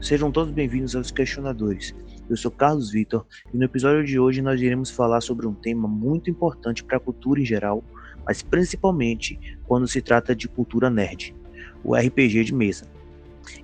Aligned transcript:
Sejam 0.00 0.32
todos 0.32 0.50
bem-vindos 0.50 0.96
aos 0.96 1.10
Questionadores. 1.10 1.94
Eu 2.28 2.34
sou 2.34 2.50
Carlos 2.50 2.90
Vitor 2.90 3.26
e 3.52 3.56
no 3.58 3.64
episódio 3.64 4.02
de 4.02 4.18
hoje 4.18 4.40
nós 4.40 4.58
iremos 4.58 4.90
falar 4.90 5.20
sobre 5.20 5.46
um 5.46 5.52
tema 5.52 5.86
muito 5.86 6.30
importante 6.30 6.82
para 6.82 6.96
a 6.96 7.00
cultura 7.00 7.38
em 7.38 7.44
geral, 7.44 7.84
mas 8.24 8.40
principalmente 8.40 9.38
quando 9.66 9.86
se 9.86 10.00
trata 10.00 10.34
de 10.34 10.48
cultura 10.48 10.88
nerd, 10.88 11.36
o 11.84 11.94
RPG 11.94 12.44
de 12.44 12.54
mesa. 12.54 12.86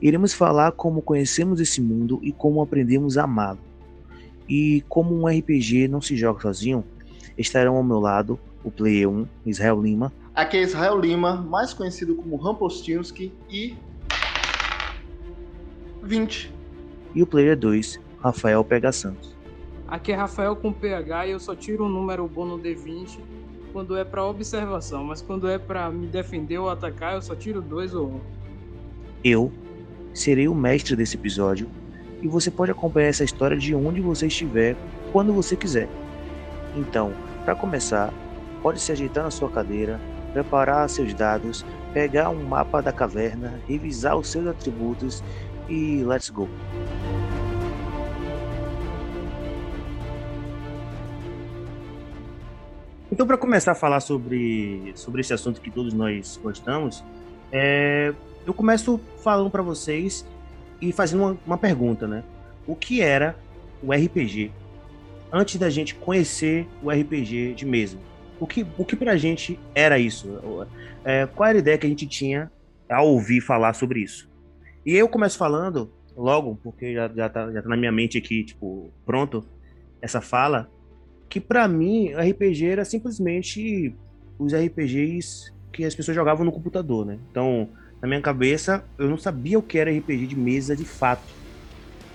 Iremos 0.00 0.34
falar 0.34 0.72
como 0.72 1.00
conhecemos 1.00 1.58
esse 1.58 1.80
mundo 1.80 2.20
e 2.22 2.30
como 2.32 2.60
aprendemos 2.60 3.16
a 3.16 3.24
amá-lo. 3.24 3.60
E 4.46 4.84
como 4.90 5.18
um 5.18 5.26
RPG 5.26 5.88
não 5.88 6.02
se 6.02 6.16
joga 6.16 6.42
sozinho, 6.42 6.84
estarão 7.38 7.76
ao 7.76 7.82
meu 7.82 7.98
lado 7.98 8.38
o 8.62 8.70
Player 8.70 9.08
1, 9.08 9.26
Israel 9.46 9.80
Lima. 9.80 10.12
Aqui 10.34 10.58
é 10.58 10.62
Israel 10.62 11.00
Lima, 11.00 11.36
mais 11.36 11.72
conhecido 11.72 12.14
como 12.14 12.36
Rampostinski, 12.36 13.32
e 13.48 13.74
20. 16.06 16.52
E 17.14 17.22
o 17.22 17.26
Player 17.26 17.56
2, 17.56 18.00
Rafael 18.20 18.62
Pega 18.64 18.92
Santos. 18.92 19.34
Aqui 19.88 20.12
é 20.12 20.14
Rafael 20.14 20.56
com 20.56 20.72
PH 20.72 21.26
e 21.26 21.30
eu 21.32 21.40
só 21.40 21.54
tiro 21.54 21.84
um 21.84 21.88
número 21.88 22.26
bom 22.26 22.44
no 22.44 22.58
D20 22.58 23.18
quando 23.72 23.96
é 23.96 24.04
para 24.04 24.24
observação, 24.24 25.04
mas 25.04 25.20
quando 25.20 25.48
é 25.48 25.58
para 25.58 25.90
me 25.90 26.06
defender 26.06 26.58
ou 26.58 26.70
atacar, 26.70 27.14
eu 27.14 27.20
só 27.20 27.34
tiro 27.34 27.60
dois 27.60 27.94
ou 27.94 28.06
um. 28.08 28.20
Eu 29.22 29.52
serei 30.14 30.48
o 30.48 30.54
mestre 30.54 30.96
desse 30.96 31.16
episódio 31.16 31.68
e 32.22 32.26
você 32.26 32.50
pode 32.50 32.70
acompanhar 32.70 33.08
essa 33.08 33.22
história 33.22 33.56
de 33.56 33.74
onde 33.74 34.00
você 34.00 34.28
estiver, 34.28 34.74
quando 35.12 35.32
você 35.32 35.54
quiser. 35.54 35.88
Então, 36.74 37.12
para 37.44 37.54
começar, 37.54 38.12
pode 38.62 38.80
se 38.80 38.92
ajeitar 38.92 39.24
na 39.24 39.30
sua 39.30 39.50
cadeira, 39.50 40.00
preparar 40.32 40.88
seus 40.88 41.12
dados, 41.12 41.64
pegar 41.92 42.30
um 42.30 42.42
mapa 42.42 42.80
da 42.80 42.92
caverna, 42.92 43.60
revisar 43.68 44.16
os 44.16 44.28
seus 44.28 44.46
atributos 44.46 45.22
e 45.68 46.02
let's 46.04 46.30
go. 46.30 46.48
Então, 53.10 53.26
para 53.26 53.38
começar 53.38 53.72
a 53.72 53.74
falar 53.74 54.00
sobre, 54.00 54.92
sobre 54.94 55.20
esse 55.20 55.32
assunto 55.32 55.60
que 55.60 55.70
todos 55.70 55.94
nós 55.94 56.38
gostamos, 56.42 57.02
é, 57.50 58.12
eu 58.44 58.52
começo 58.52 59.00
falando 59.22 59.50
para 59.50 59.62
vocês 59.62 60.26
e 60.80 60.92
fazendo 60.92 61.22
uma, 61.22 61.38
uma, 61.46 61.58
pergunta, 61.58 62.06
né? 62.06 62.22
O 62.66 62.76
que 62.76 63.00
era 63.00 63.36
o 63.82 63.92
RPG 63.92 64.52
antes 65.32 65.56
da 65.56 65.70
gente 65.70 65.94
conhecer 65.94 66.68
o 66.82 66.90
RPG 66.90 67.54
de 67.54 67.64
mesa? 67.64 67.96
O 68.38 68.46
que, 68.46 68.66
o 68.76 68.84
que 68.84 68.94
pra 68.94 69.16
gente 69.16 69.58
era 69.74 69.98
isso? 69.98 70.38
É, 71.04 71.26
qual 71.26 71.48
era 71.48 71.58
a 71.58 71.60
ideia 71.60 71.78
que 71.78 71.86
a 71.86 71.88
gente 71.88 72.06
tinha 72.06 72.50
ao 72.90 73.08
ouvir 73.08 73.40
falar 73.40 73.72
sobre 73.72 74.00
isso? 74.00 74.28
E 74.86 74.94
eu 74.94 75.08
começo 75.08 75.36
falando 75.36 75.90
logo, 76.16 76.56
porque 76.62 76.94
já, 76.94 77.08
já, 77.08 77.28
tá, 77.28 77.50
já 77.50 77.60
tá 77.60 77.68
na 77.68 77.76
minha 77.76 77.90
mente 77.90 78.16
aqui, 78.16 78.44
tipo, 78.44 78.88
pronto, 79.04 79.44
essa 80.00 80.20
fala, 80.20 80.70
que 81.28 81.40
para 81.40 81.66
mim 81.66 82.14
RPG 82.14 82.66
era 82.66 82.84
simplesmente 82.84 83.92
os 84.38 84.54
RPGs 84.54 85.52
que 85.72 85.84
as 85.84 85.92
pessoas 85.92 86.14
jogavam 86.14 86.44
no 86.44 86.52
computador, 86.52 87.04
né? 87.04 87.18
Então, 87.32 87.68
na 88.00 88.06
minha 88.06 88.20
cabeça, 88.20 88.84
eu 88.96 89.10
não 89.10 89.18
sabia 89.18 89.58
o 89.58 89.62
que 89.62 89.76
era 89.76 89.90
RPG 89.90 90.28
de 90.28 90.36
mesa 90.36 90.76
de 90.76 90.84
fato. 90.84 91.34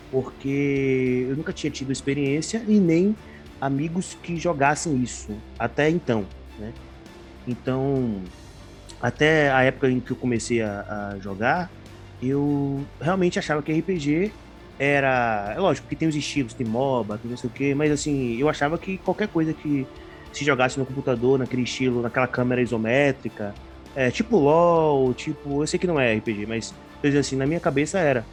Porque 0.09 1.27
eu 1.29 1.35
nunca 1.35 1.51
tinha 1.51 1.69
tido 1.69 1.91
experiência 1.91 2.63
e 2.69 2.79
nem 2.79 3.13
amigos 3.59 4.17
que 4.23 4.37
jogassem 4.37 4.95
isso 5.03 5.37
até 5.59 5.89
então, 5.89 6.25
né? 6.57 6.73
Então, 7.45 8.21
até 9.01 9.51
a 9.51 9.61
época 9.63 9.89
em 9.89 9.99
que 9.99 10.11
eu 10.11 10.17
comecei 10.17 10.61
a, 10.61 11.11
a 11.11 11.19
jogar, 11.19 11.69
eu 12.21 12.85
realmente 12.99 13.39
achava 13.39 13.61
que 13.61 13.71
RPG 13.71 14.31
era. 14.79 15.53
É 15.55 15.59
lógico 15.59 15.87
que 15.87 15.95
tem 15.95 16.07
os 16.07 16.15
estilos, 16.15 16.53
tem 16.53 16.65
MOBA, 16.65 17.17
tem 17.17 17.29
não 17.29 17.37
sei 17.37 17.49
o 17.49 17.53
quê, 17.53 17.75
mas 17.75 17.91
assim, 17.91 18.37
eu 18.39 18.49
achava 18.49 18.77
que 18.77 18.97
qualquer 18.97 19.27
coisa 19.27 19.53
que 19.53 19.87
se 20.33 20.45
jogasse 20.45 20.79
no 20.79 20.85
computador, 20.85 21.37
naquele 21.37 21.63
estilo, 21.63 22.01
naquela 22.01 22.27
câmera 22.27 22.61
isométrica, 22.61 23.53
é, 23.95 24.09
tipo 24.09 24.37
LOL, 24.37 25.13
tipo. 25.13 25.61
Eu 25.61 25.67
sei 25.67 25.79
que 25.79 25.87
não 25.87 25.99
é 25.99 26.15
RPG, 26.15 26.45
mas 26.45 26.73
assim, 27.19 27.35
na 27.35 27.45
minha 27.45 27.59
cabeça 27.59 27.99
era. 27.99 28.25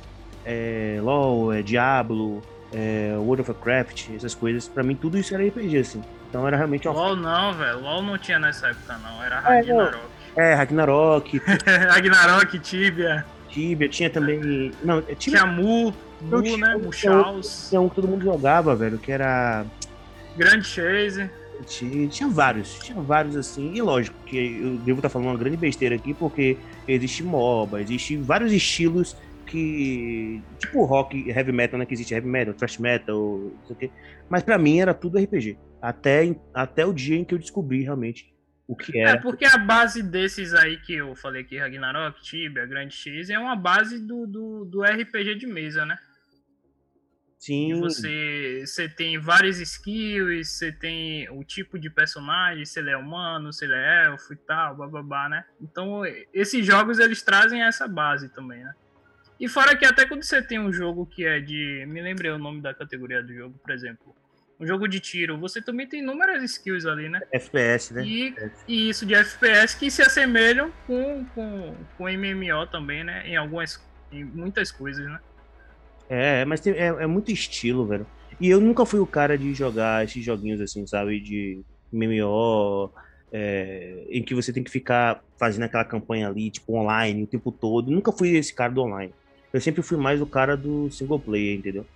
É, 0.44 0.99
LOL, 1.03 1.53
é 1.53 1.62
Diablo, 1.62 2.41
é, 2.72 3.15
World 3.16 3.43
of 3.43 3.50
Warcraft, 3.50 4.10
essas 4.15 4.34
coisas, 4.34 4.69
pra 4.69 4.82
mim 4.82 4.94
tudo 4.94 5.19
isso 5.19 5.34
era 5.34 5.47
RPG, 5.47 5.78
assim. 5.78 6.03
Então 6.28 6.47
era 6.47 6.56
realmente 6.56 6.87
uma. 6.87 6.94
LOL 6.94 7.16
não, 7.16 7.53
velho. 7.55 7.81
LOL 7.81 8.03
não 8.03 8.19
tinha 8.19 8.38
nessa 8.38 8.69
época, 8.69 8.97
não. 8.99 9.22
Era 9.22 9.41
Ragnarok. 9.41 9.99
É, 10.37 10.53
é 10.53 10.55
Ragnarok. 10.55 11.43
Ragnarok, 11.91 12.59
Tibia. 12.59 13.26
Tibia, 13.48 13.88
tinha 13.88 14.10
também. 14.10 14.72
Não, 14.82 15.00
Tibia... 15.03 15.16
Tinha 15.16 15.47
Mu, 15.47 15.92
Mu, 16.20 16.42
tinha, 16.42 16.56
né? 16.56 16.76
Muchaus. 16.76 17.69
Tinha 17.69 17.81
um 17.81 17.88
que 17.88 17.94
todo 17.97 18.09
mundo 18.09 18.25
jogava, 18.25 18.75
velho, 18.75 18.98
que 18.98 19.10
era. 19.10 19.64
Grand 20.36 20.62
Chase. 20.62 21.31
Tinha, 21.66 22.06
tinha, 22.06 22.28
vários, 22.28 22.78
tinha 22.78 23.00
vários 23.00 23.34
assim, 23.34 23.75
e 23.75 23.82
lógico 23.82 24.16
que 24.25 24.60
eu 24.62 24.76
devo 24.76 25.00
estar 25.00 25.08
falando 25.08 25.31
uma 25.31 25.37
grande 25.37 25.56
besteira 25.56 25.97
aqui, 25.97 26.14
porque 26.14 26.56
existe 26.87 27.25
MOBA, 27.25 27.81
existe 27.81 28.16
vários 28.16 28.53
estilos 28.53 29.16
que. 29.44 30.41
Tipo 30.58 30.84
rock, 30.84 31.28
heavy 31.28 31.50
metal, 31.50 31.78
né? 31.78 31.84
Que 31.84 31.94
existe 31.94 32.14
heavy 32.14 32.28
metal, 32.28 32.54
thrash 32.54 32.78
metal, 32.78 33.16
não 33.16 33.66
sei 33.66 33.75
o 33.75 33.78
quê. 33.78 33.91
Mas 34.28 34.44
pra 34.44 34.56
mim 34.56 34.78
era 34.78 34.94
tudo 34.94 35.19
RPG. 35.19 35.58
Até, 35.82 36.34
até 36.54 36.87
o 36.87 36.92
dia 36.92 37.16
em 37.16 37.25
que 37.25 37.34
eu 37.34 37.38
descobri 37.38 37.82
realmente 37.82 38.32
o 38.68 38.76
que 38.76 38.98
era. 38.98 39.12
É, 39.12 39.16
porque 39.16 39.46
a 39.46 39.56
base 39.56 40.02
desses 40.02 40.52
aí 40.52 40.76
que 40.76 40.92
eu 40.92 41.16
falei 41.16 41.40
aqui, 41.40 41.56
Ragnarok, 41.56 42.22
Tibia, 42.22 42.66
Grand 42.66 42.90
X, 42.90 43.30
é 43.30 43.38
uma 43.38 43.56
base 43.56 43.98
do, 43.98 44.26
do, 44.26 44.66
do 44.66 44.82
RPG 44.82 45.36
de 45.36 45.46
mesa, 45.46 45.86
né? 45.86 45.98
Sim. 47.38 47.70
E 47.70 47.74
você, 47.80 48.64
você 48.66 48.88
tem 48.88 49.18
várias 49.18 49.58
skills, 49.58 50.50
você 50.50 50.70
tem 50.70 51.30
o 51.30 51.42
tipo 51.42 51.78
de 51.78 51.88
personagem, 51.88 52.66
se 52.66 52.78
ele 52.78 52.90
é 52.90 52.96
humano, 52.96 53.54
se 53.54 53.64
ele 53.64 53.74
é 53.74 54.06
elfo 54.06 54.34
e 54.34 54.36
tal, 54.36 54.76
bababá, 54.76 55.30
né? 55.30 55.46
Então, 55.58 56.02
esses 56.34 56.66
jogos 56.66 56.98
eles 56.98 57.22
trazem 57.22 57.62
essa 57.62 57.88
base 57.88 58.28
também, 58.28 58.62
né? 58.62 58.74
E 59.40 59.48
fora 59.48 59.74
que 59.76 59.86
até 59.86 60.04
quando 60.04 60.24
você 60.24 60.42
tem 60.42 60.58
um 60.58 60.72
jogo 60.72 61.06
que 61.06 61.24
é 61.24 61.40
de. 61.40 61.86
Me 61.86 62.02
lembrei 62.02 62.30
o 62.32 62.38
nome 62.38 62.60
da 62.60 62.74
categoria 62.74 63.22
do 63.22 63.32
jogo, 63.32 63.56
por 63.60 63.70
exemplo 63.70 64.17
um 64.60 64.66
jogo 64.66 64.88
de 64.88 64.98
tiro, 64.98 65.38
você 65.38 65.62
também 65.62 65.86
tem 65.86 66.00
inúmeras 66.00 66.42
skills 66.42 66.84
ali, 66.84 67.08
né? 67.08 67.20
FPS, 67.32 67.94
né? 67.94 68.04
E, 68.04 68.34
e 68.66 68.88
isso 68.91 69.06
de 69.06 69.14
FPS 69.14 69.76
que 69.76 69.91
se 69.91 70.02
assemelham 70.02 70.72
com, 70.86 71.24
com, 71.34 71.76
com 71.96 72.08
MMO 72.08 72.66
também, 72.70 73.04
né? 73.04 73.26
Em 73.26 73.36
algumas. 73.36 73.80
Em 74.10 74.24
muitas 74.24 74.72
coisas, 74.72 75.04
né? 75.04 75.20
É, 76.08 76.44
mas 76.44 76.60
tem, 76.60 76.72
é, 76.72 76.86
é 76.86 77.06
muito 77.06 77.30
estilo, 77.30 77.86
velho. 77.86 78.06
E 78.41 78.48
eu 78.48 78.60
nunca 78.60 78.86
fui 78.86 78.98
o 78.98 79.06
cara 79.06 79.36
de 79.36 79.52
jogar 79.54 80.04
esses 80.04 80.24
joguinhos 80.24 80.60
assim, 80.60 80.86
sabe? 80.86 81.20
De 81.20 81.60
MMO, 81.92 82.90
é, 83.30 84.06
em 84.08 84.22
que 84.22 84.34
você 84.34 84.52
tem 84.52 84.64
que 84.64 84.70
ficar 84.70 85.22
fazendo 85.38 85.64
aquela 85.64 85.84
campanha 85.84 86.28
ali, 86.28 86.50
tipo, 86.50 86.75
online 86.75 87.22
o 87.22 87.26
tempo 87.26 87.52
todo. 87.52 87.90
nunca 87.90 88.10
fui 88.10 88.36
esse 88.36 88.54
cara 88.54 88.72
do 88.72 88.82
online. 88.82 89.12
Eu 89.52 89.60
sempre 89.60 89.82
fui 89.82 89.96
mais 89.96 90.20
o 90.20 90.26
cara 90.26 90.56
do 90.56 90.90
single 90.90 91.20
player, 91.20 91.58
entendeu? 91.58 91.86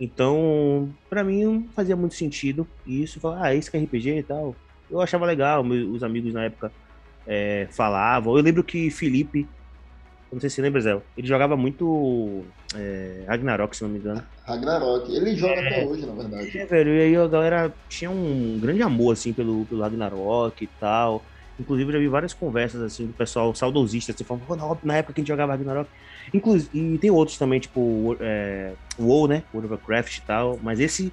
Então, 0.00 0.88
para 1.10 1.22
mim 1.22 1.44
não 1.44 1.68
fazia 1.74 1.94
muito 1.94 2.14
sentido 2.14 2.66
isso. 2.86 3.20
Falar, 3.20 3.44
ah, 3.44 3.54
isso 3.54 3.70
que 3.70 3.76
é 3.76 3.80
RPG 3.80 4.18
e 4.18 4.22
tal. 4.22 4.56
Eu 4.90 5.00
achava 5.00 5.26
legal, 5.26 5.62
meus, 5.62 5.88
os 5.96 6.02
amigos 6.02 6.32
na 6.32 6.44
época 6.44 6.72
é, 7.26 7.68
falavam. 7.70 8.34
Eu 8.34 8.42
lembro 8.42 8.64
que 8.64 8.90
Felipe, 8.90 9.46
não 10.32 10.40
sei 10.40 10.48
se 10.48 10.56
você 10.56 10.62
lembra, 10.62 10.80
Zé, 10.80 11.00
ele 11.16 11.26
jogava 11.26 11.54
muito 11.54 12.44
é, 12.74 13.24
Ragnarok, 13.28 13.76
se 13.76 13.82
não 13.82 13.90
me 13.90 13.98
engano. 13.98 14.22
Ragnarok, 14.44 15.14
ele 15.14 15.36
joga 15.36 15.60
é, 15.60 15.68
até 15.68 15.86
hoje, 15.86 16.06
na 16.06 16.14
verdade. 16.14 16.58
É, 16.58 16.64
velho, 16.64 16.94
e 16.94 17.00
aí 17.02 17.16
a 17.16 17.28
galera 17.28 17.74
tinha 17.88 18.10
um 18.10 18.58
grande 18.58 18.82
amor, 18.82 19.12
assim, 19.12 19.34
pelo, 19.34 19.66
pelo 19.66 19.82
Ragnarok 19.82 20.64
e 20.64 20.66
tal. 20.80 21.22
Inclusive, 21.58 21.90
eu 21.90 21.92
já 21.92 21.98
vi 21.98 22.08
várias 22.08 22.32
conversas, 22.32 22.80
assim, 22.80 23.06
do 23.06 23.12
pessoal 23.12 23.54
saudosista, 23.54 24.12
assim, 24.12 24.24
falando, 24.24 24.78
na 24.82 24.96
época 24.96 25.12
que 25.12 25.20
a 25.20 25.22
gente 25.22 25.28
jogava 25.28 25.52
Ragnarok. 25.52 25.90
Inclusive, 26.32 26.70
e 26.72 26.98
tem 26.98 27.10
outros 27.10 27.38
também, 27.38 27.60
tipo, 27.60 28.16
é, 28.20 28.72
WoW, 28.98 29.26
né? 29.26 29.42
World 29.52 29.72
of 29.72 29.82
Warcraft 29.82 30.18
e 30.18 30.22
tal. 30.22 30.58
Mas 30.62 30.80
esse 30.80 31.12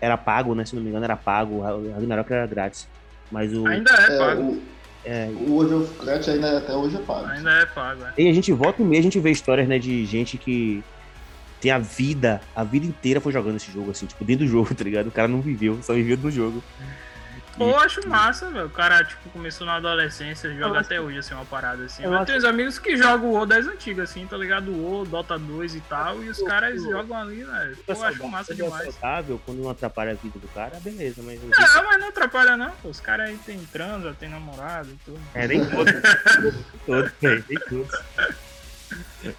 era 0.00 0.16
pago, 0.16 0.54
né? 0.54 0.64
Se 0.64 0.74
não 0.74 0.82
me 0.82 0.88
engano, 0.88 1.04
era 1.04 1.16
pago. 1.16 1.56
O 1.56 1.92
Ragnarok 1.92 2.32
era 2.32 2.46
grátis. 2.46 2.88
Mas 3.30 3.52
o. 3.52 3.66
Ainda 3.66 3.90
é, 3.90 4.14
é 4.14 4.18
pago. 4.18 4.42
O... 4.42 4.62
É, 5.04 5.30
o 5.30 5.52
World 5.52 5.74
of 5.74 5.98
Warcraft 5.98 6.28
ainda 6.28 6.58
até 6.58 6.72
hoje 6.74 6.96
é 6.96 7.00
pago. 7.00 7.26
Ainda 7.26 7.50
é 7.50 7.66
pago, 7.66 8.02
é. 8.04 8.22
E 8.22 8.28
a 8.28 8.32
gente 8.32 8.52
volta 8.52 8.82
e 8.82 8.84
meia, 8.84 9.00
a 9.00 9.02
gente 9.04 9.20
vê 9.20 9.30
histórias, 9.30 9.68
né, 9.68 9.78
de 9.78 10.04
gente 10.04 10.36
que 10.36 10.82
tem 11.60 11.70
a 11.70 11.78
vida, 11.78 12.40
a 12.54 12.64
vida 12.64 12.86
inteira 12.86 13.20
foi 13.20 13.32
jogando 13.32 13.56
esse 13.56 13.70
jogo, 13.70 13.90
assim, 13.90 14.06
tipo, 14.06 14.24
dentro 14.24 14.44
do 14.44 14.50
jogo, 14.50 14.72
tá 14.74 14.84
ligado? 14.84 15.06
O 15.06 15.12
cara 15.12 15.28
não 15.28 15.40
viveu, 15.40 15.78
só 15.82 15.94
viveu 15.94 16.16
no 16.16 16.30
jogo. 16.30 16.62
Pô, 17.56 17.70
eu 17.70 17.78
acho 17.78 18.06
massa, 18.06 18.50
velho. 18.50 18.66
O 18.66 18.70
cara, 18.70 19.02
tipo, 19.02 19.30
começou 19.30 19.66
na 19.66 19.76
adolescência, 19.76 20.54
joga 20.54 20.80
até 20.80 21.00
hoje, 21.00 21.18
assim, 21.18 21.34
uma 21.34 21.44
parada 21.44 21.84
assim. 21.84 22.02
Eu, 22.04 22.12
eu 22.12 22.24
tenho 22.24 22.38
uns 22.38 22.44
amigos 22.44 22.78
que 22.78 22.96
jogam 22.96 23.30
o 23.30 23.32
WoW 23.32 23.46
das 23.46 23.66
antigas, 23.66 24.10
assim, 24.10 24.26
tá 24.26 24.36
ligado? 24.36 24.70
O 24.70 24.82
WoW, 24.82 25.06
Dota 25.06 25.38
2 25.38 25.74
e 25.74 25.80
tal, 25.80 26.22
e 26.22 26.28
os 26.28 26.42
caras 26.42 26.82
jogam 26.82 27.16
ali, 27.16 27.44
velho. 27.44 27.76
Pô, 27.86 27.92
eu 27.92 28.04
acho 28.04 28.28
massa 28.28 28.54
demais. 28.54 28.94
saudável, 28.94 29.40
quando 29.44 29.62
não 29.62 29.70
atrapalha 29.70 30.12
a 30.12 30.14
vida 30.14 30.38
do 30.38 30.48
cara, 30.48 30.78
beleza, 30.80 31.22
mas... 31.22 31.40
Não, 31.42 31.84
mas 31.84 32.00
não 32.00 32.08
atrapalha, 32.08 32.56
não. 32.56 32.72
Os 32.84 33.00
caras 33.00 33.30
aí 33.30 33.38
tem 33.38 33.58
transa, 33.72 34.14
tem 34.18 34.28
namorado 34.28 34.90
e 34.90 34.96
tudo. 35.04 35.20
É, 35.34 35.48
nem 35.48 35.64
todos. 35.64 35.94
todos, 36.84 37.12
tem, 37.12 37.44
nem 37.48 37.58
todos. 37.68 38.00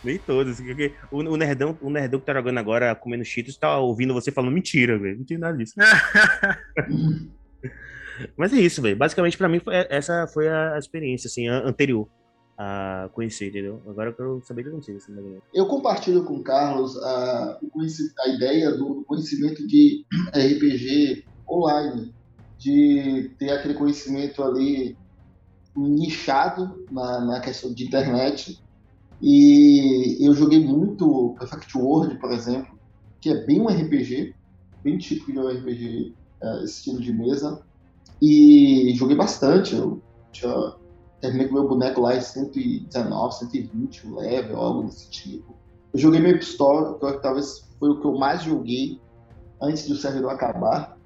Nem 0.04 0.18
todos. 0.18 0.60
O, 1.12 1.18
o, 1.20 1.38
nerdão, 1.38 1.78
o 1.82 1.90
nerdão 1.92 2.20
que 2.20 2.26
tá 2.26 2.34
jogando 2.34 2.58
agora, 2.58 2.96
comendo 2.96 3.24
cheetos, 3.24 3.56
tá 3.58 3.78
ouvindo 3.78 4.14
você 4.14 4.32
falando 4.32 4.52
mentira, 4.52 4.98
velho. 4.98 5.20
Não 5.20 5.26
tem 5.26 5.38
nada 5.38 5.56
disso. 5.56 5.76
Mas 8.36 8.54
é 8.54 8.58
isso, 8.58 8.82
velho. 8.82 8.98
Basicamente, 8.98 9.38
pra 9.38 9.50
mim, 9.50 9.60
foi, 9.60 9.74
essa 9.90 10.28
foi 10.28 10.48
a 10.48 10.78
experiência, 10.78 11.28
assim, 11.28 11.48
anterior 11.48 12.08
a 12.58 13.10
conhecer, 13.14 13.50
entendeu? 13.50 13.82
Agora 13.88 14.10
eu 14.10 14.14
quero 14.14 14.42
saber 14.44 14.64
de 14.64 14.72
vocês. 14.72 15.04
Assim, 15.04 15.40
eu 15.54 15.68
compartilho 15.68 16.24
com 16.24 16.38
o 16.38 16.44
Carlos 16.44 16.98
a, 17.04 17.60
a 18.20 18.30
ideia 18.30 18.72
do 18.72 19.04
conhecimento 19.06 19.66
de 19.68 20.04
RPG 20.34 21.24
online, 21.48 22.14
de 22.58 23.32
ter 23.38 23.52
aquele 23.52 23.76
conhecimento 23.76 24.44
ali 24.44 24.98
nichado 25.76 26.84
na, 26.92 27.22
na 27.22 27.40
questão 27.40 27.72
de 27.72 27.86
internet. 27.86 28.60
E 29.22 30.18
eu 30.20 30.34
joguei 30.34 30.60
muito 30.60 31.36
Perfect 31.40 31.78
World, 31.78 32.20
por 32.20 32.32
exemplo, 32.32 32.78
que 33.22 33.30
é 33.30 33.46
bem 33.46 33.62
um 33.62 33.68
RPG, 33.68 34.34
bem 34.84 34.98
típico 34.98 35.32
de 35.32 35.40
um 35.40 35.48
RPG, 35.48 36.14
é, 36.42 36.64
estilo 36.64 37.00
de 37.00 37.14
mesa. 37.14 37.64
E 38.22 38.94
joguei 38.96 39.16
bastante. 39.16 39.76
Eu 39.76 40.02
tinha 40.32 40.74
terminei 41.22 41.48
com 41.48 41.56
meu 41.56 41.68
boneco 41.68 42.02
lá 42.02 42.16
em 42.16 42.22
119, 42.22 43.36
120 43.36 44.08
level, 44.08 44.58
algo 44.58 44.84
desse 44.84 45.10
tipo. 45.10 45.56
Eu 45.94 46.00
joguei 46.00 46.20
Maple 46.20 46.40
Store, 46.40 47.00
que 47.00 47.22
talvez 47.22 47.68
foi 47.80 47.90
o 47.90 48.00
que 48.00 48.08
eu 48.08 48.18
mais 48.18 48.44
joguei 48.44 49.00
antes 49.62 49.88
do 49.88 49.96
servidor 49.96 50.32
acabar. 50.32 50.98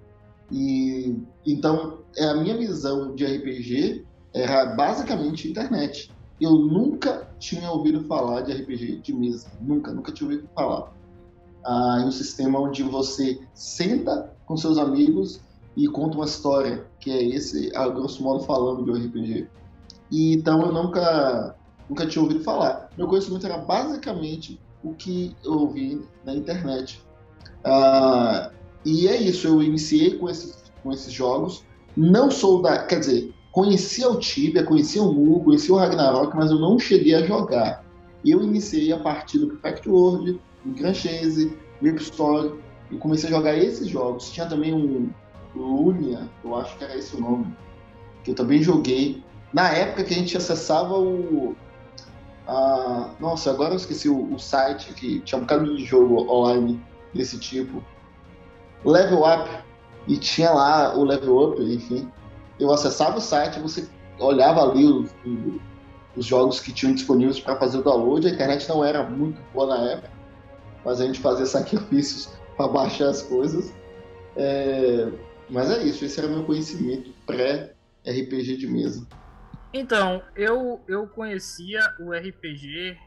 E 0.52 1.18
então 1.46 2.00
é 2.18 2.26
a 2.26 2.36
minha 2.36 2.58
visão 2.58 3.16
de 3.16 3.26
RPG 3.26 4.06
era 4.34 4.76
basicamente 4.76 5.50
internet. 5.50 6.12
Eu 6.40 6.54
nunca 6.54 7.30
tinha 7.40 7.70
ouvido 7.72 8.04
falar 8.06 8.42
de 8.42 8.52
RPG 8.52 9.02
de 9.02 9.14
mesa, 9.14 9.50
nunca, 9.62 9.92
nunca 9.92 10.12
tinha 10.12 10.30
ouvido 10.30 10.50
falar. 10.56 10.92
Ah, 11.64 12.04
um 12.06 12.12
sistema 12.12 12.60
onde 12.60 12.82
você 12.84 13.40
senta 13.54 14.34
com 14.46 14.58
seus 14.58 14.78
amigos 14.78 15.40
e 15.76 15.88
conta 15.88 16.18
uma 16.18 16.26
história, 16.26 16.86
que 17.00 17.12
é 17.12 17.24
esse, 17.24 17.72
a 17.76 17.88
grosso 17.88 18.24
modo 18.24 18.44
falando 18.44 18.84
de 18.84 19.08
RPG. 19.08 19.48
E, 20.12 20.34
então 20.34 20.62
eu 20.62 20.72
nunca, 20.72 21.56
nunca 21.90 22.06
tinha 22.06 22.22
ouvido 22.22 22.44
falar. 22.44 22.90
Meu 22.98 23.08
conhecimento 23.08 23.46
era 23.46 23.58
basicamente 23.58 24.60
o 24.84 24.94
que 24.94 25.36
eu 25.44 25.54
ouvi 25.54 26.02
na 26.26 26.36
internet. 26.36 27.02
Uh, 27.66 28.52
e 28.84 29.08
é 29.08 29.16
isso, 29.16 29.48
eu 29.48 29.62
iniciei 29.62 30.18
com 30.18 30.30
esses, 30.30 30.64
com 30.84 30.92
esses 30.92 31.14
jogos. 31.14 31.64
Não 31.96 32.30
sou 32.30 32.62
da. 32.62 32.86
Quer 32.86 33.00
dizer, 33.00 33.34
conhecia 33.52 34.10
o 34.10 34.20
Tibia, 34.20 34.64
conhecia 34.64 35.02
o 35.02 35.14
Mu, 35.14 35.44
conhecia 35.44 35.74
o 35.74 35.78
Ragnarok, 35.78 36.36
mas 36.36 36.52
eu 36.52 36.60
não 36.60 36.78
cheguei 36.78 37.16
a 37.16 37.26
jogar. 37.26 37.84
Eu 38.26 38.44
iniciei 38.44 38.92
a 38.92 39.00
partir 39.00 39.40
do 39.40 39.48
Perfect 39.48 39.90
World, 39.90 40.40
do 40.64 40.74
Grand 40.74 40.94
Chase, 40.94 41.58
Rip 41.82 42.02
Story, 42.02 42.54
e 42.92 42.98
comecei 42.98 43.30
a 43.30 43.34
jogar 43.34 43.58
esses 43.58 43.88
jogos. 43.88 44.32
Tinha 44.32 44.46
também 44.46 44.74
um 44.74 45.10
Lunia, 45.56 46.30
eu 46.44 46.56
acho 46.56 46.78
que 46.78 46.84
era 46.84 46.98
esse 46.98 47.16
o 47.16 47.20
nome, 47.20 47.56
que 48.24 48.32
eu 48.32 48.36
também 48.36 48.62
joguei 48.62 49.24
na 49.54 49.70
época 49.70 50.04
que 50.04 50.14
a 50.14 50.18
gente 50.18 50.36
acessava 50.38 50.98
o. 50.98 51.56
A, 52.48 53.12
nossa, 53.20 53.52
agora 53.52 53.74
eu 53.74 53.78
esqueci 53.78 54.10
o, 54.10 54.34
o, 54.34 54.40
site 54.40 54.94
que 54.94 55.20
tinha 55.22 55.38
um 55.38 55.42
bocado 55.42 55.76
de 55.76 55.86
jogo 55.86 56.32
online 56.32 56.82
desse 57.14 57.38
tipo. 57.38 57.84
Level 58.84 59.20
Up. 59.20 59.50
E 60.08 60.18
tinha 60.18 60.50
lá 60.52 60.96
o 60.98 61.04
Level 61.04 61.38
Up, 61.38 61.62
enfim. 61.62 62.10
Eu 62.60 62.74
acessava 62.74 63.18
o 63.18 63.22
site, 63.22 63.60
você 63.60 63.88
olhava 64.20 64.62
ali 64.64 64.86
os, 64.86 65.12
os 66.16 66.26
jogos 66.26 66.60
que 66.60 66.72
tinham 66.72 66.94
disponíveis 66.94 67.40
para 67.40 67.56
fazer 67.58 67.80
o 67.80 67.84
download. 67.84 68.28
A 68.28 68.32
internet 68.32 68.68
não 68.68 68.84
era 68.84 69.04
muito 69.04 69.40
boa 69.54 69.68
na 69.68 69.92
época, 69.92 70.12
mas 70.84 71.00
a 71.00 71.06
gente 71.06 71.20
fazia 71.20 71.46
sacrifícios 71.46 72.30
para 72.58 72.68
baixar 72.68 73.10
as 73.10 73.22
coisas. 73.22 73.74
É, 74.36 75.12
mas 75.52 75.70
é 75.70 75.84
isso, 75.84 76.04
esse 76.06 76.20
era 76.20 76.28
meu 76.28 76.44
conhecimento 76.44 77.12
pré-RPG 77.26 78.58
de 78.58 78.68
mesa. 78.68 79.06
Então, 79.74 80.22
eu, 80.36 80.82
eu 80.88 81.08
conhecia 81.08 81.82
o 82.00 82.12
RPG 82.12 82.98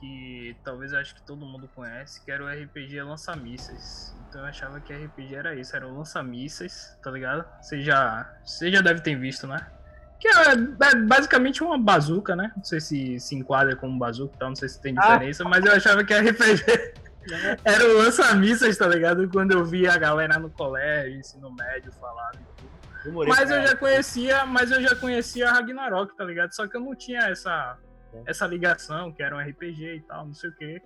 que 0.00 0.56
talvez 0.64 0.94
acho 0.94 1.14
que 1.14 1.22
todo 1.22 1.44
mundo 1.44 1.68
conhece, 1.74 2.24
que 2.24 2.30
era 2.30 2.44
o 2.44 2.48
RPG 2.48 3.02
Lança-Mísseis. 3.02 4.14
Então 4.28 4.42
eu 4.42 4.46
achava 4.46 4.80
que 4.80 4.92
RPG 4.92 5.34
era 5.34 5.54
isso, 5.54 5.74
era 5.74 5.86
o 5.86 5.96
Lança-Mísseis, 5.96 6.96
tá 7.02 7.10
ligado? 7.10 7.44
Você 7.60 7.80
já, 7.80 8.32
você 8.44 8.70
já 8.70 8.80
deve 8.80 9.00
ter 9.00 9.16
visto, 9.16 9.46
né? 9.46 9.66
Que 10.20 10.28
é, 10.28 10.52
é 10.52 10.94
basicamente 10.96 11.62
uma 11.62 11.78
bazuca, 11.78 12.34
né? 12.34 12.52
Não 12.56 12.64
sei 12.64 12.80
se 12.80 13.20
se 13.20 13.34
enquadra 13.34 13.76
como 13.76 13.98
bazuca 13.98 14.34
e 14.34 14.38
tal, 14.38 14.48
não 14.48 14.56
sei 14.56 14.68
se 14.68 14.80
tem 14.80 14.94
ah. 14.96 15.00
diferença, 15.00 15.44
ah. 15.44 15.48
mas 15.48 15.64
eu 15.64 15.72
achava 15.72 16.04
que 16.04 16.14
RPG 16.14 16.64
era 17.64 17.84
o 17.84 17.98
Lança-Mísseis, 17.98 18.76
tá 18.76 18.86
ligado? 18.86 19.28
Quando 19.28 19.52
eu 19.52 19.64
via 19.64 19.92
a 19.92 19.98
galera 19.98 20.38
no 20.38 20.50
colégio, 20.50 21.18
ensino 21.18 21.54
médio 21.54 21.92
falar 21.92 22.32
Demorei 23.04 23.32
mas 23.32 23.50
eu 23.50 23.62
já 23.66 23.76
conhecia, 23.76 24.44
mas 24.44 24.70
eu 24.70 24.82
já 24.82 24.94
conhecia 24.96 25.50
Ragnarok, 25.50 26.16
tá 26.16 26.24
ligado? 26.24 26.52
Só 26.52 26.66
que 26.66 26.76
eu 26.76 26.80
não 26.80 26.94
tinha 26.94 27.20
essa 27.20 27.78
é. 28.12 28.22
essa 28.26 28.46
ligação, 28.46 29.12
que 29.12 29.22
era 29.22 29.36
um 29.36 29.40
RPG 29.40 29.96
e 29.96 30.00
tal, 30.00 30.26
não 30.26 30.34
sei 30.34 30.50
o 30.50 30.54
quê. 30.54 30.82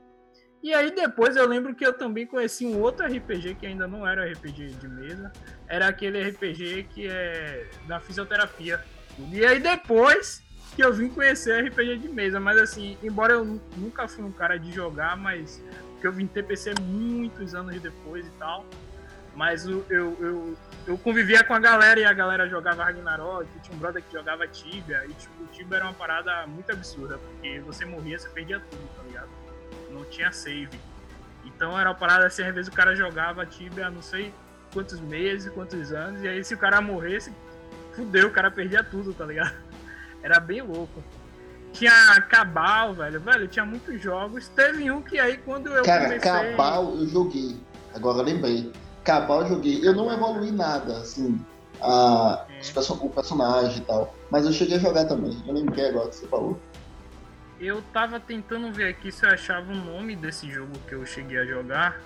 E 0.62 0.72
aí 0.72 0.94
depois 0.94 1.36
eu 1.36 1.46
lembro 1.46 1.74
que 1.74 1.84
eu 1.84 1.92
também 1.92 2.26
conheci 2.26 2.64
um 2.64 2.80
outro 2.80 3.04
RPG 3.04 3.56
que 3.56 3.66
ainda 3.66 3.88
não 3.88 4.06
era 4.06 4.30
RPG 4.30 4.74
de 4.74 4.88
mesa, 4.88 5.32
era 5.66 5.88
aquele 5.88 6.22
RPG 6.22 6.84
que 6.90 7.08
é 7.08 7.68
da 7.88 7.98
fisioterapia. 7.98 8.80
E 9.30 9.44
aí 9.44 9.58
depois 9.58 10.42
que 10.76 10.82
eu 10.84 10.92
vim 10.92 11.08
conhecer 11.08 11.66
RPG 11.66 11.98
de 11.98 12.08
mesa, 12.08 12.38
mas 12.38 12.58
assim, 12.58 12.96
embora 13.02 13.34
eu 13.34 13.60
nunca 13.76 14.06
fui 14.06 14.24
um 14.24 14.32
cara 14.32 14.56
de 14.56 14.72
jogar, 14.72 15.16
mas 15.16 15.62
que 16.02 16.06
eu 16.08 16.12
vim 16.12 16.26
ter 16.26 16.42
PC 16.42 16.74
muitos 16.82 17.54
anos 17.54 17.80
depois 17.80 18.26
e 18.26 18.30
tal. 18.32 18.66
Mas 19.34 19.64
eu, 19.64 19.86
eu, 19.88 20.16
eu, 20.20 20.58
eu, 20.88 20.98
convivia 20.98 21.42
com 21.42 21.54
a 21.54 21.58
galera 21.58 21.98
e 21.98 22.04
a 22.04 22.12
galera 22.12 22.46
jogava 22.46 22.84
Ragnarok, 22.84 23.48
tinha 23.62 23.74
um 23.74 23.78
brother 23.78 24.02
que 24.02 24.12
jogava 24.12 24.46
Tibia, 24.46 25.06
e 25.06 25.14
tipo, 25.14 25.42
o 25.42 25.46
Tibia 25.46 25.76
era 25.78 25.86
uma 25.86 25.94
parada 25.94 26.46
muito 26.46 26.70
absurda, 26.70 27.16
porque 27.16 27.60
você 27.60 27.86
morria, 27.86 28.18
você 28.18 28.28
perdia 28.28 28.60
tudo, 28.60 28.86
tá 28.94 29.02
ligado? 29.04 29.30
Não 29.90 30.04
tinha 30.04 30.30
save. 30.32 30.78
Então 31.46 31.78
era 31.78 31.88
uma 31.88 31.94
parada 31.94 32.26
assim, 32.26 32.42
às 32.42 32.54
vezes 32.54 32.70
o 32.70 32.76
cara 32.76 32.94
jogava 32.94 33.46
Tibia 33.46 33.88
não 33.88 34.02
sei 34.02 34.34
quantos 34.70 35.00
meses, 35.00 35.50
quantos 35.50 35.92
anos, 35.92 36.22
e 36.22 36.28
aí 36.28 36.44
se 36.44 36.52
o 36.52 36.58
cara 36.58 36.82
morresse, 36.82 37.32
fudeu, 37.94 38.28
o 38.28 38.32
cara 38.32 38.50
perdia 38.50 38.84
tudo, 38.84 39.14
tá 39.14 39.24
ligado? 39.24 39.54
Era 40.22 40.38
bem 40.38 40.60
louco. 40.60 41.02
Tinha 41.72 42.20
Cabal, 42.28 42.94
velho, 42.94 43.20
velho, 43.20 43.48
tinha 43.48 43.64
muitos 43.64 44.00
jogos. 44.00 44.48
Teve 44.48 44.90
um 44.90 45.00
que 45.00 45.18
aí 45.18 45.38
quando 45.38 45.68
eu 45.68 45.82
cara, 45.82 46.04
comecei... 46.04 46.30
Cabal 46.30 46.94
eu 46.96 47.06
joguei, 47.06 47.56
agora 47.94 48.18
eu 48.18 48.24
lembrei. 48.24 48.72
Cabal 49.02 49.42
eu 49.42 49.48
joguei. 49.48 49.86
Eu 49.86 49.94
não 49.94 50.12
evolui 50.12 50.50
nada, 50.52 50.98
assim, 50.98 51.40
a, 51.80 52.44
o 53.00 53.08
personagem 53.08 53.78
e 53.78 53.80
tal. 53.80 54.14
Mas 54.30 54.46
eu 54.46 54.52
cheguei 54.52 54.76
a 54.76 54.80
jogar 54.80 55.06
também. 55.06 55.42
Eu 55.46 55.54
lembrei 55.54 55.88
agora 55.88 56.08
que 56.08 56.16
você 56.16 56.26
falou. 56.26 56.60
Eu 57.60 57.82
tava 57.92 58.18
tentando 58.18 58.72
ver 58.72 58.88
aqui 58.88 59.12
se 59.12 59.24
eu 59.24 59.30
achava 59.30 59.72
o 59.72 59.76
nome 59.76 60.16
desse 60.16 60.50
jogo 60.50 60.72
que 60.88 60.94
eu 60.94 61.06
cheguei 61.06 61.38
a 61.38 61.44
jogar. 61.44 62.00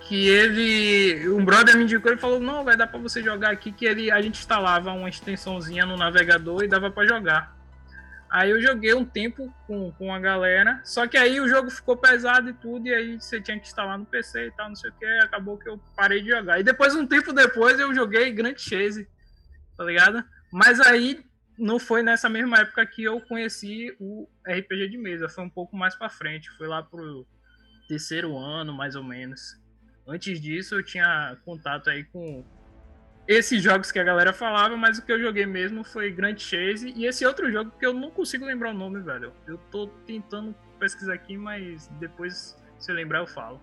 Que 0.00 0.28
ele. 0.28 1.28
Um 1.28 1.44
brother 1.44 1.76
me 1.76 1.84
indicou 1.84 2.12
e 2.12 2.16
falou: 2.16 2.40
Não, 2.40 2.64
vai 2.64 2.76
dar 2.76 2.86
pra 2.86 2.98
você 2.98 3.22
jogar 3.22 3.50
aqui. 3.50 3.70
Que 3.70 3.84
ele, 3.84 4.10
a 4.10 4.22
gente 4.22 4.38
instalava 4.38 4.92
uma 4.92 5.08
extensãozinha 5.08 5.84
no 5.84 5.96
navegador 5.96 6.62
e 6.62 6.68
dava 6.68 6.90
para 6.90 7.06
jogar. 7.06 7.59
Aí 8.30 8.50
eu 8.50 8.62
joguei 8.62 8.94
um 8.94 9.04
tempo 9.04 9.52
com, 9.66 9.90
com 9.92 10.14
a 10.14 10.20
galera, 10.20 10.80
só 10.84 11.04
que 11.08 11.18
aí 11.18 11.40
o 11.40 11.48
jogo 11.48 11.68
ficou 11.68 11.96
pesado 11.96 12.48
e 12.50 12.52
tudo, 12.52 12.86
e 12.86 12.94
aí 12.94 13.20
você 13.20 13.40
tinha 13.40 13.58
que 13.58 13.66
instalar 13.66 13.98
no 13.98 14.06
PC 14.06 14.46
e 14.46 14.50
tal, 14.52 14.68
não 14.68 14.76
sei 14.76 14.90
o 14.90 14.92
que, 14.92 15.04
acabou 15.04 15.58
que 15.58 15.68
eu 15.68 15.80
parei 15.96 16.22
de 16.22 16.30
jogar. 16.30 16.60
E 16.60 16.62
depois, 16.62 16.94
um 16.94 17.06
tempo 17.06 17.32
depois, 17.32 17.80
eu 17.80 17.92
joguei 17.92 18.30
Grand 18.30 18.56
Chase, 18.56 19.08
tá 19.76 19.82
ligado? 19.82 20.24
Mas 20.52 20.78
aí 20.78 21.24
não 21.58 21.80
foi 21.80 22.04
nessa 22.04 22.28
mesma 22.28 22.58
época 22.58 22.86
que 22.86 23.02
eu 23.02 23.20
conheci 23.20 23.94
o 23.98 24.28
RPG 24.46 24.90
de 24.90 24.96
mesa, 24.96 25.28
foi 25.28 25.42
um 25.42 25.50
pouco 25.50 25.76
mais 25.76 25.96
para 25.96 26.08
frente, 26.08 26.50
foi 26.56 26.68
lá 26.68 26.84
pro 26.84 27.26
terceiro 27.88 28.38
ano, 28.38 28.72
mais 28.72 28.94
ou 28.94 29.02
menos. 29.02 29.60
Antes 30.06 30.40
disso, 30.40 30.76
eu 30.76 30.84
tinha 30.84 31.36
contato 31.44 31.90
aí 31.90 32.04
com 32.04 32.44
esses 33.30 33.62
jogos 33.62 33.92
que 33.92 33.98
a 34.00 34.02
galera 34.02 34.32
falava, 34.32 34.76
mas 34.76 34.98
o 34.98 35.02
que 35.02 35.12
eu 35.12 35.20
joguei 35.20 35.46
mesmo 35.46 35.84
foi 35.84 36.10
Grand 36.10 36.36
Chase 36.36 36.92
e 36.96 37.06
esse 37.06 37.24
outro 37.24 37.48
jogo 37.48 37.70
que 37.78 37.86
eu 37.86 37.94
não 37.94 38.10
consigo 38.10 38.44
lembrar 38.44 38.70
o 38.70 38.74
nome, 38.74 38.98
velho. 39.00 39.32
Eu 39.46 39.56
tô 39.70 39.86
tentando 40.04 40.52
pesquisar 40.80 41.14
aqui, 41.14 41.36
mas 41.36 41.86
depois, 42.00 42.56
se 42.76 42.90
eu 42.90 42.96
lembrar, 42.96 43.20
eu 43.20 43.28
falo. 43.28 43.62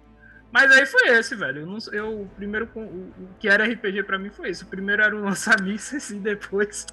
Mas 0.54 0.72
aí 0.72 0.86
foi 0.86 1.10
esse, 1.10 1.36
velho. 1.36 1.64
Eu, 1.64 1.66
não, 1.66 1.78
eu 1.92 2.30
primeiro 2.38 2.70
o, 2.74 2.80
o, 2.80 3.14
que 3.38 3.50
era 3.50 3.66
RPG 3.66 4.04
para 4.04 4.18
mim 4.18 4.30
foi 4.30 4.52
isso. 4.52 4.64
O 4.64 4.70
primeiro 4.70 5.02
era 5.02 5.14
o 5.14 5.20
lança-mísseis 5.26 6.12
e 6.12 6.16
depois 6.16 6.88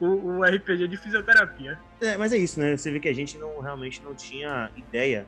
o, 0.00 0.06
o, 0.06 0.42
RPG 0.42 0.88
de 0.88 0.96
fisioterapia. 0.96 1.78
É, 2.00 2.16
mas 2.16 2.32
é 2.32 2.36
isso, 2.36 2.58
né? 2.58 2.76
Você 2.76 2.90
vê 2.90 2.98
que 2.98 3.08
a 3.08 3.14
gente 3.14 3.38
não 3.38 3.60
realmente 3.60 4.02
não 4.02 4.12
tinha 4.12 4.72
ideia 4.76 5.24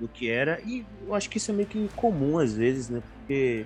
do 0.00 0.08
que 0.08 0.28
era 0.28 0.60
e 0.62 0.84
eu 1.06 1.14
acho 1.14 1.30
que 1.30 1.38
isso 1.38 1.52
é 1.52 1.54
meio 1.54 1.68
que 1.68 1.88
comum 1.94 2.36
às 2.36 2.56
vezes, 2.56 2.88
né? 2.88 3.00
Porque 3.00 3.64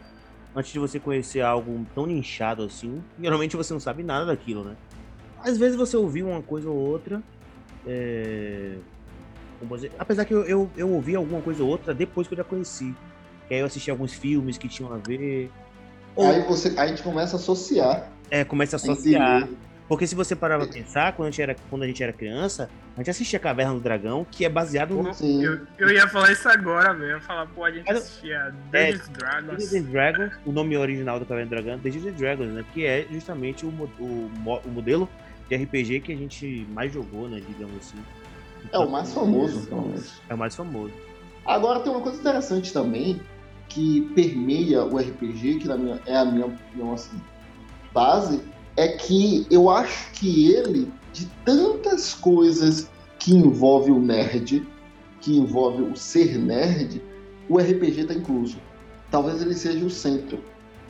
antes 0.55 0.73
de 0.73 0.79
você 0.79 0.99
conhecer 0.99 1.41
algo 1.41 1.87
tão 1.95 2.07
nichado 2.07 2.65
assim, 2.65 3.03
geralmente 3.21 3.57
você 3.57 3.73
não 3.73 3.81
sabe 3.81 4.03
nada 4.03 4.27
daquilo, 4.27 4.65
né? 4.65 4.77
Às 5.43 5.57
vezes 5.57 5.77
você 5.77 5.97
ouviu 5.97 6.29
uma 6.29 6.43
coisa 6.43 6.69
ou 6.69 6.77
outra, 6.77 7.23
é... 7.87 8.77
Apesar 9.99 10.25
que 10.25 10.33
eu, 10.33 10.45
eu, 10.45 10.71
eu 10.75 10.89
ouvi 10.91 11.15
alguma 11.15 11.43
coisa 11.43 11.63
ou 11.63 11.69
outra 11.69 11.93
depois 11.93 12.27
que 12.27 12.33
eu 12.33 12.39
já 12.39 12.45
conheci. 12.45 12.95
Que 13.47 13.55
aí 13.55 13.61
eu 13.61 13.67
assisti 13.67 13.91
alguns 13.91 14.15
filmes 14.15 14.57
que 14.57 14.69
tinham 14.69 14.91
a 14.93 14.97
ver. 14.97 15.51
Ou, 16.17 16.31
Aí, 16.31 16.41
você, 16.43 16.69
aí 16.71 16.79
a 16.79 16.87
gente 16.87 17.03
começa 17.03 17.37
a 17.37 17.39
associar. 17.39 18.11
é, 18.31 18.43
começa 18.43 18.77
a 18.77 18.79
associar. 18.79 19.49
Porque 19.87 20.07
se 20.07 20.15
você 20.15 20.35
parar 20.35 20.57
pra 20.59 20.67
pensar, 20.67 21.13
quando 21.15 21.29
a, 21.29 21.31
gente 21.31 21.43
era, 21.43 21.57
quando 21.69 21.83
a 21.83 21.87
gente 21.87 22.03
era 22.03 22.13
criança, 22.13 22.71
a 23.01 23.03
gente 23.03 23.11
assistia 23.13 23.39
Caverna 23.39 23.73
do 23.73 23.81
Dragão, 23.81 24.27
que 24.31 24.45
é 24.45 24.49
baseado 24.49 24.95
no. 24.95 25.11
Eu, 25.43 25.67
eu 25.79 25.91
ia 25.91 26.07
falar 26.07 26.33
isso 26.33 26.47
agora, 26.47 26.93
velho. 26.93 27.13
Eu 27.13 27.17
ia 27.17 27.21
falar, 27.23 27.47
pô, 27.47 27.65
a 27.65 27.71
gente 27.71 27.91
assistia 27.91 28.55
é, 28.75 28.93
Dungeons 28.93 29.09
Dragons. 29.09 29.47
Dungeons 29.47 29.75
and 29.75 29.91
Dragons, 29.91 30.33
o 30.45 30.53
nome 30.53 30.77
original 30.77 31.19
do 31.19 31.25
Caverna 31.25 31.49
do 31.49 31.51
Dragão, 31.51 31.79
Dungeons 31.79 32.07
and 32.07 32.13
Dragons, 32.13 32.53
né? 32.53 32.65
Que 32.75 32.85
é 32.85 33.07
justamente 33.11 33.65
o, 33.65 33.71
o, 33.71 34.31
o 34.67 34.69
modelo 34.69 35.09
de 35.49 35.57
RPG 35.57 36.01
que 36.01 36.13
a 36.13 36.17
gente 36.17 36.67
mais 36.73 36.93
jogou, 36.93 37.27
né? 37.27 37.41
Digamos 37.49 37.75
assim. 37.79 37.99
É 38.71 38.79
o 38.79 38.91
mais 38.91 39.15
famoso, 39.15 39.67
provavelmente. 39.67 40.13
É 40.29 40.35
o 40.35 40.39
mais 40.39 40.55
famoso. 40.55 40.93
Agora 41.47 41.81
tem 41.81 41.91
uma 41.91 42.03
coisa 42.03 42.21
interessante 42.21 42.71
também 42.71 43.19
que 43.67 44.03
permeia 44.15 44.85
o 44.85 44.99
RPG, 44.99 45.61
que 45.61 45.69
na 45.69 45.79
minha, 45.79 45.99
é 46.05 46.19
a 46.19 46.25
minha 46.27 46.45
opinião 46.45 46.93
assim, 46.93 47.19
base, 47.95 48.43
é 48.81 48.89
que 48.89 49.47
eu 49.51 49.69
acho 49.69 50.11
que 50.13 50.51
ele, 50.53 50.91
de 51.13 51.27
tantas 51.45 52.15
coisas 52.15 52.89
que 53.19 53.35
envolve 53.35 53.91
o 53.91 54.01
nerd, 54.01 54.67
que 55.21 55.37
envolve 55.37 55.83
o 55.83 55.95
ser 55.97 56.39
nerd, 56.39 57.03
o 57.49 57.59
RPG 57.59 58.01
está 58.03 58.15
incluso. 58.15 58.57
Talvez 59.11 59.43
ele 59.43 59.55
seja 59.55 59.85
o 59.85 59.91
centro 59.91 60.43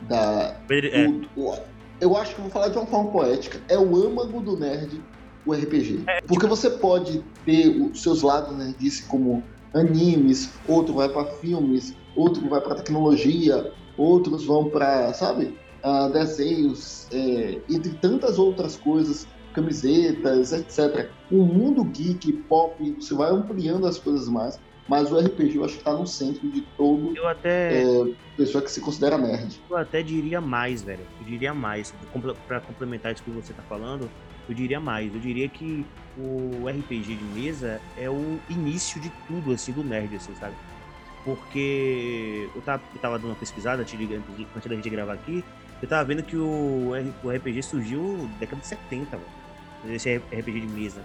da. 0.07 0.55
É, 0.89 1.05
o- 1.35 1.57
eu 1.99 2.15
acho 2.15 2.33
que 2.35 2.41
vou 2.41 2.49
falar 2.49 2.69
de 2.69 2.77
uma 2.77 2.85
forma 2.87 3.11
poética. 3.11 3.59
É 3.67 3.77
o 3.77 3.95
âmago 3.95 4.39
do 4.39 4.57
nerd, 4.57 5.01
o 5.45 5.53
RPG. 5.53 6.03
Porque 6.27 6.45
você 6.47 6.69
pode 6.69 7.23
ter 7.45 7.67
os 7.69 8.01
seus 8.01 8.21
lados 8.21 8.55
nerdice 8.57 9.03
como 9.05 9.43
animes, 9.73 10.53
outro 10.67 10.93
vai 10.93 11.09
para 11.09 11.25
filmes, 11.25 11.93
outro 12.15 12.47
vai 12.47 12.61
para 12.61 12.75
tecnologia, 12.75 13.71
outros 13.97 14.45
vão 14.45 14.69
para, 14.69 15.13
sabe, 15.13 15.57
ah, 15.83 16.09
desenhos, 16.09 17.07
é, 17.11 17.61
entre 17.69 17.93
tantas 17.95 18.37
outras 18.37 18.75
coisas, 18.75 19.27
camisetas, 19.53 20.53
etc. 20.53 21.09
O 21.29 21.43
mundo 21.45 21.83
geek, 21.83 22.31
pop, 22.43 22.95
você 22.99 23.13
vai 23.13 23.31
ampliando 23.31 23.85
as 23.87 23.97
coisas 23.97 24.27
mais, 24.27 24.59
mas 24.87 25.11
o 25.11 25.17
RPG 25.17 25.55
eu 25.55 25.63
acho 25.65 25.75
que 25.75 25.79
está 25.79 25.93
no 25.93 26.05
centro 26.07 26.49
de 26.49 26.61
todo 26.77 27.15
eu 27.15 27.27
até. 27.27 27.83
é, 27.83 28.13
pessoa 28.35 28.63
que 28.63 28.71
se 28.71 28.81
considera 28.81 29.17
nerd. 29.17 29.61
Eu 29.69 29.77
até 29.77 30.01
diria 30.01 30.41
mais, 30.41 30.81
velho. 30.81 31.05
Eu 31.19 31.25
diria 31.25 31.53
mais. 31.53 31.93
Pra 32.47 32.59
complementar 32.59 33.13
isso 33.13 33.23
que 33.23 33.31
você 33.31 33.53
tá 33.53 33.63
falando, 33.63 34.09
eu 34.49 34.55
diria 34.55 34.79
mais. 34.79 35.13
Eu 35.13 35.19
diria 35.19 35.47
que 35.47 35.85
o 36.17 36.67
RPG 36.67 37.15
de 37.15 37.23
mesa 37.39 37.81
é 37.97 38.09
o 38.09 38.39
início 38.49 38.99
de 38.99 39.09
tudo, 39.27 39.53
assim, 39.53 39.71
do 39.71 39.83
nerd, 39.83 40.15
assim, 40.15 40.33
sabe? 40.35 40.55
Porque 41.23 42.49
eu 42.55 42.61
tava, 42.61 42.81
eu 42.93 42.99
tava 42.99 43.17
dando 43.19 43.29
uma 43.29 43.35
pesquisada 43.35 43.83
antes 43.83 43.97
da 44.67 44.75
gente 44.75 44.89
gravar 44.89 45.13
aqui, 45.13 45.43
eu 45.81 45.87
tava 45.87 46.03
vendo 46.03 46.23
que 46.23 46.35
o, 46.35 46.91
o 47.23 47.29
RPG 47.29 47.63
surgiu 47.63 48.29
na 48.31 48.37
década 48.39 48.61
de 48.61 48.67
70, 48.67 49.17
velho. 49.17 49.95
Esse 49.95 50.17
RPG 50.17 50.61
de 50.61 50.67
mesa. 50.67 51.01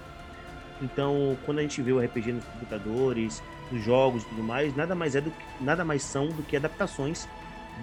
Então, 0.83 1.37
quando 1.47 1.59
a 1.59 1.62
gente 1.62 1.80
vê 1.80 1.92
o 1.92 1.99
RPG 1.99 2.33
nos 2.33 2.45
computadores, 2.45 3.42
nos 3.71 3.83
jogos 3.83 4.23
e 4.23 4.26
tudo 4.26 4.42
mais, 4.42 4.76
nada 4.76 4.95
mais 4.95 5.16
é 5.16 5.21
do 5.21 5.30
que, 5.30 5.45
nada 5.64 5.85
mais 5.85 6.02
são 6.02 6.28
do 6.28 6.42
que 6.42 6.56
adaptações 6.56 7.26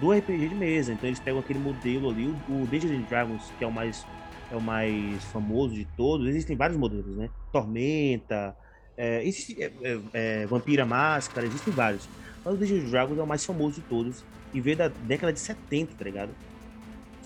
do 0.00 0.12
RPG 0.12 0.48
de 0.48 0.54
mesa. 0.54 0.92
Então 0.92 1.08
eles 1.08 1.20
pegam 1.20 1.40
aquele 1.40 1.58
modelo 1.58 2.10
ali, 2.10 2.26
o, 2.48 2.66
Dungeons 2.66 3.08
Dragons, 3.08 3.52
que 3.58 3.64
é 3.64 3.66
o 3.66 3.72
mais 3.72 4.06
é 4.52 4.56
o 4.56 4.60
mais 4.60 5.24
famoso 5.24 5.74
de 5.74 5.84
todos. 5.96 6.28
Existem 6.28 6.56
vários 6.56 6.78
modelos, 6.78 7.16
né? 7.16 7.28
Tormenta, 7.50 8.54
é, 8.96 9.26
existe, 9.26 9.60
é, 9.60 9.72
é, 9.82 10.00
é, 10.12 10.46
Vampira 10.46 10.84
Máscara, 10.84 11.46
existem 11.46 11.72
vários. 11.72 12.08
Mas 12.44 12.54
o 12.54 12.56
Dungeons 12.56 12.90
Dragons 12.90 13.18
é 13.18 13.22
o 13.22 13.26
mais 13.26 13.44
famoso 13.44 13.76
de 13.76 13.80
todos 13.82 14.24
e 14.52 14.60
veio 14.60 14.76
da 14.76 14.88
década 14.88 15.32
de 15.32 15.40
70, 15.40 15.94
tá 15.96 16.04
ligado? 16.04 16.30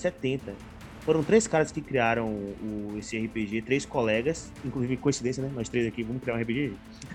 70. 0.01 0.55
Foram 1.01 1.23
três 1.23 1.47
caras 1.47 1.73
que 1.73 1.81
criaram 1.81 2.27
o, 2.29 2.95
esse 2.99 3.19
RPG, 3.19 3.63
três 3.63 3.87
colegas, 3.87 4.53
inclusive 4.65 4.97
coincidência, 4.99 5.43
né? 5.43 5.51
Nós 5.55 5.69
três 5.69 5.87
aqui 5.87 6.03
vamos 6.03 6.23
criar 6.23 6.37
um 6.37 6.41
RPG. 6.43 6.73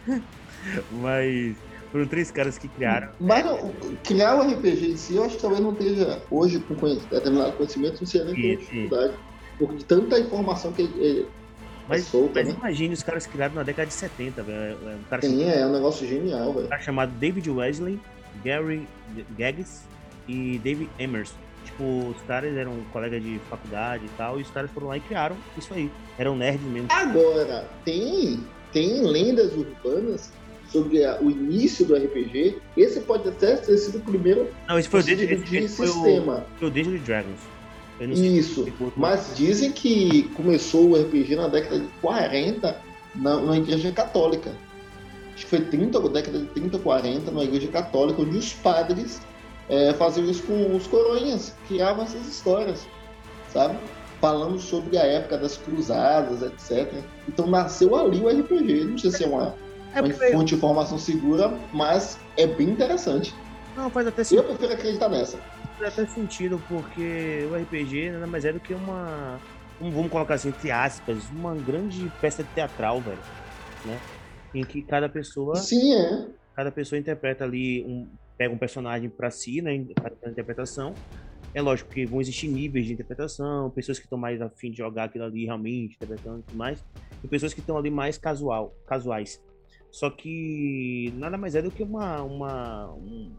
Mas 0.91 1.55
foram 1.91 2.07
três 2.07 2.31
caras 2.31 2.57
que 2.57 2.67
criaram. 2.67 3.09
Mas 3.19 3.45
não, 3.45 3.71
criar 4.03 4.35
o 4.35 4.51
RPG 4.51 4.93
em 4.93 4.97
si, 4.97 5.15
eu 5.15 5.23
acho 5.23 5.35
que 5.35 5.41
talvez 5.41 5.61
não 5.61 5.73
esteja 5.73 6.21
hoje 6.31 6.59
com 6.59 6.73
determinado 6.73 7.51
conhecimento, 7.53 7.99
não 7.99 8.07
seja 8.07 8.25
nem 8.25 8.33
com 8.33 8.61
dificuldade. 8.61 9.13
Porque 9.59 9.75
de 9.75 9.85
tanta 9.85 10.19
informação 10.19 10.71
que 10.73 10.81
é, 10.81 11.21
é 11.21 11.25
Mas, 11.87 12.05
solta, 12.05 12.39
mas 12.39 12.47
né? 12.47 12.55
imagine 12.59 12.93
os 12.95 13.03
caras 13.03 13.27
criaram 13.27 13.53
na 13.53 13.63
década 13.63 13.87
de 13.87 13.93
70, 13.93 14.41
velho. 14.41 14.77
É 14.89 14.95
Um 14.95 15.03
cara, 15.07 15.21
Sim, 15.21 15.43
é 15.43 15.67
um 15.67 15.71
negócio 15.71 16.07
genial, 16.07 16.49
um 16.49 16.53
velho. 16.53 16.67
cara 16.67 16.81
chamado 16.81 17.11
David 17.19 17.47
Wesley, 17.47 17.99
Gary 18.43 18.87
Gags 19.37 19.83
e 20.27 20.57
David 20.63 20.89
Emerson. 20.97 21.42
Tipo, 21.73 22.09
os 22.15 22.21
caras 22.27 22.55
eram 22.55 22.73
colegas 22.91 23.21
de 23.23 23.39
faculdade 23.49 24.05
e 24.05 24.09
tal, 24.17 24.39
e 24.39 24.43
os 24.43 24.49
caras 24.51 24.69
foram 24.71 24.87
lá 24.87 24.97
e 24.97 24.99
criaram 24.99 25.35
isso 25.57 25.73
aí. 25.73 25.89
Eram 26.19 26.35
nerds 26.35 26.61
mesmo. 26.67 26.87
Agora, 26.91 27.67
tem, 27.83 28.39
tem 28.71 29.01
lendas 29.01 29.53
urbanas 29.55 30.31
sobre 30.69 31.03
a- 31.03 31.17
o 31.19 31.31
início 31.31 31.83
do 31.85 31.95
RPG. 31.95 32.57
Esse 32.77 33.01
pode 33.01 33.27
até 33.27 33.55
ter 33.55 33.77
sido 33.77 33.97
o 33.97 34.01
primeiro 34.01 34.47
Não, 34.67 34.77
esse 34.77 34.87
foi 34.87 34.99
o 34.99 35.03
Dungeons 35.03 35.49
de 35.49 35.67
foi 35.67 35.87
o- 35.87 35.91
sistema. 35.93 36.45
foi 36.59 36.67
o 36.69 36.71
and 36.71 37.03
Dragons. 37.03 37.39
Isso. 38.01 38.67
Mas 38.97 39.33
dizem 39.35 39.71
que 39.71 40.23
começou 40.35 40.89
o 40.91 40.95
RPG 40.95 41.35
na 41.35 41.47
década 41.47 41.79
de 41.79 41.87
40 42.01 42.77
na, 43.15 43.37
na 43.39 43.57
igreja 43.57 43.91
católica. 43.91 44.51
Acho 45.33 45.45
que 45.45 45.49
foi 45.49 45.61
30, 45.61 45.99
ou 45.99 46.09
década 46.09 46.39
de 46.39 46.45
30, 46.47 46.77
40, 46.79 47.31
na 47.31 47.43
igreja 47.43 47.67
católica, 47.67 48.21
onde 48.21 48.37
os 48.37 48.53
padres 48.53 49.21
eh, 49.69 49.93
faziam 49.93 50.25
isso 50.29 50.43
com 50.45 50.75
os 50.75 50.87
coronhas, 50.87 51.55
criavam 51.67 52.03
essas 52.03 52.27
histórias, 52.27 52.87
sabe? 53.49 53.79
Falando 54.19 54.57
sobre 54.59 54.97
a 54.97 55.03
época 55.03 55.37
das 55.37 55.57
cruzadas, 55.57 56.41
etc. 56.41 56.93
Então 57.27 57.47
nasceu 57.47 57.95
ali 57.95 58.19
o 58.21 58.29
RPG. 58.29 58.85
Não 58.85 58.97
sei 58.97 59.11
se 59.11 59.23
é 59.23 59.27
uma, 59.27 59.55
É 59.93 60.01
uma 60.01 60.09
fonte 60.13 60.49
de 60.49 60.55
informação 60.55 60.97
segura, 60.97 61.59
mas 61.73 62.17
é 62.37 62.47
bem 62.47 62.69
interessante. 62.69 63.35
não, 63.75 63.89
faz 63.89 64.07
até 64.07 64.21
Eu 64.21 64.25
sentido. 64.25 64.43
prefiro 64.47 64.73
acreditar 64.73 65.09
nessa. 65.09 65.37
faz 65.77 65.93
até 65.93 66.05
sentido, 66.07 66.61
porque 66.69 67.45
o 67.49 67.55
RPG 67.55 68.11
nada 68.11 68.27
mais 68.27 68.45
é 68.45 68.53
do 68.53 68.59
que 68.61 68.73
uma. 68.73 69.41
um- 69.81 69.91
vamos 69.91 70.09
colocar 70.11 70.35
assim, 70.35 70.49
entre 70.49 70.71
aspas, 70.71 71.29
uma 71.29 71.53
grande 71.55 72.09
peça 72.21 72.43
teatral, 72.43 73.01
velho. 73.01 73.21
Né? 73.83 73.99
Em 74.53 74.63
que 74.63 74.83
cada 74.83 75.09
pessoa. 75.09 75.55
Sim, 75.57 75.95
é. 75.95 76.27
Cada 76.55 76.71
pessoa 76.71 76.97
interpreta 76.99 77.43
ali 77.43 77.83
um. 77.85 78.07
Pega 78.37 78.53
um 78.53 78.57
personagem 78.57 79.09
pra 79.09 79.29
si, 79.29 79.61
né? 79.61 79.85
pra 79.93 80.29
interpretação. 80.29 80.93
É 81.53 81.61
lógico 81.61 81.91
que 81.91 82.05
vão 82.05 82.19
existir 82.19 82.47
níveis 82.47 82.85
de 82.87 82.93
interpretação, 82.93 83.69
pessoas 83.69 83.99
que 83.99 84.05
estão 84.05 84.17
mais 84.17 84.41
afim 84.41 84.71
de 84.71 84.77
jogar 84.77 85.05
aquilo 85.05 85.25
ali 85.25 85.45
realmente, 85.45 85.95
interpretando 85.95 86.39
e 86.39 86.43
tudo 86.43 86.57
mais, 86.57 86.83
e 87.23 87.27
pessoas 87.27 87.53
que 87.53 87.59
estão 87.59 87.77
ali 87.77 87.91
mais 87.91 88.17
casual, 88.17 88.75
casuais. 88.87 89.39
Só 89.91 90.09
que 90.09 91.13
nada 91.15 91.37
mais 91.37 91.53
é 91.53 91.61
do 91.61 91.69
que 91.69 91.83
uma, 91.83 92.23
uma, 92.23 92.91
um, 92.93 93.31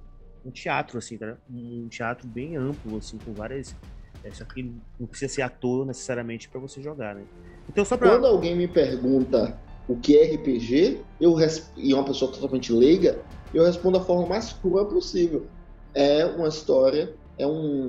um 0.47 0.51
teatro, 0.53 0.99
assim, 0.99 1.19
tá? 1.19 1.37
Um 1.51 1.89
teatro 1.89 2.29
bem 2.29 2.57
amplo, 2.57 2.99
assim, 2.99 3.19
com 3.19 3.33
várias. 3.33 3.75
É, 4.23 4.31
só 4.31 4.45
que 4.45 4.63
não 4.99 5.09
precisa 5.09 5.35
ser 5.35 5.43
ator 5.43 5.85
necessariamente 5.85 6.49
pra 6.49 6.61
você 6.61 6.81
jogar, 6.81 7.17
né? 7.17 7.25
Então 7.69 7.85
só 7.85 7.97
pra. 7.97 8.11
Quando 8.11 8.27
alguém 8.27 8.57
me 8.57 8.69
pergunta 8.69 9.59
o 9.89 9.97
que 9.97 10.17
é 10.17 10.35
RPG, 10.35 11.03
eu 11.21 11.37
e 11.77 11.95
uma 11.95 12.05
pessoa 12.05 12.33
totalmente 12.33 12.73
leiga, 12.73 13.23
eu 13.53 13.65
respondo 13.65 13.99
da 13.99 14.05
forma 14.05 14.27
mais 14.27 14.53
crua 14.53 14.87
possível. 14.87 15.47
É 15.95 16.25
uma 16.25 16.49
história, 16.49 17.15
é, 17.39 17.47
um, 17.47 17.87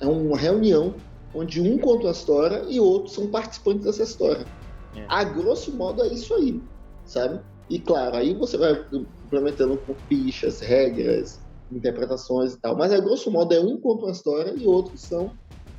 é 0.00 0.06
uma 0.06 0.36
reunião 0.36 0.94
onde 1.34 1.60
um 1.60 1.78
conta 1.78 2.06
uma 2.06 2.12
história 2.12 2.64
e 2.68 2.80
outros 2.80 3.14
são 3.14 3.28
participantes 3.28 3.84
dessa 3.84 4.02
história. 4.02 4.46
É. 4.96 5.04
A 5.08 5.22
grosso 5.22 5.76
modo 5.76 6.02
é 6.02 6.08
isso 6.08 6.34
aí, 6.34 6.60
sabe? 7.04 7.40
E 7.68 7.78
claro, 7.78 8.16
aí 8.16 8.34
você 8.34 8.56
vai 8.56 8.84
implementando 9.24 9.76
com 9.78 9.94
fichas, 10.08 10.60
regras, 10.60 11.40
interpretações 11.70 12.54
e 12.54 12.60
tal. 12.60 12.76
Mas 12.76 12.92
a 12.92 12.98
grosso 12.98 13.30
modo 13.30 13.52
é 13.52 13.60
um 13.60 13.78
conta 13.78 14.06
uma 14.06 14.12
história 14.12 14.54
e 14.56 14.66
outros 14.66 15.02
são 15.02 15.32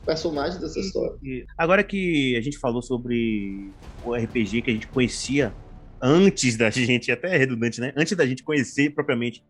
personagens 0.08 0.60
dessa 0.60 0.80
história. 0.80 1.16
Agora 1.58 1.84
que 1.84 2.36
a 2.36 2.42
gente 2.42 2.58
falou 2.58 2.82
sobre 2.82 3.70
o 4.04 4.16
RPG 4.16 4.62
que 4.64 4.72
a 4.72 4.74
gente 4.74 4.88
conhecia 4.88 5.54
antes 6.02 6.58
da 6.58 6.70
gente, 6.72 7.12
até 7.12 7.36
é 7.36 7.38
redundante, 7.38 7.80
né? 7.82 7.94
Antes 7.96 8.16
da 8.18 8.26
gente 8.26 8.42
conhecer 8.44 8.92
propriamente 8.96 9.44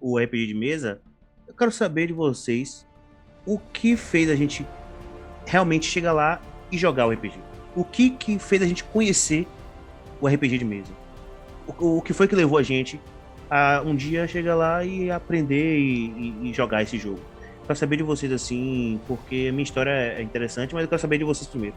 o 0.00 0.18
RPG 0.18 0.46
de 0.48 0.54
mesa, 0.54 1.00
eu 1.48 1.54
quero 1.54 1.72
saber 1.72 2.06
de 2.08 2.12
vocês 2.12 2.86
o 3.46 3.58
que 3.58 3.96
fez 3.96 4.30
a 4.30 4.36
gente 4.36 4.66
realmente 5.46 5.86
chegar 5.86 6.12
lá 6.12 6.40
e 6.70 6.76
jogar 6.78 7.06
o 7.06 7.10
RPG. 7.10 7.34
O 7.74 7.84
que 7.84 8.10
que 8.10 8.38
fez 8.38 8.62
a 8.62 8.66
gente 8.66 8.84
conhecer 8.84 9.46
o 10.20 10.28
RPG 10.28 10.58
de 10.58 10.64
mesa? 10.64 10.92
O, 11.66 11.98
o 11.98 12.02
que 12.02 12.12
foi 12.12 12.28
que 12.28 12.34
levou 12.36 12.58
a 12.58 12.62
gente 12.62 13.00
a 13.50 13.82
um 13.84 13.94
dia 13.96 14.26
chegar 14.28 14.54
lá 14.54 14.84
e 14.84 15.10
aprender 15.10 15.78
e, 15.78 16.06
e- 16.10 16.50
e 16.50 16.52
jogar 16.52 16.82
esse 16.82 16.98
jogo? 16.98 17.20
Quero 17.66 17.78
saber 17.78 17.96
de 17.96 18.02
vocês 18.02 18.30
assim, 18.32 19.00
porque 19.06 19.46
a 19.48 19.52
minha 19.52 19.62
história 19.64 19.90
é 19.90 20.22
interessante, 20.22 20.74
mas 20.74 20.82
eu 20.82 20.88
quero 20.88 21.00
saber 21.00 21.18
de 21.18 21.24
vocês 21.24 21.46
primeiro. 21.46 21.74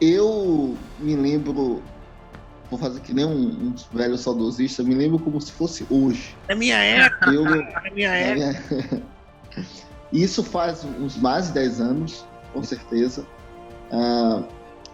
Eu 0.00 0.76
me 0.98 1.16
lembro 1.16 1.82
vou 2.70 2.78
fazer 2.78 3.00
que 3.00 3.14
nem 3.14 3.24
um, 3.24 3.48
um 3.48 3.74
velho 3.92 4.18
saudosista, 4.18 4.82
me 4.82 4.94
lembro 4.94 5.18
como 5.18 5.40
se 5.40 5.50
fosse 5.52 5.86
hoje. 5.90 6.36
É 6.48 6.54
minha 6.54 6.76
época! 6.76 7.30
Eu, 7.30 7.44
É 7.86 7.90
minha 7.90 8.14
é 8.14 8.38
época! 8.48 8.74
minha- 8.90 9.02
Isso 10.12 10.42
faz 10.42 10.84
uns 10.84 11.16
mais 11.16 11.48
de 11.48 11.52
10 11.54 11.80
anos, 11.80 12.24
com 12.52 12.62
certeza. 12.62 13.26
Ah, 13.90 14.42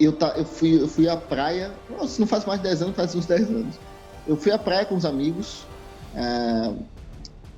eu, 0.00 0.12
tá, 0.12 0.35
eu, 0.37 0.45
fui, 0.45 0.81
eu 0.81 0.88
fui 0.88 1.09
à 1.09 1.17
praia, 1.17 1.73
se 2.07 2.21
não 2.21 2.26
faz 2.26 2.45
mais 2.45 2.61
de 2.61 2.69
10 2.69 2.83
anos, 2.83 2.97
faz 2.97 3.14
uns 3.14 3.26
10 3.26 3.49
anos. 3.50 3.76
Eu 4.26 4.37
fui 4.37 4.50
à 4.53 4.59
praia 4.59 4.85
com 4.85 4.95
os 4.97 5.05
amigos, 5.05 5.67
ah, 6.17 6.73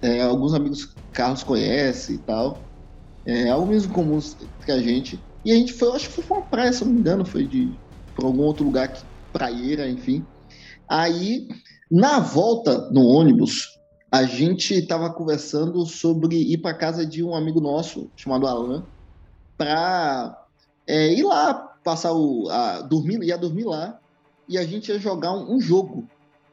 é, 0.02 0.22
alguns 0.22 0.52
amigos 0.54 0.95
Carlos 1.16 1.42
conhece 1.42 2.16
e 2.16 2.18
tal, 2.18 2.68
é, 3.24 3.48
alguns 3.48 3.86
comuns 3.86 4.36
que 4.62 4.70
a 4.70 4.78
gente. 4.78 5.24
E 5.42 5.50
a 5.50 5.54
gente 5.54 5.72
foi, 5.72 5.96
acho 5.96 6.10
que 6.10 6.16
foi 6.16 6.24
pra 6.24 6.36
uma 6.36 6.46
praia, 6.46 6.72
se 6.72 6.84
não 6.84 6.92
me 6.92 7.00
engano, 7.00 7.24
foi 7.24 7.46
de 7.48 7.80
para 8.14 8.26
algum 8.26 8.42
outro 8.42 8.66
lugar, 8.66 8.88
que, 8.88 9.02
praieira, 9.32 9.88
enfim. 9.88 10.26
Aí, 10.88 11.48
na 11.90 12.20
volta 12.20 12.90
no 12.90 13.06
ônibus, 13.06 13.66
a 14.12 14.24
gente 14.24 14.74
estava 14.74 15.12
conversando 15.12 15.84
sobre 15.86 16.36
ir 16.36 16.58
para 16.58 16.76
casa 16.76 17.06
de 17.06 17.24
um 17.24 17.34
amigo 17.34 17.60
nosso 17.60 18.10
chamado 18.14 18.46
Alan 18.46 18.86
para 19.56 20.36
ir 20.86 21.22
lá 21.22 21.54
passar 21.82 22.12
o 22.12 22.48
a, 22.50 22.82
dormir 22.82 23.22
ia 23.22 23.38
dormir 23.38 23.64
lá 23.64 23.98
e 24.48 24.58
a 24.58 24.64
gente 24.64 24.88
ia 24.88 24.98
jogar 24.98 25.32
um, 25.32 25.56
um 25.56 25.60
jogo, 25.60 26.06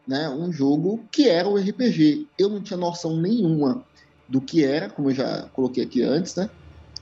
né? 0.08 0.30
Um 0.30 0.52
jogo 0.52 1.06
que 1.12 1.28
era 1.28 1.48
o 1.48 1.58
RPG. 1.58 2.28
Eu 2.38 2.50
não 2.50 2.62
tinha 2.62 2.78
noção 2.78 3.18
nenhuma 3.18 3.86
do 4.28 4.42
que 4.42 4.64
era, 4.64 4.90
como 4.90 5.10
eu 5.10 5.16
já 5.16 5.50
coloquei 5.54 5.84
aqui 5.84 6.02
antes, 6.02 6.36
né? 6.36 6.50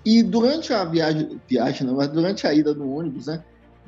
E 0.04 0.24
durante 0.24 0.74
a 0.74 0.84
viagem, 0.84 1.40
viagem 1.48 1.86
não, 1.86 1.96
mas 1.96 2.08
durante 2.10 2.48
a 2.48 2.54
ida 2.54 2.74
no 2.74 2.92
ônibus, 2.92 3.28
né? 3.28 3.44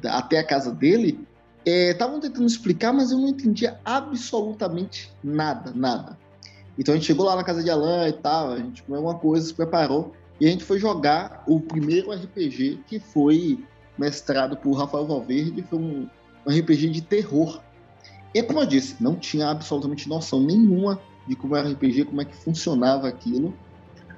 Até 0.05 0.39
a 0.39 0.43
casa 0.43 0.71
dele, 0.71 1.19
estavam 1.65 2.19
tentando 2.19 2.45
explicar, 2.45 2.93
mas 2.93 3.11
eu 3.11 3.17
não 3.17 3.27
entendia 3.27 3.79
absolutamente 3.83 5.11
nada, 5.23 5.71
nada. 5.73 6.17
Então 6.77 6.93
a 6.93 6.97
gente 6.97 7.07
chegou 7.07 7.25
lá 7.25 7.35
na 7.35 7.43
casa 7.43 7.63
de 7.63 7.69
Alan 7.69 8.07
e 8.09 8.13
tal, 8.13 8.51
a 8.51 8.57
gente 8.57 8.83
comeu 8.83 8.99
alguma 8.99 9.19
coisa, 9.19 9.45
se 9.45 9.53
preparou 9.53 10.13
e 10.39 10.47
a 10.47 10.49
gente 10.49 10.63
foi 10.63 10.79
jogar 10.79 11.43
o 11.47 11.59
primeiro 11.59 12.11
RPG 12.11 12.81
que 12.87 12.99
foi 12.99 13.63
mestrado 13.97 14.57
por 14.57 14.73
Rafael 14.73 15.05
Valverde, 15.05 15.63
foi 15.63 15.79
um, 15.79 16.09
um 16.45 16.51
RPG 16.51 16.89
de 16.89 17.01
terror. 17.01 17.61
E 18.33 18.41
como 18.41 18.59
eu 18.59 18.65
disse, 18.65 19.01
não 19.01 19.15
tinha 19.15 19.49
absolutamente 19.49 20.09
noção 20.09 20.39
nenhuma 20.39 20.99
de 21.27 21.35
como 21.35 21.55
era 21.55 21.69
RPG, 21.69 22.05
como 22.05 22.21
é 22.21 22.25
que 22.25 22.35
funcionava 22.35 23.07
aquilo. 23.07 23.53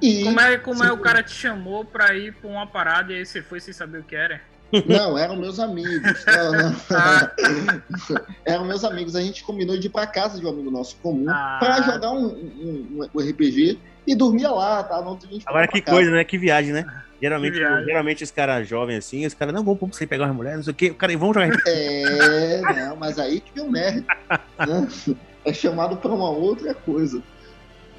E 0.02 0.24
Como 0.26 0.40
é, 0.42 0.58
como 0.58 0.84
é 0.84 0.92
o 0.92 0.98
cara 0.98 1.24
te 1.24 1.32
chamou 1.32 1.86
pra 1.86 2.14
ir 2.16 2.34
pra 2.34 2.50
uma 2.50 2.68
parada 2.68 3.14
e 3.14 3.18
aí 3.18 3.26
você 3.26 3.42
foi 3.42 3.60
sem 3.62 3.74
saber 3.74 4.00
o 4.00 4.04
que 4.04 4.16
era? 4.16 4.42
Não, 4.88 5.18
eram 5.18 5.38
meus 5.38 5.58
amigos. 5.60 6.02
Não, 6.28 6.52
não. 6.52 6.76
Ah. 6.92 7.32
eram 8.44 8.66
meus 8.66 8.84
amigos. 8.84 9.16
A 9.16 9.22
gente 9.22 9.42
combinou 9.44 9.78
de 9.80 9.88
ir 9.88 9.90
pra 9.90 10.06
casa 10.06 10.38
de 10.40 10.46
um 10.46 10.50
amigo 10.50 10.70
nosso 10.70 10.98
comum 10.98 11.30
Ah. 11.30 11.58
pra 11.60 11.82
jogar 11.82 12.12
um, 12.12 12.26
um- 12.26 13.08
um 13.14 13.20
RPG 13.22 13.80
e 14.06 14.16
dormia 14.16 14.50
lá, 14.52 14.84
tá? 14.84 15.00
Dia 15.02 15.30
a 15.30 15.34
gente 15.34 15.44
Agora 15.48 15.68
que 15.68 15.80
casa. 15.82 15.96
coisa, 15.96 16.12
né? 16.12 16.24
Que 16.26 16.38
viagem, 16.38 16.74
né? 16.74 16.86
Geralmente, 17.22 17.54
viagem. 17.54 17.86
geralmente 17.86 18.24
os 18.24 18.32
caras 18.32 18.68
jovens 18.68 18.98
assim, 18.98 19.26
os 19.26 19.34
caras, 19.34 19.54
não, 19.54 19.64
vamos 19.64 19.80
pra 19.80 19.88
você 19.88 20.06
pegar 20.06 20.26
uma 20.26 20.34
mulher, 20.34 20.58
não 20.58 20.64
sei 20.64 20.72
o 20.72 20.76
quê. 20.76 20.90
O 20.90 20.96
cara, 20.96 21.18
vamos 21.18 21.34
jogar. 21.36 21.50
É, 21.68 22.62
não, 22.76 22.98
mas 22.98 23.18
aí 23.18 23.40
que 23.40 23.62
o 23.62 23.72
nerd. 23.72 24.04
né? 24.60 24.88
É 25.46 25.54
chamado 25.54 25.96
pra 25.98 26.12
uma 26.12 26.30
outra 26.30 26.74
coisa. 26.74 27.22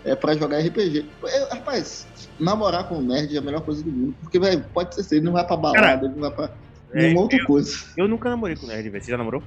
É 0.04 0.14
pra 0.14 0.34
jogar 0.36 0.58
RPG. 0.58 1.04
Eu- 1.22 1.48
rapaz, 1.48 2.06
namorar 2.38 2.84
com 2.88 2.96
um 2.98 3.02
nerd 3.02 3.34
é 3.34 3.38
a 3.38 3.42
melhor 3.42 3.60
coisa 3.62 3.82
do 3.82 3.90
mundo. 3.90 4.14
Porque, 4.22 4.38
velho, 4.38 4.64
pode 4.74 4.94
ser, 5.02 5.16
ele 5.16 5.24
não 5.24 5.32
vai 5.32 5.44
pra 5.46 5.56
balada, 5.56 6.06
ele 6.06 6.14
não 6.14 6.20
vai 6.22 6.30
pra 6.30 6.50
É, 6.92 7.02
nenhuma 7.02 7.22
outra 7.22 7.44
coisa. 7.44 7.84
eu 7.96 8.06
nunca 8.06 8.28
namorei 8.30 8.56
com 8.56 8.66
nerd, 8.66 8.88
velho. 8.88 9.02
Você 9.04 9.10
já 9.10 9.18
namorou? 9.18 9.42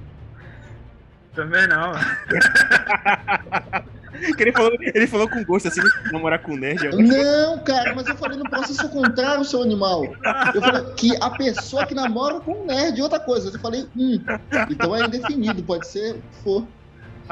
Também 1.34 1.66
não. 1.68 1.92
Ele 4.38 4.52
falou, 4.52 4.72
ele 4.82 5.06
falou 5.06 5.28
com 5.30 5.42
gosto 5.44 5.68
assim, 5.68 5.80
namorar 6.12 6.40
com 6.40 6.54
nerd. 6.56 6.84
eu- 6.84 6.98
Não, 6.98 7.58
cara, 7.60 7.94
mas 7.94 8.06
eu 8.06 8.16
falei 8.16 8.36
no 8.36 8.44
processo 8.50 8.86
contrário, 8.90 9.44
seu 9.44 9.62
animal. 9.62 10.04
Eu 10.54 10.60
falei 10.60 10.84
que 10.96 11.16
a 11.22 11.30
pessoa 11.30 11.86
que 11.86 11.94
namora 11.94 12.40
com 12.40 12.52
um 12.52 12.66
nerd 12.66 13.00
é 13.00 13.02
outra 13.02 13.20
coisa. 13.20 13.48
Eu 13.56 13.60
falei, 13.60 13.86
hum, 13.96 14.20
então 14.68 14.94
é 14.94 15.06
indefinido, 15.06 15.62
pode 15.62 15.86
ser 15.86 16.10
o 16.10 16.14
que 16.16 16.42
for. 16.42 16.66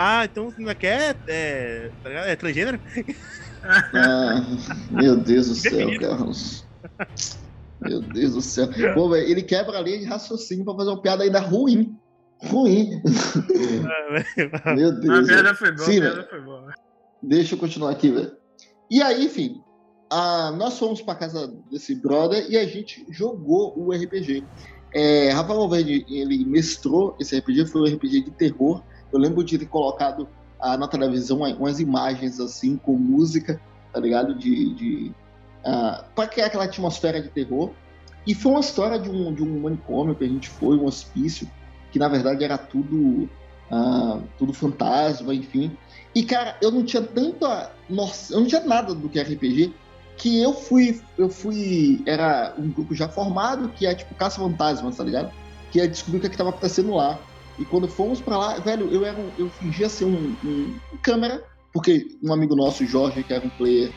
Ah, 0.01 0.25
então 0.25 0.49
você 0.49 0.63
não 0.63 0.73
quer. 0.77 1.17
É, 1.27 1.91
tá 2.03 2.09
ligado? 2.09 2.27
é 2.29 2.37
transgênero? 2.37 2.81
Ah, 3.93 4.47
meu 4.93 5.17
Deus 5.17 5.49
do 5.49 5.55
céu. 5.57 5.99
Carlos. 5.99 6.65
Meu 7.81 8.01
Deus 8.01 8.35
do 8.35 8.41
céu. 8.41 8.69
Pô, 8.95 9.09
velho, 9.11 9.27
ele 9.27 9.43
quebra 9.43 9.77
a 9.77 9.81
linha 9.83 9.99
de 9.99 10.05
raciocínio 10.05 10.65
pra 10.65 10.75
fazer 10.77 10.91
uma 10.91 11.03
piada 11.03 11.25
ainda 11.25 11.41
ruim. 11.41 11.99
Ruim. 12.45 13.03
Meu 14.77 14.89
A 14.91 14.93
Deus. 14.93 15.27
piada 15.27 15.43
velho. 15.43 15.57
foi 15.57 15.73
boa, 15.73 15.87
Sim, 15.87 15.99
a 15.99 16.01
piada 16.03 16.27
foi 16.31 16.41
boa. 16.43 16.75
Deixa 17.21 17.55
eu 17.55 17.59
continuar 17.59 17.91
aqui, 17.91 18.11
velho. 18.13 18.31
E 18.89 19.03
aí, 19.03 19.25
enfim, 19.27 19.61
ah, 20.11 20.53
nós 20.57 20.79
fomos 20.79 21.03
pra 21.03 21.17
casa 21.17 21.53
desse 21.71 21.95
brother 21.97 22.47
e 22.49 22.57
a 22.57 22.65
gente 22.67 23.05
jogou 23.11 23.77
o 23.77 23.93
RPG. 23.93 24.45
É, 24.95 25.31
Rafael 25.31 25.59
Valverde, 25.59 26.07
ele 26.09 26.45
mestrou 26.47 27.17
esse 27.21 27.37
RPG, 27.37 27.67
foi 27.67 27.83
um 27.83 27.95
RPG 27.97 28.23
de 28.27 28.31
terror. 28.31 28.83
Eu 29.13 29.19
lembro 29.19 29.43
de 29.45 29.59
ter 29.59 29.67
colocado 29.67 30.29
ah, 30.61 30.77
na 30.77 30.89
televisão 30.89 31.39
umas 31.39 31.81
imagens 31.81 32.41
assim, 32.41 32.77
com 32.77 32.97
música, 32.97 33.61
tá 33.93 34.01
ligado? 34.01 34.35
De. 34.35 34.75
de 34.75 35.13
ah, 35.65 36.05
pra 36.15 36.27
criar 36.27 36.47
aquela 36.47 36.65
atmosfera 36.65 37.21
de 37.21 37.29
terror. 37.29 37.71
E 38.27 38.35
foi 38.35 38.53
uma 38.53 38.61
história 38.61 38.99
de 38.99 39.09
um, 39.09 39.33
de 39.33 39.43
um 39.43 39.61
manicômio 39.61 40.15
que 40.15 40.25
a 40.25 40.29
gente 40.29 40.49
foi, 40.49 40.77
um 40.77 40.85
hospício, 40.85 41.49
que 41.91 41.99
na 41.99 42.09
verdade 42.09 42.45
era 42.45 42.59
tudo, 42.59 43.29
ah, 43.71 44.21
tudo 44.37 44.53
fantasma, 44.53 45.35
enfim. 45.35 45.77
E, 46.15 46.23
cara, 46.23 46.57
eu 46.61 46.71
não 46.71 46.85
tinha 46.85 47.03
tanta 47.03 47.71
noção, 47.89 48.37
eu 48.37 48.41
não 48.41 48.49
tinha 48.49 48.63
nada 48.63 48.95
do 48.95 49.09
que 49.09 49.19
é 49.19 49.23
RPG, 49.23 49.73
que 50.17 50.43
eu 50.43 50.53
fui, 50.53 51.01
eu 51.17 51.29
fui, 51.29 52.03
era 52.05 52.53
um 52.59 52.71
grupo 52.71 52.95
já 52.95 53.09
formado, 53.09 53.69
que 53.69 53.87
é 53.87 53.95
tipo 53.95 54.15
caça-fantasma, 54.15 54.91
tá 54.91 55.05
ligado? 55.05 55.33
Que 55.71 55.81
é 55.81 55.87
descobrir 55.87 56.19
o 56.19 56.21
que, 56.21 56.27
é 56.27 56.31
que 56.31 56.37
tava 56.37 56.51
acontecendo 56.51 56.95
lá. 56.95 57.19
E 57.59 57.65
quando 57.65 57.89
fomos 57.89 58.21
pra 58.21 58.37
lá, 58.39 58.59
velho, 58.59 58.93
eu 58.93 59.05
era, 59.05 59.19
um- 59.19 59.33
eu 59.37 59.51
fingia 59.51 59.89
ser 59.89 60.05
um, 60.05 60.37
um, 60.45 60.79
câmera, 61.03 61.43
porque 61.73 62.07
um 62.23 62.33
amigo 62.33 62.55
nosso, 62.55 62.87
Jorge, 62.87 63.23
que 63.25 63.33
era 63.33 63.45
um 63.45 63.51
player, 63.51 63.93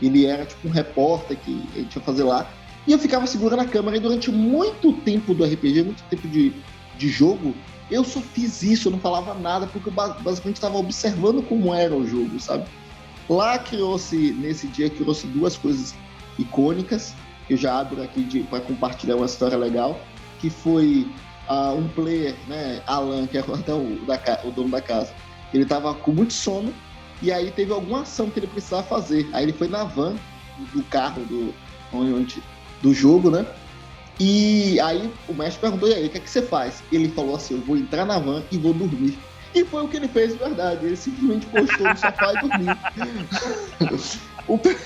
ele 0.00 0.26
era 0.26 0.46
tipo 0.46 0.68
um 0.68 0.70
repórter 0.70 1.38
que 1.38 1.62
a 1.74 1.78
gente 1.78 1.96
ia 1.96 2.02
fazer 2.02 2.22
lá. 2.24 2.48
E 2.86 2.92
eu 2.92 2.98
ficava 2.98 3.26
segurando 3.26 3.60
a 3.60 3.66
câmera 3.66 3.96
e 3.96 4.00
durante 4.00 4.30
muito 4.30 4.92
tempo 5.00 5.34
do 5.34 5.44
RPG, 5.44 5.82
muito 5.82 6.02
tempo 6.04 6.26
de, 6.28 6.54
de 6.96 7.08
jogo, 7.08 7.54
eu 7.90 8.04
só 8.04 8.20
fiz 8.20 8.62
isso, 8.62 8.88
eu 8.88 8.92
não 8.92 9.00
falava 9.00 9.34
nada, 9.34 9.66
porque 9.66 9.88
eu 9.88 9.92
ba- 9.92 10.16
basicamente 10.20 10.56
estava 10.56 10.78
observando 10.78 11.42
como 11.42 11.74
era 11.74 11.94
o 11.94 12.06
jogo, 12.06 12.38
sabe? 12.38 12.68
Lá 13.28 13.58
criou-se, 13.58 14.32
nesse 14.34 14.66
dia, 14.68 14.88
criou-se 14.88 15.26
duas 15.26 15.56
coisas 15.56 15.94
icônicas, 16.38 17.14
que 17.46 17.54
eu 17.54 17.56
já 17.56 17.78
abro 17.78 18.02
aqui 18.02 18.44
para 18.44 18.60
compartilhar 18.60 19.16
uma 19.16 19.26
história 19.26 19.56
legal, 19.58 20.00
que 20.40 20.48
foi 20.48 21.06
ah, 21.50 21.72
um 21.72 21.88
player, 21.88 22.36
né, 22.46 22.80
Alan, 22.86 23.26
que 23.26 23.36
é 23.36 23.40
até 23.42 23.74
o, 23.74 23.98
da, 24.06 24.40
o 24.44 24.52
dono 24.52 24.70
da 24.70 24.80
casa, 24.80 25.12
ele 25.52 25.66
tava 25.66 25.92
com 25.94 26.12
muito 26.12 26.32
sono, 26.32 26.72
e 27.20 27.32
aí 27.32 27.50
teve 27.50 27.72
alguma 27.72 28.02
ação 28.02 28.30
que 28.30 28.38
ele 28.38 28.46
precisava 28.46 28.84
fazer. 28.84 29.28
Aí 29.32 29.44
ele 29.44 29.52
foi 29.52 29.68
na 29.68 29.84
van 29.84 30.14
do 30.72 30.82
carro 30.84 31.22
do, 31.24 31.52
onde, 31.92 32.42
do 32.80 32.94
jogo, 32.94 33.30
né? 33.30 33.44
E 34.18 34.78
aí 34.80 35.10
o 35.28 35.34
mestre 35.34 35.60
perguntou, 35.60 35.88
e 35.88 35.94
aí, 35.94 36.06
o 36.06 36.10
que 36.10 36.18
é 36.18 36.20
que 36.20 36.30
você 36.30 36.40
faz? 36.40 36.82
Ele 36.92 37.08
falou 37.08 37.34
assim, 37.34 37.54
eu 37.54 37.60
vou 37.62 37.76
entrar 37.76 38.06
na 38.06 38.18
van 38.18 38.42
e 38.50 38.56
vou 38.56 38.72
dormir. 38.72 39.18
E 39.54 39.64
foi 39.64 39.82
o 39.82 39.88
que 39.88 39.96
ele 39.96 40.08
fez 40.08 40.32
de 40.32 40.38
verdade. 40.38 40.86
Ele 40.86 40.96
simplesmente 40.96 41.46
postou 41.46 41.88
no 41.88 41.96
sofá 41.96 42.32
e 42.32 42.38
dormiu. 42.38 42.76
o, 44.46 44.56
pe- 44.56 44.76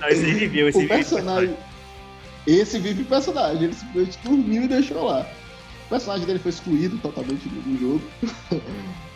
Não, 0.00 0.08
esse 0.08 0.32
viveu, 0.32 0.68
esse 0.68 0.78
o 0.78 0.80
vive. 0.82 0.94
personagem. 0.94 1.56
Esse 2.46 2.78
vive 2.78 3.02
o 3.02 3.06
personagem. 3.06 3.64
Ele 3.64 3.74
simplesmente 3.74 4.18
dormiu 4.22 4.62
e 4.62 4.68
deixou 4.68 5.04
lá. 5.06 5.26
O 5.86 5.88
personagem 5.88 6.26
dele 6.26 6.38
foi 6.38 6.50
excluído 6.50 6.98
totalmente 6.98 7.48
do, 7.48 7.78
jogo. 7.78 8.02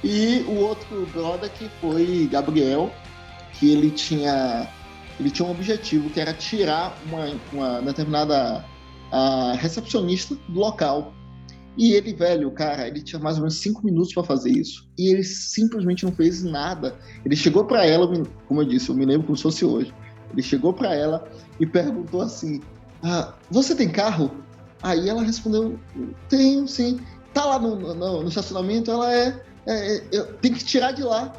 e 0.05 0.45
o 0.47 0.55
outro 0.55 1.07
brother 1.13 1.51
que 1.51 1.69
foi 1.81 2.29
Gabriel, 2.31 2.93
que 3.55 3.73
ele 3.73 3.91
tinha. 3.91 4.69
Ele 5.19 5.31
tinha 5.31 5.47
um 5.47 5.51
objetivo 5.51 6.09
que 6.09 6.21
era 6.21 6.33
tirar 6.33 6.97
uma, 7.07 7.35
uma 7.53 7.83
determinada 7.83 8.65
recepcionista 9.59 10.37
do 10.49 10.61
local. 10.61 11.13
E 11.77 11.93
ele, 11.93 12.13
velho, 12.13 12.51
cara, 12.51 12.87
ele 12.89 13.03
tinha 13.03 13.21
mais 13.21 13.37
ou 13.37 13.43
menos 13.43 13.57
cinco 13.57 13.85
minutos 13.85 14.13
pra 14.13 14.23
fazer 14.23 14.51
isso. 14.51 14.89
E 14.99 15.13
ele 15.13 15.25
simplesmente 15.25 16.05
não 16.05 16.13
fez 16.13 16.43
nada. 16.43 16.99
Ele 17.25 17.37
chegou 17.37 17.65
pra 17.65 17.87
ela, 17.87 18.07
como 18.47 18.63
eu 18.63 18.67
disse, 18.67 18.89
eu 18.89 18.95
me 18.95 19.05
lembro 19.05 19.27
como 19.27 19.37
se 19.37 19.43
fosse 19.43 19.65
hoje. 19.65 19.93
Ele 20.33 20.43
chegou 20.43 20.73
pra 20.73 20.95
ela 20.95 21.29
e 21.59 21.67
perguntou 21.67 22.21
assim: 22.23 22.61
ah, 23.03 23.35
Você 23.51 23.75
tem 23.75 23.89
carro? 23.89 24.31
Aí 24.83 25.09
ela 25.09 25.23
respondeu: 25.23 25.79
Tenho, 26.29 26.67
sim. 26.67 27.01
Tá 27.35 27.45
lá 27.45 27.59
no, 27.59 27.77
no- 27.77 28.23
no 28.23 28.29
estacionamento? 28.29 28.91
Ela 28.91 29.13
é. 29.15 29.41
é, 29.67 29.97
é, 29.97 30.03
eu 30.13 30.27
tenho 30.35 30.55
que 30.55 30.65
tirar 30.65 30.93
de 30.93 31.03
lá. 31.03 31.33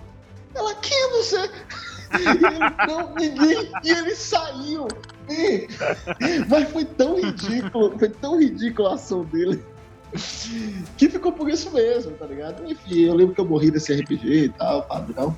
Ela, 0.56 0.75
quem 0.75 0.97
é 0.97 1.10
você? 1.17 1.49
E 2.13 2.27
ele, 2.27 2.49
não, 2.86 3.15
ninguém. 3.15 3.71
E 3.86 3.89
ele 3.89 4.13
saiu. 4.15 4.86
E- 5.30 5.65
Mas 6.49 6.69
foi 6.69 6.84
tão 6.84 7.15
ridículo, 7.17 7.97
foi 7.97 8.10
tão 8.10 8.38
ridícula 8.38 8.91
a 8.91 8.93
ação 8.95 9.23
dele. 9.23 9.63
que 10.97 11.10
ficou 11.10 11.32
por 11.32 11.49
isso 11.49 11.71
mesmo, 11.71 12.12
tá 12.17 12.25
ligado? 12.25 12.69
Enfim, 12.69 13.04
eu 13.06 13.13
lembro 13.15 13.34
que 13.34 13.39
eu 13.39 13.45
morri 13.45 13.71
desse 13.71 13.93
RPG 13.93 14.27
e 14.43 14.49
tal, 14.49 14.84
padrão. 14.84 15.38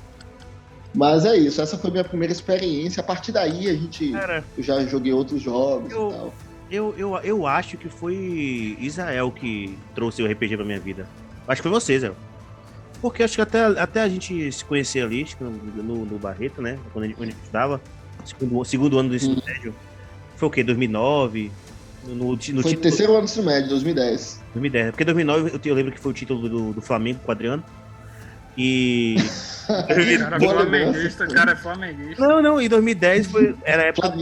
Mas 0.92 1.24
é 1.24 1.36
isso, 1.36 1.60
essa 1.62 1.78
foi 1.78 1.92
minha 1.92 2.02
primeira 2.02 2.32
experiência. 2.32 3.00
A 3.00 3.04
partir 3.04 3.30
daí 3.30 3.68
a 3.70 3.74
gente. 3.74 4.10
Cara, 4.10 4.44
eu 4.58 4.62
já 4.64 4.84
joguei 4.84 5.12
outros 5.12 5.40
jogos 5.40 5.92
eu, 5.92 6.08
e 6.08 6.12
tal. 6.12 6.34
Eu, 6.74 6.92
eu, 6.98 7.16
eu 7.18 7.46
acho 7.46 7.76
que 7.76 7.88
foi 7.88 8.76
Israel 8.80 9.30
que 9.30 9.78
trouxe 9.94 10.22
o 10.22 10.26
RPG 10.26 10.56
pra 10.56 10.64
minha 10.64 10.80
vida. 10.80 11.06
Acho 11.46 11.62
que 11.62 11.68
foi 11.68 11.70
você, 11.70 11.98
Zé. 12.00 12.12
Porque 13.00 13.22
acho 13.22 13.36
que 13.36 13.42
até, 13.42 13.64
até 13.64 14.02
a 14.02 14.08
gente 14.08 14.50
se 14.50 14.64
conhecer 14.64 15.04
ali, 15.04 15.24
no, 15.40 16.04
no 16.04 16.18
Barreto, 16.18 16.60
né? 16.60 16.78
Quando 16.92 17.04
a 17.04 17.06
gente, 17.06 17.16
quando 17.16 17.28
a 17.28 17.30
gente 17.30 17.40
estudava, 17.40 17.80
segundo, 18.24 18.64
segundo 18.64 18.98
ano 18.98 19.08
do 19.10 19.14
ensino 19.14 19.34
hum. 19.34 19.42
médio. 19.46 19.74
Foi 20.36 20.48
o 20.48 20.50
quê? 20.50 20.64
2009? 20.64 21.52
No, 22.06 22.14
no, 22.14 22.24
no 22.24 22.36
foi 22.36 22.42
título... 22.42 22.80
terceiro 22.80 23.12
ano 23.12 23.20
do 23.20 23.24
ensino 23.26 23.46
médio, 23.46 23.68
2010. 23.68 24.42
2010. 24.54 24.90
Porque 24.90 25.04
2009 25.04 25.50
eu, 25.50 25.60
eu 25.64 25.74
lembro 25.74 25.92
que 25.92 26.00
foi 26.00 26.10
o 26.10 26.14
título 26.14 26.48
do, 26.48 26.72
do 26.72 26.80
Flamengo 26.82 27.20
com 27.20 27.28
o 27.28 27.32
Adriano. 27.32 27.62
E. 28.56 29.16
cara, 30.18 30.38
flamenguista, 30.38 31.26
cara 31.26 31.52
é 31.52 31.56
flamenguista. 31.56 32.26
Não, 32.26 32.42
não, 32.42 32.60
em 32.60 32.68
2010 32.68 33.26
foi, 33.26 33.54
era 33.64 33.82
a 33.82 33.86
época. 33.86 34.12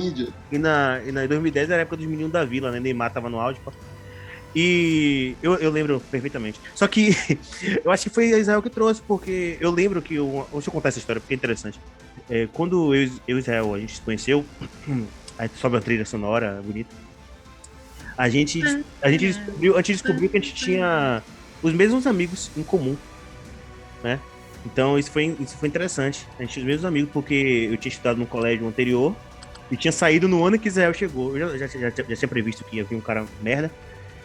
E 0.51 0.59
na, 0.59 1.01
e 1.05 1.13
na, 1.13 1.25
em 1.25 1.29
2010 1.29 1.71
era 1.71 1.81
a 1.81 1.83
época 1.83 1.97
dos 1.97 2.07
meninos 2.07 2.33
da 2.33 2.45
vila, 2.45 2.71
né? 2.71 2.81
Neymar 2.81 3.13
tava 3.13 3.29
no 3.29 3.39
áudio. 3.39 3.61
Pô. 3.65 3.73
E 4.55 5.35
eu, 5.43 5.55
eu 5.57 5.71
lembro 5.71 6.01
perfeitamente. 6.11 6.61
Só 6.75 6.87
que 6.87 7.17
eu 7.85 7.91
acho 7.91 8.05
que 8.05 8.11
foi 8.11 8.31
Israel 8.31 8.63
que 8.63 8.71
trouxe, 8.71 9.03
porque 9.03 9.57
eu 9.61 9.71
lembro 9.71 10.01
que. 10.01 10.15
Eu, 10.15 10.47
deixa 10.53 10.69
eu 10.69 10.73
contar 10.73 10.89
essa 10.89 10.99
história, 10.99 11.21
porque 11.21 11.35
é 11.35 11.37
interessante. 11.37 11.79
É, 12.31 12.49
quando 12.53 12.95
eu 12.95 13.11
e 13.29 13.33
Israel 13.33 13.75
a 13.75 13.79
gente 13.79 13.97
se 13.97 14.01
conheceu, 14.01 14.45
aí 15.39 15.51
sobe 15.57 15.77
uma 15.77 15.83
trilha 15.83 16.05
sonora 16.05 16.61
bonita. 16.65 16.95
A 18.17 18.29
gente, 18.29 18.63
a 19.01 19.11
gente 19.11 19.27
descobriu, 19.27 19.75
a 19.75 19.79
gente 19.79 19.93
descobriu 19.93 20.29
que 20.29 20.37
a 20.37 20.41
gente 20.41 20.55
tinha 20.55 21.23
os 21.63 21.73
mesmos 21.73 22.07
amigos 22.07 22.51
em 22.57 22.63
comum 22.63 22.97
né? 24.03 24.19
Então 24.65 24.99
isso 24.99 25.11
foi, 25.11 25.37
isso 25.41 25.57
foi 25.57 25.69
interessante. 25.69 26.27
A 26.39 26.43
gente 26.43 26.53
tinha 26.53 26.63
os 26.63 26.67
mesmos 26.67 26.85
amigos, 26.85 27.11
porque 27.13 27.69
eu 27.71 27.77
tinha 27.77 27.91
estudado 27.91 28.19
no 28.19 28.27
colégio 28.27 28.67
anterior 28.67 29.15
e 29.71 29.77
tinha 29.77 29.93
saído 29.93 30.29
no 30.29 30.45
ano 30.45 30.59
que 30.59 30.69
Israel 30.69 30.95
chegou. 30.95 31.37
Eu 31.37 31.59
já, 31.59 31.67
já, 31.67 31.79
já, 31.79 31.91
já 31.91 32.17
tinha 32.17 32.29
previsto 32.29 32.65
que 32.65 32.77
ia 32.77 32.85
vir 32.85 32.97
um 32.97 33.01
cara 33.01 33.25
merda. 33.41 33.71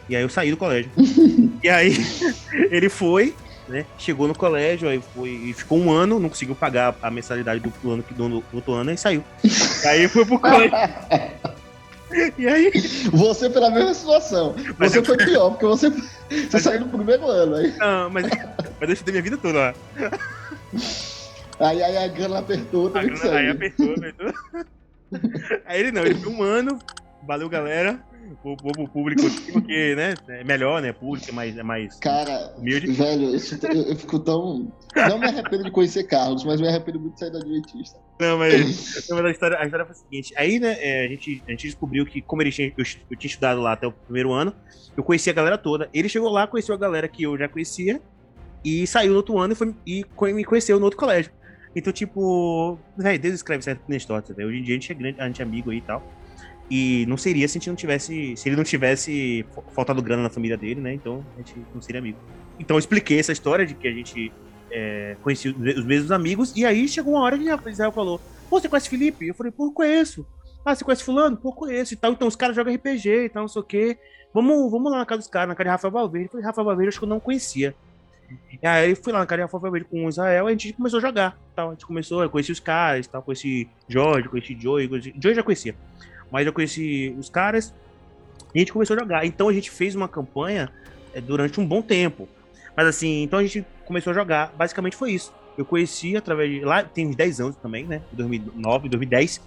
E 0.09 0.15
aí 0.15 0.21
eu 0.21 0.29
saí 0.29 0.51
do 0.51 0.57
colégio. 0.57 0.91
e 1.63 1.69
aí 1.69 1.95
ele 2.69 2.89
foi, 2.89 3.33
né? 3.67 3.85
Chegou 3.97 4.27
no 4.27 4.35
colégio, 4.35 4.87
aí 4.87 5.01
foi 5.15 5.29
e 5.29 5.53
ficou 5.53 5.79
um 5.79 5.91
ano, 5.91 6.19
não 6.19 6.29
conseguiu 6.29 6.55
pagar 6.55 6.95
a 7.01 7.09
mensalidade 7.09 7.59
do, 7.59 7.73
do 7.81 7.91
ano 7.91 8.03
do, 8.09 8.29
do 8.29 8.43
outro 8.53 8.73
ano 8.73 8.91
e 8.91 8.97
saiu. 8.97 9.23
aí 9.85 10.07
foi 10.07 10.25
pro 10.25 10.39
colégio. 10.39 10.71
E 12.37 12.47
aí? 12.47 12.71
Você 13.11 13.49
pela 13.49 13.69
mesma 13.69 13.93
situação. 13.93 14.55
Mas 14.77 14.91
você 14.91 14.99
eu... 14.99 15.05
foi 15.05 15.17
pior, 15.17 15.49
porque 15.51 15.65
você, 15.65 15.89
você 16.29 16.49
mas 16.53 16.63
saiu 16.63 16.79
no 16.81 16.89
primeiro 16.89 17.27
ano 17.27 17.55
aí. 17.55 17.75
Não, 17.77 18.09
mas, 18.09 18.25
mas 18.79 18.89
eu 18.89 18.93
estudei 18.93 19.13
minha 19.13 19.23
vida 19.23 19.37
toda 19.37 19.59
lá. 19.59 19.73
Aí, 21.59 21.81
aí 21.83 21.97
a 21.97 22.07
grana 22.07 22.39
apertou, 22.39 22.87
a 22.95 23.03
grana, 23.03 23.37
Aí 23.37 23.49
apertou, 23.49 23.93
apertou. 23.93 24.33
Aí 25.65 25.79
ele 25.79 25.91
não, 25.91 26.03
ele 26.03 26.15
foi 26.15 26.31
um 26.31 26.43
ano. 26.43 26.79
Valeu, 27.25 27.49
galera 27.49 27.99
o, 28.43 28.53
o 28.53 28.87
público 28.87 29.23
porque, 29.51 29.95
né, 29.95 30.13
é 30.27 30.43
melhor, 30.43 30.81
né, 30.81 30.91
público, 30.93 31.29
é 31.29 31.33
mais, 31.33 31.57
é 31.57 31.63
mais 31.63 31.97
Cara, 31.99 32.53
humilde. 32.57 32.91
velho, 32.91 33.35
eu, 33.35 33.81
eu, 33.83 33.95
fico 33.95 34.19
tão... 34.19 34.71
Não 34.95 35.19
me 35.19 35.27
arrependo 35.27 35.63
de 35.63 35.71
conhecer 35.71 36.03
Carlos, 36.03 36.43
mas 36.43 36.59
me 36.59 36.67
arrependo 36.67 36.99
muito 36.99 37.13
de 37.13 37.19
sair 37.19 37.31
da 37.31 37.39
Adventista. 37.39 37.99
Não, 38.19 38.37
mas, 38.37 39.07
não, 39.09 39.17
mas 39.17 39.25
a, 39.25 39.31
história, 39.31 39.57
a 39.59 39.65
história 39.65 39.85
foi 39.85 39.95
a 39.95 39.97
seguinte, 39.97 40.33
aí, 40.35 40.59
né, 40.59 40.75
é, 40.79 41.05
a, 41.05 41.07
gente, 41.09 41.43
a 41.47 41.51
gente 41.51 41.67
descobriu 41.67 42.05
que, 42.05 42.21
como 42.21 42.41
ele 42.41 42.51
tinha, 42.51 42.67
eu, 42.75 42.85
eu 43.11 43.17
tinha 43.17 43.29
estudado 43.29 43.61
lá 43.61 43.73
até 43.73 43.87
o 43.87 43.91
primeiro 43.91 44.31
ano, 44.31 44.53
eu 44.95 45.03
conhecia 45.03 45.31
a 45.31 45.35
galera 45.35 45.57
toda, 45.57 45.89
ele 45.93 46.09
chegou 46.09 46.29
lá, 46.29 46.47
conheceu 46.47 46.73
a 46.73 46.77
galera 46.77 47.07
que 47.07 47.23
eu 47.23 47.37
já 47.37 47.47
conhecia, 47.47 48.01
e 48.63 48.85
saiu 48.87 49.11
no 49.11 49.17
outro 49.17 49.37
ano 49.37 49.53
e, 49.53 49.55
foi, 49.55 50.31
e 50.31 50.33
me 50.33 50.43
conheceu 50.43 50.79
no 50.79 50.85
outro 50.85 50.99
colégio. 50.99 51.31
Então, 51.75 51.93
tipo, 51.93 52.77
velho, 52.97 53.19
Deus 53.19 53.35
escreve 53.35 53.63
certo 53.63 53.81
na 53.87 53.95
história, 53.95 54.23
Hoje 54.45 54.57
em 54.57 54.63
dia 54.63 54.75
a 54.75 54.79
gente 54.79 54.91
é 54.91 54.95
grande, 54.95 55.21
a 55.21 55.27
gente 55.27 55.41
é 55.41 55.45
amigo 55.45 55.69
aí 55.69 55.77
e 55.77 55.81
tal. 55.81 56.03
E 56.69 57.05
não 57.07 57.17
seria 57.17 57.47
se 57.47 57.57
a 57.57 57.59
gente 57.59 57.69
não 57.69 57.75
tivesse. 57.75 58.35
Se 58.35 58.49
ele 58.49 58.55
não 58.55 58.63
tivesse 58.63 59.45
faltado 59.73 60.01
grana 60.01 60.23
na 60.23 60.29
família 60.29 60.57
dele, 60.57 60.81
né? 60.81 60.93
Então 60.93 61.25
a 61.35 61.37
gente 61.37 61.55
não 61.73 61.81
seria 61.81 61.99
amigo. 61.99 62.17
Então 62.59 62.75
eu 62.75 62.79
expliquei 62.79 63.19
essa 63.19 63.31
história 63.31 63.65
de 63.65 63.73
que 63.73 63.87
a 63.87 63.91
gente 63.91 64.31
é, 64.71 65.15
conhecia 65.21 65.51
os 65.51 65.85
mesmos 65.85 66.11
amigos. 66.11 66.53
E 66.55 66.65
aí 66.65 66.87
chegou 66.87 67.13
uma 67.13 67.23
hora 67.23 67.37
que 67.37 67.69
Israel 67.69 67.91
falou: 67.91 68.19
Pô, 68.49 68.59
você 68.59 68.67
conhece 68.67 68.89
Felipe? 68.89 69.27
Eu 69.27 69.33
falei: 69.33 69.51
Pô, 69.51 69.71
conheço. 69.71 70.25
Ah, 70.65 70.75
você 70.75 70.83
conhece 70.83 71.03
Fulano? 71.03 71.37
Pô, 71.37 71.53
conheço 71.53 71.93
e 71.93 71.97
tal. 71.97 72.11
Então 72.11 72.27
os 72.27 72.35
caras 72.35 72.55
jogam 72.55 72.73
RPG 72.73 73.09
e 73.09 73.29
tal, 73.29 73.43
não 73.43 73.47
sei 73.47 73.61
o 73.61 73.65
quê. 73.65 73.97
Vamos, 74.33 74.69
vamos 74.69 74.91
lá 74.91 74.97
na 74.97 75.05
casa 75.05 75.19
dos 75.19 75.29
caras, 75.29 75.47
na 75.47 75.55
casa 75.55 75.65
de 75.65 75.71
Rafael 75.71 75.93
Valverde. 75.93 76.25
Eu 76.25 76.31
falei: 76.31 76.45
Rafael 76.45 76.65
Valverde, 76.65 76.89
acho 76.89 76.99
que 76.99 77.05
eu 77.05 77.09
não 77.09 77.19
conhecia. 77.19 77.73
E 78.61 78.67
aí 78.67 78.93
fui 78.93 79.13
lá 79.13 79.19
na 79.19 79.25
casa 79.25 79.37
de 79.37 79.41
Rafael 79.43 79.61
Valverde 79.61 79.87
com 79.89 80.05
o 80.05 80.09
Israel 80.09 80.45
e 80.45 80.47
a 80.47 80.51
gente 80.51 80.73
começou 80.73 80.97
a 80.97 81.01
jogar. 81.01 81.39
Tal. 81.55 81.69
A 81.69 81.71
gente 81.71 81.85
começou, 81.85 82.21
eu 82.21 82.29
conheci 82.29 82.51
os 82.51 82.59
caras, 82.59 83.07
tal, 83.07 83.21
conheci 83.21 83.69
Jorge, 83.87 84.27
conheci 84.27 84.57
Joey, 84.59 84.87
conheci... 84.89 85.13
Joey 85.17 85.35
já 85.35 85.43
conhecia. 85.43 85.75
Mas 86.31 86.45
eu 86.45 86.53
conheci 86.53 87.15
os 87.17 87.29
caras 87.29 87.73
e 88.53 88.59
a 88.59 88.59
gente 88.59 88.73
começou 88.73 88.95
a 88.95 88.99
jogar. 88.99 89.25
Então 89.25 89.49
a 89.49 89.53
gente 89.53 89.71
fez 89.71 89.95
uma 89.95 90.07
campanha 90.07 90.69
é, 91.13 91.21
durante 91.21 91.59
um 91.59 91.65
bom 91.65 91.81
tempo. 91.81 92.27
Mas 92.75 92.87
assim, 92.87 93.23
então 93.23 93.39
a 93.39 93.43
gente 93.43 93.65
começou 93.85 94.11
a 94.11 94.13
jogar. 94.13 94.53
Basicamente 94.55 94.95
foi 94.95 95.11
isso. 95.11 95.33
Eu 95.57 95.65
conheci 95.65 96.15
através 96.15 96.49
de. 96.49 96.59
Lá 96.61 96.83
tem 96.83 97.07
uns 97.07 97.15
10 97.15 97.41
anos 97.41 97.55
também, 97.55 97.85
né? 97.85 98.01
2009, 98.11 98.89
2010. 98.89 99.41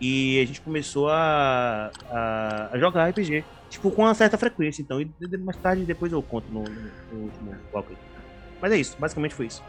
E 0.00 0.40
a 0.40 0.46
gente 0.46 0.60
começou 0.60 1.08
a, 1.08 1.90
a, 2.10 2.70
a 2.72 2.78
jogar 2.78 3.08
RPG. 3.08 3.44
Tipo, 3.70 3.90
com 3.90 4.02
uma 4.02 4.14
certa 4.14 4.36
frequência. 4.36 4.82
Então, 4.82 5.00
e 5.00 5.10
mais 5.38 5.56
tarde 5.56 5.84
depois 5.84 6.12
eu 6.12 6.22
conto 6.22 6.46
no, 6.52 6.62
no 6.62 7.24
último 7.24 7.54
bloco. 7.70 7.92
Mas 8.60 8.72
é 8.72 8.76
isso, 8.76 8.96
basicamente 8.98 9.34
foi 9.34 9.46
isso. 9.46 9.62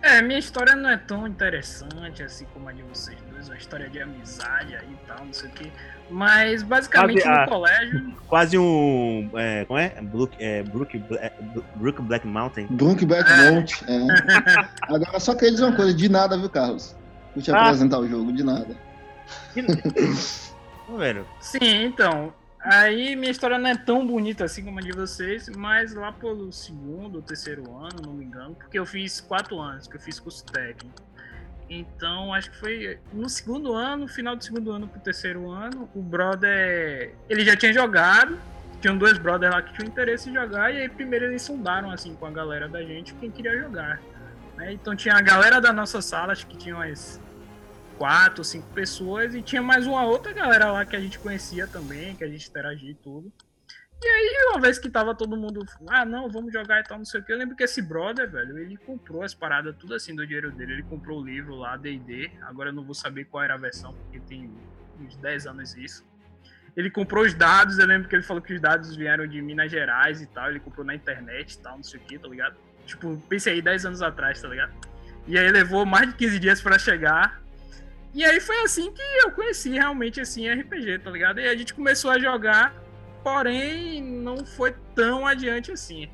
É, 0.00 0.22
minha 0.22 0.38
história 0.38 0.74
não 0.74 0.88
é 0.88 0.96
tão 0.96 1.26
interessante 1.26 2.22
assim 2.22 2.46
como 2.54 2.68
a 2.68 2.72
de 2.72 2.82
vocês 2.82 3.20
dois, 3.38 3.48
uma 3.48 3.56
história 3.56 3.88
de 3.88 4.00
amizade 4.00 4.74
aí 4.74 4.88
e 4.90 5.06
tal, 5.06 5.24
não 5.24 5.32
sei 5.32 5.48
o 5.48 5.52
que. 5.52 5.72
Mas 6.10 6.62
basicamente 6.62 7.22
quase, 7.22 7.38
no 7.38 7.44
ah, 7.44 7.48
colégio. 7.48 8.14
Quase 8.26 8.58
um. 8.58 9.30
É, 9.34 9.64
como 9.66 9.78
é? 9.78 9.90
Brook, 10.02 10.36
é, 10.38 10.62
Brook, 10.62 11.04
é, 11.12 11.32
Brook 11.76 12.02
Black 12.02 12.26
Mountain. 12.26 12.66
Brook 12.70 13.04
Black 13.04 13.30
é. 13.30 13.50
Mountain. 13.50 13.84
É. 13.86 14.68
Agora, 14.94 15.20
só 15.20 15.34
que 15.34 15.44
eles 15.44 15.60
uma 15.60 15.74
coisa, 15.74 15.94
de 15.94 16.08
nada, 16.08 16.36
viu, 16.36 16.48
Carlos? 16.48 16.96
Vou 17.34 17.42
te 17.42 17.52
ah. 17.52 17.62
apresentar 17.62 17.98
o 17.98 18.08
jogo, 18.08 18.32
de 18.32 18.42
nada. 18.42 18.74
velho. 20.96 21.26
Sim, 21.40 21.84
então. 21.84 22.32
Aí 22.60 23.14
minha 23.14 23.30
história 23.30 23.56
não 23.56 23.70
é 23.70 23.76
tão 23.76 24.04
bonita 24.04 24.44
assim 24.44 24.64
como 24.64 24.80
a 24.80 24.82
de 24.82 24.90
vocês, 24.92 25.48
mas 25.56 25.94
lá 25.94 26.10
pelo 26.10 26.52
segundo 26.52 27.16
ou 27.16 27.22
terceiro 27.22 27.72
ano, 27.76 28.02
não 28.04 28.12
me 28.14 28.24
engano, 28.24 28.54
porque 28.56 28.78
eu 28.78 28.84
fiz 28.84 29.20
quatro 29.20 29.60
anos, 29.60 29.86
que 29.86 29.96
eu 29.96 30.00
fiz 30.00 30.18
curso 30.18 30.44
técnico. 30.44 31.07
Então, 31.70 32.32
acho 32.32 32.50
que 32.50 32.56
foi 32.56 32.98
no 33.12 33.28
segundo 33.28 33.74
ano, 33.74 34.08
final 34.08 34.34
do 34.34 34.42
segundo 34.42 34.70
ano 34.70 34.88
pro 34.88 35.00
terceiro 35.00 35.50
ano, 35.50 35.88
o 35.94 36.00
brother, 36.00 37.14
ele 37.28 37.44
já 37.44 37.54
tinha 37.56 37.72
jogado, 37.72 38.38
tinham 38.80 38.96
dois 38.96 39.18
brothers 39.18 39.52
lá 39.52 39.60
que 39.60 39.74
tinham 39.74 39.88
interesse 39.88 40.30
em 40.30 40.34
jogar, 40.34 40.72
e 40.72 40.78
aí 40.78 40.88
primeiro 40.88 41.26
eles 41.26 41.42
sondaram, 41.42 41.90
assim, 41.90 42.14
com 42.14 42.24
a 42.24 42.30
galera 42.30 42.68
da 42.68 42.82
gente, 42.82 43.12
quem 43.14 43.30
queria 43.30 43.58
jogar. 43.58 44.00
Né? 44.56 44.72
Então 44.72 44.96
tinha 44.96 45.14
a 45.14 45.20
galera 45.20 45.60
da 45.60 45.72
nossa 45.72 46.00
sala, 46.00 46.32
acho 46.32 46.46
que 46.46 46.56
tinha 46.56 46.74
umas 46.74 47.20
quatro, 47.98 48.42
cinco 48.44 48.68
pessoas, 48.72 49.34
e 49.34 49.42
tinha 49.42 49.60
mais 49.60 49.86
uma 49.86 50.04
outra 50.04 50.32
galera 50.32 50.72
lá 50.72 50.86
que 50.86 50.96
a 50.96 51.00
gente 51.00 51.18
conhecia 51.18 51.66
também, 51.66 52.16
que 52.16 52.24
a 52.24 52.28
gente 52.28 52.48
interagia 52.48 52.92
e 52.92 52.94
tudo. 52.94 53.30
E 54.00 54.06
aí, 54.06 54.48
uma 54.50 54.60
vez 54.60 54.78
que 54.78 54.88
tava 54.88 55.12
todo 55.12 55.36
mundo, 55.36 55.66
ah, 55.88 56.04
não, 56.04 56.30
vamos 56.30 56.52
jogar 56.52 56.80
e 56.80 56.84
tal, 56.84 56.98
não 56.98 57.04
sei 57.04 57.20
o 57.20 57.24
que, 57.24 57.32
eu 57.32 57.36
lembro 57.36 57.56
que 57.56 57.64
esse 57.64 57.82
brother, 57.82 58.30
velho, 58.30 58.56
ele 58.58 58.76
comprou 58.76 59.22
as 59.22 59.34
paradas 59.34 59.74
tudo 59.76 59.94
assim 59.94 60.14
do 60.14 60.24
dinheiro 60.24 60.52
dele. 60.52 60.74
Ele 60.74 60.82
comprou 60.84 61.20
o 61.20 61.24
livro 61.24 61.56
lá, 61.56 61.76
DD. 61.76 62.30
Agora 62.42 62.68
eu 62.68 62.72
não 62.72 62.84
vou 62.84 62.94
saber 62.94 63.24
qual 63.24 63.42
era 63.42 63.54
a 63.54 63.58
versão, 63.58 63.92
porque 63.94 64.20
tem 64.20 64.50
uns 65.00 65.16
10 65.16 65.46
anos 65.48 65.76
isso. 65.76 66.06
Ele 66.76 66.90
comprou 66.90 67.24
os 67.24 67.34
dados, 67.34 67.78
eu 67.78 67.86
lembro 67.86 68.08
que 68.08 68.14
ele 68.14 68.22
falou 68.22 68.40
que 68.40 68.54
os 68.54 68.60
dados 68.60 68.94
vieram 68.94 69.26
de 69.26 69.42
Minas 69.42 69.68
Gerais 69.68 70.22
e 70.22 70.26
tal. 70.26 70.48
Ele 70.48 70.60
comprou 70.60 70.86
na 70.86 70.94
internet 70.94 71.54
e 71.54 71.58
tal, 71.58 71.76
não 71.76 71.82
sei 71.82 71.98
o 71.98 72.02
que, 72.04 72.16
tá 72.18 72.28
ligado? 72.28 72.56
Tipo, 72.86 73.20
pensei 73.28 73.54
aí 73.54 73.62
10 73.62 73.86
anos 73.86 74.00
atrás, 74.00 74.40
tá 74.40 74.46
ligado? 74.46 74.72
E 75.26 75.36
aí 75.36 75.50
levou 75.50 75.84
mais 75.84 76.08
de 76.08 76.14
15 76.14 76.38
dias 76.38 76.60
para 76.60 76.78
chegar. 76.78 77.42
E 78.14 78.24
aí 78.24 78.38
foi 78.38 78.62
assim 78.62 78.92
que 78.92 79.02
eu 79.22 79.32
conheci 79.32 79.70
realmente 79.70 80.20
assim 80.20 80.48
RPG, 80.48 81.00
tá 81.00 81.10
ligado? 81.10 81.40
E 81.40 81.48
a 81.48 81.56
gente 81.56 81.74
começou 81.74 82.12
a 82.12 82.18
jogar 82.18 82.72
porém 83.22 84.02
não 84.02 84.44
foi 84.44 84.74
tão 84.94 85.26
adiante 85.26 85.72
assim. 85.72 86.08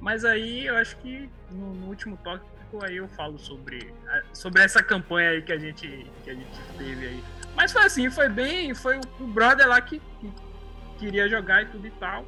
Mas 0.00 0.24
aí 0.24 0.66
eu 0.66 0.76
acho 0.76 0.96
que 0.98 1.30
no, 1.50 1.74
no 1.74 1.86
último 1.88 2.16
tópico 2.16 2.52
aí 2.82 2.96
eu 2.96 3.08
falo 3.08 3.38
sobre, 3.38 3.92
sobre 4.32 4.62
essa 4.62 4.82
campanha 4.82 5.30
aí 5.30 5.42
que 5.42 5.52
a 5.52 5.58
gente, 5.58 6.10
que 6.24 6.30
a 6.30 6.34
gente 6.34 6.60
teve 6.78 7.06
aí. 7.06 7.24
Mas 7.54 7.72
foi 7.72 7.82
assim, 7.82 8.10
foi 8.10 8.28
bem, 8.28 8.74
foi 8.74 8.98
o, 9.20 9.26
brother 9.26 9.68
lá 9.68 9.80
que, 9.80 10.00
que 10.20 10.32
queria 10.98 11.28
jogar 11.28 11.62
e 11.62 11.66
tudo 11.66 11.86
e 11.86 11.90
tal. 11.92 12.24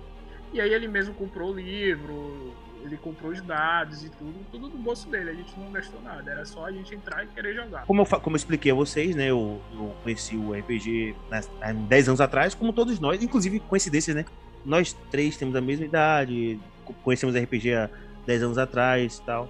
E 0.52 0.60
aí 0.60 0.72
ele 0.72 0.87
mesmo 0.87 1.14
comprou 1.14 1.50
o 1.50 1.54
livro, 1.54 2.54
ele 2.85 2.97
comprou 2.97 3.33
os 3.33 3.40
dados 3.40 4.05
e 4.05 4.11
tudo, 4.11 4.35
tudo 4.53 4.68
do 4.68 4.79
bolso 4.79 5.09
dele. 5.09 5.31
A 5.31 5.35
gente 5.35 5.59
não 5.59 5.73
gastou 5.73 6.01
nada, 6.03 6.31
era 6.31 6.44
só 6.44 6.66
a 6.66 6.70
gente 6.70 6.94
entrar 6.94 7.25
e 7.25 7.27
querer 7.29 7.55
jogar. 7.55 7.87
Como 7.87 8.03
eu, 8.03 8.07
como 8.07 8.37
eu 8.37 8.38
expliquei 8.38 8.70
a 8.70 8.75
vocês, 8.75 9.16
né? 9.16 9.31
Eu, 9.31 9.61
eu 9.73 9.94
conheci 10.03 10.37
o 10.37 10.53
RPG 10.53 11.16
há 11.61 11.73
10 11.73 12.09
anos 12.09 12.20
atrás, 12.20 12.55
como 12.55 12.73
todos 12.73 13.01
nós, 13.01 13.23
inclusive 13.23 13.59
coincidência, 13.61 14.14
né? 14.14 14.25
nós 14.64 14.97
três 15.11 15.37
temos 15.37 15.55
a 15.55 15.61
mesma 15.61 15.85
idade, 15.85 16.59
conhecemos 17.03 17.37
RPG 17.37 17.75
há 17.75 17.90
10 18.27 18.42
anos 18.44 18.59
atrás 18.59 19.18
e 19.18 19.23
tal. 19.23 19.49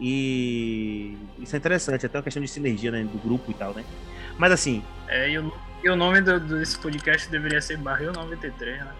E 0.00 1.16
isso 1.38 1.54
é 1.54 1.58
interessante, 1.58 2.04
até 2.04 2.18
uma 2.18 2.24
questão 2.24 2.42
de 2.42 2.48
sinergia 2.48 2.90
né, 2.90 3.04
do 3.04 3.18
grupo 3.18 3.50
e 3.50 3.54
tal, 3.54 3.72
né? 3.72 3.84
Mas 4.36 4.52
assim. 4.52 4.82
É, 5.08 5.30
e 5.30 5.38
o, 5.38 5.52
e 5.82 5.88
o 5.88 5.96
nome 5.96 6.20
do, 6.20 6.40
desse 6.40 6.78
podcast 6.78 7.30
deveria 7.30 7.60
ser 7.60 7.76
Barril 7.78 8.12
93, 8.12 8.80
né? 8.80 8.92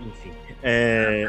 Enfim. 0.00 0.32
É... 0.62 1.26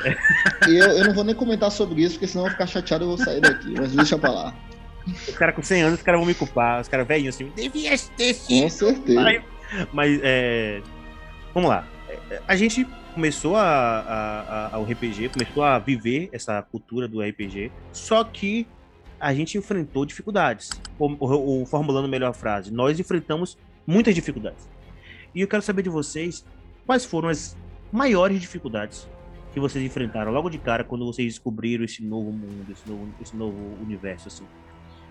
eu, 0.67 0.87
eu 0.97 1.05
não 1.05 1.13
vou 1.13 1.23
nem 1.23 1.35
comentar 1.35 1.71
sobre 1.71 2.01
isso, 2.01 2.15
porque 2.15 2.27
senão 2.27 2.45
eu 2.45 2.49
vou 2.49 2.51
ficar 2.51 2.67
chateado 2.67 3.05
e 3.05 3.07
vou 3.07 3.17
sair 3.17 3.39
daqui, 3.39 3.73
mas 3.77 3.91
deixa 3.93 4.17
pra 4.17 4.31
lá. 4.31 4.55
Os 5.07 5.35
caras 5.35 5.55
com 5.55 5.63
100 5.63 5.81
anos, 5.81 5.99
os 5.99 6.05
caras 6.05 6.19
vão 6.19 6.27
me 6.27 6.33
culpar. 6.33 6.81
Os 6.81 6.87
caras 6.87 7.07
velhinhos 7.07 7.35
assim, 7.35 7.51
devia 7.55 7.97
ter 8.17 8.33
sido. 8.33 8.63
Com 8.63 8.69
certeza. 8.69 9.43
Mas, 9.91 10.19
é... 10.23 10.81
Vamos 11.53 11.69
lá. 11.69 11.87
A 12.47 12.55
gente 12.55 12.87
começou 13.13 13.55
a, 13.55 13.61
a, 13.63 14.75
a, 14.75 14.79
o 14.79 14.83
RPG, 14.83 15.29
começou 15.29 15.63
a 15.63 15.79
viver 15.79 16.29
essa 16.31 16.61
cultura 16.61 17.07
do 17.07 17.21
RPG, 17.21 17.71
só 17.91 18.23
que 18.23 18.65
a 19.19 19.33
gente 19.33 19.57
enfrentou 19.57 20.05
dificuldades. 20.05 20.69
Ou, 20.97 21.15
ou, 21.19 21.45
ou, 21.45 21.65
formulando 21.65 22.07
melhor 22.07 22.29
a 22.29 22.33
frase, 22.33 22.71
nós 22.71 22.99
enfrentamos 22.99 23.57
muitas 23.85 24.15
dificuldades. 24.15 24.69
E 25.33 25.41
eu 25.41 25.47
quero 25.47 25.61
saber 25.61 25.83
de 25.83 25.89
vocês 25.89 26.45
quais 26.85 27.05
foram 27.05 27.29
as 27.29 27.55
maiores 27.91 28.39
dificuldades 28.39 29.07
que 29.53 29.59
vocês 29.59 29.83
enfrentaram 29.83 30.31
logo 30.31 30.49
de 30.49 30.57
cara 30.57 30.83
quando 30.83 31.05
vocês 31.05 31.33
descobriram 31.33 31.83
esse 31.83 32.03
novo 32.03 32.31
mundo, 32.31 32.71
esse 32.71 32.89
novo, 32.89 33.09
esse 33.21 33.35
novo 33.35 33.57
universo, 33.81 34.27
assim. 34.27 34.45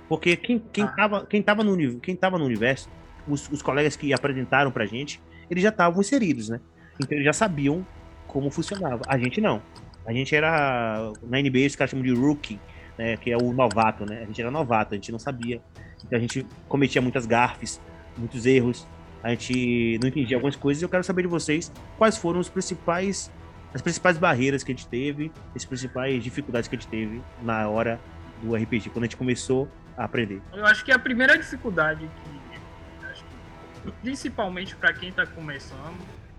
Porque 0.09 0.35
quem, 0.37 0.59
quem, 0.73 0.85
ah. 0.85 0.89
tava, 0.89 1.27
quem, 1.27 1.43
tava 1.43 1.63
no, 1.63 2.01
quem 2.01 2.17
tava 2.17 2.39
no 2.39 2.45
universo, 2.45 2.89
os, 3.29 3.49
os 3.51 3.63
colegas 3.63 3.97
que 3.97 4.13
apresentaram 4.13 4.71
pra 4.71 4.87
gente, 4.87 5.21
eles 5.51 5.63
já 5.63 5.69
estavam 5.69 6.01
inseridos, 6.01 6.49
né? 6.49 6.61
Então 6.99 7.17
eles 7.17 7.25
já 7.25 7.33
sabiam 7.33 7.87
como 8.27 8.51
funcionava. 8.51 9.03
A 9.07 9.19
gente 9.19 9.41
não. 9.41 9.63
A 10.07 10.13
gente 10.13 10.35
era. 10.35 11.13
Na 11.23 11.41
NBA 11.41 11.67
os 11.67 11.77
caras 11.77 11.91
chamam 11.91 12.05
de 12.05 12.13
rookie, 12.13 12.59
né? 12.97 13.17
Que 13.17 13.31
é 13.31 13.37
o 13.37 13.53
novato, 13.53 14.05
né? 14.05 14.23
A 14.23 14.27
gente 14.27 14.41
era 14.41 14.51
novato, 14.51 14.95
a 14.95 14.97
gente 14.97 15.13
não 15.13 15.19
sabia. 15.19 15.61
Então 16.05 16.19
a 16.19 16.21
gente 16.21 16.47
cometia 16.69 17.01
muitas 17.03 17.27
gafes, 17.27 17.81
muitos 18.17 18.47
erros. 18.47 18.87
A 19.23 19.31
gente 19.31 19.99
não 20.01 20.09
entendia 20.09 20.37
algumas 20.37 20.57
coisas. 20.57 20.83
Eu 20.83 20.89
quero 20.89 21.05
saber 21.05 21.23
de 21.23 21.29
vocês 21.29 21.73
quais 21.99 22.17
foram 22.17 22.41
os 22.41 22.49
principais. 22.49 23.31
As 23.73 23.81
principais 23.81 24.19
barreiras 24.19 24.65
que 24.65 24.73
a 24.73 24.75
gente 24.75 24.89
teve, 24.89 25.31
as 25.55 25.65
principais 25.65 26.25
dificuldades 26.25 26.69
que 26.69 26.75
a 26.75 26.79
gente 26.79 26.89
teve 26.89 27.23
na 27.41 27.69
hora 27.69 28.01
do 28.43 28.55
RPG, 28.55 28.91
quando 28.91 29.05
a 29.05 29.07
gente 29.07 29.17
começou 29.17 29.71
a 29.97 30.05
aprender. 30.05 30.43
Eu 30.53 30.67
acho 30.67 30.85
que 30.85 30.91
a 30.91 30.99
primeira 30.99 31.39
dificuldade 31.39 32.11
que, 32.25 33.93
principalmente 34.03 34.75
para 34.75 34.93
quem 34.93 35.11
está 35.11 35.25
começando, 35.25 35.99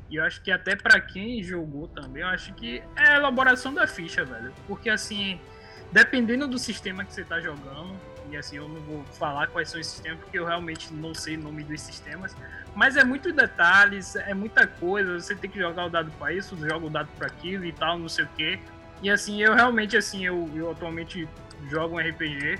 e 0.09 0.17
eu 0.17 0.25
acho 0.25 0.41
que 0.41 0.51
até 0.51 0.75
para 0.75 0.99
quem 0.99 1.41
jogou 1.41 1.87
também, 1.87 2.21
eu 2.21 2.27
acho 2.27 2.53
que 2.53 2.83
é 2.97 3.11
a 3.11 3.15
elaboração 3.15 3.73
da 3.73 3.87
ficha, 3.87 4.25
velho. 4.25 4.51
Porque 4.67 4.89
assim, 4.89 5.39
dependendo 5.91 6.47
do 6.47 6.59
sistema 6.59 7.05
que 7.05 7.13
você 7.13 7.23
tá 7.23 7.39
jogando, 7.39 7.95
e 8.31 8.37
assim, 8.37 8.57
eu 8.57 8.67
não 8.67 8.81
vou 8.81 9.03
falar 9.19 9.47
quais 9.47 9.69
são 9.69 9.79
os 9.79 9.87
sistemas, 9.87 10.19
porque 10.19 10.39
eu 10.39 10.45
realmente 10.45 10.93
não 10.93 11.13
sei 11.13 11.37
o 11.37 11.41
nome 11.41 11.63
dos 11.63 11.81
sistemas, 11.81 12.35
mas 12.73 12.95
é 12.97 13.03
muito 13.03 13.31
detalhes, 13.31 14.15
é 14.15 14.33
muita 14.33 14.65
coisa, 14.65 15.19
você 15.19 15.35
tem 15.35 15.49
que 15.49 15.59
jogar 15.59 15.85
o 15.85 15.89
dado 15.89 16.11
para 16.17 16.33
isso, 16.33 16.57
joga 16.57 16.85
o 16.85 16.89
dado 16.89 17.09
para 17.17 17.27
aquilo 17.27 17.65
e 17.65 17.71
tal, 17.71 17.99
não 17.99 18.09
sei 18.09 18.25
o 18.25 18.29
quê. 18.35 18.59
E 19.01 19.09
assim, 19.09 19.41
eu 19.41 19.53
realmente, 19.53 19.97
assim, 19.97 20.25
eu, 20.25 20.49
eu 20.55 20.71
atualmente 20.71 21.27
jogo 21.69 21.95
um 21.95 21.99
RPG, 21.99 22.59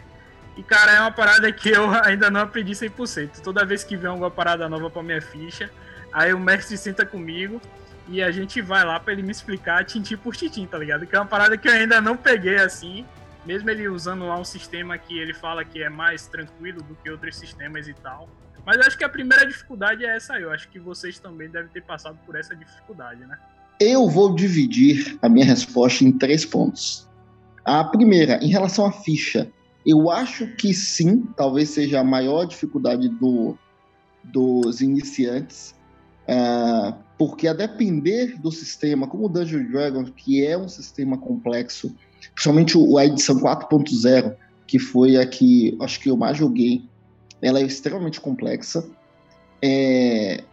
e 0.58 0.64
cara, 0.64 0.92
é 0.92 1.00
uma 1.00 1.12
parada 1.12 1.52
que 1.52 1.70
eu 1.70 1.90
ainda 2.04 2.30
não 2.30 2.42
aprendi 2.42 2.74
100%. 2.74 3.42
Toda 3.42 3.66
vez 3.66 3.84
que 3.84 3.96
vem 3.96 4.10
alguma 4.10 4.30
parada 4.30 4.68
nova 4.68 4.90
pra 4.90 5.02
minha 5.02 5.22
ficha, 5.22 5.70
Aí 6.12 6.34
o 6.34 6.40
mestre 6.40 6.78
senta 6.78 7.06
comigo 7.06 7.62
e 8.08 8.22
a 8.22 8.32
gente 8.32 8.62
vai 8.62 8.84
lá 8.84 9.00
para 9.00 9.14
ele 9.14 9.24
me 9.24 9.32
explicar 9.32 9.86
tintim 9.86 10.18
por 10.18 10.36
tintim, 10.36 10.66
tá 10.66 10.78
ligado? 10.78 11.08
Que 11.08 11.16
é 11.16 11.20
uma 11.20 11.26
parada 11.26 11.58
que 11.58 11.68
eu 11.68 11.74
ainda 11.74 12.02
não 12.02 12.18
peguei 12.18 12.58
assim, 12.58 13.06
mesmo 13.46 13.70
ele 13.70 13.88
usando 13.88 14.26
lá 14.26 14.40
um 14.40 14.44
sistema 14.44 14.98
que 14.98 15.18
ele 15.18 15.34
fala 15.34 15.66
que 15.66 15.82
é 15.82 15.90
mais 15.90 16.28
tranquilo 16.28 16.82
do 16.84 16.96
que 16.96 17.10
outros 17.10 17.36
sistemas 17.36 17.88
e 17.88 17.94
tal. 17.94 18.30
Mas 18.66 18.78
eu 18.78 18.84
acho 18.84 18.98
que 18.98 19.04
a 19.04 19.10
primeira 19.10 19.46
dificuldade 19.46 20.06
é 20.06 20.16
essa 20.16 20.34
aí. 20.34 20.44
Eu 20.44 20.52
acho 20.52 20.70
que 20.70 20.80
vocês 20.80 21.20
também 21.20 21.50
devem 21.50 21.72
ter 21.72 21.82
passado 21.82 22.18
por 22.26 22.36
essa 22.36 22.56
dificuldade, 22.56 23.22
né? 23.22 23.38
Eu 23.80 24.08
vou 24.08 24.36
dividir 24.36 25.18
a 25.22 25.28
minha 25.28 25.46
resposta 25.46 26.04
em 26.04 26.12
três 26.12 26.46
pontos. 26.46 27.10
A 27.66 27.84
primeira, 27.84 28.38
em 28.44 28.50
relação 28.50 28.86
à 28.86 28.92
ficha, 28.92 29.52
eu 29.86 30.12
acho 30.12 30.48
que 30.56 30.74
sim, 30.74 31.24
talvez 31.36 31.70
seja 31.70 32.00
a 32.00 32.04
maior 32.04 32.46
dificuldade 32.46 33.10
do, 33.10 33.58
dos 34.24 34.82
iniciantes, 34.82 35.74
é, 36.28 36.94
porque 37.18 37.48
a 37.48 37.54
depender 37.54 38.40
do 38.40 38.52
sistema, 38.52 39.08
como 39.08 39.26
o 39.26 39.30
Dungeon 39.30 39.64
Dragons, 39.72 40.12
que 40.16 40.46
é 40.46 40.56
um 40.58 40.68
sistema 40.68 41.18
complexo, 41.18 41.96
principalmente 42.34 42.78
a 42.98 43.06
edição 43.06 43.40
4.0, 43.40 44.36
que 44.68 44.80
foi 44.80 45.18
a 45.18 45.26
que 45.26 45.78
acho 45.82 46.00
que 46.00 46.10
eu 46.10 46.18
mais 46.18 46.38
joguei, 46.38 46.84
ela 47.42 47.60
é 47.60 47.64
extremamente 47.64 48.22
complexa. 48.22 48.88
É, 49.62 50.44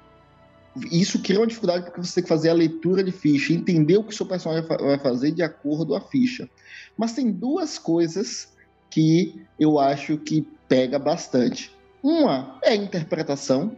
isso 0.90 1.20
cria 1.20 1.40
uma 1.40 1.46
dificuldade 1.46 1.84
porque 1.84 2.00
você 2.00 2.16
tem 2.16 2.22
que 2.22 2.28
fazer 2.28 2.50
a 2.50 2.54
leitura 2.54 3.02
de 3.02 3.12
ficha, 3.12 3.52
entender 3.52 3.96
o 3.96 4.04
que 4.04 4.12
o 4.12 4.16
seu 4.16 4.26
personagem 4.26 4.66
vai 4.68 4.98
fazer 4.98 5.32
de 5.32 5.42
acordo 5.42 5.86
com 5.86 5.96
a 5.96 6.00
ficha. 6.00 6.48
Mas 6.96 7.12
tem 7.12 7.30
duas 7.30 7.78
coisas 7.78 8.48
que 8.90 9.42
eu 9.58 9.78
acho 9.78 10.16
que 10.18 10.46
pega 10.68 10.98
bastante. 10.98 11.72
Uma 12.02 12.58
é 12.62 12.70
a 12.70 12.76
interpretação, 12.76 13.72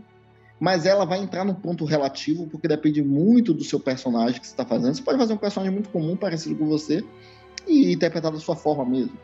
mas 0.58 0.84
ela 0.84 1.04
vai 1.04 1.18
entrar 1.18 1.44
no 1.44 1.54
ponto 1.54 1.84
relativo, 1.84 2.46
porque 2.46 2.68
depende 2.68 3.02
muito 3.02 3.54
do 3.54 3.64
seu 3.64 3.80
personagem 3.80 4.40
que 4.40 4.46
você 4.46 4.52
está 4.52 4.64
fazendo. 4.64 4.94
Você 4.94 5.02
pode 5.02 5.18
fazer 5.18 5.32
um 5.32 5.38
personagem 5.38 5.72
muito 5.72 5.88
comum, 5.88 6.16
parecido 6.16 6.56
com 6.56 6.66
você, 6.66 7.02
e 7.70 7.92
interpretar 7.92 8.32
da 8.32 8.38
sua 8.38 8.56
forma 8.56 8.84
mesmo. 8.84 9.16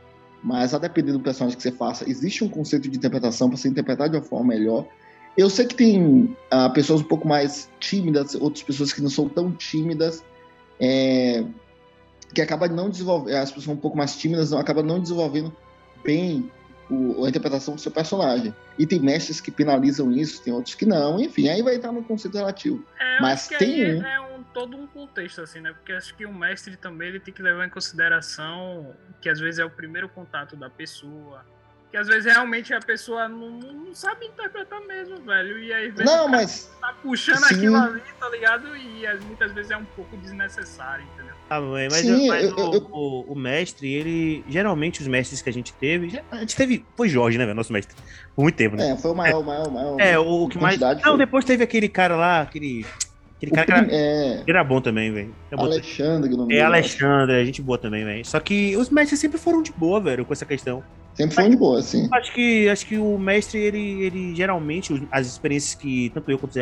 Mas 0.42 0.74
a 0.74 0.78
depender 0.78 1.12
do 1.12 1.20
personagem 1.20 1.56
que 1.56 1.62
você 1.62 1.72
faça, 1.72 2.08
existe 2.08 2.44
um 2.44 2.48
conceito 2.48 2.88
de 2.88 2.96
interpretação 2.96 3.48
para 3.48 3.58
você 3.58 3.68
interpretar 3.68 4.08
de 4.08 4.16
uma 4.16 4.22
forma 4.22 4.46
melhor. 4.46 4.86
Eu 5.36 5.50
sei 5.50 5.66
que 5.66 5.74
tem 5.74 6.36
uh, 6.52 6.72
pessoas 6.72 7.00
um 7.00 7.04
pouco 7.04 7.26
mais 7.26 7.68
tímidas, 7.78 8.34
outras 8.34 8.62
pessoas 8.62 8.92
que 8.92 9.02
não 9.02 9.10
são 9.10 9.28
tão 9.28 9.52
tímidas, 9.52 10.24
é, 10.80 11.44
que 12.32 12.40
acabam 12.40 12.70
não 12.70 12.88
desenvolvendo, 12.88 13.34
as 13.34 13.50
pessoas 13.50 13.76
um 13.76 13.80
pouco 13.80 13.96
mais 13.96 14.16
tímidas 14.16 14.50
não, 14.50 14.58
acabam 14.58 14.84
não 14.84 15.00
desenvolvendo 15.00 15.54
bem 16.04 16.50
o, 16.90 17.24
a 17.24 17.28
interpretação 17.28 17.74
do 17.74 17.80
seu 17.80 17.90
personagem. 17.90 18.54
E 18.78 18.86
tem 18.86 19.00
mestres 19.00 19.40
que 19.40 19.50
penalizam 19.50 20.10
isso, 20.12 20.42
tem 20.42 20.52
outros 20.52 20.74
que 20.74 20.86
não, 20.86 21.20
enfim, 21.20 21.48
aí 21.48 21.62
vai 21.62 21.76
entrar 21.76 21.92
no 21.92 22.02
conceito 22.02 22.36
relativo. 22.36 22.82
É, 23.00 23.20
Mas 23.20 23.48
tem 23.48 23.96
um... 23.96 24.06
É 24.06 24.20
um, 24.20 24.25
todo 24.56 24.74
um 24.74 24.86
contexto, 24.86 25.42
assim, 25.42 25.60
né? 25.60 25.70
Porque 25.74 25.92
acho 25.92 26.14
que 26.14 26.24
o 26.24 26.32
mestre 26.32 26.78
também 26.78 27.08
ele 27.08 27.20
tem 27.20 27.34
que 27.34 27.42
levar 27.42 27.66
em 27.66 27.68
consideração 27.68 28.94
que 29.20 29.28
às 29.28 29.38
vezes 29.38 29.60
é 29.60 29.64
o 29.66 29.68
primeiro 29.68 30.08
contato 30.08 30.56
da 30.56 30.70
pessoa. 30.70 31.44
Que 31.90 31.96
às 31.98 32.06
vezes 32.08 32.24
realmente 32.24 32.72
a 32.72 32.80
pessoa 32.80 33.28
não, 33.28 33.50
não 33.50 33.94
sabe 33.94 34.24
interpretar 34.24 34.80
mesmo, 34.86 35.20
velho. 35.20 35.58
E 35.58 35.74
aí 35.74 35.92
não, 35.98 36.26
mas... 36.26 36.74
tá 36.80 36.94
puxando 37.02 37.44
Sim. 37.44 37.54
aquilo 37.54 37.76
ali, 37.76 38.00
tá 38.18 38.30
ligado? 38.30 38.74
E 38.74 39.06
muitas 39.26 39.52
vezes 39.52 39.70
é 39.72 39.76
um 39.76 39.84
pouco 39.84 40.16
desnecessário, 40.16 41.04
entendeu? 41.12 41.34
Ah, 41.50 41.60
mas, 41.60 41.92
Sim, 41.92 42.26
mas 42.26 42.44
eu, 42.44 42.56
o, 42.56 42.74
eu... 42.74 42.88
O, 42.90 43.32
o, 43.32 43.36
mestre, 43.36 43.92
ele. 43.92 44.42
Geralmente 44.48 45.02
os 45.02 45.06
mestres 45.06 45.42
que 45.42 45.50
a 45.50 45.52
gente 45.52 45.74
teve. 45.74 46.18
A 46.30 46.36
gente 46.38 46.56
teve. 46.56 46.84
Foi 46.96 47.10
Jorge, 47.10 47.36
né, 47.36 47.44
velho? 47.44 47.54
Nosso 47.54 47.74
mestre. 47.74 47.94
Por 48.34 48.42
muito 48.42 48.56
tempo, 48.56 48.74
né? 48.74 48.92
É, 48.92 48.96
foi 48.96 49.10
o 49.10 49.14
maior, 49.14 49.40
o 49.40 49.44
maior, 49.44 49.68
o 49.68 49.70
maior. 49.70 50.00
É, 50.00 50.18
o, 50.18 50.44
o 50.44 50.48
que 50.48 50.58
mais. 50.58 50.80
Não, 50.80 50.98
foi... 50.98 51.18
depois 51.18 51.44
teve 51.44 51.62
aquele 51.62 51.90
cara 51.90 52.16
lá, 52.16 52.40
aquele. 52.40 52.86
Aquele 53.36 53.52
cara 53.52 53.66
que 53.66 53.72
era, 53.72 53.86
é... 53.90 54.42
era 54.46 54.64
bom 54.64 54.80
também, 54.80 55.12
velho. 55.12 55.34
Alexandre, 55.52 56.32
o 56.32 56.36
nome 56.36 56.54
É, 56.54 56.62
Alexandre, 56.62 57.36
a 57.36 57.44
gente 57.44 57.60
boa 57.60 57.76
também, 57.76 58.04
velho. 58.04 58.24
Só 58.24 58.40
que 58.40 58.76
os 58.76 58.88
mestres 58.88 59.20
sempre 59.20 59.38
foram 59.38 59.62
de 59.62 59.72
boa, 59.72 60.00
velho, 60.00 60.24
com 60.24 60.32
essa 60.32 60.46
questão. 60.46 60.82
Sempre 61.14 61.34
foram 61.34 61.50
de 61.50 61.56
boa, 61.56 61.82
sim. 61.82 62.08
Acho 62.12 62.32
que, 62.32 62.68
acho 62.68 62.86
que 62.86 62.98
o 62.98 63.18
mestre, 63.18 63.58
ele, 63.58 64.04
ele 64.04 64.34
geralmente, 64.34 65.06
as 65.10 65.26
experiências 65.26 65.74
que 65.74 66.10
tanto 66.10 66.30
eu 66.30 66.38
quanto 66.38 66.58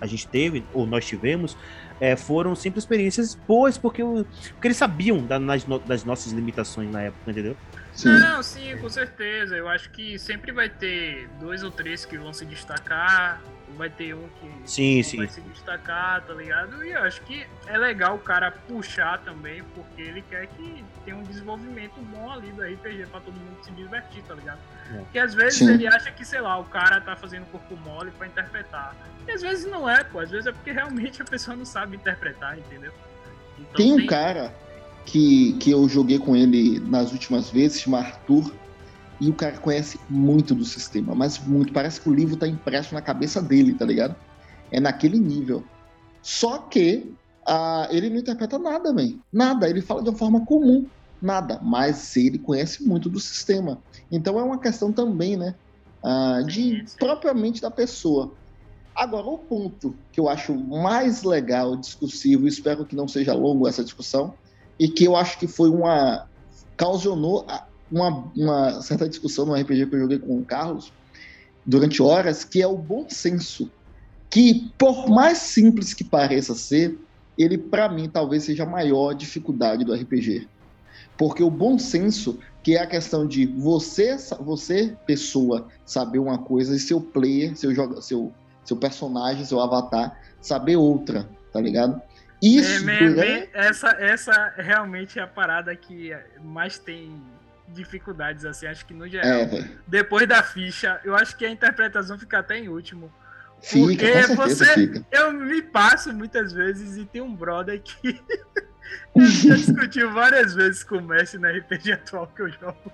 a 0.00 0.06
gente 0.06 0.26
teve, 0.28 0.64
ou 0.72 0.86
nós 0.86 1.06
tivemos, 1.06 1.56
é, 2.00 2.16
foram 2.16 2.54
sempre 2.54 2.78
experiências 2.78 3.34
boas, 3.34 3.76
porque, 3.76 4.02
porque 4.02 4.68
eles 4.68 4.76
sabiam 4.76 5.22
das, 5.26 5.64
das 5.86 6.04
nossas 6.04 6.32
limitações 6.32 6.90
na 6.90 7.02
época, 7.02 7.30
entendeu? 7.30 7.56
Sim. 7.92 8.18
Não, 8.18 8.42
sim, 8.42 8.76
com 8.78 8.88
certeza. 8.88 9.54
Eu 9.54 9.68
acho 9.68 9.90
que 9.90 10.18
sempre 10.18 10.52
vai 10.52 10.70
ter 10.70 11.28
dois 11.38 11.62
ou 11.62 11.70
três 11.70 12.06
que 12.06 12.16
vão 12.16 12.32
se 12.32 12.46
destacar, 12.46 13.42
vai 13.76 13.90
ter 13.90 14.14
um 14.14 14.28
que 14.40 14.70
sim, 14.70 15.02
sim. 15.02 15.18
vai 15.18 15.28
se 15.28 15.40
destacar, 15.40 16.22
tá 16.22 16.34
ligado? 16.34 16.84
E 16.84 16.90
eu 16.90 17.02
acho 17.02 17.22
que 17.22 17.46
é 17.66 17.76
legal 17.76 18.16
o 18.16 18.18
cara 18.18 18.50
puxar 18.50 19.18
também, 19.18 19.62
porque 19.74 20.02
ele 20.02 20.22
quer 20.22 20.46
que 20.48 20.84
tenha 21.04 21.16
um 21.16 21.22
desenvolvimento 21.22 22.00
bom 22.12 22.30
ali 22.30 22.50
do 22.52 22.62
RPG 22.62 23.06
pra 23.06 23.20
todo 23.20 23.34
mundo 23.34 23.64
se 23.64 23.70
divertir, 23.72 24.22
tá 24.22 24.34
ligado? 24.34 24.58
É. 24.92 24.98
Porque 24.98 25.18
às 25.18 25.34
vezes 25.34 25.58
sim. 25.58 25.70
ele 25.70 25.86
acha 25.86 26.10
que, 26.10 26.24
sei 26.24 26.40
lá, 26.40 26.58
o 26.58 26.64
cara 26.64 27.00
tá 27.00 27.16
fazendo 27.16 27.46
corpo 27.46 27.76
mole 27.76 28.10
pra 28.12 28.26
interpretar. 28.26 28.94
E 29.26 29.30
às 29.30 29.42
vezes 29.42 29.70
não 29.70 29.88
é, 29.88 30.02
pô. 30.02 30.20
Às 30.20 30.30
vezes 30.30 30.46
é 30.46 30.52
porque 30.52 30.72
realmente 30.72 31.22
a 31.22 31.24
pessoa 31.24 31.56
não 31.56 31.64
sabe 31.64 31.96
interpretar, 31.96 32.58
entendeu? 32.58 32.92
Então, 33.58 33.72
tem 33.74 33.92
um 33.92 33.96
tem... 33.96 34.06
cara 34.06 34.54
que, 35.04 35.54
que 35.54 35.70
eu 35.70 35.88
joguei 35.88 36.18
com 36.18 36.36
ele 36.36 36.80
nas 36.80 37.12
últimas 37.12 37.50
vezes, 37.50 37.80
chama 37.80 37.98
Arthur, 37.98 38.52
e 39.20 39.28
o 39.28 39.34
cara 39.34 39.58
conhece 39.58 40.00
muito 40.08 40.54
do 40.54 40.64
sistema, 40.64 41.14
mas 41.14 41.38
muito. 41.38 41.72
Parece 41.72 42.00
que 42.00 42.08
o 42.08 42.14
livro 42.14 42.36
tá 42.36 42.48
impresso 42.48 42.94
na 42.94 43.02
cabeça 43.02 43.42
dele, 43.42 43.74
tá 43.74 43.84
ligado? 43.84 44.16
É 44.72 44.80
naquele 44.80 45.18
nível. 45.18 45.62
Só 46.22 46.58
que 46.58 47.12
ah, 47.46 47.86
ele 47.90 48.08
não 48.08 48.16
interpreta 48.16 48.58
nada, 48.58 48.92
man. 48.92 49.18
Nada. 49.32 49.68
Ele 49.68 49.82
fala 49.82 50.02
de 50.02 50.08
uma 50.08 50.16
forma 50.16 50.44
comum. 50.46 50.86
Nada. 51.20 51.60
Mas 51.62 52.16
ele 52.16 52.38
conhece 52.38 52.82
muito 52.82 53.10
do 53.10 53.20
sistema. 53.20 53.82
Então 54.10 54.38
é 54.38 54.42
uma 54.42 54.58
questão 54.58 54.90
também, 54.90 55.36
né? 55.36 55.54
Ah, 56.02 56.42
de 56.46 56.84
propriamente 56.98 57.60
da 57.60 57.70
pessoa. 57.70 58.32
Agora, 58.94 59.26
o 59.26 59.38
ponto 59.38 59.94
que 60.12 60.20
eu 60.20 60.28
acho 60.28 60.54
mais 60.54 61.22
legal, 61.22 61.76
discursivo, 61.76 62.48
espero 62.48 62.84
que 62.84 62.96
não 62.96 63.06
seja 63.06 63.34
longo 63.34 63.68
essa 63.68 63.84
discussão, 63.84 64.34
e 64.78 64.88
que 64.88 65.04
eu 65.04 65.14
acho 65.14 65.38
que 65.38 65.46
foi 65.46 65.70
uma. 65.70 66.26
causionou 66.76 67.46
uma, 67.90 68.30
uma 68.36 68.82
certa 68.82 69.08
discussão 69.08 69.46
no 69.46 69.54
RPG 69.54 69.86
que 69.86 69.96
eu 69.96 70.00
joguei 70.00 70.18
com 70.18 70.38
o 70.38 70.44
Carlos 70.44 70.92
durante 71.64 72.02
horas, 72.02 72.44
que 72.44 72.62
é 72.62 72.66
o 72.66 72.76
bom 72.76 73.06
senso. 73.08 73.70
Que, 74.28 74.72
por 74.78 75.08
mais 75.08 75.38
simples 75.38 75.92
que 75.92 76.04
pareça 76.04 76.54
ser, 76.54 76.96
ele, 77.36 77.58
para 77.58 77.88
mim, 77.88 78.08
talvez 78.08 78.44
seja 78.44 78.62
a 78.62 78.66
maior 78.66 79.12
dificuldade 79.12 79.84
do 79.84 79.94
RPG. 79.94 80.48
Porque 81.16 81.42
o 81.42 81.50
bom 81.50 81.78
senso, 81.78 82.38
que 82.62 82.76
é 82.76 82.82
a 82.82 82.86
questão 82.86 83.26
de 83.26 83.46
você, 83.46 84.16
você 84.40 84.96
pessoa, 85.06 85.68
saber 85.84 86.18
uma 86.18 86.38
coisa 86.38 86.74
e 86.74 86.78
seu 86.78 87.00
player, 87.00 87.56
seu, 87.56 87.74
joga, 87.74 88.00
seu, 88.00 88.32
seu 88.64 88.76
personagem, 88.76 89.44
seu 89.44 89.60
avatar, 89.60 90.18
saber 90.40 90.76
outra, 90.76 91.28
tá 91.52 91.60
ligado? 91.60 92.00
Isso. 92.42 92.88
É, 92.88 93.08
é, 93.08 93.50
essa, 93.52 93.88
essa 93.98 94.54
realmente 94.56 95.18
é 95.18 95.22
a 95.22 95.26
parada 95.26 95.74
que 95.76 96.16
mais 96.42 96.78
tem 96.78 97.20
dificuldades, 97.72 98.44
assim, 98.44 98.66
acho 98.66 98.84
que 98.84 98.94
no 98.94 99.08
geral. 99.08 99.28
É, 99.30 99.70
Depois 99.86 100.26
da 100.26 100.42
ficha, 100.42 101.00
eu 101.04 101.14
acho 101.14 101.36
que 101.36 101.44
a 101.44 101.50
interpretação 101.50 102.18
fica 102.18 102.38
até 102.38 102.58
em 102.58 102.68
último. 102.68 103.12
Fica, 103.62 103.86
Porque 103.86 104.34
você. 104.34 104.74
Fica. 104.74 105.06
Eu 105.10 105.32
me 105.32 105.62
passo 105.62 106.12
muitas 106.12 106.52
vezes 106.52 106.96
e 106.96 107.04
tem 107.04 107.20
um 107.20 107.34
brother 107.34 107.80
que. 107.80 108.20
eu 109.14 109.26
já 109.26 109.54
discutiu 109.54 110.12
várias 110.12 110.54
vezes 110.54 110.82
com 110.82 110.96
o 110.96 111.02
Messi 111.02 111.38
na 111.38 111.50
RPG 111.50 111.92
atual 111.92 112.26
que 112.26 112.42
eu 112.42 112.50
jogo. 112.50 112.92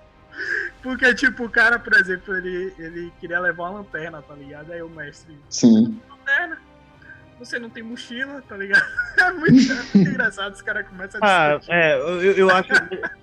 Porque, 0.83 1.13
tipo, 1.15 1.45
o 1.45 1.49
cara, 1.49 1.79
por 1.79 1.93
exemplo, 1.93 2.35
ele, 2.35 2.73
ele 2.77 3.13
queria 3.19 3.39
levar 3.39 3.69
uma 3.69 3.79
lanterna, 3.79 4.21
tá 4.21 4.35
ligado? 4.35 4.71
Aí 4.71 4.81
o 4.81 4.89
mestre. 4.89 5.37
Sim. 5.49 5.99
Lanterna. 6.09 6.59
Você 7.39 7.59
não 7.59 7.69
tem 7.69 7.83
mochila, 7.83 8.41
tá 8.47 8.57
ligado? 8.57 8.83
É 9.17 9.31
muito, 9.31 9.71
é 9.71 9.75
muito 9.75 10.09
engraçado, 10.09 10.53
os 10.53 10.61
caras 10.61 10.87
começam 10.87 11.19
a 11.21 11.49
discutir. 11.49 11.71
Ah, 11.71 11.75
é, 11.75 11.97
eu, 11.97 12.33
eu 12.33 12.49
acho. 12.51 12.69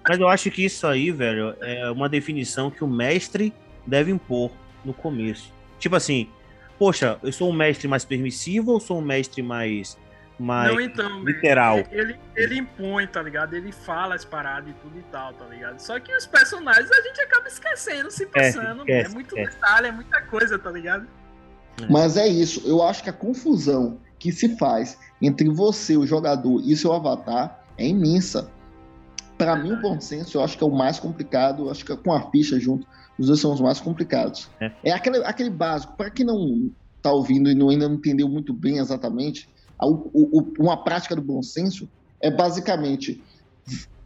mas 0.07 0.19
eu 0.19 0.29
acho 0.29 0.51
que 0.51 0.65
isso 0.65 0.87
aí, 0.87 1.11
velho, 1.13 1.57
é 1.61 1.89
uma 1.91 2.09
definição 2.09 2.71
que 2.71 2.83
o 2.83 2.89
mestre 2.89 3.55
deve 3.87 4.11
impor 4.11 4.51
no 4.85 4.93
começo. 4.93 5.53
Tipo 5.79 5.97
assim, 5.97 6.29
poxa, 6.79 7.19
eu 7.23 7.33
sou 7.33 7.49
um 7.49 7.53
mestre 7.53 7.87
mais 7.87 8.05
permissivo 8.05 8.73
ou 8.73 8.81
sou 8.81 8.99
um 8.99 9.03
mestre 9.03 9.41
mais 9.41 9.97
mais 10.39 10.73
não, 10.73 10.81
então, 10.81 11.23
literal. 11.23 11.79
Ele, 11.91 12.17
ele 12.35 12.59
impõe, 12.59 13.07
tá 13.07 13.23
ligado? 13.23 13.55
Ele 13.55 13.71
fala 13.71 14.15
as 14.15 14.25
paradas 14.25 14.69
e 14.69 14.73
tudo 14.75 14.99
e 14.99 15.03
tal, 15.05 15.33
tá 15.33 15.45
ligado? 15.47 15.79
Só 15.79 15.99
que 16.01 16.13
os 16.13 16.27
personagens 16.27 16.91
a 16.91 17.03
gente 17.03 17.21
acaba 17.21 17.47
esquecendo, 17.47 18.11
se 18.11 18.27
passando. 18.27 18.83
É, 18.89 19.03
é 19.03 19.09
muito 19.09 19.35
detalhe, 19.35 19.89
é 19.89 19.93
muita 19.93 20.21
coisa, 20.23 20.59
tá 20.59 20.71
ligado? 20.71 21.07
É. 21.81 21.87
Mas 21.89 22.17
é 22.17 22.27
isso, 22.27 22.63
eu 22.67 22.83
acho 22.83 23.03
que 23.03 23.11
a 23.11 23.13
confusão 23.13 24.01
que 24.25 24.33
se 24.33 24.57
faz 24.57 24.97
entre 25.21 25.51
você, 25.51 25.99
o 25.99 26.07
jogador, 26.07 26.63
e 26.65 26.75
seu 26.75 26.95
avatar 26.95 27.63
é 27.77 27.87
imensa. 27.87 28.51
Para 29.37 29.55
mim, 29.55 29.73
o 29.73 29.83
bom 29.83 30.01
senso 30.01 30.39
eu 30.39 30.43
acho 30.43 30.57
que 30.57 30.65
é 30.65 30.67
o 30.67 30.75
mais 30.75 30.99
complicado, 30.99 31.69
acho 31.69 31.85
que 31.85 31.93
é 31.93 31.97
com 31.97 32.11
a 32.11 32.31
ficha 32.31 32.59
junto, 32.59 32.87
os 33.19 33.27
dois 33.27 33.39
são 33.39 33.53
os 33.53 33.61
mais 33.61 33.81
complicados. 33.81 34.49
É, 34.59 34.73
é 34.85 34.93
aquele, 34.93 35.19
aquele 35.27 35.51
básico, 35.51 35.95
para 35.95 36.11
quem 36.11 36.25
não 36.25 36.71
tá 37.03 37.13
ouvindo 37.13 37.51
e 37.51 37.55
não, 37.55 37.69
ainda 37.69 37.87
não 37.87 37.97
entendeu 37.97 38.27
muito 38.27 38.55
bem 38.55 38.79
exatamente, 38.79 39.47
o, 39.79 40.39
o, 40.39 40.55
uma 40.59 40.83
prática 40.83 41.15
do 41.15 41.21
bom 41.21 41.43
senso 41.43 41.87
é 42.19 42.31
basicamente 42.31 43.23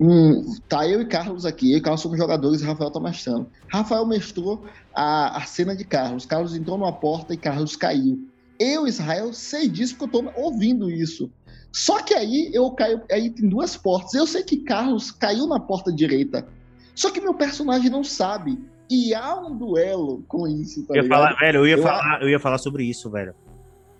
um, 0.00 0.52
tá 0.68 0.84
eu 0.88 1.00
e 1.00 1.06
Carlos 1.06 1.46
aqui, 1.46 1.70
eu 1.70 1.78
e 1.78 1.80
Carlos 1.80 2.00
somos 2.00 2.18
jogadores 2.18 2.60
e 2.60 2.64
Rafael 2.64 2.90
tá 2.90 2.98
mestrando. 2.98 3.46
Rafael 3.68 4.04
mestrou 4.04 4.64
a, 4.92 5.38
a 5.38 5.42
cena 5.42 5.76
de 5.76 5.84
Carlos. 5.84 6.26
Carlos 6.26 6.56
entrou 6.56 6.76
numa 6.76 6.92
porta 6.92 7.34
e 7.34 7.36
Carlos 7.36 7.76
caiu. 7.76 8.28
Eu, 8.58 8.86
Israel, 8.86 9.32
sei 9.32 9.68
disso 9.68 9.96
porque 9.96 10.16
eu 10.16 10.22
tô 10.22 10.32
ouvindo 10.40 10.90
isso. 10.90 11.30
Só 11.72 12.02
que 12.02 12.14
aí 12.14 12.50
eu 12.52 12.70
caio, 12.72 13.02
aí 13.10 13.30
tem 13.30 13.48
duas 13.48 13.76
portas. 13.76 14.14
Eu 14.14 14.26
sei 14.26 14.42
que 14.42 14.58
Carlos 14.58 15.10
caiu 15.10 15.46
na 15.46 15.60
porta 15.60 15.92
direita. 15.92 16.46
Só 16.94 17.10
que 17.10 17.20
meu 17.20 17.34
personagem 17.34 17.90
não 17.90 18.02
sabe. 18.02 18.58
E 18.90 19.14
há 19.14 19.36
um 19.36 19.56
duelo 19.56 20.24
com 20.26 20.48
isso, 20.48 20.86
tá 20.86 20.94
eu 20.96 21.02
ia 21.02 21.08
falar, 21.08 21.34
velho, 21.34 21.58
eu 21.58 21.66
ia, 21.66 21.76
eu, 21.76 21.82
falar, 21.82 22.22
eu 22.22 22.28
ia 22.30 22.40
falar 22.40 22.58
sobre 22.58 22.84
isso, 22.84 23.10
velho. 23.10 23.34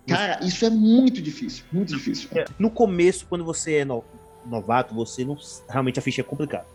Cara, 0.09 0.42
isso 0.42 0.64
é 0.64 0.71
muito 0.71 1.21
difícil, 1.21 1.64
muito 1.71 1.94
difícil. 1.94 2.31
É, 2.35 2.47
no 2.59 2.71
começo, 2.71 3.27
quando 3.29 3.44
você 3.44 3.77
é 3.77 3.85
no, 3.85 4.03
novato, 4.47 4.94
você 4.94 5.25
não 5.25 5.37
realmente 5.68 5.99
a 5.99 6.03
ficha 6.03 6.23
é 6.23 6.25
complicada. 6.25 6.66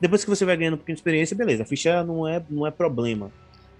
Depois 0.00 0.24
que 0.24 0.30
você 0.30 0.44
vai 0.44 0.56
ganhando 0.56 0.74
um 0.74 0.78
pouquinho 0.78 0.96
de 0.96 1.00
experiência, 1.00 1.36
beleza, 1.36 1.62
a 1.62 1.66
ficha 1.66 2.02
não 2.02 2.26
é, 2.26 2.44
não 2.50 2.66
é 2.66 2.70
problema. 2.70 3.30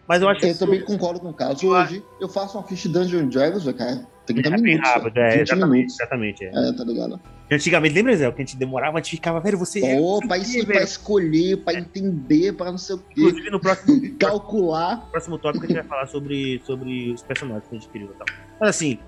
Mas 0.08 0.22
eu 0.22 0.28
acho 0.28 0.40
eu 0.40 0.42
que. 0.42 0.54
Eu 0.54 0.58
também 0.58 0.84
concordo 0.84 1.20
com 1.20 1.30
o 1.30 1.34
Carlos. 1.34 1.62
Hoje 1.62 2.04
eu 2.20 2.28
faço 2.28 2.56
uma 2.58 2.66
ficha 2.66 2.88
Dungeon 2.88 3.28
Dragons, 3.28 3.64
cara. 3.72 4.06
30 4.26 4.48
é 4.48 4.56
minutos. 4.56 4.90
Rápido, 4.90 5.18
é, 5.18 5.40
exatamente, 5.40 5.70
minutos. 5.70 5.94
exatamente. 6.00 6.44
É. 6.44 6.68
é, 6.68 6.72
tá 6.72 6.84
ligado? 6.84 7.20
Antigamente, 7.50 7.94
lembra, 7.94 8.16
Zé, 8.16 8.30
que 8.30 8.42
a 8.42 8.44
gente 8.44 8.56
demorava, 8.56 8.98
a 8.98 9.00
gente 9.00 9.12
ficava, 9.12 9.40
velho, 9.40 9.56
você. 9.56 9.80
Pô, 9.80 10.20
é 10.22 10.26
pra, 10.26 10.38
isso, 10.38 10.66
pra 10.66 10.82
escolher, 10.82 11.56
pra 11.58 11.74
é. 11.74 11.78
entender, 11.78 12.52
pra 12.52 12.70
não 12.70 12.78
sei 12.78 12.96
o 12.96 12.98
quê. 12.98 13.20
Inclusive, 13.20 13.50
no 13.50 13.60
próximo. 13.60 14.00
calcular. 14.18 14.96
No 14.96 15.10
próximo 15.10 15.38
tópico, 15.38 15.64
a 15.64 15.68
gente 15.68 15.76
vai 15.76 15.86
falar 15.86 16.06
sobre, 16.06 16.60
sobre 16.64 17.12
os 17.12 17.22
personagens 17.22 17.68
que 17.68 17.76
a 17.76 17.78
gente 17.78 17.88
criou 17.90 18.10
e 18.10 18.14
tal. 18.14 18.26
Mas 18.60 18.70
assim, 18.70 18.98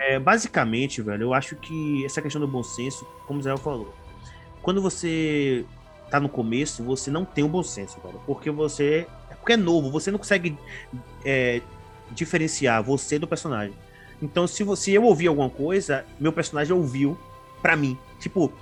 é, 0.00 0.18
basicamente, 0.18 1.00
velho, 1.02 1.22
eu 1.22 1.34
acho 1.34 1.54
que 1.56 2.04
essa 2.04 2.20
questão 2.20 2.40
do 2.40 2.48
bom 2.48 2.62
senso, 2.62 3.06
como 3.26 3.38
o 3.38 3.42
Zé 3.42 3.56
falou, 3.56 3.94
quando 4.60 4.82
você 4.82 5.64
tá 6.10 6.18
no 6.18 6.28
começo, 6.28 6.82
você 6.82 7.10
não 7.10 7.24
tem 7.24 7.44
o 7.44 7.46
um 7.46 7.50
bom 7.50 7.62
senso, 7.62 8.00
velho. 8.02 8.20
Porque 8.26 8.50
você. 8.50 9.06
Porque 9.48 9.54
é 9.54 9.56
novo, 9.56 9.90
você 9.90 10.10
não 10.10 10.18
consegue 10.18 10.58
é, 11.24 11.62
diferenciar 12.10 12.82
você 12.82 13.18
do 13.18 13.26
personagem. 13.26 13.74
Então, 14.20 14.46
se 14.46 14.62
você 14.62 14.90
eu 14.90 15.04
ouvir 15.04 15.28
alguma 15.28 15.48
coisa, 15.48 16.04
meu 16.20 16.30
personagem 16.34 16.74
ouviu 16.74 17.16
para 17.62 17.74
mim. 17.74 17.96
Tipo, 18.20 18.52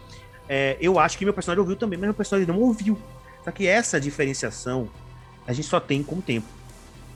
é, 0.48 0.76
eu 0.80 0.96
acho 1.00 1.18
que 1.18 1.24
meu 1.24 1.34
personagem 1.34 1.58
ouviu 1.58 1.74
também, 1.74 1.98
mas 1.98 2.06
meu 2.06 2.14
personagem 2.14 2.46
não 2.46 2.60
ouviu. 2.60 2.96
Só 3.42 3.50
que 3.50 3.66
essa 3.66 4.00
diferenciação 4.00 4.88
a 5.44 5.52
gente 5.52 5.66
só 5.66 5.80
tem 5.80 6.04
com 6.04 6.16
o 6.16 6.22
tempo. 6.22 6.46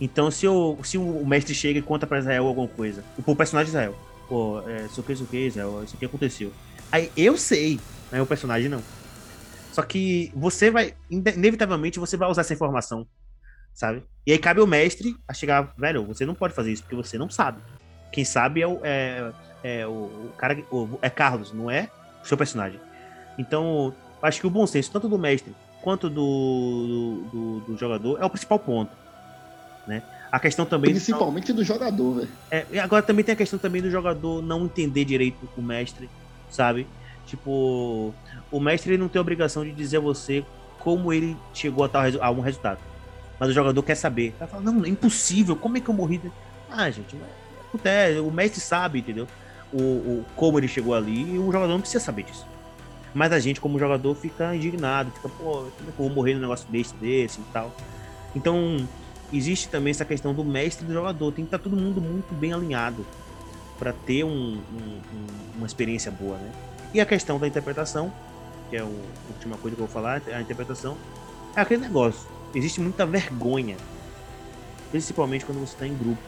Então, 0.00 0.32
se, 0.32 0.46
eu, 0.46 0.76
se 0.82 0.98
o 0.98 1.24
mestre 1.24 1.54
chega 1.54 1.78
e 1.78 1.82
conta 1.82 2.08
pra 2.08 2.18
Israel 2.18 2.48
alguma 2.48 2.66
coisa, 2.66 3.04
o 3.24 3.36
personagem 3.36 3.68
Israel, 3.68 3.94
pô, 4.28 4.60
é, 4.66 4.86
isso 4.86 5.00
aqui, 5.00 5.12
isso 5.12 5.22
aqui, 5.22 5.46
Israel, 5.46 5.84
isso 5.84 5.94
aqui 5.94 6.06
aconteceu. 6.06 6.50
Aí 6.90 7.12
eu 7.16 7.38
sei, 7.38 7.78
mas 8.10 8.20
o 8.20 8.26
personagem 8.26 8.68
não. 8.68 8.82
Só 9.70 9.82
que 9.82 10.32
você 10.34 10.72
vai, 10.72 10.94
inevitavelmente, 11.08 12.00
você 12.00 12.16
vai 12.16 12.28
usar 12.28 12.40
essa 12.40 12.52
informação, 12.52 13.06
sabe? 13.74 14.02
E 14.26 14.32
aí 14.32 14.38
cabe 14.38 14.60
o 14.60 14.66
mestre 14.66 15.16
a 15.26 15.32
chegar, 15.32 15.72
velho, 15.76 16.04
você 16.04 16.26
não 16.26 16.34
pode 16.34 16.54
fazer 16.54 16.72
isso 16.72 16.82
porque 16.82 16.96
você 16.96 17.16
não 17.18 17.30
sabe. 17.30 17.60
Quem 18.12 18.24
sabe 18.24 18.62
é 18.62 18.66
o, 18.66 18.80
é, 18.82 19.32
é 19.62 19.86
o, 19.86 19.90
o 19.90 20.32
cara, 20.36 20.58
o, 20.70 20.98
é 21.00 21.10
Carlos, 21.10 21.52
não 21.52 21.70
é 21.70 21.88
o 22.22 22.26
seu 22.26 22.36
personagem. 22.36 22.80
Então, 23.38 23.94
acho 24.22 24.40
que 24.40 24.46
o 24.46 24.50
bom 24.50 24.66
senso, 24.66 24.90
tanto 24.92 25.08
do 25.08 25.18
mestre 25.18 25.54
quanto 25.82 26.10
do, 26.10 27.24
do, 27.32 27.60
do 27.60 27.76
jogador, 27.78 28.20
é 28.20 28.24
o 28.24 28.30
principal 28.30 28.58
ponto 28.58 29.00
né? 29.90 30.02
A 30.30 30.38
questão 30.38 30.64
também. 30.64 30.92
Principalmente 30.92 31.52
do 31.52 31.64
jogador, 31.64 32.14
velho. 32.14 32.28
É, 32.50 32.78
agora 32.78 33.02
também 33.02 33.24
tem 33.24 33.32
a 33.32 33.36
questão 33.36 33.58
também 33.58 33.82
do 33.82 33.90
jogador 33.90 34.40
não 34.40 34.64
entender 34.64 35.04
direito 35.04 35.48
o 35.56 35.62
mestre, 35.62 36.08
sabe? 36.48 36.86
Tipo, 37.26 38.14
o 38.50 38.60
mestre 38.60 38.92
ele 38.92 38.98
não 38.98 39.08
tem 39.08 39.20
obrigação 39.20 39.64
de 39.64 39.72
dizer 39.72 39.96
a 39.96 40.00
você 40.00 40.44
como 40.78 41.12
ele 41.12 41.36
chegou 41.52 41.84
a, 41.84 41.88
tal, 41.88 42.02
a 42.20 42.30
um 42.30 42.40
resultado. 42.40 42.78
Mas 43.40 43.48
o 43.48 43.52
jogador 43.52 43.82
quer 43.82 43.94
saber. 43.94 44.34
Vai 44.38 44.46
falar, 44.46 44.62
não, 44.62 44.84
é 44.84 44.88
impossível, 44.88 45.56
como 45.56 45.78
é 45.78 45.80
que 45.80 45.88
eu 45.88 45.94
morri? 45.94 46.20
Ah, 46.70 46.90
gente, 46.90 47.16
acontece, 47.68 48.20
o 48.20 48.30
mestre 48.30 48.60
sabe, 48.60 48.98
entendeu? 48.98 49.26
O, 49.72 49.78
o, 49.78 50.26
como 50.36 50.58
ele 50.58 50.68
chegou 50.68 50.94
ali 50.94 51.34
e 51.34 51.38
o 51.38 51.46
jogador 51.46 51.72
não 51.72 51.80
precisa 51.80 52.04
saber 52.04 52.24
disso. 52.24 52.46
Mas 53.14 53.32
a 53.32 53.40
gente, 53.40 53.60
como 53.60 53.78
jogador, 53.78 54.14
fica 54.14 54.54
indignado, 54.54 55.10
fica, 55.10 55.28
pô, 55.28 55.64
como 55.64 55.66
é 55.66 55.70
que 55.70 55.88
eu 55.88 56.06
vou 56.06 56.10
morrer 56.10 56.34
num 56.34 56.40
negócio 56.40 56.68
desse, 56.70 56.94
desse 56.96 57.40
e 57.40 57.44
tal. 57.52 57.74
Então, 58.36 58.86
existe 59.32 59.68
também 59.68 59.90
essa 59.90 60.04
questão 60.04 60.34
do 60.34 60.44
mestre 60.44 60.84
e 60.84 60.88
do 60.88 60.92
jogador. 60.92 61.32
Tem 61.32 61.44
que 61.44 61.48
estar 61.48 61.58
todo 61.58 61.76
mundo 61.76 62.00
muito 62.00 62.32
bem 62.34 62.52
alinhado 62.52 63.04
para 63.78 63.92
ter 63.92 64.22
um, 64.22 64.58
um, 64.58 65.00
uma 65.56 65.66
experiência 65.66 66.12
boa, 66.12 66.36
né? 66.36 66.52
E 66.92 67.00
a 67.00 67.06
questão 67.06 67.38
da 67.38 67.48
interpretação, 67.48 68.12
que 68.68 68.76
é 68.76 68.80
a 68.80 68.84
última 68.84 69.56
coisa 69.56 69.74
que 69.74 69.82
eu 69.82 69.86
vou 69.86 69.88
falar, 69.88 70.22
a 70.32 70.40
interpretação, 70.40 70.96
é 71.56 71.60
aquele 71.62 71.80
negócio. 71.80 72.28
Existe 72.54 72.80
muita 72.80 73.06
vergonha, 73.06 73.76
principalmente 74.90 75.44
quando 75.44 75.60
você 75.60 75.74
está 75.74 75.86
em 75.86 75.96
grupo. 75.96 76.20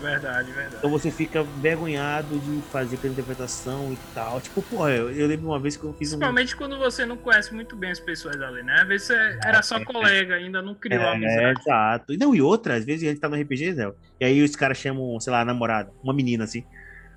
Verdade, 0.00 0.52
verdade. 0.52 0.76
Então 0.78 0.90
você 0.90 1.10
fica 1.10 1.42
vergonhado 1.42 2.38
de 2.38 2.62
fazer 2.70 2.96
aquela 2.96 3.12
interpretação 3.12 3.92
e 3.92 3.98
tal. 4.14 4.40
Tipo, 4.40 4.62
porra, 4.62 4.90
eu, 4.90 5.10
eu 5.10 5.26
lembro 5.26 5.48
uma 5.48 5.58
vez 5.58 5.76
que 5.76 5.84
eu 5.84 5.92
fiz 5.92 6.10
Principalmente 6.10 6.54
um... 6.54 6.58
quando 6.58 6.78
você 6.78 7.04
não 7.04 7.16
conhece 7.16 7.52
muito 7.52 7.74
bem 7.74 7.90
as 7.90 7.98
pessoas 7.98 8.40
ali, 8.40 8.62
né? 8.62 8.80
Às 8.80 8.88
vezes 8.88 9.06
você 9.08 9.38
era 9.44 9.62
só 9.62 9.76
é, 9.76 9.84
colega, 9.84 10.36
ainda 10.36 10.62
não 10.62 10.74
criou 10.74 11.02
é, 11.02 11.12
amizade. 11.12 11.44
É, 11.44 11.52
exato. 11.52 12.12
E 12.12 12.16
não, 12.16 12.34
e 12.34 12.40
outra, 12.40 12.76
às 12.76 12.84
vezes 12.84 13.06
a 13.06 13.10
gente 13.10 13.20
tá 13.20 13.28
no 13.28 13.36
RPG, 13.40 13.74
Zé. 13.74 13.92
E 14.20 14.24
aí 14.24 14.42
os 14.42 14.54
caras 14.54 14.78
chamam, 14.78 15.18
sei 15.18 15.32
lá, 15.32 15.44
namorada, 15.44 15.90
uma 16.02 16.14
menina 16.14 16.44
assim. 16.44 16.64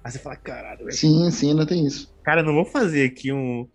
Aí 0.04 0.12
você 0.12 0.18
fala, 0.20 0.36
caralho, 0.36 0.80
velho. 0.80 0.92
Sim, 0.92 1.30
sim, 1.30 1.52
ainda 1.52 1.66
tem 1.66 1.86
isso. 1.86 2.12
Cara, 2.24 2.42
não 2.42 2.54
vou 2.54 2.66
fazer 2.66 3.06
aqui 3.06 3.32
um. 3.32 3.68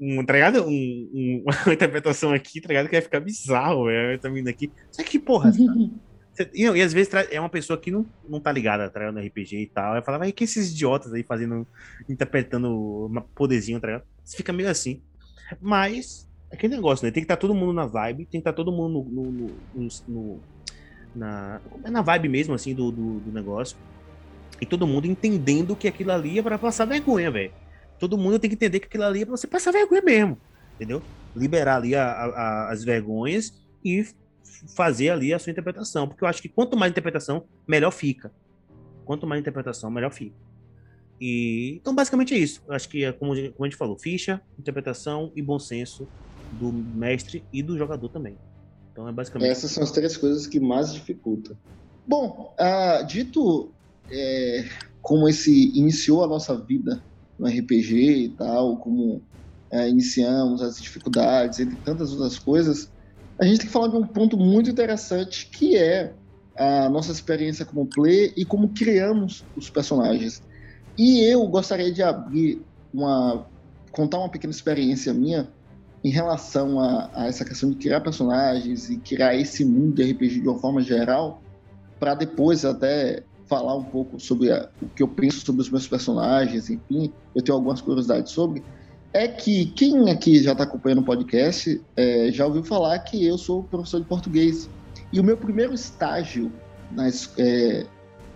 um 0.00 0.24
tá 0.24 0.32
ligado? 0.32 0.64
Um, 0.64 0.70
um, 1.14 1.44
uma 1.66 1.74
interpretação 1.74 2.32
aqui, 2.32 2.60
tá 2.60 2.68
ligado? 2.68 2.86
Que 2.86 2.96
vai 2.96 3.02
ficar 3.02 3.20
bizarro, 3.20 3.86
velho. 3.86 4.20
Tá 4.20 4.28
vindo 4.28 4.48
aqui. 4.48 4.72
Só 4.90 5.02
que, 5.04 5.18
porra. 5.18 5.52
você- 6.34 6.50
e, 6.54 6.62
e 6.64 6.82
às 6.82 6.92
vezes 6.92 7.12
é 7.30 7.38
uma 7.38 7.48
pessoa 7.48 7.78
que 7.80 7.90
não, 7.90 8.04
não 8.28 8.40
tá 8.40 8.50
ligada, 8.50 8.90
tá 8.90 8.98
ligado? 8.98 9.14
No 9.14 9.20
RPG 9.20 9.56
e 9.62 9.66
tal. 9.70 9.94
Aí 9.94 10.02
fala, 10.02 10.18
vai, 10.18 10.32
que 10.32 10.42
esses 10.44 10.72
idiotas 10.72 11.12
aí 11.12 11.22
fazendo. 11.22 11.66
interpretando 12.08 12.68
um 13.06 13.22
poderzinho, 13.34 13.80
tá 13.80 13.86
ligado? 13.86 14.04
Você 14.24 14.36
fica 14.36 14.52
meio 14.52 14.68
assim. 14.68 15.02
Mas, 15.60 16.28
é 16.50 16.56
aquele 16.56 16.74
negócio, 16.74 17.04
né? 17.04 17.12
Tem 17.12 17.22
que 17.22 17.26
estar 17.26 17.36
todo 17.36 17.54
mundo 17.54 17.72
na 17.72 17.86
vibe, 17.86 18.24
tem 18.26 18.40
que 18.40 18.48
estar 18.48 18.52
todo 18.52 18.72
mundo 18.72 19.04
no. 19.08 19.22
no, 19.22 19.30
no- 19.32 19.56
no- 19.74 19.88
no- 20.08 20.40
na, 21.14 21.60
na 21.90 22.02
vibe 22.02 22.28
mesmo, 22.28 22.54
assim, 22.54 22.72
do, 22.74 22.90
do, 22.92 23.18
do 23.20 23.32
negócio. 23.32 23.76
E 24.60 24.66
todo 24.66 24.86
mundo 24.86 25.06
entendendo 25.06 25.74
que 25.74 25.88
aquilo 25.88 26.12
ali 26.12 26.38
é 26.38 26.42
pra 26.42 26.58
passar 26.58 26.84
vergonha, 26.84 27.30
velho. 27.30 27.52
Todo 27.98 28.18
mundo 28.18 28.38
tem 28.38 28.48
que 28.50 28.56
entender 28.56 28.80
que 28.80 28.86
aquilo 28.86 29.04
ali 29.04 29.22
é 29.22 29.24
pra 29.24 29.36
você 29.36 29.46
passar 29.46 29.72
vergonha 29.72 30.02
mesmo. 30.02 30.38
Entendeu? 30.76 31.02
Liberar 31.34 31.76
ali 31.76 31.94
a- 31.94 32.10
a- 32.10 32.70
as 32.70 32.82
vergonhas 32.84 33.52
e 33.84 34.04
fazer 34.74 35.10
ali 35.10 35.32
a 35.32 35.38
sua 35.38 35.50
interpretação. 35.50 36.08
Porque 36.08 36.24
eu 36.24 36.28
acho 36.28 36.42
que 36.42 36.48
quanto 36.48 36.76
mais 36.76 36.90
interpretação, 36.90 37.44
melhor 37.68 37.90
fica. 37.90 38.32
Quanto 39.04 39.26
mais 39.26 39.40
interpretação, 39.40 39.90
melhor 39.90 40.12
fica. 40.12 40.36
E, 41.20 41.76
então, 41.80 41.94
basicamente 41.94 42.34
é 42.34 42.38
isso. 42.38 42.62
Eu 42.66 42.74
acho 42.74 42.88
que, 42.88 43.04
é 43.04 43.12
como, 43.12 43.34
como 43.34 43.64
a 43.64 43.68
gente 43.68 43.76
falou, 43.76 43.98
ficha, 43.98 44.40
interpretação 44.58 45.30
e 45.36 45.42
bom 45.42 45.58
senso 45.58 46.08
do 46.52 46.72
mestre 46.72 47.44
e 47.52 47.62
do 47.62 47.76
jogador 47.76 48.08
também. 48.08 48.36
Então 48.92 49.06
é 49.08 49.12
basicamente. 49.12 49.50
Essas 49.50 49.70
são 49.70 49.82
as 49.82 49.90
três 49.92 50.16
coisas 50.16 50.46
que 50.46 50.58
mais 50.58 50.92
dificultam. 50.92 51.56
Bom, 52.06 52.54
ah, 52.58 53.02
dito 53.02 53.72
é, 54.10 54.68
como 55.00 55.28
esse 55.28 55.76
iniciou 55.76 56.24
a 56.24 56.28
nossa 56.28 56.56
vida 56.64 57.04
no 57.38 57.46
RPG 57.46 58.24
e 58.24 58.28
tal, 58.36 58.78
como 58.78 59.22
é, 59.72 59.88
iniciamos 59.88 60.62
as 60.62 60.80
dificuldades, 60.80 61.60
entre 61.60 61.76
tantas 61.76 62.12
outras 62.12 62.38
coisas, 62.38 62.92
a 63.40 63.44
gente 63.44 63.58
tem 63.58 63.66
que 63.66 63.72
falar 63.72 63.88
de 63.88 63.96
um 63.96 64.06
ponto 64.06 64.36
muito 64.36 64.68
interessante 64.68 65.48
que 65.50 65.76
é 65.76 66.14
a 66.56 66.88
nossa 66.90 67.10
experiência 67.12 67.64
como 67.64 67.86
play 67.86 68.34
e 68.36 68.44
como 68.44 68.74
criamos 68.74 69.48
os 69.56 69.70
personagens. 69.70 70.42
E 70.98 71.20
eu 71.20 71.46
gostaria 71.46 71.90
de 71.90 72.02
abrir 72.02 72.66
uma 72.92 73.48
contar 73.90 74.18
uma 74.18 74.30
pequena 74.30 74.52
experiência 74.52 75.12
minha 75.12 75.52
em 76.04 76.10
relação 76.10 76.78
a, 76.80 77.10
a 77.14 77.26
essa 77.26 77.44
questão 77.44 77.70
de 77.70 77.76
criar 77.76 78.00
personagens 78.00 78.88
e 78.88 78.98
criar 79.00 79.34
esse 79.34 79.64
mundo 79.64 79.94
de 79.94 80.12
RPG 80.12 80.40
de 80.40 80.48
uma 80.48 80.58
forma 80.58 80.80
geral, 80.80 81.42
para 81.98 82.14
depois 82.14 82.64
até 82.64 83.24
falar 83.50 83.76
um 83.76 83.84
pouco 83.86 84.20
sobre 84.20 84.52
a- 84.52 84.70
o 84.80 84.88
que 84.88 85.02
eu 85.02 85.08
penso 85.08 85.44
sobre 85.44 85.60
os 85.60 85.70
meus 85.70 85.88
personagens, 85.88 86.70
enfim, 86.70 87.12
eu 87.34 87.42
tenho 87.42 87.58
algumas 87.58 87.80
curiosidades 87.80 88.32
sobre, 88.32 88.64
é 89.12 89.26
que 89.26 89.66
quem 89.72 90.08
aqui 90.08 90.40
já 90.40 90.52
está 90.52 90.62
acompanhando 90.62 91.00
o 91.00 91.04
podcast 91.04 91.84
é, 91.96 92.30
já 92.30 92.46
ouviu 92.46 92.62
falar 92.62 92.96
que 93.00 93.26
eu 93.26 93.36
sou 93.36 93.64
professor 93.64 94.00
de 94.00 94.06
português. 94.06 94.70
E 95.12 95.18
o 95.18 95.24
meu 95.24 95.36
primeiro 95.36 95.74
estágio 95.74 96.52
na 96.92 97.08
es- 97.08 97.34
é, 97.36 97.84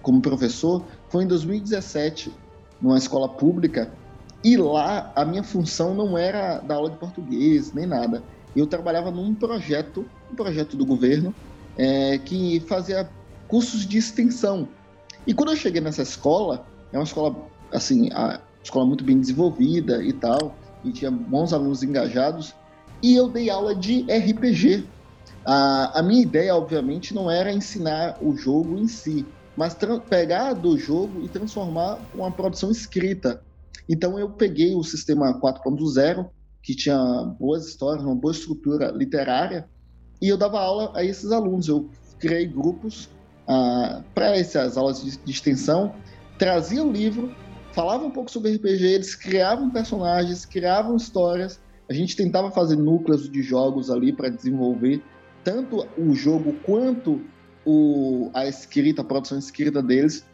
como 0.03 0.21
professor 0.21 0.85
foi 1.09 1.23
em 1.23 1.29
2017, 1.29 2.35
numa 2.83 2.99
escola 2.99 3.29
pública, 3.29 3.97
e 4.43 4.57
lá 4.57 5.12
a 5.15 5.25
minha 5.25 5.45
função 5.45 5.95
não 5.95 6.19
era 6.19 6.59
dar 6.59 6.75
aula 6.75 6.91
de 6.91 6.99
português 6.99 7.73
nem 7.73 7.87
nada. 7.87 8.25
Eu 8.55 8.67
trabalhava 8.67 9.12
num 9.12 9.33
projeto, 9.33 10.05
um 10.31 10.35
projeto 10.35 10.77
do 10.77 10.85
governo, 10.85 11.33
é, 11.77 12.19
que 12.19 12.61
fazia 12.69 13.09
cursos 13.49 13.87
de 13.87 13.97
extensão. 13.99 14.69
E 15.27 15.33
quando 15.33 15.51
eu 15.51 15.57
cheguei 15.57 15.81
nessa 15.81 16.03
escola, 16.03 16.66
é 16.93 16.99
uma 16.99 17.05
escola 17.05 17.49
assim, 17.72 18.11
a 18.12 18.41
escola 18.62 18.87
muito 18.87 19.05
bem 19.05 19.18
desenvolvida 19.18 20.03
e 20.03 20.12
tal, 20.12 20.57
e 20.85 20.93
tinha 20.93 21.11
bons 21.11 21.53
alunos 21.53 21.83
engajados, 21.83 22.55
e 23.03 23.14
eu 23.14 23.29
dei 23.29 23.51
aula 23.51 23.75
de 23.75 24.03
RPG. 24.03 24.87
A, 25.45 26.01
a 26.01 26.03
minha 26.03 26.22
ideia, 26.22 26.55
obviamente, 26.55 27.14
não 27.14 27.31
era 27.31 27.53
ensinar 27.53 28.18
o 28.22 28.37
jogo 28.37 28.79
em 28.79 28.87
si, 28.87 29.27
mas 29.57 29.77
pegar 30.09 30.55
do 30.55 30.77
jogo 30.77 31.22
e 31.22 31.29
transformar 31.29 31.99
uma 32.14 32.31
produção 32.31 32.70
escrita. 32.70 33.43
Então 33.89 34.18
eu 34.18 34.31
peguei 34.31 34.75
o 34.75 34.83
sistema 34.83 35.39
4.0, 35.41 36.29
que 36.62 36.75
tinha 36.75 36.99
boas 37.39 37.66
histórias, 37.66 38.05
uma 38.05 38.14
boa 38.14 38.33
estrutura 38.33 38.91
literária, 38.91 39.68
e 40.20 40.29
eu 40.29 40.37
dava 40.37 40.59
aula 40.59 40.93
a 40.95 41.05
esses 41.05 41.31
alunos. 41.31 41.68
Eu 41.68 41.91
criei 42.18 42.47
grupos 42.47 43.11
ah, 43.47 44.03
para 44.14 44.36
essas 44.36 44.76
aulas 44.76 45.03
de, 45.03 45.16
de 45.18 45.30
extensão, 45.30 45.95
trazia 46.38 46.82
o 46.82 46.90
livro, 46.90 47.34
falava 47.72 48.05
um 48.05 48.11
pouco 48.11 48.30
sobre 48.30 48.55
RPG, 48.55 48.84
eles 48.84 49.14
criavam 49.14 49.70
personagens, 49.70 50.45
criavam 50.45 50.97
histórias. 50.97 51.61
A 51.88 51.92
gente 51.92 52.16
tentava 52.16 52.51
fazer 52.51 52.76
núcleos 52.76 53.30
de 53.30 53.42
jogos 53.42 53.90
ali 53.90 54.12
para 54.12 54.28
desenvolver 54.28 55.03
tanto 55.42 55.86
o 55.99 56.14
jogo 56.14 56.55
quanto 56.64 57.20
o, 57.64 58.30
a 58.32 58.47
escrita, 58.47 59.03
a 59.03 59.05
produção 59.05 59.38
escrita 59.38 59.82
deles. 59.82 60.24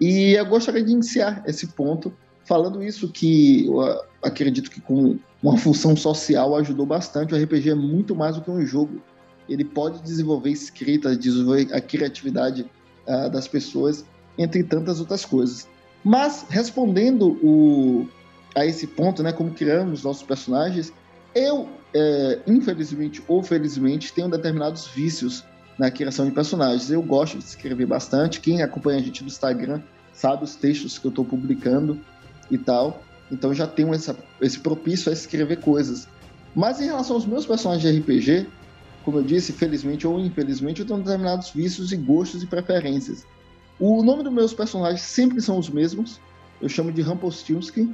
E 0.00 0.32
eu 0.32 0.46
gostaria 0.46 0.82
de 0.82 0.92
iniciar 0.92 1.42
esse 1.46 1.68
ponto 1.68 2.12
falando 2.44 2.82
isso 2.82 3.08
que 3.10 3.66
eu 3.66 4.02
acredito 4.22 4.70
que 4.70 4.80
com 4.80 5.18
uma 5.42 5.56
função 5.56 5.96
social 5.96 6.56
ajudou 6.56 6.84
bastante. 6.84 7.34
O 7.34 7.42
RPG 7.42 7.70
é 7.70 7.74
muito 7.74 8.14
mais 8.14 8.36
do 8.36 8.42
que 8.42 8.50
um 8.50 8.64
jogo. 8.64 9.00
Ele 9.48 9.64
pode 9.64 10.02
desenvolver 10.02 10.50
escrita, 10.50 11.16
desenvolver 11.16 11.72
a 11.72 11.80
criatividade 11.80 12.70
ah, 13.06 13.28
das 13.28 13.48
pessoas, 13.48 14.04
entre 14.38 14.62
tantas 14.62 15.00
outras 15.00 15.24
coisas. 15.24 15.68
Mas 16.04 16.46
respondendo 16.48 17.38
o, 17.42 18.08
a 18.54 18.64
esse 18.64 18.86
ponto, 18.86 19.22
né, 19.22 19.32
como 19.32 19.50
criamos 19.50 20.02
nossos 20.02 20.22
personagens, 20.22 20.92
eu, 21.34 21.68
é, 21.94 22.40
infelizmente 22.46 23.22
ou 23.28 23.42
felizmente, 23.42 24.12
tenho 24.12 24.28
determinados 24.28 24.86
vícios 24.86 25.44
na 25.78 25.90
criação 25.90 26.26
de 26.26 26.32
personagens. 26.32 26.90
Eu 26.90 27.02
gosto 27.02 27.38
de 27.38 27.44
escrever 27.44 27.86
bastante. 27.86 28.40
Quem 28.40 28.62
acompanha 28.62 28.98
a 28.98 29.02
gente 29.02 29.22
no 29.22 29.28
Instagram 29.28 29.80
sabe 30.12 30.44
os 30.44 30.54
textos 30.54 30.98
que 30.98 31.06
eu 31.06 31.10
estou 31.10 31.24
publicando 31.24 31.98
e 32.50 32.58
tal. 32.58 33.02
Então 33.30 33.54
já 33.54 33.66
tenho 33.66 33.94
essa, 33.94 34.16
esse 34.40 34.58
propício 34.58 35.10
a 35.10 35.12
escrever 35.12 35.60
coisas. 35.60 36.08
Mas 36.54 36.80
em 36.80 36.86
relação 36.86 37.16
aos 37.16 37.26
meus 37.26 37.46
personagens 37.46 37.94
de 37.94 38.00
RPG, 38.00 38.46
como 39.10 39.18
eu 39.22 39.26
disse, 39.26 39.52
felizmente 39.52 40.06
ou 40.06 40.20
infelizmente, 40.20 40.80
eu 40.80 40.86
tenho 40.86 41.00
determinados 41.00 41.50
vícios 41.50 41.90
e 41.90 41.96
gostos 41.96 42.42
e 42.44 42.46
preferências. 42.46 43.26
O 43.78 44.04
nome 44.04 44.22
dos 44.22 44.32
meus 44.32 44.54
personagens 44.54 45.00
sempre 45.00 45.40
são 45.40 45.58
os 45.58 45.68
mesmos. 45.68 46.20
Eu 46.62 46.68
chamo 46.68 46.92
de 46.92 47.02
Rumpelstiltskin, 47.02 47.92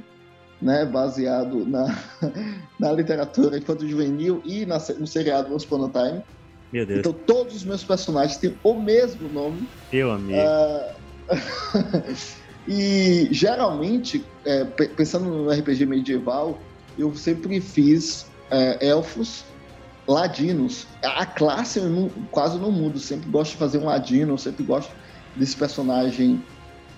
né, 0.61 0.85
baseado 0.85 1.65
na, 1.65 1.97
na 2.79 2.91
literatura 2.91 3.57
infanto 3.57 3.87
juvenil 3.87 4.41
e 4.45 4.63
na, 4.65 4.77
no 4.99 5.07
seriado 5.07 5.53
Once 5.53 5.65
Upon 5.65 5.85
a 5.85 5.89
Time. 5.89 6.21
Meu 6.71 6.85
Deus, 6.85 6.99
Então 6.99 7.13
todos 7.13 7.55
os 7.55 7.63
meus 7.65 7.83
personagens 7.83 8.37
têm 8.37 8.55
o 8.63 8.79
mesmo 8.79 9.27
nome. 9.27 9.67
meu 9.91 10.11
amigo. 10.11 10.37
Ah, 10.39 10.95
e 12.67 13.27
geralmente, 13.31 14.23
é, 14.45 14.65
pe- 14.65 14.89
pensando 14.89 15.25
no 15.29 15.49
RPG 15.49 15.85
medieval, 15.85 16.61
eu 16.97 17.15
sempre 17.15 17.59
fiz 17.61 18.27
é, 18.51 18.87
elfos, 18.89 19.45
ladinos. 20.07 20.87
A 21.03 21.25
classe 21.25 21.79
eu 21.79 21.89
não- 21.89 22.09
quase 22.31 22.57
não 22.59 22.71
mudo, 22.71 22.99
sempre 22.99 23.29
gosto 23.29 23.51
de 23.51 23.57
fazer 23.57 23.77
um 23.77 23.85
ladino, 23.85 24.37
sempre 24.37 24.63
gosto 24.63 24.95
desse 25.35 25.55
personagem 25.55 26.41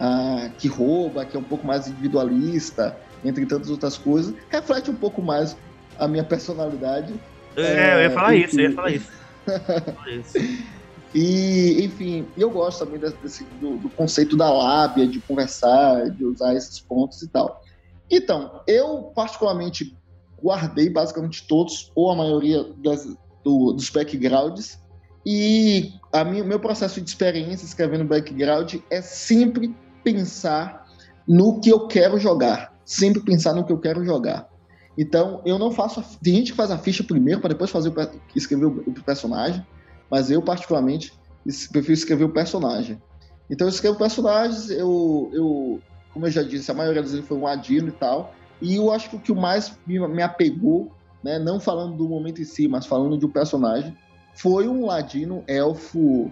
ah, 0.02 0.50
que 0.58 0.68
rouba, 0.70 1.26
que 1.26 1.36
é 1.36 1.40
um 1.40 1.44
pouco 1.44 1.68
mais 1.68 1.86
individualista, 1.88 2.98
entre 3.26 3.46
tantas 3.46 3.70
outras 3.70 3.98
coisas. 3.98 4.34
Reflete 4.50 4.90
um 4.90 4.96
pouco 4.96 5.22
mais 5.22 5.58
a 5.98 6.08
minha 6.08 6.24
personalidade. 6.24 7.20
É, 7.58 7.96
eu 7.96 8.02
ia 8.04 8.12
falar 8.12 8.36
enfim. 8.36 8.46
isso, 8.46 8.60
eu 8.62 8.70
ia 8.70 8.76
falar 8.76 8.92
isso. 8.92 9.10
E, 11.14 11.84
enfim, 11.84 12.28
eu 12.38 12.52
gosto 12.52 12.86
também 12.86 13.00
desse- 13.00 13.44
do, 13.60 13.78
do 13.78 13.90
conceito 13.90 14.38
da 14.38 14.52
lábia, 14.52 15.08
de 15.08 15.20
conversar, 15.22 16.10
de 16.12 16.24
usar 16.24 16.54
esses 16.54 16.80
pontos 16.80 17.22
e 17.24 17.28
tal. 17.30 17.60
Então, 18.12 18.62
eu 18.68 19.12
particularmente 19.16 19.98
guardei 20.42 20.90
basicamente 20.90 21.46
todos, 21.48 21.92
ou 21.96 22.12
a 22.12 22.16
maioria 22.16 22.64
das, 22.78 23.06
do- 23.44 23.74
dos 23.74 23.90
backgrounds, 23.90 24.78
e 25.26 25.92
a 26.14 26.24
minha, 26.24 26.44
meu 26.44 26.60
processo 26.60 27.02
de 27.02 27.10
experiência 27.10 27.66
escrevendo 27.66 28.06
background 28.06 28.76
é 28.90 29.02
sempre 29.02 29.76
pensar 30.04 30.84
no 31.28 31.60
que 31.60 31.70
eu 31.70 31.88
quero 31.88 32.18
jogar. 32.18 32.72
Sempre 32.86 33.24
pensar 33.24 33.54
no 33.54 33.66
que 33.66 33.72
eu 33.72 33.80
quero 33.80 34.04
jogar. 34.04 34.48
Então, 34.98 35.42
eu 35.46 35.60
não 35.60 35.72
faço. 35.72 36.00
A, 36.00 36.04
tem 36.24 36.36
gente 36.36 36.52
que 36.52 36.58
faz 36.58 36.72
a 36.72 36.78
ficha 36.78 37.04
primeiro 37.04 37.42
para 37.42 37.50
depois 37.50 37.70
fazer 37.70 37.90
o, 37.90 37.94
escrever 38.36 38.66
o, 38.66 38.84
o 38.88 38.94
personagem 39.06 39.64
mas 40.10 40.32
eu 40.32 40.42
particularmente 40.42 41.12
prefiro 41.72 41.94
escrever 41.94 42.24
o 42.24 42.34
personagem. 42.34 43.00
Então 43.50 43.68
eu 43.68 43.72
escrevo 43.72 43.98
personagens, 43.98 44.70
eu, 44.70 45.30
eu 45.34 45.82
como 46.14 46.26
eu 46.26 46.32
já 46.32 46.42
disse, 46.42 46.72
a 46.72 46.74
maioria 46.74 47.04
deles 47.04 47.28
foi 47.28 47.38
um 47.38 47.44
ladino 47.44 47.90
e 47.90 47.92
tal, 47.92 48.34
e 48.62 48.76
eu 48.76 48.92
acho 48.92 49.10
que 49.10 49.16
o 49.16 49.20
que 49.20 49.32
o 49.32 49.36
mais 49.36 49.78
me, 49.86 50.00
me 50.08 50.22
apegou, 50.22 50.92
né, 51.24 51.40
não 51.40 51.60
falando 51.60 51.96
do 51.98 52.08
momento 52.08 52.42
em 52.42 52.46
si, 52.46 52.68
mas 52.68 52.86
falando 52.86 53.18
de 53.18 53.26
um 53.26 53.30
personagem, 53.30 53.96
foi 54.36 54.68
um 54.68 54.86
ladino 54.86 55.44
elfo. 55.48 56.32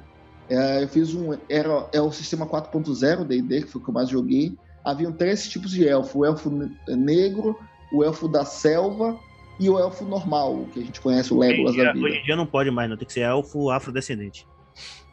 é, 0.49 0.83
eu 0.83 0.87
fiz 0.87 1.13
um 1.13 1.37
era 1.49 1.87
é 1.93 2.01
o 2.01 2.11
sistema 2.11 2.45
4.0 2.45 3.25
D&D 3.25 3.63
que 3.63 3.67
foi 3.67 3.81
o 3.81 3.83
que 3.83 3.89
eu 3.89 3.93
mais 3.93 4.09
joguei. 4.09 4.57
haviam 4.83 5.11
três 5.11 5.49
tipos 5.49 5.71
de 5.71 5.87
elfo: 5.87 6.19
o 6.19 6.25
elfo 6.25 6.49
negro, 6.87 7.57
o 7.91 8.03
elfo 8.03 8.27
da 8.27 8.45
selva 8.45 9.17
e 9.59 9.69
o 9.69 9.79
elfo 9.79 10.05
normal, 10.05 10.65
que 10.71 10.79
a 10.79 10.83
gente 10.83 11.01
conhece, 11.01 11.33
o 11.33 11.39
Legolas 11.39 11.73
hoje, 11.73 11.83
da 11.83 11.93
vida. 11.93 12.05
Hoje 12.05 12.17
em 12.17 12.23
dia 12.23 12.35
não 12.35 12.45
pode 12.45 12.69
mais, 12.69 12.89
não. 12.89 12.97
Tem 12.97 13.07
que 13.07 13.13
ser 13.13 13.21
elfo 13.21 13.69
afrodescendente. 13.69 14.47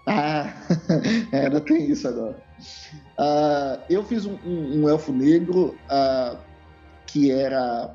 Ah, 0.06 0.52
ainda 1.32 1.60
tem 1.60 1.90
isso 1.90 2.06
agora. 2.06 2.36
Uh, 3.18 3.82
eu 3.88 4.04
fiz 4.04 4.26
um, 4.26 4.36
um, 4.44 4.82
um 4.82 4.88
elfo 4.88 5.12
negro 5.12 5.74
uh, 5.90 6.38
que 7.06 7.30
era 7.30 7.94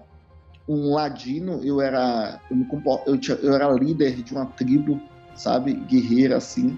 um 0.67 0.93
ladino. 0.93 1.61
Eu 1.63 1.81
era 1.81 2.39
eu, 2.51 3.03
eu, 3.07 3.17
tinha, 3.17 3.37
eu 3.37 3.53
era 3.53 3.71
líder 3.71 4.21
de 4.21 4.33
uma 4.33 4.45
tribo, 4.45 5.01
sabe, 5.35 5.73
guerreira 5.73 6.37
assim. 6.37 6.77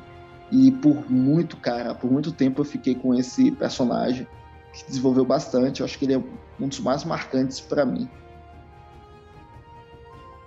E 0.52 0.72
por 0.72 1.10
muito, 1.10 1.58
cara, 1.58 1.96
por 1.96 2.12
muito 2.12 2.32
tempo 2.32 2.62
eu 2.62 2.66
fiquei 2.66 2.96
com 2.96 3.14
esse 3.14 3.52
personagem 3.52 4.28
que 4.74 4.86
desenvolveu 4.86 5.26
bastante. 5.26 5.82
Eu 5.82 5.86
acho 5.86 5.98
que 5.98 6.06
ele 6.06 6.14
é 6.14 6.22
um 6.60 6.68
dos 6.68 6.80
mais 6.80 7.04
marcantes 7.04 7.60
para 7.60 7.86
mim. 7.86 8.10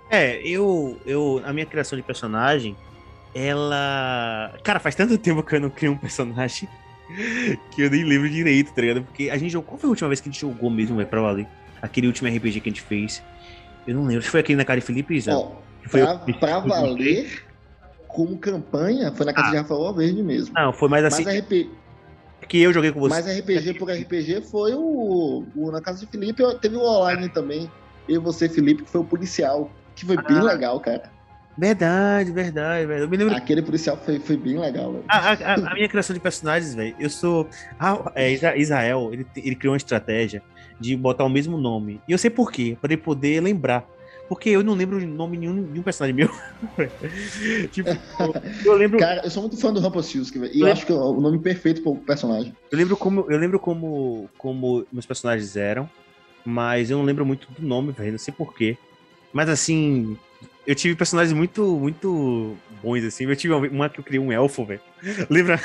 É, 0.09 0.39
eu, 0.47 0.99
eu, 1.05 1.41
a 1.43 1.51
minha 1.51 1.65
criação 1.65 1.97
de 1.97 2.03
personagem, 2.03 2.75
ela. 3.33 4.53
Cara, 4.63 4.79
faz 4.79 4.95
tanto 4.95 5.17
tempo 5.17 5.41
que 5.43 5.55
eu 5.55 5.61
não 5.61 5.69
crio 5.69 5.91
um 5.91 5.97
personagem 5.97 6.69
que 7.71 7.81
eu 7.81 7.89
nem 7.89 8.03
lembro 8.03 8.29
direito, 8.29 8.73
tá 8.73 8.81
ligado? 8.81 9.03
Porque 9.03 9.29
a 9.29 9.37
gente 9.37 9.51
jogou. 9.51 9.69
Qual 9.69 9.79
foi 9.79 9.87
a 9.87 9.91
última 9.91 10.09
vez 10.09 10.21
que 10.21 10.29
a 10.29 10.31
gente 10.31 10.41
jogou 10.41 10.69
mesmo, 10.69 10.95
velho, 10.97 11.09
pra 11.09 11.21
valer? 11.21 11.47
Aquele 11.85 12.07
último 12.07 12.29
RPG 12.29 12.59
que 12.59 12.69
a 12.69 12.71
gente 12.71 12.81
fez. 12.81 13.23
Eu 13.87 13.95
não 13.95 14.05
lembro. 14.05 14.23
Que 14.23 14.29
foi 14.29 14.39
aquele 14.39 14.57
na 14.57 14.65
cara 14.65 14.79
de 14.79 14.85
Felipe 14.85 15.15
Isa. 15.15 15.37
Oh, 15.37 15.51
foi 15.87 16.01
pra, 16.01 16.21
eu, 16.27 16.39
pra 16.39 16.59
valer, 16.59 17.43
como 18.07 18.37
campanha, 18.37 19.11
foi 19.11 19.25
na 19.25 19.33
casa 19.33 19.49
ah. 19.49 19.51
de 19.51 19.57
Rafael 19.57 19.93
Verde 19.93 20.23
mesmo. 20.23 20.53
Não, 20.55 20.73
foi 20.73 20.89
mais 20.89 21.05
assim. 21.05 21.23
Mas 21.23 21.39
RP... 21.39 21.69
Que 22.47 22.61
eu 22.61 22.71
joguei 22.71 22.91
com 22.91 22.99
você. 22.99 23.15
Mas 23.15 23.39
RPG 23.39 23.73
por 23.75 23.89
RPG 23.89 24.41
foi 24.41 24.73
o, 24.73 25.45
o 25.55 25.71
na 25.71 25.81
casa 25.81 26.05
de 26.05 26.11
Felipe. 26.11 26.43
Teve 26.59 26.75
o 26.75 26.81
online 26.81 27.27
também. 27.29 27.69
Eu 28.07 28.21
e 28.21 28.23
você, 28.23 28.47
Felipe, 28.47 28.83
que 28.83 28.89
foi 28.89 29.01
o 29.01 29.05
policial. 29.05 29.71
Que 29.95 30.05
foi 30.05 30.15
ah. 30.17 30.21
bem 30.21 30.41
legal, 30.41 30.79
cara. 30.79 31.11
Verdade, 31.57 32.31
verdade, 32.31 32.85
velho. 32.85 33.09
Lembro... 33.09 33.35
Aquele 33.35 33.61
policial 33.61 33.97
foi, 33.97 34.19
foi 34.19 34.35
bem 34.35 34.59
legal, 34.59 34.91
velho. 34.91 35.05
A, 35.07 35.31
a, 35.31 35.53
a, 35.53 35.73
minha 35.73 35.87
criação 35.87 36.13
de 36.13 36.19
personagens, 36.19 36.75
velho, 36.75 36.95
eu 36.99 37.09
sou. 37.09 37.47
é, 38.13 38.57
Israel, 38.57 39.09
ele, 39.11 39.25
ele 39.37 39.55
criou 39.55 39.71
uma 39.71 39.77
estratégia 39.77 40.43
de 40.79 40.95
botar 40.95 41.23
o 41.23 41.29
mesmo 41.29 41.57
nome. 41.57 42.01
E 42.07 42.11
eu 42.11 42.17
sei 42.17 42.29
por 42.29 42.51
quê, 42.51 42.77
pra 42.79 42.91
ele 42.91 43.01
poder 43.01 43.41
lembrar. 43.41 43.87
Porque 44.27 44.49
eu 44.49 44.63
não 44.63 44.73
lembro 44.73 44.97
o 44.97 45.05
nome 45.05 45.37
nenhum, 45.37 45.53
nenhum 45.53 45.83
personagem 45.83 46.15
meu. 46.15 46.29
tipo, 47.71 47.89
eu 48.65 48.73
lembro. 48.73 48.97
Cara, 48.97 49.21
eu 49.23 49.29
sou 49.29 49.43
muito 49.43 49.55
fã 49.57 49.71
do 49.71 49.79
Rumpelstiltskin, 49.79 50.39
velho. 50.39 50.55
E 50.55 50.61
eu, 50.61 50.67
eu 50.67 50.73
acho 50.73 50.85
que 50.85 50.91
é 50.91 50.95
o 50.95 51.21
nome 51.21 51.37
perfeito 51.39 51.83
pro 51.83 51.95
personagem. 51.95 52.55
Eu 52.71 52.77
lembro 52.77 52.97
como, 52.97 53.25
eu 53.29 53.37
lembro 53.37 53.59
como, 53.59 54.27
como 54.37 54.85
meus 54.91 55.05
personagens 55.05 55.55
eram, 55.55 55.87
mas 56.43 56.89
eu 56.89 56.97
não 56.97 57.05
lembro 57.05 57.23
muito 57.23 57.47
do 57.51 57.65
nome, 57.65 57.91
velho. 57.91 58.13
Não 58.13 58.19
sei 58.19 58.33
porquê. 58.33 58.77
Mas 59.31 59.47
assim, 59.47 60.17
eu 60.65 60.73
tive 60.73 60.95
personagens 60.95 61.33
muito, 61.33 61.63
muito 61.77 62.57
bons, 62.81 63.03
assim. 63.03 63.25
Eu 63.25 63.35
tive 63.35 63.53
uma 63.53 63.89
que 63.89 63.99
eu 63.99 64.03
criei 64.03 64.19
um 64.19 64.31
elfo, 64.31 64.65
velho. 64.65 64.81
Lembra? 65.29 65.61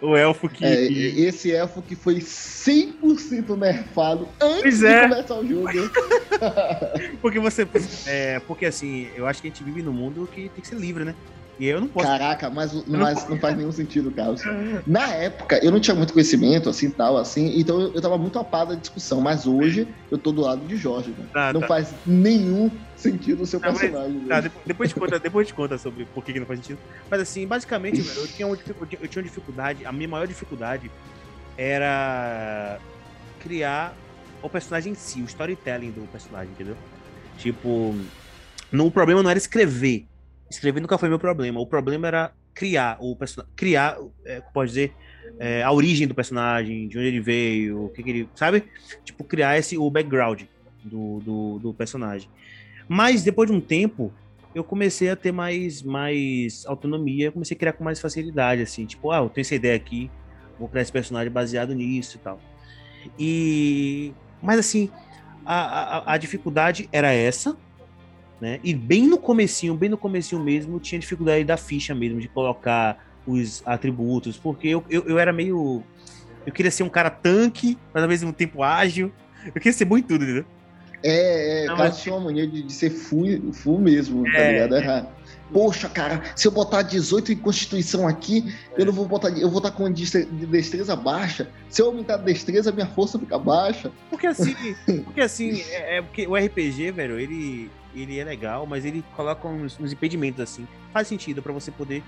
O 0.00 0.16
elfo 0.16 0.48
que, 0.48 0.64
é, 0.64 0.84
Esse 0.84 1.52
elfo 1.52 1.82
que 1.82 1.94
foi 1.94 2.16
100% 2.16 3.56
nerfado 3.58 4.28
antes 4.40 4.82
é. 4.82 5.02
de 5.02 5.08
começar 5.08 5.34
o 5.36 5.46
jogo. 5.46 5.68
porque 7.20 7.38
você. 7.38 7.66
É, 8.06 8.40
porque 8.40 8.66
assim, 8.66 9.08
eu 9.14 9.26
acho 9.26 9.40
que 9.40 9.48
a 9.48 9.50
gente 9.50 9.64
vive 9.64 9.82
num 9.82 9.92
mundo 9.92 10.28
que 10.32 10.48
tem 10.48 10.62
que 10.62 10.68
ser 10.68 10.76
livre, 10.76 11.04
né? 11.04 11.14
E 11.60 11.66
eu 11.66 11.78
não 11.78 11.88
posso. 11.88 12.06
Caraca, 12.06 12.48
mas, 12.48 12.72
mas 12.86 13.28
não 13.28 13.38
faz 13.38 13.54
nenhum 13.54 13.70
sentido, 13.70 14.10
Carlos. 14.10 14.40
Na 14.86 15.08
época, 15.12 15.62
eu 15.62 15.70
não 15.70 15.78
tinha 15.78 15.94
muito 15.94 16.14
conhecimento, 16.14 16.70
assim, 16.70 16.90
tal, 16.90 17.18
assim, 17.18 17.60
então 17.60 17.78
eu, 17.78 17.94
eu 17.94 18.00
tava 18.00 18.16
muito 18.16 18.38
apado 18.38 18.74
da 18.74 18.80
discussão, 18.80 19.20
mas 19.20 19.46
hoje 19.46 19.86
eu 20.10 20.16
tô 20.16 20.32
do 20.32 20.40
lado 20.40 20.66
de 20.66 20.76
Jorge, 20.76 21.10
né? 21.10 21.26
ah, 21.34 21.52
não 21.52 21.60
tá. 21.60 21.66
faz 21.66 21.94
nenhum 22.06 22.70
sentido 23.00 23.42
o 23.42 23.46
seu 23.46 23.60
não, 23.60 23.72
personagem. 23.72 24.22
Mas, 24.26 24.44
tá, 24.44 24.52
depois 24.64 24.88
de 24.90 24.94
conta, 24.94 25.18
depois 25.18 25.46
de 25.46 25.54
conta 25.54 25.78
sobre 25.78 26.04
por 26.06 26.24
que, 26.24 26.32
que 26.32 26.40
não 26.40 26.46
faz 26.46 26.60
sentido. 26.60 26.78
Mas 27.10 27.20
assim, 27.20 27.46
basicamente, 27.46 28.00
velho, 28.00 28.20
eu 28.20 28.28
tinha, 28.28 28.46
uma, 28.46 28.56
eu 28.56 29.08
tinha 29.08 29.22
uma 29.22 29.28
dificuldade, 29.28 29.84
a 29.84 29.92
minha 29.92 30.08
maior 30.08 30.26
dificuldade 30.26 30.90
era 31.56 32.78
criar 33.40 33.94
o 34.42 34.48
personagem 34.48 34.92
em 34.92 34.94
si, 34.94 35.20
o 35.20 35.24
storytelling 35.24 35.90
do 35.90 36.06
personagem, 36.10 36.52
entendeu? 36.52 36.76
Tipo, 37.36 37.94
no, 38.70 38.86
o 38.86 38.90
problema 38.90 39.22
não 39.22 39.30
era 39.30 39.38
escrever, 39.38 40.06
Escrever 40.50 40.80
nunca 40.80 40.98
foi 40.98 41.08
meu 41.08 41.18
problema. 41.18 41.60
O 41.60 41.66
problema 41.66 42.08
era 42.08 42.32
criar 42.52 42.96
o 43.00 43.14
personagem, 43.14 43.54
criar, 43.54 43.96
é, 44.24 44.42
pode 44.52 44.70
dizer, 44.70 44.92
é, 45.38 45.62
a 45.62 45.70
origem 45.70 46.08
do 46.08 46.14
personagem, 46.14 46.88
de 46.88 46.98
onde 46.98 47.06
ele 47.06 47.20
veio, 47.20 47.84
o 47.84 47.88
que, 47.88 48.02
que 48.02 48.10
ele, 48.10 48.28
sabe? 48.34 48.64
Tipo, 49.04 49.22
criar 49.22 49.56
esse 49.56 49.78
o 49.78 49.88
background 49.88 50.42
do, 50.82 51.20
do, 51.20 51.58
do, 51.60 51.74
personagem. 51.74 52.28
Mas 52.92 53.22
depois 53.22 53.48
de 53.48 53.56
um 53.56 53.60
tempo, 53.60 54.12
eu 54.52 54.64
comecei 54.64 55.10
a 55.10 55.14
ter 55.14 55.30
mais, 55.30 55.80
mais 55.80 56.66
autonomia, 56.66 57.30
comecei 57.30 57.56
a 57.56 57.60
criar 57.60 57.72
com 57.72 57.84
mais 57.84 58.00
facilidade, 58.00 58.62
assim, 58.62 58.84
tipo, 58.84 59.12
ah, 59.12 59.18
eu 59.18 59.28
tenho 59.28 59.42
essa 59.42 59.54
ideia 59.54 59.76
aqui, 59.76 60.10
vou 60.58 60.68
criar 60.68 60.82
esse 60.82 60.90
personagem 60.90 61.30
baseado 61.30 61.72
nisso 61.72 62.16
e 62.16 62.18
tal. 62.18 62.40
E, 63.16 64.12
mas 64.42 64.58
assim, 64.58 64.90
a, 65.46 65.98
a, 65.98 66.14
a 66.14 66.18
dificuldade 66.18 66.88
era 66.90 67.12
essa, 67.12 67.56
né? 68.40 68.58
E 68.64 68.74
bem 68.74 69.06
no 69.06 69.18
comecinho, 69.18 69.76
bem 69.76 69.88
no 69.88 69.96
comecinho 69.96 70.42
mesmo, 70.42 70.80
tinha 70.80 70.98
dificuldade 70.98 71.44
da 71.44 71.56
ficha 71.56 71.94
mesmo, 71.94 72.20
de 72.20 72.26
colocar 72.26 73.06
os 73.24 73.62
atributos, 73.64 74.36
porque 74.36 74.66
eu, 74.66 74.84
eu, 74.90 75.04
eu 75.06 75.16
era 75.16 75.32
meio... 75.32 75.84
Eu 76.44 76.52
queria 76.52 76.72
ser 76.72 76.82
um 76.82 76.88
cara 76.88 77.08
tanque, 77.08 77.78
mas 77.94 78.02
ao 78.02 78.08
mesmo 78.08 78.32
tempo 78.32 78.64
ágil. 78.64 79.12
Eu 79.46 79.52
queria 79.52 79.72
ser 79.72 79.84
muito 79.84 80.08
tudo, 80.08 80.24
entendeu? 80.24 80.44
É, 81.02 81.64
é, 81.64 81.66
Não, 81.66 81.76
cara 81.76 81.90
tinha 81.90 82.14
uma 82.14 82.26
mania 82.26 82.46
de, 82.46 82.62
de 82.62 82.72
ser 82.72 82.90
full, 82.90 83.52
full 83.52 83.78
mesmo, 83.78 84.22
tá 84.24 84.38
é, 84.38 84.44
tá 84.44 84.50
ligado? 84.52 84.74
Era, 84.76 85.10
Poxa, 85.52 85.88
cara, 85.88 86.22
se 86.36 86.46
eu 86.46 86.52
botar 86.52 86.82
18 86.82 87.32
em 87.32 87.36
Constituição 87.36 88.06
aqui, 88.06 88.54
eu 88.76 88.86
não 88.86 88.92
vou 88.92 89.06
botar. 89.06 89.30
Eu 89.30 89.48
vou 89.48 89.58
estar 89.58 89.72
com 89.72 89.90
destreza 89.90 90.94
baixa. 90.94 91.48
Se 91.68 91.82
eu 91.82 91.86
aumentar 91.86 92.14
a 92.14 92.18
destreza, 92.18 92.70
minha 92.70 92.86
força 92.86 93.18
fica 93.18 93.38
baixa. 93.38 93.90
Porque 94.08 94.28
assim, 94.28 94.54
porque 95.04 95.20
assim, 95.20 95.60
é, 95.70 95.98
é 95.98 96.02
porque 96.02 96.26
o 96.26 96.36
RPG, 96.36 96.92
velho, 96.92 97.18
ele, 97.18 97.70
ele 97.94 98.18
é 98.18 98.24
legal, 98.24 98.64
mas 98.64 98.84
ele 98.84 99.04
coloca 99.16 99.48
uns, 99.48 99.78
uns 99.80 99.92
impedimentos 99.92 100.40
assim. 100.40 100.66
Faz 100.92 101.08
sentido 101.08 101.42
para 101.42 101.52
você 101.52 101.72
poder 101.72 102.02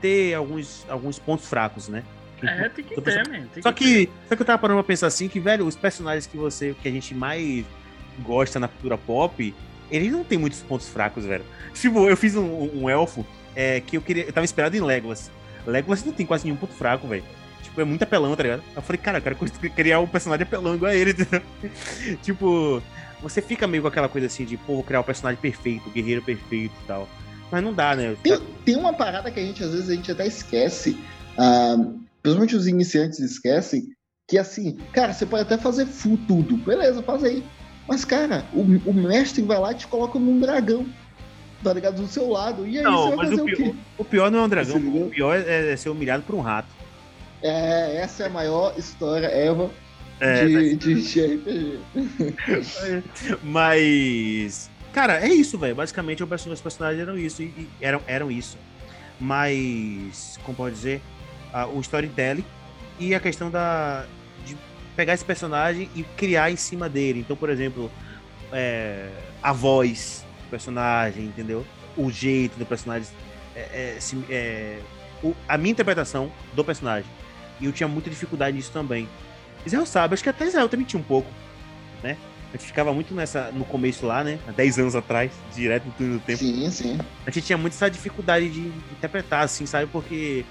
ter 0.00 0.34
alguns, 0.34 0.84
alguns 0.88 1.18
pontos 1.18 1.46
fracos, 1.46 1.88
né? 1.88 2.02
é, 2.42 2.68
tem 2.68 2.84
que 2.84 3.00
ter, 3.00 3.26
man, 3.28 3.46
só 3.62 3.72
que, 3.72 4.10
só 4.28 4.36
que 4.36 4.42
eu 4.42 4.46
tava 4.46 4.58
parando 4.58 4.78
pra 4.80 4.86
pensar 4.86 5.06
assim 5.06 5.28
que, 5.28 5.40
velho, 5.40 5.64
os 5.66 5.76
personagens 5.76 6.26
que 6.26 6.36
você, 6.36 6.74
que 6.82 6.88
a 6.88 6.90
gente 6.90 7.14
mais 7.14 7.64
gosta 8.22 8.58
na 8.58 8.68
cultura 8.68 8.98
pop, 8.98 9.54
eles 9.90 10.12
não 10.12 10.24
tem 10.24 10.38
muitos 10.38 10.60
pontos 10.60 10.88
fracos, 10.88 11.24
velho. 11.24 11.44
Tipo, 11.74 12.08
eu 12.08 12.16
fiz 12.16 12.36
um, 12.36 12.82
um 12.82 12.90
elfo 12.90 13.24
é, 13.54 13.80
que 13.80 13.96
eu 13.96 14.02
queria. 14.02 14.24
Eu 14.24 14.32
tava 14.32 14.44
inspirado 14.44 14.76
em 14.76 14.80
Legolas. 14.80 15.30
Legolas 15.66 16.04
não 16.04 16.12
tem 16.12 16.26
quase 16.26 16.44
nenhum 16.44 16.56
ponto 16.56 16.74
fraco, 16.74 17.06
velho. 17.06 17.24
Tipo, 17.62 17.80
é 17.80 17.84
muito 17.84 18.02
apelão, 18.02 18.34
tá 18.36 18.42
ligado? 18.42 18.62
Eu 18.74 18.82
falei, 18.82 19.00
cara, 19.00 19.18
eu 19.18 19.22
quero 19.22 19.36
criar 19.74 20.00
um 20.00 20.06
personagem 20.06 20.44
apelão 20.44 20.74
igual 20.74 20.90
a 20.90 20.94
ele, 20.94 21.14
tipo, 22.22 22.82
você 23.22 23.40
fica 23.40 23.66
meio 23.66 23.82
com 23.82 23.88
aquela 23.88 24.08
coisa 24.08 24.26
assim 24.26 24.44
de, 24.44 24.56
pô, 24.56 24.74
vou 24.74 24.82
criar 24.82 25.00
um 25.00 25.04
personagem 25.04 25.40
perfeito, 25.40 25.88
o 25.88 25.92
guerreiro 25.92 26.22
perfeito 26.22 26.74
e 26.82 26.86
tal. 26.86 27.08
Mas 27.50 27.62
não 27.62 27.72
dá, 27.72 27.94
né? 27.96 28.16
Tem, 28.22 28.38
tem 28.64 28.76
uma 28.76 28.92
parada 28.92 29.30
que 29.30 29.40
a 29.40 29.42
gente, 29.42 29.62
às 29.62 29.70
vezes, 29.72 29.88
a 29.88 29.94
gente 29.94 30.10
até 30.10 30.26
esquece. 30.26 30.96
Uh, 31.38 32.00
principalmente 32.22 32.56
os 32.56 32.66
iniciantes 32.66 33.18
esquecem. 33.20 33.88
Que 34.28 34.38
assim, 34.38 34.76
cara, 34.92 35.12
você 35.12 35.26
pode 35.26 35.42
até 35.42 35.58
fazer 35.58 35.86
full 35.86 36.18
tudo. 36.26 36.56
Beleza, 36.56 37.02
faz 37.02 37.22
aí. 37.22 37.44
Mas, 37.86 38.04
cara, 38.04 38.44
o, 38.52 38.60
o 38.60 38.94
mestre 38.94 39.42
vai 39.42 39.58
lá 39.58 39.72
e 39.72 39.76
te 39.76 39.86
coloca 39.86 40.18
num 40.18 40.40
dragão. 40.40 40.86
Tá 41.62 41.72
ligado? 41.72 41.96
Do 41.96 42.06
seu 42.06 42.28
lado. 42.28 42.66
E 42.66 42.78
aí 42.78 42.84
não, 42.84 43.10
você 43.10 43.16
vai 43.16 43.26
fazer 43.26 43.42
o, 43.42 43.44
pior, 43.44 43.54
o 43.54 43.56
quê? 43.56 43.74
O 43.98 44.04
pior 44.04 44.30
não 44.30 44.38
é 44.40 44.42
um 44.42 44.48
dragão. 44.48 44.76
O 44.76 45.10
pior 45.10 45.36
é, 45.36 45.72
é 45.72 45.76
ser 45.76 45.88
humilhado 45.88 46.22
por 46.22 46.34
um 46.34 46.40
rato. 46.40 46.68
É, 47.42 47.96
essa 47.96 48.24
é 48.24 48.26
a 48.26 48.30
maior 48.30 48.74
história 48.78 49.26
ever 49.26 49.68
é, 50.20 50.46
de, 50.46 50.76
de, 50.76 51.02
de 51.02 51.26
RPG. 51.26 51.78
Mas. 53.42 54.70
Cara, 54.92 55.20
é 55.20 55.28
isso, 55.28 55.58
velho. 55.58 55.74
Basicamente, 55.74 56.22
os 56.22 56.60
personagens 56.60 57.00
eram 57.00 57.18
isso. 57.18 57.42
E, 57.42 57.46
e, 57.46 57.68
eram, 57.80 58.00
eram 58.06 58.30
isso. 58.30 58.56
Mas. 59.20 60.38
Como 60.44 60.56
pode 60.56 60.74
dizer? 60.74 61.00
Uh, 61.52 61.76
o 61.76 61.80
storytelling 61.80 62.44
e 62.98 63.14
a 63.14 63.20
questão 63.20 63.50
da. 63.50 64.06
Pegar 64.96 65.14
esse 65.14 65.24
personagem 65.24 65.88
e 65.94 66.02
criar 66.02 66.50
em 66.50 66.56
cima 66.56 66.88
dele. 66.88 67.20
Então, 67.20 67.36
por 67.36 67.50
exemplo, 67.50 67.90
é, 68.52 69.08
a 69.42 69.52
voz 69.52 70.24
do 70.44 70.50
personagem, 70.50 71.24
entendeu? 71.24 71.66
O 71.96 72.10
jeito 72.10 72.58
do 72.58 72.66
personagem. 72.66 73.08
É, 73.54 73.60
é, 73.60 73.98
é, 74.30 74.78
o, 75.22 75.34
a 75.48 75.56
minha 75.56 75.72
interpretação 75.72 76.30
do 76.54 76.64
personagem. 76.64 77.10
E 77.60 77.66
eu 77.66 77.72
tinha 77.72 77.88
muita 77.88 78.10
dificuldade 78.10 78.56
nisso 78.56 78.72
também. 78.72 79.08
Israel 79.64 79.86
sabe, 79.86 80.14
acho 80.14 80.22
que 80.22 80.28
até 80.28 80.46
Israel 80.46 80.68
também 80.68 80.84
tinha 80.84 81.00
um 81.00 81.04
pouco, 81.04 81.30
né? 82.02 82.16
A 82.52 82.56
gente 82.56 82.66
ficava 82.66 82.92
muito 82.92 83.12
nessa 83.14 83.50
no 83.50 83.64
começo 83.64 84.06
lá, 84.06 84.22
né? 84.22 84.38
Há 84.46 84.52
10 84.52 84.78
anos 84.78 84.94
atrás, 84.94 85.32
direto 85.54 85.86
no 85.86 85.92
túnel 85.92 86.12
do 86.18 86.20
tempo. 86.20 86.38
Sim, 86.38 86.70
sim. 86.70 86.98
A 87.26 87.30
gente 87.30 87.46
tinha 87.46 87.58
muito 87.58 87.72
essa 87.72 87.90
dificuldade 87.90 88.48
de 88.48 88.60
interpretar, 88.92 89.42
assim, 89.42 89.66
sabe? 89.66 89.88
Porque 89.90 90.44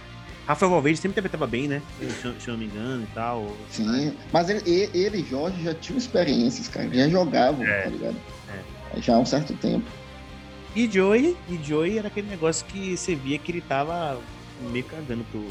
Rafael 0.46 0.72
Valverde 0.72 1.00
sempre 1.00 1.14
interpretava 1.14 1.48
bem, 1.48 1.68
né? 1.68 1.82
Se, 2.00 2.34
se 2.40 2.48
eu 2.48 2.54
não 2.54 2.58
me 2.58 2.66
engano 2.66 3.04
e 3.04 3.14
tal. 3.14 3.56
Sim, 3.70 4.14
mas 4.32 4.50
ele, 4.50 4.90
ele 4.94 5.20
e 5.20 5.24
Jorge 5.24 5.64
já 5.64 5.74
tinham 5.74 5.98
experiências, 5.98 6.68
cara. 6.68 6.90
Já 6.94 7.08
jogavam, 7.08 7.66
é. 7.66 7.82
tá 7.84 7.90
ligado? 7.90 8.16
É. 8.50 9.02
Já 9.02 9.16
há 9.16 9.20
um 9.20 9.26
certo 9.26 9.54
tempo. 9.54 9.86
E 10.76 10.90
Joey, 10.90 11.38
e 11.48 11.60
Joey 11.64 11.98
era 11.98 12.08
aquele 12.08 12.28
negócio 12.28 12.66
que 12.66 12.98
você 12.98 13.16
via 13.16 13.38
que 13.38 13.52
ele 13.52 13.62
tava 13.62 14.20
meio 14.72 14.86
cagando 14.86 15.24
pro, 15.26 15.46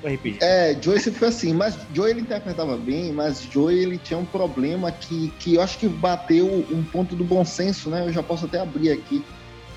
pro 0.00 0.14
RPG. 0.14 0.38
É, 0.40 0.76
Joey 0.80 1.00
sempre 1.00 1.18
foi 1.18 1.28
assim, 1.28 1.52
mas 1.52 1.76
Joey 1.92 2.12
ele 2.12 2.20
interpretava 2.20 2.76
bem, 2.76 3.12
mas 3.12 3.42
Joey 3.50 3.78
ele 3.78 3.98
tinha 3.98 4.18
um 4.18 4.24
problema 4.24 4.92
que, 4.92 5.32
que 5.38 5.54
eu 5.54 5.62
acho 5.62 5.78
que 5.78 5.88
bateu 5.88 6.46
um 6.70 6.84
ponto 6.84 7.14
do 7.16 7.24
bom 7.24 7.44
senso, 7.44 7.90
né? 7.90 8.06
Eu 8.06 8.12
já 8.12 8.22
posso 8.22 8.46
até 8.46 8.60
abrir 8.60 8.90
aqui 8.90 9.24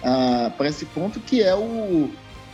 uh, 0.04 0.52
para 0.52 0.68
esse 0.68 0.86
ponto, 0.86 1.20
que 1.20 1.42
é 1.42 1.56
o. 1.56 2.10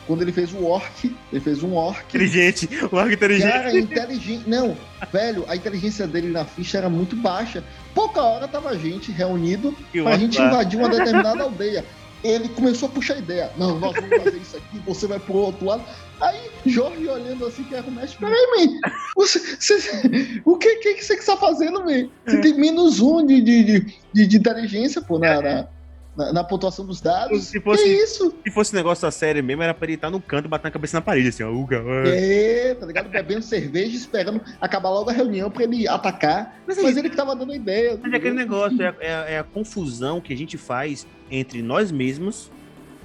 Quando 0.05 0.21
ele 0.21 0.31
fez 0.31 0.51
o 0.53 0.63
Orc, 0.65 1.15
ele 1.31 1.41
fez 1.41 1.63
um 1.63 1.73
Orc. 1.73 2.03
Inteligente, 2.09 2.69
o 2.91 2.95
Orc 2.95 3.13
inteligente. 3.13 3.51
Cara, 3.51 3.77
inteligente. 3.77 4.49
Não, 4.49 4.77
velho, 5.11 5.45
a 5.47 5.55
inteligência 5.55 6.05
dele 6.05 6.29
na 6.29 6.45
ficha 6.45 6.77
era 6.77 6.89
muito 6.89 7.15
baixa. 7.15 7.63
Pouca 7.93 8.21
hora 8.21 8.47
tava 8.47 8.69
a 8.69 8.77
gente 8.77 9.11
reunido 9.11 9.75
e 9.93 10.01
pra 10.01 10.17
gente 10.17 10.37
lá. 10.39 10.47
invadir 10.47 10.79
uma 10.79 10.89
determinada 10.89 11.43
aldeia 11.43 11.85
ele 12.23 12.47
começou 12.49 12.87
a 12.87 12.91
puxar 12.91 13.17
ideia. 13.17 13.51
Não, 13.57 13.77
nós 13.77 13.93
vamos 13.93 14.23
fazer 14.23 14.37
isso 14.37 14.55
aqui, 14.55 14.79
você 14.85 15.05
vai 15.05 15.19
pro 15.19 15.33
outro 15.33 15.65
lado. 15.65 15.83
Aí, 16.21 16.49
Jorge 16.65 17.05
olhando 17.07 17.45
assim, 17.45 17.63
que 17.63 17.75
era 17.75 17.85
o 17.85 17.91
mestre, 17.91 18.17
peraí, 18.17 18.47
man, 18.55 18.79
você, 19.15 19.39
você, 19.39 20.41
o 20.45 20.57
que, 20.57 20.75
que, 20.77 20.93
que 20.93 21.03
você 21.03 21.15
está 21.15 21.35
fazendo, 21.35 21.83
man? 21.83 22.07
Você 22.25 22.39
tem 22.39 22.53
menos 22.53 23.01
um 23.01 23.25
de, 23.25 23.41
de, 23.41 23.81
de, 24.13 24.27
de 24.27 24.37
inteligência, 24.37 25.01
pô, 25.01 25.19
na, 25.19 25.41
na, 25.41 25.67
na, 26.15 26.33
na, 26.33 26.43
pontuação 26.43 26.85
dos 26.85 27.01
dados. 27.01 27.45
Se 27.45 27.59
fosse, 27.59 27.83
que 27.83 27.89
isso? 27.89 28.35
Se 28.43 28.51
fosse 28.51 28.75
negócio 28.75 29.01
da 29.01 29.11
série 29.11 29.41
mesmo, 29.41 29.63
era 29.63 29.73
pra 29.73 29.85
ele 29.85 29.95
estar 29.95 30.09
no 30.09 30.21
canto, 30.21 30.47
batendo 30.47 30.67
a 30.67 30.71
cabeça 30.71 30.97
na 30.97 31.01
parede, 31.01 31.29
assim, 31.29 31.43
ó. 31.43 31.51
Uga, 31.51 31.83
É, 32.05 32.75
tá 32.75 32.85
ligado? 32.85 33.09
Bebendo 33.09 33.41
cerveja, 33.41 33.95
esperando 33.95 34.41
acabar 34.61 34.89
logo 34.89 35.09
a 35.09 35.13
reunião 35.13 35.49
pra 35.49 35.63
ele 35.63 35.87
atacar. 35.87 36.59
Mas, 36.67 36.81
mas 36.81 36.97
ele 36.97 37.09
que 37.09 37.15
tava 37.15 37.35
dando 37.35 37.53
ideia. 37.53 37.99
Mas 38.01 38.13
é 38.13 38.15
aquele 38.17 38.35
negócio, 38.35 38.81
é, 38.81 38.95
é, 38.99 39.33
é, 39.33 39.39
a 39.39 39.43
confusão 39.43 40.21
que 40.21 40.33
a 40.33 40.37
gente 40.37 40.57
faz 40.57 41.07
entre 41.31 41.61
nós 41.61 41.91
mesmos 41.91 42.51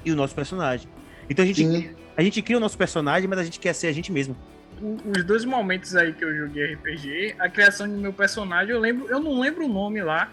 e 0.05 0.13
o 0.13 0.17
nosso 0.17 0.35
personagem. 0.35 0.89
Então 1.31 1.45
a 1.45 1.49
gente, 1.49 1.95
a 2.17 2.23
gente 2.23 2.43
cria 2.43 2.57
o 2.57 2.61
nosso 2.61 2.77
personagem, 2.77 3.29
mas 3.29 3.39
a 3.39 3.45
gente 3.45 3.59
quer 3.59 3.73
ser 3.73 3.87
a 3.89 3.93
gente 3.93 4.13
mesmo 4.13 4.37
os 4.81 5.25
dois 5.25 5.45
momentos 5.45 5.97
aí 5.97 6.13
que 6.13 6.25
eu 6.25 6.35
joguei 6.37 6.75
RPG, 6.75 7.35
a 7.39 7.49
criação 7.49 7.89
do 7.89 7.97
meu 7.97 8.13
personagem, 8.13 8.73
eu 8.73 8.81
lembro, 8.81 9.09
eu 9.09 9.21
não 9.21 9.41
lembro 9.41 9.65
o 9.65 9.69
nome 9.69 10.01
lá, 10.03 10.31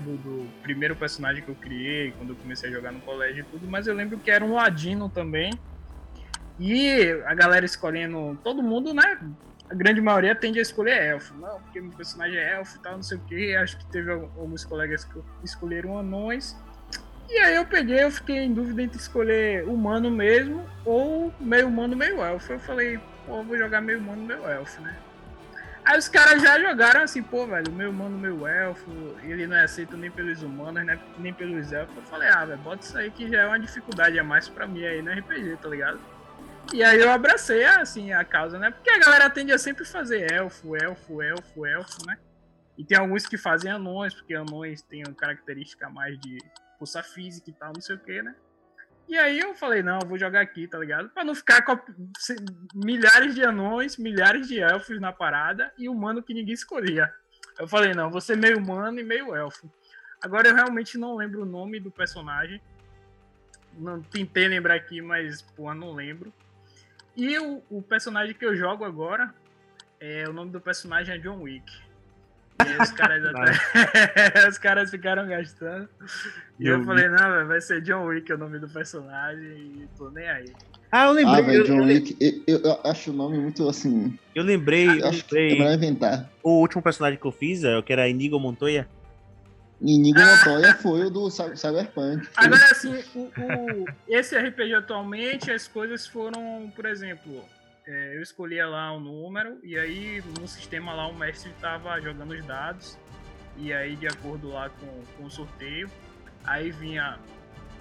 do, 0.00 0.16
do, 0.16 0.48
primeiro 0.62 0.96
personagem 0.96 1.42
que 1.42 1.48
eu 1.48 1.54
criei, 1.54 2.12
quando 2.12 2.30
eu 2.30 2.36
comecei 2.36 2.68
a 2.68 2.72
jogar 2.72 2.92
no 2.92 3.00
colégio 3.00 3.40
e 3.40 3.44
tudo, 3.44 3.66
mas 3.68 3.86
eu 3.86 3.94
lembro 3.94 4.18
que 4.18 4.30
era 4.30 4.44
um 4.44 4.54
ladino 4.54 5.08
também. 5.08 5.52
E 6.58 7.22
a 7.24 7.34
galera 7.34 7.64
escolhendo. 7.64 8.38
Todo 8.44 8.62
mundo, 8.62 8.92
né? 8.92 9.18
A 9.70 9.74
grande 9.74 10.00
maioria 10.00 10.34
tende 10.34 10.58
a 10.58 10.62
escolher 10.62 11.02
elfo. 11.02 11.34
Não, 11.34 11.60
porque 11.62 11.80
meu 11.80 11.92
personagem 11.92 12.36
é 12.36 12.56
elfo 12.56 12.76
e 12.76 12.80
tal, 12.80 12.96
não 12.96 13.02
sei 13.02 13.16
o 13.16 13.20
que. 13.20 13.54
Acho 13.56 13.78
que 13.78 13.86
teve 13.86 14.10
alguns 14.10 14.64
colegas 14.64 15.04
que 15.04 15.20
escolheram 15.42 15.98
anões. 15.98 16.56
E 17.30 17.38
aí 17.38 17.54
eu 17.54 17.64
peguei, 17.64 18.02
eu 18.02 18.10
fiquei 18.10 18.38
em 18.38 18.52
dúvida 18.52 18.82
entre 18.82 18.98
escolher 18.98 19.64
humano 19.64 20.10
mesmo 20.10 20.66
ou 20.84 21.32
meio 21.40 21.68
humano, 21.68 21.96
meio 21.96 22.20
elfo. 22.20 22.52
Eu 22.52 22.58
falei, 22.58 22.98
pô, 23.24 23.42
vou 23.42 23.56
jogar 23.56 23.80
meio 23.80 24.00
humano, 24.00 24.22
meio 24.22 24.44
elfo, 24.46 24.82
né? 24.82 24.98
Aí 25.90 25.98
os 25.98 26.06
caras 26.06 26.40
já 26.40 26.56
jogaram 26.56 27.02
assim, 27.02 27.20
pô, 27.20 27.48
velho, 27.48 27.72
meu 27.72 27.92
mano, 27.92 28.16
meu 28.16 28.46
elfo, 28.46 28.88
ele 29.24 29.44
não 29.44 29.56
é 29.56 29.64
aceito 29.64 29.96
nem 29.96 30.08
pelos 30.08 30.40
humanos, 30.40 30.86
né, 30.86 30.96
nem 31.18 31.34
pelos 31.34 31.72
elfos. 31.72 31.96
Eu 31.96 32.02
falei, 32.04 32.28
ah, 32.28 32.44
velho, 32.44 32.60
bota 32.60 32.84
isso 32.84 32.96
aí 32.96 33.10
que 33.10 33.28
já 33.28 33.40
é 33.40 33.46
uma 33.48 33.58
dificuldade 33.58 34.16
a 34.16 34.22
mais 34.22 34.48
pra 34.48 34.68
mim 34.68 34.84
aí 34.84 35.02
no 35.02 35.10
RPG, 35.10 35.56
tá 35.56 35.68
ligado? 35.68 35.98
E 36.72 36.84
aí 36.84 37.00
eu 37.00 37.10
abracei, 37.10 37.64
assim, 37.64 38.12
a 38.12 38.24
causa, 38.24 38.56
né? 38.56 38.70
Porque 38.70 38.88
a 38.88 39.00
galera 39.00 39.28
tende 39.28 39.50
a 39.52 39.58
sempre 39.58 39.84
fazer 39.84 40.30
elfo, 40.32 40.76
elfo, 40.76 41.20
elfo, 41.20 41.66
elfo, 41.66 42.06
né? 42.06 42.16
E 42.78 42.84
tem 42.84 42.96
alguns 42.96 43.26
que 43.26 43.36
fazem 43.36 43.72
anões, 43.72 44.14
porque 44.14 44.34
anões 44.34 44.82
têm 44.82 45.02
uma 45.04 45.16
característica 45.16 45.90
mais 45.90 46.16
de 46.20 46.38
força 46.78 47.02
física 47.02 47.50
e 47.50 47.52
tal, 47.52 47.72
não 47.74 47.82
sei 47.82 47.96
o 47.96 47.98
que, 47.98 48.22
né? 48.22 48.32
E 49.10 49.18
aí 49.18 49.40
eu 49.40 49.56
falei, 49.56 49.82
não, 49.82 49.98
eu 50.00 50.06
vou 50.06 50.16
jogar 50.16 50.40
aqui, 50.40 50.68
tá 50.68 50.78
ligado? 50.78 51.08
Pra 51.08 51.24
não 51.24 51.34
ficar 51.34 51.62
com 51.62 51.76
milhares 52.72 53.34
de 53.34 53.42
anões, 53.42 53.96
milhares 53.96 54.46
de 54.46 54.60
elfos 54.60 55.00
na 55.00 55.12
parada 55.12 55.72
e 55.76 55.88
humano 55.88 56.22
que 56.22 56.32
ninguém 56.32 56.54
escolhia. 56.54 57.12
Eu 57.58 57.66
falei, 57.66 57.92
não, 57.92 58.08
vou 58.08 58.20
ser 58.20 58.36
meio 58.36 58.58
humano 58.58 59.00
e 59.00 59.02
meio 59.02 59.34
elfo. 59.34 59.68
Agora 60.22 60.46
eu 60.46 60.54
realmente 60.54 60.96
não 60.96 61.16
lembro 61.16 61.42
o 61.42 61.44
nome 61.44 61.80
do 61.80 61.90
personagem. 61.90 62.62
Não 63.76 64.00
tentei 64.00 64.46
lembrar 64.46 64.76
aqui, 64.76 65.02
mas, 65.02 65.42
pô, 65.42 65.74
não 65.74 65.92
lembro. 65.92 66.32
E 67.16 67.36
o, 67.36 67.64
o 67.68 67.82
personagem 67.82 68.32
que 68.32 68.46
eu 68.46 68.54
jogo 68.54 68.84
agora, 68.84 69.34
é, 69.98 70.28
o 70.28 70.32
nome 70.32 70.52
do 70.52 70.60
personagem 70.60 71.16
é 71.16 71.18
John 71.18 71.42
Wick. 71.42 71.82
E 72.68 72.82
os 72.82 72.90
caras, 72.90 73.24
até... 73.24 74.48
os 74.48 74.58
caras 74.58 74.90
ficaram 74.90 75.26
gastando. 75.26 75.88
E 76.58 76.66
eu, 76.66 76.78
eu 76.78 76.84
falei, 76.84 77.08
não, 77.08 77.46
vai 77.46 77.60
ser 77.60 77.80
John 77.82 78.04
Wick 78.06 78.30
é 78.30 78.34
o 78.34 78.38
nome 78.38 78.58
do 78.58 78.68
personagem 78.68 79.82
e 79.82 79.88
tô 79.96 80.10
nem 80.10 80.28
aí. 80.28 80.52
Ah, 80.92 81.06
eu 81.06 81.12
lembrei. 81.12 81.38
Ah, 81.38 81.46
véio, 81.46 81.64
John 81.64 81.78
eu, 81.78 81.84
Wick, 81.84 82.16
eu, 82.20 82.42
eu, 82.46 82.60
eu, 82.62 82.80
acho 82.84 83.10
o 83.10 83.14
nome 83.14 83.38
muito 83.38 83.68
assim. 83.68 84.18
Eu 84.34 84.42
lembrei. 84.42 84.86
eu 84.86 85.08
acho 85.08 85.24
lembrei. 85.30 85.56
Que 85.56 85.62
é 85.62 85.74
inventar. 85.74 86.30
O 86.42 86.60
último 86.60 86.82
personagem 86.82 87.18
que 87.18 87.26
eu 87.26 87.32
fiz, 87.32 87.62
é, 87.62 87.80
que 87.80 87.92
era 87.92 88.08
Inigo 88.08 88.38
Montoya. 88.40 88.88
Inigo 89.80 90.18
ah. 90.20 90.36
Montoya 90.36 90.74
foi 90.74 91.06
o 91.06 91.10
do 91.10 91.30
Cyberpunk. 91.30 92.28
Agora, 92.36 92.64
assim, 92.64 93.02
o, 93.14 93.20
o, 93.20 93.86
esse 94.08 94.36
RPG 94.36 94.74
atualmente, 94.74 95.50
as 95.50 95.66
coisas 95.68 96.06
foram, 96.06 96.70
por 96.74 96.84
exemplo, 96.84 97.44
é, 97.90 98.16
eu 98.16 98.22
escolhia 98.22 98.68
lá 98.68 98.92
um 98.92 99.00
número 99.00 99.58
e 99.64 99.76
aí 99.76 100.22
no 100.38 100.46
sistema 100.46 100.92
lá 100.92 101.08
o 101.08 101.14
mestre 101.14 101.50
estava 101.50 102.00
jogando 102.00 102.30
os 102.30 102.44
dados 102.44 102.96
e 103.56 103.72
aí 103.72 103.96
de 103.96 104.06
acordo 104.06 104.50
lá 104.50 104.70
com, 104.70 105.02
com 105.16 105.24
o 105.24 105.30
sorteio, 105.30 105.90
aí 106.44 106.70
vinha 106.70 107.18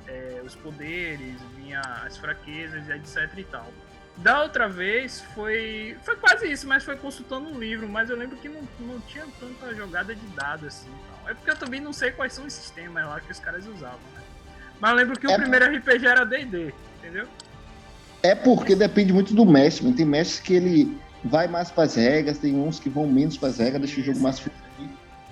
é, 0.08 0.42
os 0.44 0.56
poderes, 0.56 1.40
vinha 1.56 1.80
as 1.80 2.18
fraquezas, 2.18 2.90
etc 2.90 3.38
e 3.38 3.44
tal. 3.44 3.72
Da 4.18 4.42
outra 4.42 4.68
vez 4.68 5.22
foi 5.36 5.96
foi 6.02 6.16
quase 6.16 6.52
isso, 6.52 6.68
mas 6.68 6.84
foi 6.84 6.96
consultando 6.96 7.48
um 7.48 7.60
livro, 7.60 7.88
mas 7.88 8.10
eu 8.10 8.18
lembro 8.18 8.36
que 8.38 8.50
não, 8.50 8.68
não 8.80 9.00
tinha 9.02 9.28
tanta 9.40 9.76
jogada 9.76 10.16
de 10.16 10.26
dados 10.30 10.66
assim. 10.66 10.90
Não. 10.90 11.30
É 11.30 11.36
porque 11.36 11.52
eu 11.52 11.56
também 11.56 11.80
não 11.80 11.94
sei 11.94 12.12
quais 12.12 12.34
são 12.34 12.48
os 12.48 12.54
sistemas 12.54 13.06
lá 13.06 13.20
que 13.20 13.32
os 13.32 13.40
caras 13.40 13.68
usavam, 13.68 14.00
né? 14.16 14.24
Mas 14.80 14.90
eu 14.90 14.98
lembro 14.98 15.20
que 15.20 15.28
é... 15.28 15.36
o 15.36 15.38
primeiro 15.38 15.66
RPG 15.78 16.08
era 16.08 16.26
D&D, 16.26 16.74
entendeu? 16.98 17.28
É 18.22 18.36
porque 18.36 18.76
depende 18.76 19.14
muito 19.14 19.34
do 19.34 19.46
mestre. 19.46 19.92
Tem 19.94 20.06
mestres 20.06 20.40
que 20.40 20.54
ele 20.54 21.00
vai 21.24 21.48
mais 21.48 21.70
para 21.72 21.84
as 21.84 21.96
regras, 21.96 22.38
tem 22.38 22.56
uns 22.56 22.80
que 22.80 22.90
vão 22.90 23.08
menos 23.08 23.38
para 23.38 23.50
as 23.50 23.58
regras, 23.58 23.82
deixa 23.82 24.02
o 24.02 24.04
jogo 24.04 24.20
mais 24.20 24.42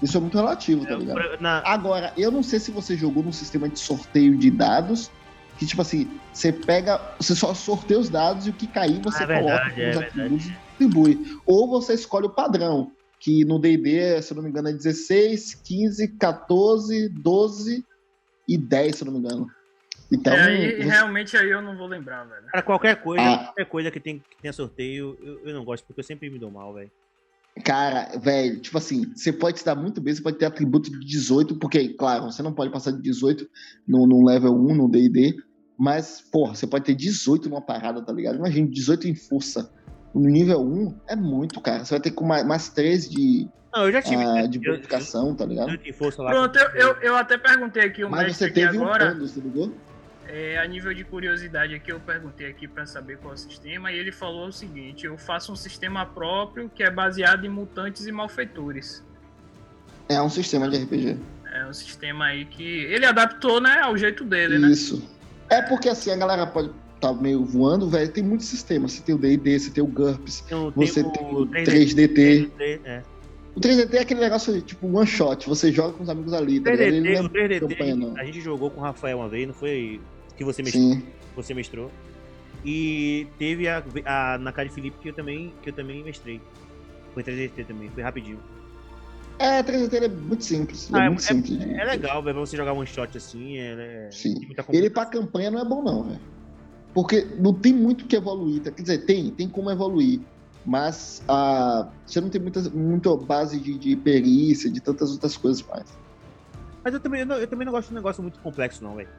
Isso 0.01 0.17
é 0.17 0.19
muito 0.19 0.38
relativo, 0.38 0.85
tá 0.85 0.95
ligado? 0.95 1.41
Na... 1.41 1.61
Agora, 1.65 2.13
eu 2.17 2.31
não 2.31 2.43
sei 2.43 2.59
se 2.59 2.71
você 2.71 2.95
jogou 2.95 3.23
num 3.23 3.31
sistema 3.31 3.69
de 3.69 3.79
sorteio 3.79 4.38
de 4.38 4.51
dados, 4.51 5.09
que 5.57 5.65
tipo 5.65 5.81
assim, 5.81 6.09
você 6.31 6.51
pega, 6.51 7.01
você 7.19 7.35
só 7.35 7.53
sorteia 7.53 7.99
os 7.99 8.09
dados 8.09 8.47
e 8.47 8.49
o 8.49 8.53
que 8.53 8.67
cair 8.67 9.01
você 9.01 9.23
é 9.23 9.27
coloca 9.27 9.63
verdade, 9.63 9.81
é 9.81 9.89
os 9.89 9.97
atributos 9.97 10.45
e 10.45 10.49
distribui. 10.49 11.39
Ou 11.45 11.69
você 11.69 11.93
escolhe 11.93 12.27
o 12.27 12.31
padrão, 12.31 12.91
que 13.19 13.43
no 13.45 13.59
D&D, 13.59 14.21
se 14.21 14.31
eu 14.31 14.35
não 14.35 14.43
me 14.43 14.49
engano, 14.49 14.69
é 14.69 14.73
16, 14.73 15.55
15, 15.55 16.07
14, 16.17 17.09
12 17.09 17.83
e 18.47 18.57
10, 18.57 18.95
se 18.95 19.03
eu 19.03 19.05
não 19.11 19.13
me 19.13 19.19
engano. 19.19 19.47
Então, 20.12 20.34
é, 20.34 20.84
realmente 20.84 21.36
aí 21.36 21.49
eu 21.49 21.62
não 21.62 21.78
vou 21.78 21.88
lembrar, 21.88 22.24
velho. 22.24 22.45
Cara, 22.47 22.64
qualquer 22.64 22.95
coisa, 23.01 23.24
ah. 23.24 23.38
qualquer 23.45 23.66
coisa 23.66 23.91
que, 23.91 23.99
tem, 23.99 24.20
que 24.20 24.41
tenha 24.41 24.53
sorteio, 24.53 25.18
eu, 25.22 25.47
eu 25.47 25.53
não 25.53 25.66
gosto, 25.66 25.86
porque 25.86 25.99
eu 25.99 26.03
sempre 26.03 26.30
me 26.30 26.39
dou 26.39 26.49
mal, 26.49 26.74
velho. 26.74 26.89
Cara, 27.64 28.18
velho, 28.18 28.60
tipo 28.60 28.78
assim, 28.78 29.12
você 29.16 29.34
pode 29.34 29.58
estar 29.58 29.76
muito 29.76 29.99
bem, 29.99 30.14
você 30.14 30.22
pode 30.22 30.38
ter 30.38 30.45
atributo 30.45 30.89
de 30.91 30.99
18, 30.99 31.55
porque, 31.55 31.89
claro, 31.89 32.26
você 32.26 32.41
não 32.41 32.53
pode 32.53 32.72
passar 32.72 32.91
de 32.91 33.01
18 33.01 33.49
no, 33.88 34.08
no 34.08 34.26
level 34.26 34.53
1, 34.53 34.76
no 34.76 34.89
DD, 34.89 35.36
mas, 35.78 36.22
porra, 36.22 36.55
você 36.55 36.66
pode 36.66 36.86
ter 36.86 36.95
18 36.95 37.49
numa 37.49 37.62
parada, 37.62 38.01
tá 38.01 38.14
ligado? 38.14 38.36
Imagina, 38.38 38.70
18 38.70 39.08
em 39.08 39.16
força. 39.16 39.72
No 40.14 40.30
nível 40.30 40.62
1 40.62 40.99
é 41.10 41.16
muito, 41.16 41.60
cara. 41.60 41.84
Você 41.84 41.93
vai 41.93 41.99
ter 42.01 42.12
com 42.12 42.26
mais, 42.26 42.45
mais 42.45 42.70
3 42.70 43.10
de, 43.10 43.47
não, 43.78 43.86
eu 43.86 43.91
já 43.91 44.01
tive. 44.01 44.24
Ah, 44.24 44.47
de 44.47 44.60
bonificação, 44.60 45.36
tá 45.36 45.45
ligado? 45.45 45.78
Pronto, 46.32 46.58
eu, 46.58 46.70
eu, 46.72 46.95
eu, 47.01 47.16
até 47.16 47.38
perguntei 47.38 47.84
aqui 47.84 48.03
o 48.03 48.10
Mas 48.10 48.36
você 48.36 48.49
teve 48.49 48.78
agora. 48.78 49.14
Um 49.14 49.20
você 49.20 49.39
ligou? 49.39 49.72
É, 50.28 50.57
a 50.57 50.67
nível 50.67 50.93
de 50.93 51.03
curiosidade 51.03 51.73
aqui, 51.73 51.91
eu 51.91 51.99
perguntei 51.99 52.49
aqui 52.49 52.67
para 52.67 52.86
saber 52.86 53.17
qual 53.17 53.34
é 53.34 53.36
o 53.36 53.38
sistema 53.38 53.91
e 53.91 53.97
ele 53.97 54.11
falou 54.11 54.47
o 54.47 54.51
seguinte: 54.51 55.05
eu 55.05 55.17
faço 55.17 55.51
um 55.51 55.55
sistema 55.55 56.05
próprio 56.05 56.69
que 56.69 56.84
é 56.84 56.91
baseado 56.91 57.45
em 57.45 57.49
mutantes 57.49 58.05
e 58.05 58.11
malfeitores. 58.11 59.03
É 60.09 60.21
um 60.21 60.30
sistema 60.30 60.69
de 60.69 60.84
RPG. 60.84 61.17
É 61.53 61.65
um 61.65 61.73
sistema 61.73 62.25
aí 62.25 62.45
que 62.45 62.63
ele 62.63 63.05
adaptou, 63.05 63.61
né, 63.61 63.80
ao 63.80 63.97
jeito 63.97 64.23
dele, 64.23 64.59
né? 64.59 64.69
Isso. 64.69 65.01
É 65.49 65.61
porque 65.61 65.88
assim, 65.88 66.11
a 66.11 66.15
galera 66.17 66.45
pode 66.45 66.71
tá 66.99 67.13
meio 67.13 67.45
voando, 67.45 67.89
velho, 67.89 68.11
tem 68.11 68.23
muitos 68.23 68.47
sistemas. 68.47 68.93
Você 68.93 69.03
tem 69.03 69.15
o 69.15 69.17
D&D, 69.17 69.59
você 69.59 69.69
tem 69.69 69.84
o 69.84 69.88
GURPS, 69.88 70.41
tem 70.41 70.71
você 70.75 71.03
tem 71.03 71.25
o 71.25 71.45
3DT. 71.45 72.51
3DT 72.57 72.82
é. 72.86 73.03
O 73.55 73.59
3DT 73.59 73.93
é 73.93 73.99
aquele 73.99 74.19
negócio, 74.19 74.61
tipo, 74.61 74.88
one 74.88 75.07
shot, 75.07 75.47
você 75.47 75.71
joga 75.71 75.93
com 75.93 76.03
os 76.03 76.09
amigos 76.09 76.34
ali, 76.34 76.59
tá 76.59 76.71
3DT, 76.71 77.25
o 77.25 77.30
3DT, 77.30 77.59
campanha, 77.59 78.13
a 78.17 78.25
gente 78.25 78.41
jogou 78.41 78.69
com 78.69 78.82
o 78.82 78.84
Rafael 78.84 79.17
uma 79.17 79.28
vez, 79.28 79.47
não 79.47 79.53
foi 79.53 79.99
que 80.38 80.43
você 80.43 80.61
mestrou. 80.61 80.93
Sim. 80.93 81.03
Você 81.35 81.53
mestrou. 81.53 81.91
E 82.63 83.27
teve 83.38 83.67
a, 83.67 83.83
a 84.05 84.38
na 84.38 84.51
cara 84.51 84.67
de 84.67 84.75
Felipe 84.75 84.97
que 85.01 85.09
eu 85.09 85.13
também, 85.13 85.53
que 85.61 85.69
eu 85.69 85.73
também 85.73 86.03
mestrei. 86.03 86.41
Foi 87.13 87.23
3DT 87.23 87.65
também, 87.65 87.89
foi 87.89 88.03
rapidinho. 88.03 88.39
É, 89.39 89.61
3DT 89.61 90.03
é 90.03 90.07
muito 90.07 90.43
simples. 90.43 90.89
Ah, 90.93 91.05
é, 91.05 91.09
muito 91.09 91.23
é, 91.23 91.27
simples. 91.27 91.61
É, 91.61 91.81
é 91.81 91.85
legal, 91.85 92.21
velho, 92.23 92.39
você 92.39 92.57
jogar 92.57 92.73
um 92.73 92.85
shot 92.85 93.15
assim. 93.17 93.57
É, 93.57 94.09
Sim. 94.11 94.35
Ele 94.69 94.89
pra 94.89 95.05
campanha 95.05 95.51
não 95.51 95.59
é 95.59 95.65
bom, 95.65 95.83
não, 95.83 96.03
velho. 96.03 96.19
Porque 96.93 97.27
não 97.38 97.53
tem 97.53 97.73
muito 97.73 98.05
que 98.05 98.15
evoluir. 98.15 98.61
Tá? 98.63 98.71
Quer 98.71 98.81
dizer, 98.81 98.97
tem, 99.05 99.29
tem 99.31 99.47
como 99.47 99.69
evoluir. 99.69 100.19
Mas 100.65 101.23
ah, 101.27 101.88
você 102.05 102.19
não 102.19 102.29
tem 102.29 102.41
muita, 102.41 102.61
muita 102.71 103.15
base 103.15 103.59
de, 103.59 103.77
de 103.77 103.95
perícia, 103.95 104.69
de 104.69 104.81
tantas 104.81 105.11
outras 105.11 105.38
coisas 105.38 105.61
mais. 105.61 105.85
Mas 106.83 106.93
eu 106.93 106.99
também, 106.99 107.21
eu, 107.21 107.27
eu 107.27 107.47
também 107.47 107.65
não 107.65 107.71
gosto 107.71 107.88
de 107.88 107.93
um 107.93 107.97
negócio 107.97 108.21
muito 108.21 108.39
complexo, 108.39 108.83
não, 108.83 108.95
velho. 108.95 109.09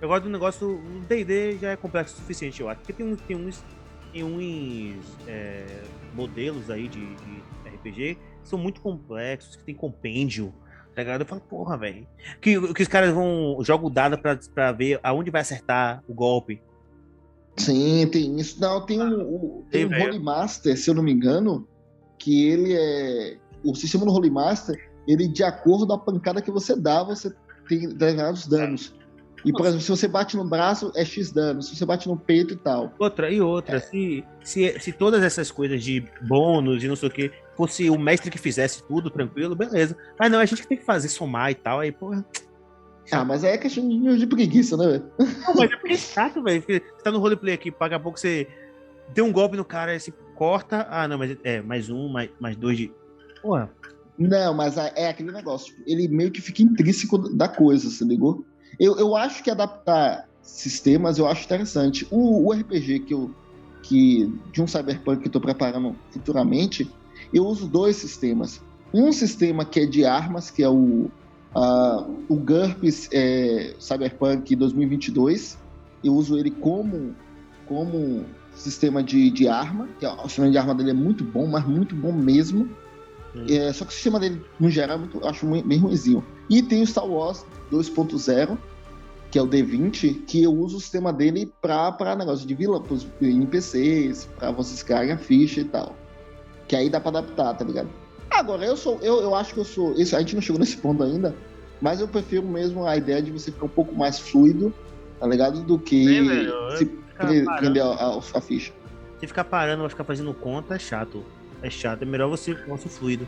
Eu 0.00 0.08
gosto 0.08 0.24
do 0.24 0.30
negócio. 0.30 0.68
O 0.68 1.00
DD 1.08 1.58
já 1.58 1.70
é 1.70 1.76
complexo 1.76 2.14
o 2.14 2.18
suficiente, 2.18 2.60
eu 2.60 2.68
acho. 2.68 2.80
Porque 2.80 2.92
tem 2.92 3.06
uns, 3.06 3.20
tem 3.22 3.36
uns, 3.36 3.64
tem 4.12 4.22
uns 4.22 5.04
é, 5.26 5.82
modelos 6.14 6.70
aí 6.70 6.88
de, 6.88 7.14
de, 7.16 7.42
RPG 7.76 8.14
que 8.42 8.48
são 8.48 8.58
muito 8.58 8.80
complexos, 8.80 9.56
que 9.56 9.64
tem 9.64 9.74
compêndio. 9.74 10.52
Tá 10.94 11.02
ligado? 11.02 11.20
Eu 11.22 11.26
falo, 11.26 11.40
porra, 11.40 11.76
velho. 11.76 12.06
Que, 12.40 12.74
que 12.74 12.82
os 12.82 12.88
caras 12.88 13.12
vão. 13.12 13.58
jogam 13.62 13.86
o 13.86 13.90
dado 13.90 14.18
pra, 14.18 14.38
pra 14.54 14.72
ver 14.72 15.00
aonde 15.02 15.30
vai 15.30 15.40
acertar 15.40 16.02
o 16.08 16.14
golpe. 16.14 16.60
Sim, 17.56 18.08
tem 18.10 18.38
isso. 18.38 18.60
Não, 18.60 18.84
tem 18.84 19.00
um, 19.02 19.20
um, 19.20 19.64
tem 19.70 19.84
um 19.84 19.90
Holy 19.90 20.18
Master, 20.18 20.76
se 20.76 20.88
eu 20.88 20.94
não 20.94 21.02
me 21.02 21.12
engano, 21.12 21.66
que 22.18 22.48
ele 22.48 22.74
é. 22.74 23.36
O 23.64 23.74
sistema 23.74 24.04
do 24.04 24.12
Holy 24.12 24.30
Master, 24.30 24.90
ele, 25.06 25.26
de 25.26 25.42
acordo 25.42 25.86
com 25.86 25.92
a 25.92 25.98
pancada 25.98 26.40
que 26.40 26.50
você 26.50 26.76
dá, 26.76 27.02
você 27.02 27.34
tem 27.68 27.88
determinados 27.88 28.46
danos. 28.46 28.94
E, 29.44 29.52
por 29.52 29.62
exemplo, 29.66 29.80
se 29.80 29.90
você 29.90 30.08
bate 30.08 30.36
no 30.36 30.44
braço, 30.44 30.92
é 30.94 31.04
X 31.04 31.30
dano. 31.30 31.62
Se 31.62 31.76
você 31.76 31.84
bate 31.84 32.08
no 32.08 32.16
peito 32.16 32.54
e 32.54 32.56
tal. 32.56 32.92
Outra, 32.98 33.30
e 33.30 33.40
outra, 33.40 33.76
é. 33.76 33.80
se, 33.80 34.24
se, 34.42 34.80
se 34.80 34.92
todas 34.92 35.22
essas 35.22 35.50
coisas 35.50 35.82
de 35.82 36.04
bônus 36.22 36.82
e 36.82 36.88
não 36.88 36.96
sei 36.96 37.08
o 37.08 37.12
que, 37.12 37.30
fosse 37.56 37.88
o 37.88 37.98
mestre 37.98 38.30
que 38.30 38.38
fizesse 38.38 38.82
tudo 38.84 39.10
tranquilo, 39.10 39.54
beleza. 39.54 39.96
Mas 40.18 40.30
não, 40.30 40.38
a 40.38 40.44
gente 40.44 40.62
que 40.62 40.68
tem 40.68 40.78
que 40.78 40.84
fazer 40.84 41.08
somar 41.08 41.50
e 41.50 41.54
tal, 41.54 41.80
aí, 41.80 41.92
porra. 41.92 42.24
Ah, 43.10 43.24
mas 43.24 43.42
aí 43.42 43.52
é 43.52 43.58
questão 43.58 43.88
de 43.88 44.26
preguiça, 44.26 44.76
né, 44.76 44.86
velho? 44.86 45.04
Não, 45.18 45.54
mas 45.54 45.70
é 45.70 45.76
porque 45.76 45.94
é 45.94 45.96
chato, 45.96 46.42
velho. 46.42 46.62
Você 46.62 46.80
tá 47.02 47.10
no 47.10 47.18
roleplay 47.18 47.54
aqui, 47.54 47.70
paga 47.70 47.96
a 47.96 48.00
pouco 48.00 48.20
você 48.20 48.46
deu 49.14 49.24
um 49.24 49.32
golpe 49.32 49.56
no 49.56 49.64
cara, 49.64 49.92
aí 49.92 50.00
você 50.00 50.12
corta. 50.34 50.86
Ah, 50.90 51.08
não, 51.08 51.16
mas 51.16 51.36
é 51.42 51.62
mais 51.62 51.88
um, 51.88 52.08
mais, 52.08 52.30
mais 52.38 52.56
dois 52.56 52.76
de. 52.76 52.92
Porra. 53.40 53.70
Não, 54.18 54.52
mas 54.52 54.76
é 54.76 55.08
aquele 55.08 55.30
negócio. 55.30 55.68
Tipo, 55.68 55.82
ele 55.86 56.08
meio 56.08 56.30
que 56.30 56.40
fica 56.40 56.62
intrínseco 56.62 57.18
da 57.34 57.48
coisa, 57.48 57.88
você 57.88 58.04
ligou? 58.04 58.44
Eu, 58.78 58.98
eu 58.98 59.16
acho 59.16 59.42
que 59.42 59.50
adaptar 59.50 60.28
sistemas 60.42 61.18
eu 61.18 61.26
acho 61.26 61.44
interessante. 61.44 62.06
O, 62.10 62.48
o 62.48 62.52
RPG 62.52 63.00
que 63.00 63.14
eu 63.14 63.30
que 63.82 64.26
de 64.52 64.60
um 64.60 64.66
cyberpunk 64.66 65.22
que 65.22 65.28
estou 65.28 65.40
preparando 65.40 65.96
futuramente, 66.10 66.90
eu 67.32 67.46
uso 67.46 67.68
dois 67.68 67.96
sistemas. 67.96 68.60
Um 68.92 69.12
sistema 69.12 69.64
que 69.64 69.80
é 69.80 69.86
de 69.86 70.04
armas, 70.04 70.50
que 70.50 70.62
é 70.62 70.68
o 70.68 71.10
uh, 71.54 72.24
o 72.28 72.36
GURPS 72.36 73.08
é, 73.12 73.74
Cyberpunk 73.78 74.54
2022. 74.54 75.58
Eu 76.02 76.14
uso 76.14 76.38
ele 76.38 76.50
como 76.50 77.14
como 77.66 78.24
sistema 78.54 79.02
de, 79.02 79.30
de 79.30 79.48
arma. 79.48 79.88
Que, 79.98 80.06
o 80.06 80.28
sistema 80.28 80.50
de 80.50 80.58
arma 80.58 80.74
dele 80.74 80.90
é 80.90 80.94
muito 80.94 81.24
bom, 81.24 81.46
mas 81.46 81.66
muito 81.66 81.94
bom 81.94 82.12
mesmo. 82.12 82.68
É, 83.48 83.72
só 83.72 83.84
que 83.84 83.90
o 83.90 83.94
sistema 83.94 84.18
dele, 84.18 84.42
no 84.58 84.70
geral, 84.70 84.96
é 84.96 84.98
muito, 85.00 85.18
eu 85.18 85.28
acho 85.28 85.46
bem 85.46 85.78
ruimzinho. 85.78 86.24
E 86.48 86.62
tem 86.62 86.82
o 86.82 86.86
Star 86.86 87.06
Wars 87.06 87.44
2.0, 87.70 88.56
que 89.30 89.38
é 89.38 89.42
o 89.42 89.46
D20, 89.46 90.24
que 90.26 90.42
eu 90.42 90.52
uso 90.52 90.78
o 90.78 90.80
sistema 90.80 91.12
dele 91.12 91.52
para 91.60 92.16
negócio 92.16 92.46
de 92.46 92.54
vila, 92.54 92.80
pros 92.80 93.06
NPCs, 93.20 94.28
para 94.38 94.50
vocês 94.50 94.82
criarem 94.82 95.12
a 95.12 95.18
ficha 95.18 95.60
e 95.60 95.64
tal. 95.64 95.94
Que 96.66 96.74
aí 96.74 96.88
dá 96.88 97.00
para 97.00 97.18
adaptar, 97.18 97.54
tá 97.54 97.64
ligado? 97.64 97.88
Agora, 98.30 98.64
eu 98.64 98.76
sou, 98.76 98.98
eu, 99.02 99.20
eu 99.20 99.34
acho 99.34 99.54
que 99.54 99.60
eu 99.60 99.64
sou. 99.64 99.92
Isso, 99.94 100.16
a 100.16 100.20
gente 100.20 100.34
não 100.34 100.42
chegou 100.42 100.58
nesse 100.60 100.76
ponto 100.78 101.02
ainda, 101.02 101.34
mas 101.80 102.00
eu 102.00 102.08
prefiro 102.08 102.46
mesmo 102.46 102.86
a 102.86 102.96
ideia 102.96 103.22
de 103.22 103.30
você 103.30 103.52
ficar 103.52 103.66
um 103.66 103.70
pouco 103.70 103.94
mais 103.94 104.18
fluido, 104.18 104.72
tá 105.20 105.26
ligado? 105.26 105.62
Do 105.62 105.78
que 105.78 106.18
é, 106.18 106.76
se 106.76 106.86
prender 107.58 107.82
a, 107.82 107.88
a, 107.88 108.18
a, 108.18 108.40
ficha. 108.40 108.72
Se 109.20 109.26
ficar 109.26 109.44
parando, 109.44 109.82
vai 109.82 109.90
ficar 109.90 110.04
fazendo 110.04 110.32
conta, 110.32 110.76
é 110.76 110.78
chato. 110.78 111.24
É 111.62 111.70
chato, 111.70 112.02
é 112.02 112.04
melhor 112.04 112.28
você 112.28 112.54
ser 112.54 112.88
fluido. 112.88 113.26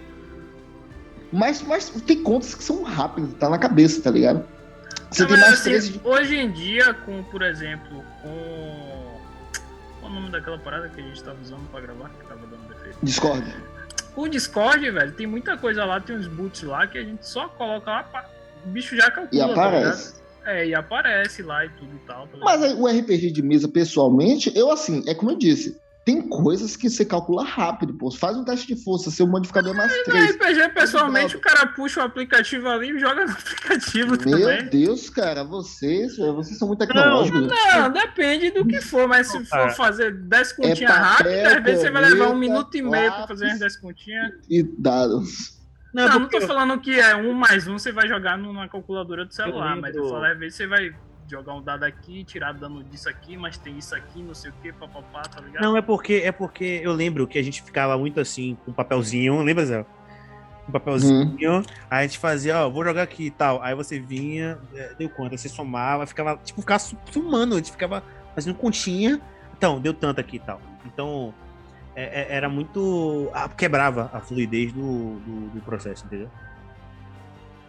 Mas, 1.32 1.62
mas 1.62 1.90
tem 1.90 2.22
contas 2.22 2.54
que 2.54 2.62
são 2.62 2.82
rápidas, 2.82 3.32
tá 3.34 3.48
na 3.48 3.58
cabeça, 3.58 4.02
tá 4.02 4.10
ligado? 4.10 4.44
Você 5.10 5.22
não, 5.22 5.30
tem 5.30 5.40
mais 5.40 5.54
assim, 5.54 5.70
13 5.70 5.92
de... 5.92 6.00
Hoje 6.04 6.36
em 6.36 6.50
dia, 6.50 6.94
com, 6.94 7.22
por 7.24 7.42
exemplo, 7.42 8.04
com. 8.22 9.20
Qual 10.00 10.10
o 10.10 10.14
nome 10.14 10.30
daquela 10.30 10.58
parada 10.58 10.88
que 10.88 11.00
a 11.00 11.04
gente 11.04 11.22
tava 11.22 11.40
usando 11.40 11.68
pra 11.70 11.80
gravar, 11.80 12.08
que 12.10 12.26
tava 12.26 12.46
dando 12.46 12.68
defeito? 12.68 12.98
Discord. 13.02 13.44
O 14.16 14.28
Discord, 14.28 14.90
velho, 14.90 15.12
tem 15.12 15.26
muita 15.26 15.56
coisa 15.56 15.84
lá, 15.84 16.00
tem 16.00 16.16
uns 16.16 16.26
boots 16.26 16.62
lá 16.62 16.86
que 16.86 16.98
a 16.98 17.02
gente 17.02 17.26
só 17.26 17.48
coloca 17.48 17.90
lá, 17.90 18.30
o 18.64 18.68
bicho 18.68 18.96
já 18.96 19.10
calcula. 19.10 19.28
E 19.32 19.54
tá 19.54 19.66
aparece. 19.66 20.14
Tá 20.14 20.20
é, 20.52 20.66
e 20.68 20.74
aparece 20.74 21.42
lá 21.42 21.64
e 21.64 21.68
tudo 21.70 21.94
e 21.94 22.06
tal. 22.06 22.26
Tá 22.26 22.38
Mas 22.40 22.72
o 22.74 22.86
RPG 22.86 23.30
de 23.30 23.42
mesa, 23.42 23.68
pessoalmente, 23.68 24.52
eu 24.56 24.70
assim, 24.70 25.02
é 25.06 25.14
como 25.14 25.32
eu 25.32 25.36
disse, 25.36 25.79
tem 26.04 26.22
coisas 26.22 26.76
que 26.76 26.88
você 26.88 27.04
calcula 27.04 27.44
rápido, 27.44 27.94
pô. 27.94 28.10
Faz 28.10 28.36
um 28.36 28.44
teste 28.44 28.74
de 28.74 28.82
força, 28.82 29.10
seu 29.10 29.26
modificador 29.26 29.74
é 29.74 29.76
mais 29.76 30.02
3. 30.04 30.38
No 30.38 30.44
RPG, 30.44 30.68
pessoalmente, 30.70 31.36
o 31.36 31.40
cara 31.40 31.66
puxa 31.66 32.00
o 32.00 32.04
aplicativo 32.04 32.68
ali 32.68 32.96
e 32.96 32.98
joga 32.98 33.26
no 33.26 33.32
aplicativo 33.32 34.10
Meu 34.10 34.18
também. 34.18 34.62
Meu 34.62 34.70
Deus, 34.70 35.10
cara, 35.10 35.44
vocês, 35.44 36.16
vocês 36.16 36.58
são 36.58 36.68
muito 36.68 36.80
tecnológicos. 36.80 37.46
Não, 37.46 37.80
não, 37.82 37.92
depende 37.92 38.50
do 38.50 38.66
que 38.66 38.80
for, 38.80 39.06
mas 39.06 39.26
se 39.28 39.44
for 39.44 39.70
fazer 39.72 40.14
10 40.14 40.52
continhas 40.54 40.80
é 40.80 40.98
rápidas, 40.98 41.52
às 41.54 41.62
vezes 41.62 41.82
você 41.82 41.90
vai 41.90 42.02
levar 42.10 42.28
um 42.30 42.38
minuto 42.38 42.74
e 42.76 42.82
meio 42.82 43.12
pra 43.12 43.26
fazer 43.26 43.46
as 43.46 43.58
10 43.58 43.76
continhas. 43.76 44.32
E 44.48 44.62
dados. 44.62 45.60
Não, 45.92 46.08
não, 46.08 46.20
não 46.20 46.28
tô 46.28 46.40
falando 46.40 46.80
que 46.80 46.98
é 46.98 47.14
um 47.16 47.32
mais 47.32 47.66
um, 47.66 47.78
você 47.78 47.92
vai 47.92 48.08
jogar 48.08 48.38
numa 48.38 48.68
calculadora 48.68 49.24
do 49.24 49.34
celular, 49.34 49.76
mas 49.76 49.94
eu 49.94 50.08
falo, 50.08 50.24
às 50.24 50.38
vezes 50.38 50.54
você 50.56 50.66
vai 50.66 50.94
jogar 51.30 51.54
um 51.54 51.62
dado 51.62 51.84
aqui, 51.84 52.24
tirar 52.24 52.52
dano 52.52 52.82
disso 52.82 53.08
aqui, 53.08 53.36
mas 53.36 53.56
tem 53.56 53.78
isso 53.78 53.94
aqui, 53.94 54.22
não 54.22 54.34
sei 54.34 54.50
o 54.50 54.54
que, 54.60 54.72
papapá, 54.72 55.22
tá 55.22 55.40
ligado? 55.40 55.62
Não, 55.62 55.76
é 55.76 55.82
porque, 55.82 56.22
é 56.24 56.32
porque 56.32 56.80
eu 56.82 56.92
lembro 56.92 57.26
que 57.26 57.38
a 57.38 57.42
gente 57.42 57.62
ficava 57.62 57.96
muito 57.96 58.20
assim, 58.20 58.56
com 58.64 58.72
papelzinho, 58.72 59.40
lembra, 59.42 59.64
Zé? 59.64 59.86
Um 60.68 60.72
papelzinho, 60.72 61.52
uhum. 61.52 61.62
aí 61.90 62.04
a 62.04 62.06
gente 62.06 62.18
fazia, 62.18 62.58
ó, 62.58 62.68
vou 62.68 62.84
jogar 62.84 63.02
aqui 63.02 63.26
e 63.26 63.30
tal. 63.30 63.62
Aí 63.62 63.74
você 63.74 63.98
vinha, 63.98 64.58
é, 64.74 64.94
deu 64.94 65.08
conta, 65.08 65.36
você 65.36 65.48
somava, 65.48 66.06
ficava, 66.06 66.36
tipo, 66.44 66.60
ficava 66.60 66.80
sumando, 67.10 67.54
a 67.54 67.56
gente 67.56 67.72
ficava 67.72 68.02
fazendo 68.34 68.54
continha. 68.54 69.20
Então, 69.56 69.80
deu 69.80 69.92
tanto 69.92 70.20
aqui 70.20 70.36
e 70.36 70.40
tal. 70.40 70.60
Então, 70.86 71.34
é, 71.94 72.22
é, 72.22 72.36
era 72.36 72.48
muito. 72.48 73.30
quebrava 73.56 74.10
a 74.12 74.20
fluidez 74.20 74.72
do, 74.72 75.18
do, 75.20 75.48
do 75.54 75.60
processo, 75.60 76.06
entendeu? 76.06 76.30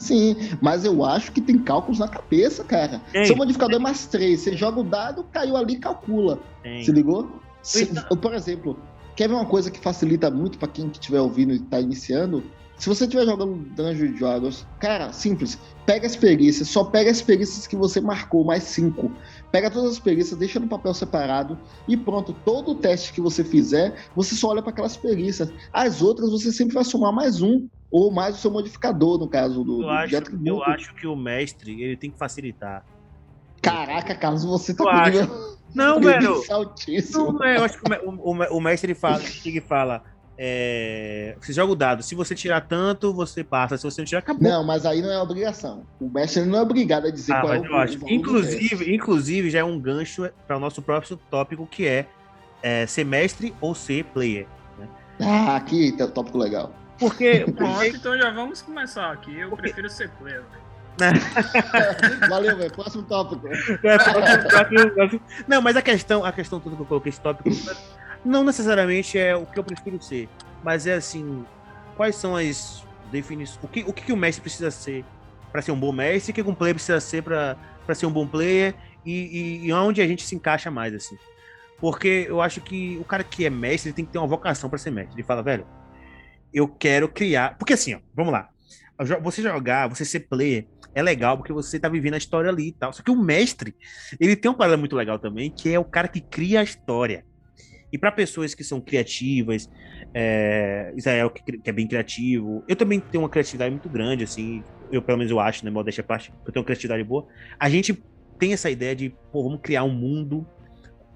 Sim, 0.01 0.35
mas 0.59 0.83
eu 0.83 1.05
acho 1.05 1.31
que 1.31 1.39
tem 1.39 1.59
cálculos 1.59 1.99
na 1.99 2.07
cabeça, 2.07 2.63
cara. 2.63 2.99
Tem. 3.11 3.23
Seu 3.23 3.35
modificador 3.35 3.75
é 3.75 3.79
mais 3.79 4.07
3. 4.07 4.39
Você 4.39 4.57
joga 4.57 4.79
o 4.79 4.83
dado, 4.83 5.23
caiu 5.31 5.55
ali 5.55 5.77
calcula. 5.77 6.39
Se 6.83 6.91
ligou? 6.91 7.39
Se, 7.61 7.85
por 8.19 8.33
exemplo, 8.33 8.79
quer 9.15 9.29
ver 9.29 9.35
uma 9.35 9.45
coisa 9.45 9.69
que 9.69 9.79
facilita 9.79 10.31
muito 10.31 10.57
para 10.57 10.67
quem 10.67 10.87
estiver 10.87 11.21
ouvindo 11.21 11.53
e 11.53 11.59
tá 11.59 11.79
iniciando? 11.79 12.43
Se 12.77 12.89
você 12.89 13.03
estiver 13.03 13.25
jogando 13.25 13.63
Dungeon 13.75 14.13
Dragons, 14.13 14.65
cara, 14.79 15.13
simples. 15.13 15.59
Pega 15.85 16.07
as 16.07 16.15
perícias, 16.15 16.67
só 16.67 16.83
pega 16.83 17.11
as 17.11 17.21
perícias 17.21 17.67
que 17.67 17.75
você 17.75 18.01
marcou, 18.01 18.43
mais 18.43 18.63
5. 18.63 19.11
Pega 19.51 19.69
todas 19.69 19.91
as 19.91 19.99
perícias, 19.99 20.39
deixa 20.39 20.59
no 20.59 20.67
papel 20.67 20.95
separado 20.95 21.59
e 21.87 21.95
pronto. 21.95 22.35
Todo 22.43 22.71
o 22.71 22.75
teste 22.75 23.13
que 23.13 23.21
você 23.21 23.43
fizer, 23.43 23.93
você 24.15 24.33
só 24.33 24.47
olha 24.47 24.63
para 24.63 24.71
aquelas 24.71 24.97
perícias. 24.97 25.53
As 25.71 26.01
outras 26.01 26.31
você 26.31 26.51
sempre 26.51 26.73
vai 26.73 26.83
somar 26.83 27.13
mais 27.13 27.39
um 27.39 27.67
ou 27.91 28.09
mais 28.09 28.35
o 28.35 28.37
seu 28.39 28.49
modificador, 28.49 29.19
no 29.19 29.27
caso 29.27 29.63
do, 29.63 29.81
eu 29.81 29.81
do 29.81 29.89
acho, 29.89 30.15
Eu 30.45 30.63
acho 30.63 30.95
que 30.95 31.05
o 31.05 31.15
mestre 31.15 31.83
ele 31.83 31.97
tem 31.97 32.09
que 32.09 32.17
facilitar. 32.17 32.85
Caraca, 33.61 34.15
Carlos, 34.15 34.43
você 34.43 34.73
tá 34.73 35.09
nível... 35.09 35.57
Não, 35.75 35.99
velho. 36.01 36.41
Não, 37.13 37.43
é, 37.43 37.57
eu 37.57 37.63
acho 37.63 37.79
que 37.79 37.93
o, 37.93 38.09
o, 38.09 38.57
o 38.57 38.61
mestre 38.61 38.93
fala, 38.93 39.19
chega 39.19 39.57
e 39.57 39.61
fala. 39.61 40.03
É, 40.37 41.35
você 41.39 41.53
joga 41.53 41.71
o 41.71 41.75
dado. 41.75 42.01
Se 42.01 42.15
você 42.15 42.33
tirar 42.33 42.61
tanto, 42.61 43.13
você 43.13 43.43
passa. 43.43 43.77
Se 43.77 43.83
você 43.83 44.01
não 44.01 44.05
tirar, 44.07 44.19
acabou. 44.19 44.41
Não, 44.41 44.63
mas 44.63 44.85
aí 44.87 45.01
não 45.01 45.11
é 45.11 45.21
obrigação. 45.21 45.83
O 45.99 46.09
mestre 46.09 46.45
não 46.45 46.59
é 46.59 46.61
obrigado 46.63 47.05
a 47.05 47.11
dizer 47.11 47.33
ah, 47.33 47.41
qual 47.41 47.53
é 47.53 47.59
o, 47.59 47.65
eu 47.65 47.75
acho. 47.75 47.99
Inclusive, 48.07 48.91
inclusive, 48.91 49.49
já 49.51 49.59
é 49.59 49.63
um 49.63 49.79
gancho 49.79 50.27
para 50.47 50.57
o 50.57 50.59
nosso 50.59 50.81
próximo 50.81 51.19
tópico, 51.29 51.67
que 51.67 51.85
é, 51.85 52.07
é 52.63 52.87
ser 52.87 53.03
mestre 53.03 53.53
ou 53.61 53.75
ser 53.75 54.03
player. 54.05 54.47
Né? 54.79 54.87
Ah, 55.19 55.57
aqui 55.57 55.91
tem 55.91 56.07
um 56.07 56.09
tópico 56.09 56.39
legal. 56.39 56.73
Porque. 57.01 57.43
Pronto, 57.57 57.83
então 57.83 58.15
já 58.15 58.29
vamos 58.29 58.61
começar 58.61 59.11
aqui. 59.11 59.35
Eu 59.37 59.49
porque... 59.49 59.63
prefiro 59.63 59.89
ser 59.89 60.09
player. 60.11 60.43
Valeu, 62.29 62.55
velho. 62.55 62.71
Próximo 62.71 63.01
tópico. 63.03 63.49
Não, 65.47 65.61
mas 65.63 65.75
a 65.75 65.81
questão, 65.81 66.23
a 66.23 66.31
questão 66.31 66.59
toda 66.59 66.75
que 66.75 66.81
eu 66.83 66.85
coloquei 66.85 67.09
esse 67.09 67.19
tópico 67.19 67.49
não 68.23 68.43
necessariamente 68.43 69.17
é 69.17 69.35
o 69.35 69.47
que 69.47 69.57
eu 69.57 69.63
prefiro 69.63 69.99
ser, 69.99 70.29
mas 70.63 70.85
é 70.85 70.93
assim, 70.93 71.43
quais 71.97 72.15
são 72.15 72.35
as 72.35 72.85
definições, 73.11 73.59
o 73.63 73.67
que 73.67 73.81
o, 73.81 73.91
que 73.91 74.13
o 74.13 74.17
mestre 74.17 74.43
precisa 74.43 74.69
ser 74.69 75.03
para 75.51 75.59
ser 75.59 75.71
um 75.71 75.79
bom 75.79 75.91
mestre, 75.91 76.31
o 76.31 76.35
que 76.35 76.41
um 76.43 76.53
player 76.53 76.75
precisa 76.75 76.99
ser 76.99 77.23
para 77.23 77.57
ser 77.95 78.05
um 78.05 78.11
bom 78.11 78.27
player 78.27 78.75
e, 79.03 79.11
e, 79.63 79.65
e 79.65 79.73
onde 79.73 80.03
a 80.03 80.07
gente 80.07 80.23
se 80.23 80.35
encaixa 80.35 80.69
mais 80.69 80.93
assim. 80.93 81.17
Porque 81.79 82.27
eu 82.29 82.39
acho 82.39 82.61
que 82.61 82.95
o 83.01 83.03
cara 83.03 83.23
que 83.23 83.43
é 83.43 83.49
mestre 83.49 83.89
ele 83.89 83.95
tem 83.95 84.05
que 84.05 84.11
ter 84.11 84.19
uma 84.19 84.27
vocação 84.27 84.69
para 84.69 84.77
ser 84.77 84.91
mestre. 84.91 85.15
Ele 85.15 85.23
fala, 85.23 85.41
velho, 85.41 85.65
eu 86.53 86.67
quero 86.67 87.07
criar. 87.07 87.57
Porque 87.57 87.73
assim, 87.73 87.95
ó, 87.95 87.99
vamos 88.13 88.33
lá. 88.33 88.49
Você 89.23 89.41
jogar, 89.41 89.87
você 89.87 90.05
ser 90.05 90.21
player, 90.21 90.67
é 90.93 91.01
legal 91.01 91.37
porque 91.37 91.53
você 91.53 91.79
tá 91.79 91.89
vivendo 91.89 92.15
a 92.15 92.17
história 92.17 92.49
ali 92.49 92.67
e 92.67 92.71
tal. 92.71 92.93
Só 92.93 93.01
que 93.01 93.11
o 93.11 93.15
mestre, 93.15 93.75
ele 94.19 94.35
tem 94.35 94.49
uma 94.51 94.57
parada 94.57 94.77
muito 94.77 94.95
legal 94.95 95.17
também, 95.17 95.49
que 95.49 95.73
é 95.73 95.79
o 95.79 95.85
cara 95.85 96.07
que 96.07 96.21
cria 96.21 96.59
a 96.59 96.63
história. 96.63 97.25
E 97.91 97.97
para 97.97 98.11
pessoas 98.11 98.53
que 98.53 98.63
são 98.63 98.79
criativas, 98.79 99.69
é, 100.13 100.93
Israel 100.95 101.29
que, 101.29 101.57
que, 101.57 101.69
é 101.69 101.73
bem 101.73 101.87
criativo, 101.87 102.63
eu 102.67 102.75
também 102.75 102.99
tenho 102.99 103.23
uma 103.23 103.29
criatividade 103.29 103.71
muito 103.71 103.89
grande, 103.89 104.23
assim, 104.23 104.63
eu 104.91 105.01
pelo 105.01 105.17
menos 105.17 105.31
eu 105.31 105.39
acho, 105.39 105.65
né, 105.65 105.71
modéstia 105.71 106.03
parte, 106.03 106.31
eu 106.45 106.53
tenho 106.53 106.61
uma 106.61 106.65
criatividade 106.65 107.03
boa. 107.03 107.27
A 107.59 107.69
gente 107.69 108.01
tem 108.39 108.53
essa 108.53 108.69
ideia 108.69 108.95
de, 108.95 109.09
pô, 109.31 109.43
vamos 109.43 109.59
criar 109.61 109.83
um 109.83 109.93
mundo 109.93 110.47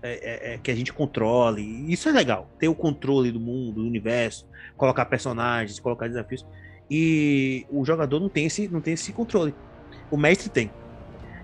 é, 0.05 0.19
é, 0.21 0.53
é, 0.53 0.57
que 0.57 0.69
a 0.69 0.75
gente 0.75 0.93
controle. 0.93 1.61
Isso 1.91 2.07
é 2.07 2.11
legal, 2.11 2.49
ter 2.59 2.67
o 2.67 2.75
controle 2.75 3.31
do 3.31 3.39
mundo, 3.39 3.81
do 3.81 3.87
universo, 3.87 4.47
colocar 4.77 5.05
personagens, 5.05 5.79
colocar 5.79 6.07
desafios. 6.07 6.45
E 6.89 7.65
o 7.71 7.83
jogador 7.83 8.19
não 8.19 8.29
tem 8.29 8.45
esse, 8.45 8.67
não 8.67 8.81
tem 8.81 8.93
esse 8.93 9.11
controle. 9.11 9.53
O 10.11 10.17
mestre 10.17 10.49
tem. 10.49 10.69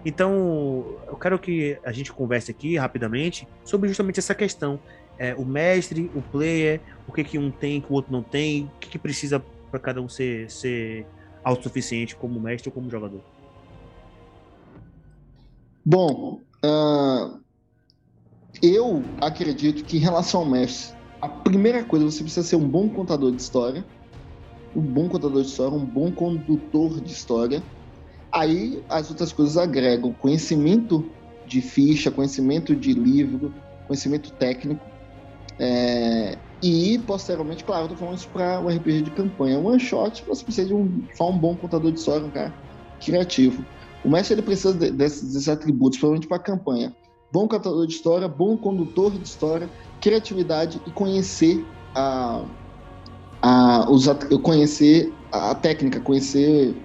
Então, 0.06 0.98
eu 1.08 1.16
quero 1.16 1.38
que 1.40 1.78
a 1.84 1.92
gente 1.92 2.12
converse 2.12 2.52
aqui 2.52 2.78
rapidamente 2.78 3.48
sobre 3.64 3.88
justamente 3.90 4.20
essa 4.20 4.36
questão. 4.36 4.80
É, 5.18 5.36
o 5.36 5.46
mestre, 5.46 6.10
o 6.16 6.22
player, 6.22 6.80
o 7.08 7.12
que, 7.12 7.24
que 7.24 7.38
um 7.38 7.52
tem 7.52 7.82
que 7.82 7.92
o 7.92 7.94
outro 7.94 8.12
não 8.12 8.24
tem, 8.24 8.66
o 8.66 8.80
que, 8.80 8.90
que 8.90 9.00
precisa 9.00 9.44
para 9.70 9.80
cada 9.80 10.02
um 10.02 10.10
ser, 10.10 10.50
ser 10.50 11.06
autossuficiente 11.44 12.16
como 12.16 12.40
mestre 12.40 12.70
ou 12.70 12.74
como 12.74 12.90
jogador. 12.90 13.22
Bom, 15.86 16.42
uh, 16.64 17.40
eu 18.62 19.04
acredito 19.20 19.84
que 19.84 19.98
em 19.98 20.00
relação 20.00 20.42
ao 20.42 20.46
mestre, 20.46 20.96
a 21.22 21.28
primeira 21.28 21.84
coisa 21.84 22.06
você 22.06 22.24
precisa 22.24 22.46
ser 22.46 22.56
um 22.56 22.68
bom 22.68 22.90
contador 22.90 23.32
de 23.32 23.42
história, 23.42 23.86
um 24.76 24.82
bom 24.82 25.08
contador 25.08 25.42
de 25.42 25.50
história, 25.50 25.78
um 25.78 25.86
bom 25.86 26.12
condutor 26.12 27.00
de 27.00 27.12
história. 27.12 27.62
Aí 28.32 28.82
as 28.90 29.10
outras 29.10 29.32
coisas 29.32 29.58
agregam 29.58 30.14
conhecimento 30.14 31.06
de 31.46 31.62
ficha, 31.62 32.10
conhecimento 32.10 32.76
de 32.76 32.94
livro, 32.94 33.54
conhecimento 33.88 34.32
técnico. 34.32 34.84
É... 35.60 36.38
E 36.64 37.00
posteriormente, 37.00 37.64
claro, 37.64 37.86
eu 37.86 37.90
tô 37.90 37.96
falando 37.96 38.18
isso 38.18 38.30
para 38.30 38.60
um 38.60 38.68
RPG 38.68 39.02
de 39.02 39.12
campanha. 39.12 39.60
One 39.60 39.80
shot, 39.80 40.24
você 40.28 40.44
precisa 40.44 40.68
de 40.68 40.74
um, 40.74 41.04
só 41.16 41.30
um 41.30 41.38
bom 41.38 41.56
contador 41.56 41.92
de 41.92 42.00
história, 42.00 42.26
um 42.26 42.30
cara 42.30 42.54
criativo. 43.04 43.66
O 44.06 44.10
mestre 44.10 44.36
ele 44.36 44.44
precisa 44.44 44.74
de, 44.74 44.92
desses, 44.92 45.34
desses 45.34 45.50
atributos, 45.50 46.00
provavelmente 46.00 46.28
para 46.28 46.40
campanha 46.40 46.96
bom 47.32 47.48
contador 47.48 47.88
de 47.88 47.94
história, 47.94 48.28
bom 48.28 48.58
condutor 48.58 49.12
de 49.12 49.24
história, 49.24 49.70
criatividade 50.02 50.82
e 50.86 50.92
conhecer 50.92 51.66
a, 51.96 52.44
a 53.42 53.90
os, 53.90 54.06
conhecer 54.44 55.14
a 55.32 55.56
técnica, 55.56 56.00
conhecer 56.00 56.76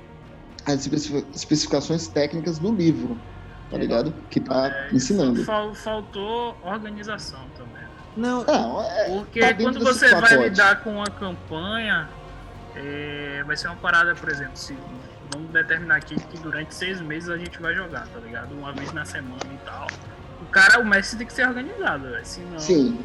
as 0.64 0.86
especificações 1.34 2.06
técnicas 2.08 2.58
do 2.58 2.72
livro, 2.72 3.18
tá 3.70 3.76
ligado? 3.76 4.14
Que 4.30 4.40
tá 4.40 4.68
é, 4.68 4.94
ensinando. 4.94 5.44
Faltou 5.44 6.56
organização 6.62 7.40
também. 7.56 7.86
Não, 8.16 8.44
não 8.44 8.82
é, 8.82 9.10
porque 9.10 9.40
tá 9.40 9.54
quando 9.54 9.80
você 9.80 10.08
pacote. 10.08 10.36
vai 10.36 10.48
lidar 10.48 10.82
com 10.82 10.90
uma 10.94 11.06
campanha, 11.06 12.08
é, 12.74 13.42
vai 13.44 13.56
ser 13.56 13.68
uma 13.68 13.76
parada, 13.76 14.14
por 14.14 14.30
exemplo, 14.30 14.56
se 14.56 14.76
vamos 15.32 15.50
determinar 15.50 15.96
aqui 15.96 16.14
que 16.14 16.38
durante 16.38 16.74
seis 16.74 17.00
meses 17.00 17.28
a 17.28 17.36
gente 17.36 17.60
vai 17.60 17.74
jogar, 17.74 18.06
tá 18.06 18.18
ligado? 18.20 18.54
Uma 18.54 18.72
vez 18.72 18.92
na 18.92 19.04
semana 19.04 19.36
e 19.52 19.66
tal 19.66 19.86
cara, 20.56 20.80
o 20.80 20.86
mestre 20.86 21.18
tem 21.18 21.26
que 21.26 21.32
ser 21.32 21.46
organizado, 21.46 22.10
véio, 22.10 22.24
senão 22.24 22.58
Sim. 22.58 22.98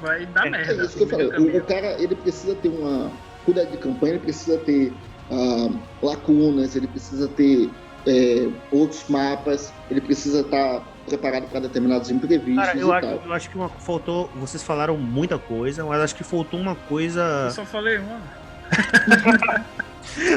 vai 0.00 0.26
dar 0.26 0.46
é, 0.46 0.50
merda. 0.50 0.82
É 0.82 0.86
isso 0.86 0.96
que 0.96 1.02
eu 1.04 1.08
falei. 1.08 1.26
O, 1.26 1.56
o, 1.56 1.64
cara, 1.64 2.00
ele 2.00 2.14
precisa 2.14 2.54
ter 2.56 2.68
uma. 2.68 3.10
Cuidar 3.44 3.64
de 3.64 3.78
campanha, 3.78 4.14
ele 4.14 4.22
precisa 4.22 4.58
ter 4.58 4.92
uh, 5.30 5.78
lacunas, 6.02 6.76
ele 6.76 6.86
precisa 6.86 7.26
ter 7.28 7.70
é, 8.06 8.48
outros 8.70 9.08
mapas, 9.08 9.72
ele 9.90 10.00
precisa 10.00 10.40
estar 10.40 10.80
tá 10.80 10.86
preparado 11.06 11.48
para 11.48 11.60
determinados 11.60 12.10
imprevistos. 12.10 12.56
Cara, 12.56 12.78
eu, 12.78 12.92
acho, 12.92 13.06
eu 13.06 13.32
acho 13.32 13.50
que 13.50 13.56
uma, 13.56 13.68
faltou. 13.68 14.28
Vocês 14.36 14.62
falaram 14.62 14.96
muita 14.98 15.38
coisa, 15.38 15.84
mas 15.84 16.00
acho 16.00 16.14
que 16.14 16.24
faltou 16.24 16.60
uma 16.60 16.74
coisa. 16.74 17.22
Eu 17.46 17.50
só 17.50 17.64
falei 17.64 17.98
uma. 17.98 18.20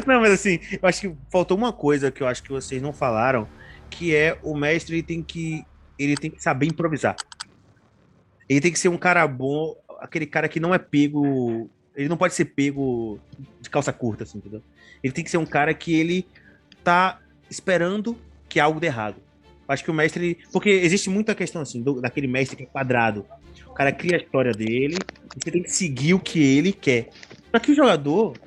não, 0.07 0.21
mas 0.21 0.31
assim, 0.31 0.59
eu 0.81 0.87
acho 0.87 1.01
que 1.01 1.15
faltou 1.29 1.57
uma 1.57 1.73
coisa 1.73 2.11
que 2.11 2.23
eu 2.23 2.27
acho 2.27 2.41
que 2.41 2.49
vocês 2.49 2.81
não 2.81 2.93
falaram, 2.93 3.47
que 3.89 4.15
é 4.15 4.37
o 4.41 4.55
mestre 4.55 5.03
tem 5.03 5.21
que 5.21 5.65
ele 6.03 6.17
tem 6.17 6.31
que 6.31 6.41
saber 6.41 6.67
improvisar. 6.67 7.15
Ele 8.47 8.59
tem 8.59 8.71
que 8.71 8.79
ser 8.79 8.89
um 8.89 8.97
cara 8.97 9.25
bom, 9.27 9.75
aquele 9.99 10.25
cara 10.25 10.49
que 10.49 10.59
não 10.59 10.73
é 10.73 10.77
pego. 10.77 11.69
Ele 11.95 12.09
não 12.09 12.17
pode 12.17 12.33
ser 12.33 12.45
pego 12.45 13.19
de 13.59 13.69
calça 13.69 13.93
curta, 13.93 14.23
assim, 14.23 14.37
entendeu? 14.39 14.61
Ele 15.03 15.13
tem 15.13 15.23
que 15.23 15.31
ser 15.31 15.37
um 15.37 15.45
cara 15.45 15.73
que 15.73 15.93
ele 15.93 16.25
tá 16.83 17.19
esperando 17.49 18.17
que 18.47 18.59
algo 18.59 18.79
dê 18.79 18.87
errado. 18.87 19.17
Acho 19.67 19.83
que 19.83 19.91
o 19.91 19.93
mestre. 19.93 20.37
Porque 20.51 20.69
existe 20.69 21.09
muita 21.09 21.33
questão 21.33 21.61
assim, 21.61 21.81
do, 21.81 22.01
daquele 22.01 22.27
mestre 22.27 22.57
que 22.57 22.63
é 22.63 22.65
quadrado. 22.65 23.25
O 23.65 23.73
cara 23.73 23.91
cria 23.91 24.17
a 24.17 24.19
história 24.19 24.51
dele, 24.51 24.97
você 25.33 25.49
tem 25.49 25.63
que 25.63 25.71
seguir 25.71 26.13
o 26.13 26.19
que 26.19 26.41
ele 26.41 26.73
quer. 26.73 27.09
Só 27.51 27.57
que 27.57 27.71
o 27.71 27.75
jogador, 27.75 28.37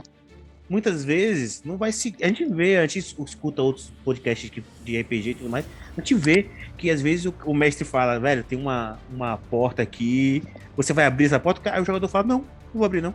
muitas 0.68 1.02
vezes, 1.02 1.62
não 1.64 1.78
vai 1.78 1.92
se. 1.92 2.14
A 2.20 2.28
gente 2.28 2.44
vê, 2.44 2.76
a 2.76 2.86
gente 2.86 2.98
escuta 2.98 3.62
outros 3.62 3.90
podcasts 4.04 4.50
de 4.84 5.00
RPG 5.00 5.30
e 5.30 5.34
tudo 5.34 5.48
mais, 5.48 5.64
a 5.96 6.00
gente 6.00 6.14
vê 6.14 6.48
que 6.76 6.90
às 6.90 7.00
vezes 7.00 7.26
o, 7.26 7.34
o, 7.44 7.54
mestre 7.54 7.84
fala, 7.84 8.18
velho, 8.18 8.42
tem 8.42 8.58
uma, 8.58 8.98
uma 9.12 9.36
porta 9.36 9.82
aqui, 9.82 10.42
você 10.76 10.92
vai 10.92 11.06
abrir 11.06 11.26
essa 11.26 11.38
porta, 11.38 11.72
aí 11.72 11.80
o 11.80 11.84
jogador 11.84 12.08
fala, 12.08 12.24
não, 12.24 12.38
não 12.38 12.46
vou 12.74 12.84
abrir 12.84 13.00
não. 13.00 13.14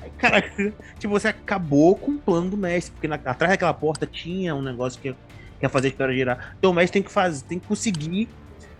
Aí, 0.00 0.10
caraca, 0.16 0.50
tipo, 0.98 1.12
você 1.12 1.28
acabou 1.28 1.96
com 1.96 2.12
o 2.12 2.18
plano 2.18 2.50
do 2.50 2.56
mestre, 2.56 2.92
porque 2.92 3.08
na, 3.08 3.16
atrás 3.16 3.50
daquela 3.50 3.74
porta 3.74 4.06
tinha 4.06 4.54
um 4.54 4.62
negócio 4.62 5.00
que, 5.00 5.12
que 5.12 5.16
ia 5.62 5.68
fazer 5.68 5.88
a 5.88 5.90
história 5.90 6.14
girar. 6.14 6.54
Então 6.58 6.70
o 6.70 6.74
mestre 6.74 6.94
tem 6.94 7.02
que 7.02 7.10
fazer, 7.10 7.44
tem 7.44 7.58
que 7.58 7.66
conseguir 7.66 8.28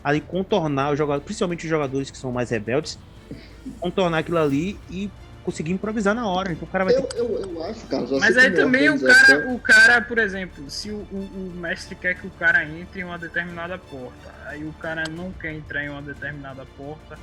ali 0.03 0.21
contornar 0.21 0.93
os 0.93 0.99
jogadores, 0.99 1.25
principalmente 1.25 1.65
os 1.65 1.71
jogadores 1.71 2.11
que 2.11 2.17
são 2.17 2.33
mais 2.33 2.51
rebeldes, 2.51 2.99
contornar 3.81 4.19
aquilo 4.19 4.39
ali 4.39 4.79
e 4.89 5.11
conseguir 5.45 5.73
improvisar 5.73 6.15
na 6.15 6.27
hora. 6.27 6.53
Então 6.53 6.67
o 6.67 6.71
cara 6.71 6.85
vai 6.85 6.95
eu, 6.95 7.03
ter... 7.03 7.19
eu, 7.19 7.41
eu 7.41 7.65
acho, 7.65 7.87
cara. 7.87 8.07
Mas 8.21 8.37
aí 8.37 8.51
também 8.51 8.91
o 8.91 9.01
cara, 9.01 9.49
o 9.49 9.59
cara, 9.59 10.01
por 10.01 10.19
exemplo, 10.19 10.69
se 10.71 10.91
o, 10.91 10.97
o, 11.11 11.53
o, 11.53 11.57
mestre 11.57 11.95
quer 11.95 12.15
que 12.15 12.27
o 12.27 12.31
cara 12.31 12.65
entre 12.65 13.01
em 13.01 13.05
uma 13.05 13.19
determinada 13.19 13.79
porta, 13.79 14.35
aí 14.47 14.65
o 14.65 14.73
cara 14.75 15.05
não 15.11 15.33
quer 15.33 15.53
entrar 15.53 15.85
em 15.85 15.89
uma 15.89 16.03
determinada 16.03 16.65
porta, 16.77 17.19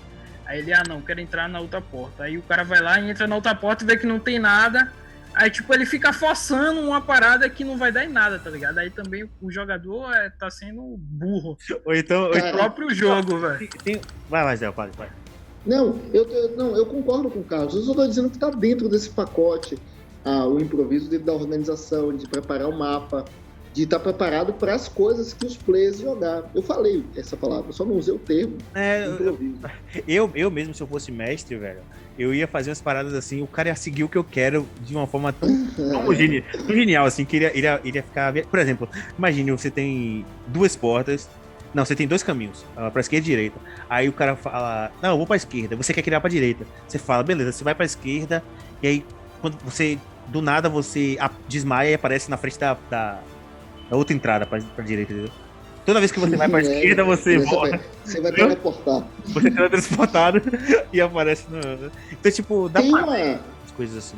aí 0.46 0.60
ele, 0.60 0.74
ah 0.74 0.84
não, 0.88 1.02
quer 1.02 1.20
entrar 1.20 1.48
na 1.48 1.60
outra 1.60 1.82
porta. 1.82 2.24
Aí 2.24 2.38
o 2.38 2.42
cara 2.42 2.64
vai 2.64 2.82
lá 2.82 3.00
e 3.00 3.10
entra 3.10 3.28
na 3.28 3.36
outra 3.36 3.56
porta 3.56 3.84
e 3.84 3.88
vê 3.88 3.98
que 3.98 4.06
não 4.06 4.20
tem 4.20 4.40
nada. 4.40 4.92
Aí, 5.34 5.52
tipo, 5.52 5.72
ele 5.72 5.86
fica 5.86 6.12
forçando 6.12 6.82
uma 6.82 7.00
parada 7.00 7.48
que 7.48 7.64
não 7.64 7.78
vai 7.78 7.92
dar 7.92 8.04
em 8.04 8.10
nada, 8.10 8.40
tá 8.40 8.50
ligado? 8.50 8.80
Aí 8.80 8.90
também 8.90 9.30
o 9.40 9.52
jogador 9.52 10.12
é, 10.12 10.32
tá 10.32 10.50
sendo 10.50 10.96
burro. 10.98 11.56
Ou 11.86 11.94
então. 11.94 12.32
O 12.32 12.52
próprio 12.54 12.90
jogo, 12.90 13.38
velho. 13.38 13.70
Vai, 14.28 14.44
vai, 14.44 14.58
Zé, 14.58 14.72
pode, 14.72 14.98
vai. 14.98 15.10
Não, 15.68 16.00
eu, 16.14 16.56
não, 16.56 16.76
eu 16.76 16.86
concordo 16.86 17.30
com 17.30 17.40
o 17.40 17.44
Carlos. 17.44 17.76
Eu 17.76 17.82
só 17.84 17.92
estou 17.92 18.08
dizendo 18.08 18.30
que 18.30 18.38
está 18.38 18.50
dentro 18.50 18.88
desse 18.88 19.10
pacote 19.10 19.78
ah, 20.24 20.48
o 20.48 20.60
improviso 20.60 21.10
de, 21.10 21.18
da 21.18 21.34
organização, 21.34 22.16
de 22.16 22.28
preparar 22.28 22.70
o 22.70 22.78
mapa, 22.78 23.26
de 23.74 23.84
estar 23.84 24.00
tá 24.00 24.04
preparado 24.04 24.54
para 24.54 24.74
as 24.74 24.88
coisas 24.88 25.34
que 25.34 25.46
os 25.46 25.58
players 25.58 26.00
jogar. 26.00 26.50
Eu 26.56 26.64
falei 26.64 27.06
essa 27.16 27.36
palavra, 27.36 27.72
só 27.72 27.86
não 27.86 27.96
usei 27.96 28.14
o 28.14 28.20
termo. 28.20 28.58
É, 28.74 29.08
improviso. 29.08 29.60
Eu, 30.08 30.32
eu 30.36 30.52
mesmo, 30.52 30.74
se 30.74 30.82
eu 30.82 30.88
fosse 30.88 31.12
mestre, 31.12 31.58
velho, 31.58 31.82
eu 32.18 32.34
ia 32.34 32.48
fazer 32.48 32.70
umas 32.70 32.82
paradas 32.82 33.14
assim, 33.14 33.42
o 33.42 33.48
cara 33.48 33.70
ia 33.70 33.76
seguir 33.76 34.04
o 34.04 34.10
que 34.10 34.18
eu 34.18 34.24
quero 34.24 34.68
de 34.82 34.96
uma 34.96 35.08
forma 35.08 35.32
tão, 35.32 35.50
tão, 35.76 36.14
genial, 36.14 36.44
tão 36.52 36.76
genial, 36.76 37.06
assim, 37.06 37.26
que 37.26 37.36
ele 37.36 37.60
ia, 37.60 37.82
ele 37.84 37.98
ia 37.98 38.04
ficar. 38.04 38.34
Por 38.34 38.60
exemplo, 38.60 38.90
imagine 39.18 39.52
você 39.52 39.70
tem 39.70 40.26
duas 40.48 40.76
portas 40.76 41.30
não, 41.74 41.86
você 41.86 41.96
tem 41.96 42.08
dois 42.08 42.24
caminhos, 42.24 42.66
uh, 42.76 42.92
pra 42.92 43.02
esquerda 43.02 43.26
e 43.26 43.30
direita. 43.30 43.60
Aí 43.90 44.10
o 44.10 44.14
cara 44.14 44.36
fala, 44.36 44.92
não, 45.02 45.12
eu 45.12 45.18
vou 45.18 45.28
pra 45.28 45.36
esquerda, 45.36 45.76
você 45.76 45.94
quer 45.94 46.02
criar 46.02 46.20
pra 46.22 46.30
direita. 46.30 46.66
Você 46.88 46.98
fala, 46.98 47.24
beleza, 47.24 47.52
você 47.52 47.64
vai 47.64 47.76
pra 47.76 47.86
esquerda, 47.86 48.44
e 48.82 48.88
aí 48.88 49.06
quando 49.42 49.58
você, 49.64 49.98
do 50.28 50.42
nada, 50.42 50.70
você 50.70 51.18
desmaia 51.48 51.92
e 51.92 51.94
aparece 51.94 52.30
na 52.30 52.38
frente 52.38 52.60
da, 52.60 52.78
da, 52.90 53.20
da 53.90 53.98
outra 53.98 54.16
entrada 54.16 54.46
pra, 54.46 54.60
pra 54.60 54.84
direita, 54.84 55.14
entendeu? 55.14 55.32
Toda 55.86 56.00
vez 56.00 56.12
que 56.12 56.20
você 56.20 56.36
vai 56.36 56.50
pra 56.50 56.60
é, 56.60 56.64
esquerda, 56.68 57.04
você, 57.04 57.38
volta. 57.40 57.78
Vai, 57.78 57.86
você 58.04 58.22
vai 58.22 58.32
teleportar. 58.34 59.04
Você 59.26 59.52
tá 59.52 59.70
transportado 59.70 60.42
e 60.92 61.00
aparece 61.00 61.46
no. 61.50 61.60
Então, 62.12 62.32
tipo, 62.32 62.68
dá 62.68 62.82
tem 62.82 62.92
pra 62.92 63.06
uma... 63.06 63.40
coisas 63.76 63.98
assim. 63.98 64.18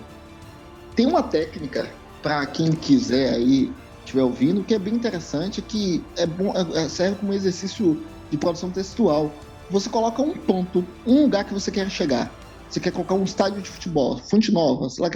Tem 0.96 1.06
uma 1.06 1.22
técnica 1.22 1.88
pra 2.24 2.46
quem 2.48 2.72
quiser 2.72 3.36
aí 3.36 3.72
estiver 4.10 4.24
ouvindo, 4.24 4.64
que 4.64 4.74
é 4.74 4.80
bem 4.80 4.96
interessante, 4.96 5.62
que 5.62 6.04
é 6.18 6.26
bom, 6.26 6.52
é, 6.56 6.84
é, 6.84 6.90
serve 6.90 7.18
como 7.18 7.34
exercício 7.34 8.04
de 8.30 8.38
produção 8.38 8.72
textual. 8.72 9.32
Você 9.70 9.90
coloca 9.90 10.22
um 10.22 10.34
ponto, 10.34 10.84
um 11.06 11.24
lugar 11.24 11.46
que 11.46 11.54
você 11.54 11.72
quer 11.72 11.90
chegar. 11.90 12.32
Você 12.70 12.80
quer 12.80 12.92
colocar 12.92 13.16
um 13.16 13.24
estádio 13.24 13.62
de 13.62 13.70
futebol, 13.70 14.18
Fonte 14.18 14.52
Nova, 14.52 14.90
sei 14.90 15.04
lá, 15.04 15.10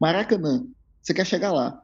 Maracanã. 0.00 0.64
Você 1.02 1.12
quer 1.12 1.26
chegar 1.26 1.52
lá. 1.52 1.80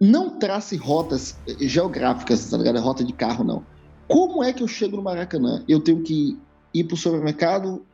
Não 0.00 0.38
trace 0.38 0.76
rotas 0.76 1.36
geográficas, 1.60 2.48
tá 2.48 2.56
ligado? 2.56 2.80
Rota 2.80 3.04
de 3.04 3.12
carro, 3.12 3.44
não. 3.44 3.64
Como 4.08 4.42
é 4.42 4.52
que 4.52 4.62
eu 4.62 4.68
chego 4.68 4.96
no 4.96 5.02
Maracanã? 5.02 5.62
Eu 5.68 5.80
tenho 5.80 6.02
que 6.02 6.38
ir 6.74 6.84
pro 6.84 6.96
supermercado, 6.96 7.86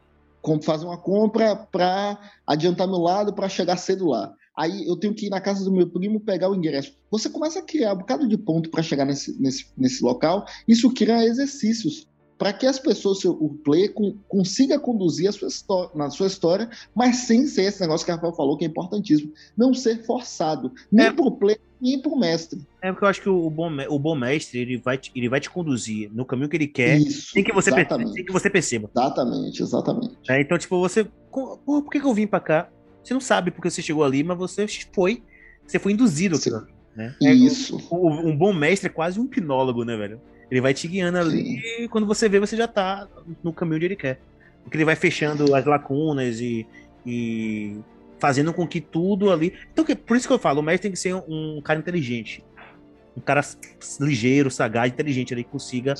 fazer 0.62 0.86
uma 0.86 0.96
compra 0.96 1.56
para 1.56 2.18
adiantar 2.46 2.86
meu 2.86 2.98
lado 2.98 3.32
para 3.32 3.48
chegar 3.48 3.76
cedo 3.76 4.08
lá. 4.08 4.32
Aí 4.56 4.86
eu 4.86 4.96
tenho 4.96 5.14
que 5.14 5.26
ir 5.26 5.30
na 5.30 5.40
casa 5.40 5.64
do 5.64 5.72
meu 5.72 5.88
primo 5.88 6.18
pegar 6.18 6.48
o 6.48 6.54
ingresso. 6.54 6.94
Você 7.10 7.28
começa 7.28 7.58
a 7.58 7.62
criar 7.62 7.92
um 7.92 7.98
bocado 7.98 8.26
de 8.26 8.38
ponto 8.38 8.70
para 8.70 8.82
chegar 8.82 9.04
nesse, 9.04 9.38
nesse, 9.40 9.66
nesse 9.76 10.02
local. 10.02 10.46
Isso 10.66 10.92
cria 10.92 11.24
exercícios 11.24 12.06
para 12.38 12.52
que 12.52 12.66
as 12.66 12.78
pessoas, 12.78 13.24
o 13.24 13.58
player, 13.64 13.92
consiga 14.28 14.78
conduzir 14.78 15.28
a 15.28 15.32
sua 15.32 15.48
história, 15.48 15.90
na 15.94 16.10
sua 16.10 16.26
história, 16.26 16.68
mas 16.94 17.16
sem 17.16 17.46
ser 17.46 17.62
esse 17.62 17.80
negócio 17.80 18.04
que 18.04 18.12
o 18.12 18.14
Rafael 18.14 18.34
falou, 18.34 18.56
que 18.56 18.64
é 18.64 18.68
importantíssimo. 18.68 19.32
Não 19.56 19.72
ser 19.72 20.04
forçado, 20.04 20.72
nem 20.92 21.06
é. 21.06 21.12
para 21.12 21.24
o 21.24 21.30
player, 21.30 21.60
nem 21.80 22.00
para 22.00 22.12
o 22.12 22.18
mestre. 22.18 22.60
É 22.82 22.92
porque 22.92 23.04
eu 23.04 23.08
acho 23.08 23.22
que 23.22 23.28
o 23.28 23.48
bom, 23.50 23.70
o 23.88 23.98
bom 23.98 24.14
mestre 24.14 24.58
ele 24.58 24.76
vai, 24.76 24.98
te, 24.98 25.10
ele 25.14 25.28
vai 25.28 25.40
te 25.40 25.50
conduzir 25.50 26.10
no 26.12 26.24
caminho 26.26 26.48
que 26.48 26.56
ele 26.56 26.68
quer, 26.68 26.98
Isso, 26.98 27.32
sem, 27.32 27.42
que 27.42 27.52
você 27.52 27.72
perceba, 27.72 28.06
sem 28.06 28.24
que 28.24 28.32
você 28.32 28.50
perceba. 28.50 28.90
Exatamente, 28.94 29.62
exatamente. 29.62 30.16
É, 30.28 30.40
então, 30.40 30.58
tipo, 30.58 30.78
você. 30.78 31.04
Por, 31.32 31.58
por 31.58 31.90
que, 31.90 32.00
que 32.00 32.06
eu 32.06 32.14
vim 32.14 32.26
para 32.26 32.40
cá? 32.40 32.70
Você 33.06 33.14
não 33.14 33.20
sabe 33.20 33.52
porque 33.52 33.70
você 33.70 33.80
chegou 33.80 34.02
ali, 34.02 34.24
mas 34.24 34.36
você 34.36 34.66
foi. 34.92 35.22
Você 35.64 35.78
foi 35.78 35.92
induzido 35.92 36.36
aquilo, 36.36 36.66
né? 36.94 37.14
Isso. 37.20 37.86
O, 37.88 38.10
um 38.10 38.36
bom 38.36 38.52
mestre 38.52 38.88
é 38.88 38.92
quase 38.92 39.20
um 39.20 39.24
hipnólogo, 39.26 39.84
né, 39.84 39.96
velho? 39.96 40.20
Ele 40.50 40.60
vai 40.60 40.74
te 40.74 40.88
guiando 40.88 41.18
ali 41.18 41.60
Sim. 41.60 41.84
e 41.84 41.88
quando 41.88 42.06
você 42.06 42.28
vê, 42.28 42.40
você 42.40 42.56
já 42.56 42.66
tá 42.66 43.06
no 43.44 43.52
caminho 43.52 43.76
onde 43.76 43.86
ele 43.86 43.96
quer. 43.96 44.20
Porque 44.64 44.76
ele 44.76 44.84
vai 44.84 44.96
fechando 44.96 45.54
as 45.54 45.64
lacunas 45.64 46.40
e, 46.40 46.66
e 47.06 47.78
fazendo 48.18 48.52
com 48.52 48.66
que 48.66 48.80
tudo 48.80 49.30
ali. 49.30 49.52
Então, 49.72 49.84
por 49.84 50.16
isso 50.16 50.26
que 50.26 50.32
eu 50.32 50.38
falo, 50.38 50.60
o 50.60 50.62
mestre 50.62 50.82
tem 50.82 50.92
que 50.92 50.98
ser 50.98 51.14
um 51.14 51.60
cara 51.62 51.78
inteligente 51.78 52.42
um 53.16 53.20
cara 53.20 53.40
ligeiro, 53.98 54.50
sagaz, 54.50 54.92
inteligente 54.92 55.32
ali 55.32 55.42
que 55.42 55.50
consiga 55.50 55.94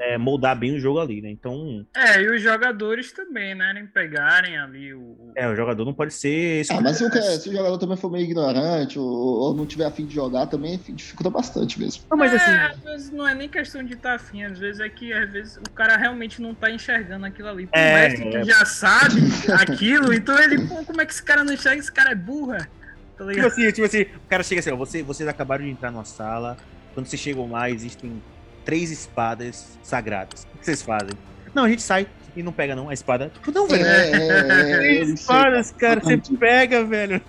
é, 0.00 0.16
moldar 0.16 0.58
bem 0.58 0.74
o 0.74 0.80
jogo 0.80 0.98
ali, 0.98 1.20
né? 1.20 1.30
Então. 1.30 1.86
É, 1.94 2.22
e 2.22 2.30
os 2.30 2.40
jogadores 2.40 3.12
também, 3.12 3.54
né? 3.54 3.72
Nem 3.74 3.86
pegarem 3.86 4.56
ali 4.56 4.94
o. 4.94 5.32
É, 5.36 5.46
o 5.46 5.54
jogador 5.54 5.84
não 5.84 5.92
pode 5.92 6.14
ser. 6.14 6.64
Ah, 6.70 6.80
mas 6.80 6.96
se 6.96 7.04
o, 7.04 7.12
se 7.12 7.48
o, 7.50 7.52
jogador 7.52 7.76
também 7.76 7.96
for 7.96 8.10
meio 8.10 8.24
ignorante 8.24 8.98
ou, 8.98 9.06
ou, 9.06 9.54
não 9.54 9.66
tiver 9.66 9.84
afim 9.84 10.06
de 10.06 10.14
jogar, 10.14 10.46
também 10.46 10.80
dificulta 10.88 11.28
bastante 11.28 11.78
mesmo. 11.78 12.04
Não, 12.10 12.16
mas 12.16 12.32
assim. 12.32 12.50
É, 12.50 12.66
às 12.66 12.78
vezes 12.78 13.10
não 13.10 13.28
é 13.28 13.34
nem 13.34 13.48
questão 13.48 13.84
de 13.84 13.92
estar 13.92 14.10
tá 14.10 14.14
afim, 14.14 14.42
às 14.44 14.58
vezes 14.58 14.80
é 14.80 14.88
que 14.88 15.12
às 15.12 15.30
vezes 15.30 15.56
o 15.58 15.70
cara 15.70 15.96
realmente 15.96 16.40
não 16.40 16.54
tá 16.54 16.70
enxergando 16.70 17.26
aquilo 17.26 17.48
ali. 17.48 17.66
Por 17.66 17.78
é, 17.78 18.08
mestre 18.08 18.30
que 18.30 18.36
é. 18.38 18.44
já 18.44 18.64
sabe 18.64 19.20
aquilo, 19.60 20.14
então 20.14 20.38
ele, 20.38 20.66
pô, 20.66 20.82
como 20.84 21.02
é 21.02 21.06
que 21.06 21.12
esse 21.12 21.22
cara 21.22 21.44
não 21.44 21.52
enxerga? 21.52 21.78
Esse 21.78 21.92
cara 21.92 22.12
é 22.12 22.14
burra. 22.14 22.66
Tá 23.16 23.26
tipo 23.26 23.46
assim, 23.46 23.72
tipo 23.72 23.86
assim, 23.86 24.02
o 24.02 24.28
cara 24.28 24.42
chega 24.42 24.60
assim, 24.60 24.70
ó, 24.70 24.76
você, 24.76 25.02
vocês 25.02 25.28
acabaram 25.28 25.64
de 25.64 25.70
entrar 25.70 25.90
numa 25.90 26.04
sala, 26.04 26.56
quando 26.94 27.06
vocês 27.06 27.20
chegam 27.20 27.50
lá, 27.50 27.70
existem 27.70 28.22
três 28.64 28.90
espadas 28.90 29.78
sagradas. 29.82 30.46
O 30.54 30.58
que 30.58 30.64
vocês 30.64 30.82
fazem? 30.82 31.16
Não, 31.54 31.64
a 31.64 31.68
gente 31.68 31.82
sai 31.82 32.08
e 32.36 32.42
não 32.42 32.52
pega 32.52 32.74
não 32.74 32.88
a 32.88 32.94
espada. 32.94 33.30
Tipo, 33.32 33.52
não, 33.52 33.68
velho. 33.68 33.84
É, 33.84 34.10
é, 34.10 34.70
é 34.72 34.76
três 34.76 35.08
espadas, 35.08 35.70
cara, 35.72 36.00
você 36.00 36.16
pega, 36.36 36.84
velho. 36.84 37.20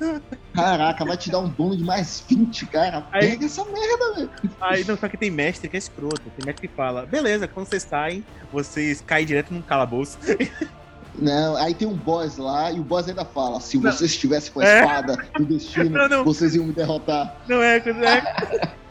Caraca, 0.53 1.05
vai 1.05 1.17
te 1.17 1.29
dar 1.29 1.39
um 1.39 1.49
bônus 1.49 1.77
de 1.77 1.83
mais 1.83 2.25
20, 2.27 2.65
cara. 2.67 3.05
Aí, 3.11 3.31
pega 3.31 3.45
essa 3.45 3.63
merda, 3.65 4.13
velho. 4.15 4.29
Aí 4.61 4.83
não, 4.85 4.97
só 4.97 5.07
que 5.07 5.17
tem 5.17 5.29
mestre 5.29 5.69
que 5.69 5.75
é 5.75 5.79
escroto. 5.79 6.21
Tem 6.35 6.45
mestre 6.45 6.67
que 6.67 6.73
fala, 6.73 7.05
beleza, 7.05 7.47
quando 7.47 7.67
vocês 7.67 7.83
saem, 7.83 8.25
vocês 8.51 9.01
caem 9.01 9.25
direto 9.25 9.53
num 9.53 9.61
calabouço. 9.61 10.17
Não, 11.19 11.55
aí 11.57 11.73
tem 11.73 11.87
um 11.87 11.93
boss 11.93 12.37
lá 12.37 12.71
e 12.71 12.79
o 12.79 12.83
boss 12.83 13.07
ainda 13.07 13.25
fala: 13.25 13.59
se 13.59 13.77
não. 13.77 13.91
vocês 13.91 14.11
estivessem 14.11 14.51
com 14.51 14.59
a 14.59 14.65
é. 14.65 14.79
espada 14.79 15.17
do 15.37 15.45
destino, 15.45 15.89
não, 15.89 16.07
não. 16.07 16.23
vocês 16.23 16.55
iam 16.55 16.65
me 16.65 16.73
derrotar. 16.73 17.41
Não 17.47 17.61
é, 17.61 17.79
quando 17.79 18.03
é. 18.03 18.75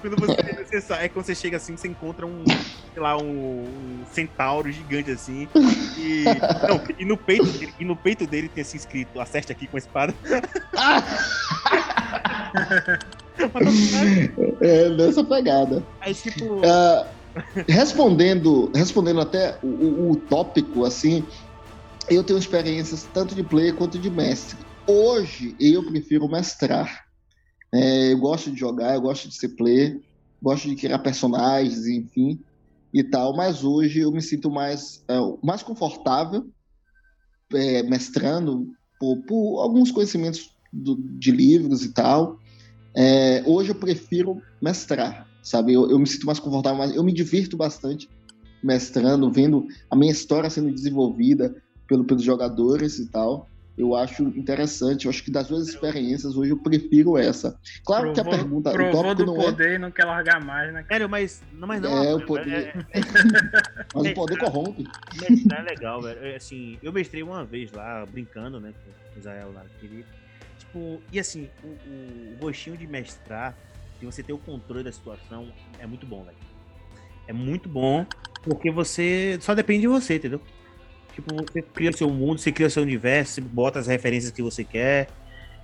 quando 0.00 0.16
você, 0.16 0.80
você 0.80 0.92
é 0.94 1.08
quando 1.08 1.24
você 1.26 1.34
chega 1.34 1.56
assim, 1.56 1.76
você 1.76 1.88
encontra 1.88 2.26
um, 2.26 2.44
sei 2.46 3.02
lá, 3.02 3.16
um, 3.16 3.64
um 3.64 4.04
centauro 4.10 4.70
gigante 4.70 5.10
assim. 5.10 5.48
E, 5.96 6.24
não, 6.68 6.80
e, 6.98 7.04
no 7.04 7.16
peito, 7.16 7.46
e 7.78 7.84
no 7.84 7.96
peito 7.96 8.26
dele 8.26 8.48
tem 8.48 8.62
assim 8.62 8.76
escrito: 8.76 9.20
acerte 9.20 9.52
aqui 9.52 9.66
com 9.66 9.76
a 9.76 9.78
espada. 9.78 10.14
é, 14.60 14.88
nessa 14.90 15.22
pegada. 15.24 15.82
Aí, 16.00 16.14
tipo. 16.14 16.44
Uh, 16.44 17.06
respondendo, 17.68 18.70
respondendo 18.74 19.20
até 19.20 19.58
o, 19.62 19.66
o, 19.66 20.10
o 20.12 20.16
tópico, 20.16 20.84
assim, 20.84 21.24
eu 22.08 22.24
tenho 22.24 22.38
experiências 22.38 23.04
tanto 23.12 23.34
de 23.34 23.42
player 23.42 23.74
quanto 23.74 23.98
de 23.98 24.10
mestre. 24.10 24.58
Hoje 24.88 25.56
eu 25.58 25.84
prefiro 25.84 26.28
mestrar. 26.28 27.04
É, 27.74 28.12
eu 28.12 28.18
gosto 28.18 28.50
de 28.50 28.58
jogar, 28.58 28.94
eu 28.94 29.00
gosto 29.00 29.28
de 29.28 29.34
ser 29.34 29.50
player, 29.50 30.00
gosto 30.40 30.68
de 30.68 30.76
criar 30.76 31.00
personagens, 31.00 31.86
enfim, 31.86 32.38
e 32.94 33.02
tal. 33.02 33.36
Mas 33.36 33.64
hoje 33.64 34.00
eu 34.00 34.12
me 34.12 34.22
sinto 34.22 34.50
mais, 34.50 35.02
é, 35.08 35.16
mais 35.42 35.62
confortável 35.62 36.48
é, 37.52 37.82
mestrando 37.82 38.72
por, 38.98 39.22
por, 39.22 39.60
alguns 39.60 39.90
conhecimentos 39.90 40.50
do, 40.72 40.96
de 40.96 41.30
livros 41.30 41.84
e 41.84 41.92
tal. 41.92 42.38
É, 42.96 43.42
hoje 43.46 43.70
eu 43.70 43.74
prefiro 43.74 44.40
mestrar, 44.60 45.26
sabe? 45.42 45.74
Eu, 45.74 45.90
eu 45.90 45.98
me 45.98 46.06
sinto 46.06 46.26
mais 46.26 46.40
confortável, 46.40 46.78
mas 46.78 46.94
eu 46.94 47.04
me 47.04 47.12
divirto 47.12 47.56
bastante 47.56 48.08
mestrando, 48.62 49.30
vendo 49.30 49.66
a 49.90 49.94
minha 49.94 50.10
história 50.10 50.50
sendo 50.50 50.72
desenvolvida, 50.72 51.54
pelo, 51.86 52.04
pelos 52.04 52.22
jogadores 52.22 52.98
e 52.98 53.06
tal. 53.06 53.48
Eu 53.76 53.94
acho 53.94 54.22
interessante, 54.28 55.04
eu 55.04 55.10
acho 55.10 55.22
que 55.22 55.30
das 55.30 55.48
duas 55.48 55.68
experiências 55.68 56.34
hoje 56.34 56.50
eu 56.50 56.56
prefiro 56.56 57.18
essa. 57.18 57.60
Claro 57.84 58.12
provou, 58.12 58.14
que 58.14 58.20
a 58.20 58.38
pergunta. 58.38 58.72
Provou 58.72 58.88
o 58.88 59.02
tópico 59.04 59.14
do 59.16 59.26
não 59.26 59.42
é 59.42 59.44
poder 59.44 59.68
é... 59.68 59.74
e 59.74 59.78
não 59.78 59.90
quer 59.90 60.04
largar 60.06 60.42
mais, 60.42 60.72
né? 60.72 60.82
Sério, 60.88 61.08
mas 61.10 61.42
não, 61.52 61.68
mas 61.68 61.82
não. 61.82 62.02
É, 62.02 62.14
o 62.14 62.24
poder. 62.24 62.74
É, 62.90 62.98
é... 62.98 63.00
mas 63.94 64.06
o 64.06 64.14
poder 64.14 64.38
corrompe. 64.38 64.88
Mestrar 65.20 65.60
é 65.60 65.62
legal, 65.62 66.00
velho. 66.00 66.24
É, 66.24 66.36
assim, 66.36 66.78
eu 66.82 66.90
mestrei 66.90 67.22
uma 67.22 67.44
vez 67.44 67.70
lá, 67.70 68.06
brincando, 68.06 68.58
né, 68.58 68.72
com 68.72 69.16
o 69.16 69.18
Israel 69.18 69.52
lá. 69.54 69.62
Queria... 69.78 70.04
Tipo, 70.58 71.02
e 71.12 71.20
assim, 71.20 71.50
o, 71.62 71.66
o, 71.66 72.34
o 72.34 72.36
gostinho 72.40 72.78
de 72.78 72.86
mestrar, 72.86 73.54
de 74.00 74.06
você 74.06 74.22
ter 74.22 74.32
o 74.32 74.38
controle 74.38 74.84
da 74.84 74.92
situação, 74.92 75.52
é 75.78 75.86
muito 75.86 76.06
bom, 76.06 76.24
velho. 76.24 76.38
É 77.28 77.32
muito 77.34 77.68
bom, 77.68 78.06
porque 78.42 78.70
você. 78.70 79.36
Só 79.42 79.54
depende 79.54 79.82
de 79.82 79.88
você, 79.88 80.16
entendeu? 80.16 80.40
Tipo, 81.16 81.34
você 81.34 81.62
cria 81.62 81.90
seu 81.92 82.10
mundo, 82.10 82.38
você 82.38 82.52
cria 82.52 82.68
seu 82.68 82.82
universo, 82.82 83.32
você 83.32 83.40
bota 83.40 83.78
as 83.78 83.86
referências 83.86 84.30
que 84.30 84.42
você 84.42 84.62
quer. 84.62 85.08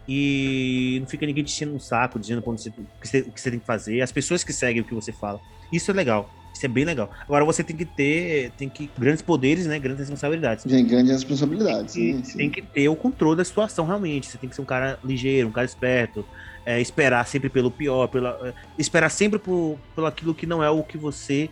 E 0.08 0.96
não 0.98 1.06
fica 1.06 1.26
ninguém 1.26 1.44
te 1.44 1.52
enchendo 1.52 1.74
um 1.74 1.78
saco, 1.78 2.18
dizendo 2.18 2.40
você, 2.40 2.70
o, 2.70 2.72
que 2.98 3.06
você, 3.06 3.20
o 3.20 3.30
que 3.30 3.38
você 3.38 3.50
tem 3.50 3.60
que 3.60 3.66
fazer. 3.66 4.00
As 4.00 4.10
pessoas 4.10 4.42
que 4.42 4.52
seguem 4.52 4.80
o 4.80 4.84
que 4.84 4.94
você 4.94 5.12
fala. 5.12 5.38
Isso 5.70 5.90
é 5.90 5.94
legal. 5.94 6.30
Isso 6.54 6.64
é 6.64 6.68
bem 6.68 6.86
legal. 6.86 7.10
Agora 7.20 7.44
você 7.44 7.62
tem 7.62 7.76
que 7.76 7.84
ter 7.84 8.50
tem 8.56 8.68
que, 8.68 8.90
grandes 8.98 9.20
poderes, 9.20 9.66
né? 9.66 9.78
Grandes 9.78 10.00
responsabilidades. 10.00 10.64
Tem 10.64 10.86
grandes 10.86 11.12
responsabilidades. 11.12 11.94
Tem, 11.94 12.16
sim, 12.16 12.24
sim. 12.24 12.38
tem 12.38 12.50
que 12.50 12.62
ter 12.62 12.88
o 12.88 12.96
controle 12.96 13.36
da 13.36 13.44
situação, 13.44 13.84
realmente. 13.84 14.28
Você 14.28 14.38
tem 14.38 14.48
que 14.48 14.56
ser 14.56 14.62
um 14.62 14.66
cara 14.66 14.98
ligeiro, 15.04 15.48
um 15.48 15.52
cara 15.52 15.66
esperto. 15.66 16.24
É, 16.64 16.80
esperar 16.80 17.26
sempre 17.26 17.50
pelo 17.50 17.70
pior, 17.70 18.06
pela, 18.06 18.38
é, 18.42 18.54
esperar 18.78 19.10
sempre 19.10 19.38
por, 19.38 19.78
pelo 19.94 20.06
aquilo 20.06 20.34
que 20.34 20.46
não 20.46 20.62
é 20.62 20.70
o 20.70 20.82
que 20.82 20.96
você 20.96 21.50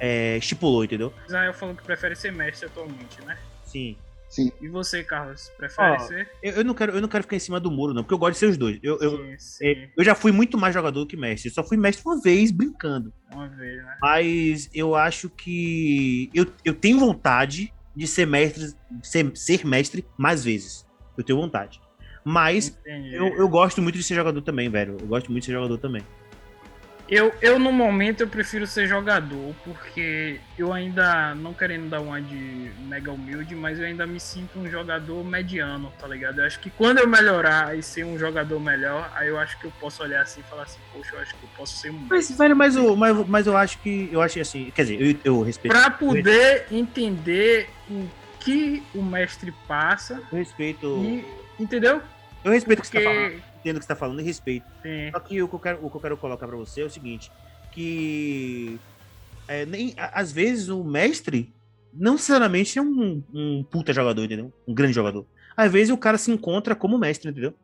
é, 0.00 0.38
estipulou, 0.38 0.82
entendeu? 0.82 1.12
Israel 1.26 1.52
falou 1.52 1.74
que 1.76 1.82
prefere 1.84 2.16
ser 2.16 2.32
mestre 2.32 2.66
atualmente, 2.66 3.22
né? 3.24 3.38
Sim. 3.64 3.96
Sim. 4.30 4.52
E 4.60 4.68
você, 4.68 5.02
Carlos, 5.02 5.50
prefere 5.56 5.98
ser? 6.00 6.30
Eu, 6.40 6.52
eu, 6.52 6.64
não 6.64 6.72
quero, 6.72 6.92
eu 6.92 7.00
não 7.00 7.08
quero 7.08 7.24
ficar 7.24 7.34
em 7.34 7.40
cima 7.40 7.58
do 7.58 7.68
muro, 7.68 7.92
não, 7.92 8.04
porque 8.04 8.14
eu 8.14 8.18
gosto 8.18 8.34
de 8.34 8.38
ser 8.38 8.46
os 8.46 8.56
dois. 8.56 8.78
Eu, 8.80 8.96
eu, 9.00 9.16
sim, 9.16 9.38
sim. 9.38 9.66
É, 9.66 9.90
eu 9.96 10.04
já 10.04 10.14
fui 10.14 10.30
muito 10.30 10.56
mais 10.56 10.72
jogador 10.72 11.00
do 11.00 11.06
que 11.06 11.16
mestre. 11.16 11.50
Eu 11.50 11.54
só 11.54 11.64
fui 11.64 11.76
mestre 11.76 12.04
uma 12.06 12.20
vez, 12.22 12.52
brincando. 12.52 13.12
Uma 13.32 13.48
vez, 13.48 13.82
né? 13.84 13.96
Mas 14.00 14.70
eu 14.72 14.94
acho 14.94 15.28
que. 15.28 16.30
Eu, 16.32 16.46
eu 16.64 16.72
tenho 16.72 17.00
vontade 17.00 17.74
de 17.94 18.06
ser 18.06 18.24
mestre, 18.24 18.72
ser, 19.02 19.36
ser 19.36 19.66
mestre 19.66 20.06
mais 20.16 20.44
vezes. 20.44 20.86
Eu 21.18 21.24
tenho 21.24 21.40
vontade. 21.40 21.80
Mas 22.24 22.78
eu, 22.84 23.26
eu 23.34 23.48
gosto 23.48 23.82
muito 23.82 23.98
de 23.98 24.04
ser 24.04 24.14
jogador 24.14 24.42
também, 24.42 24.68
velho. 24.68 24.96
Eu 25.00 25.06
gosto 25.08 25.32
muito 25.32 25.42
de 25.42 25.46
ser 25.46 25.52
jogador 25.52 25.78
também. 25.78 26.02
Eu, 27.10 27.34
eu, 27.42 27.58
no 27.58 27.72
momento, 27.72 28.20
eu 28.20 28.28
prefiro 28.28 28.68
ser 28.68 28.86
jogador, 28.86 29.52
porque 29.64 30.38
eu 30.56 30.72
ainda, 30.72 31.34
não 31.34 31.52
querendo 31.52 31.88
dar 31.88 32.00
uma 32.00 32.22
de 32.22 32.70
mega 32.86 33.10
humilde, 33.10 33.52
mas 33.56 33.80
eu 33.80 33.86
ainda 33.86 34.06
me 34.06 34.20
sinto 34.20 34.60
um 34.60 34.70
jogador 34.70 35.24
mediano, 35.24 35.92
tá 35.98 36.06
ligado? 36.06 36.38
Eu 36.40 36.46
acho 36.46 36.60
que 36.60 36.70
quando 36.70 36.98
eu 36.98 37.08
melhorar 37.08 37.76
e 37.76 37.82
ser 37.82 38.04
um 38.04 38.16
jogador 38.16 38.60
melhor, 38.60 39.10
aí 39.12 39.26
eu 39.26 39.40
acho 39.40 39.58
que 39.58 39.64
eu 39.64 39.72
posso 39.80 40.04
olhar 40.04 40.22
assim 40.22 40.40
e 40.40 40.44
falar 40.44 40.62
assim, 40.62 40.78
poxa, 40.92 41.16
eu 41.16 41.20
acho 41.20 41.34
que 41.34 41.42
eu 41.42 41.48
posso 41.56 41.76
ser 41.78 41.90
um. 41.90 41.98
Mas, 42.08 42.30
velho, 42.30 42.54
mas, 42.54 42.76
eu, 42.76 42.94
mas, 42.94 43.26
mas 43.26 43.46
eu 43.48 43.56
acho 43.56 43.78
que. 43.78 44.08
Eu 44.12 44.22
acho 44.22 44.38
assim. 44.38 44.70
Quer 44.72 44.82
dizer, 44.82 45.02
eu, 45.02 45.18
eu 45.24 45.42
respeito. 45.42 45.72
Pra 45.72 45.90
poder 45.90 46.66
entender 46.70 47.70
o 47.90 48.08
que 48.38 48.84
o 48.94 49.02
mestre 49.02 49.52
passa. 49.66 50.22
Eu 50.30 50.38
respeito. 50.38 50.86
E, 51.02 51.24
entendeu? 51.58 52.00
Eu 52.44 52.52
respeito 52.52 52.78
o 52.78 52.82
que 52.82 52.88
você 52.88 53.00
tá 53.00 53.10
falando 53.10 53.49
entendo 53.60 53.76
o 53.76 53.78
que 53.78 53.84
você 53.84 53.88
tá 53.88 53.96
falando 53.96 54.20
e 54.20 54.24
respeito. 54.24 54.66
Sim. 54.82 55.10
Só 55.12 55.20
que 55.20 55.42
o 55.42 55.48
que 55.48 55.54
eu 55.54 55.58
quero, 55.58 55.86
o 55.86 55.90
que 55.90 55.96
eu 55.96 56.00
quero 56.00 56.16
colocar 56.16 56.46
para 56.46 56.56
você 56.56 56.82
é 56.82 56.84
o 56.84 56.90
seguinte, 56.90 57.30
que 57.72 58.78
é, 59.46 59.64
nem, 59.64 59.94
às 59.96 60.32
vezes 60.32 60.68
o 60.68 60.82
mestre 60.82 61.52
não 61.92 62.12
necessariamente 62.12 62.78
é 62.78 62.82
um, 62.82 63.22
um 63.32 63.64
puta 63.64 63.92
jogador, 63.92 64.24
entendeu? 64.24 64.52
Um 64.66 64.74
grande 64.74 64.92
jogador. 64.92 65.26
Às 65.56 65.70
vezes 65.70 65.92
o 65.92 65.98
cara 65.98 66.18
se 66.18 66.30
encontra 66.30 66.74
como 66.74 66.98
mestre, 66.98 67.30
entendeu? 67.30 67.54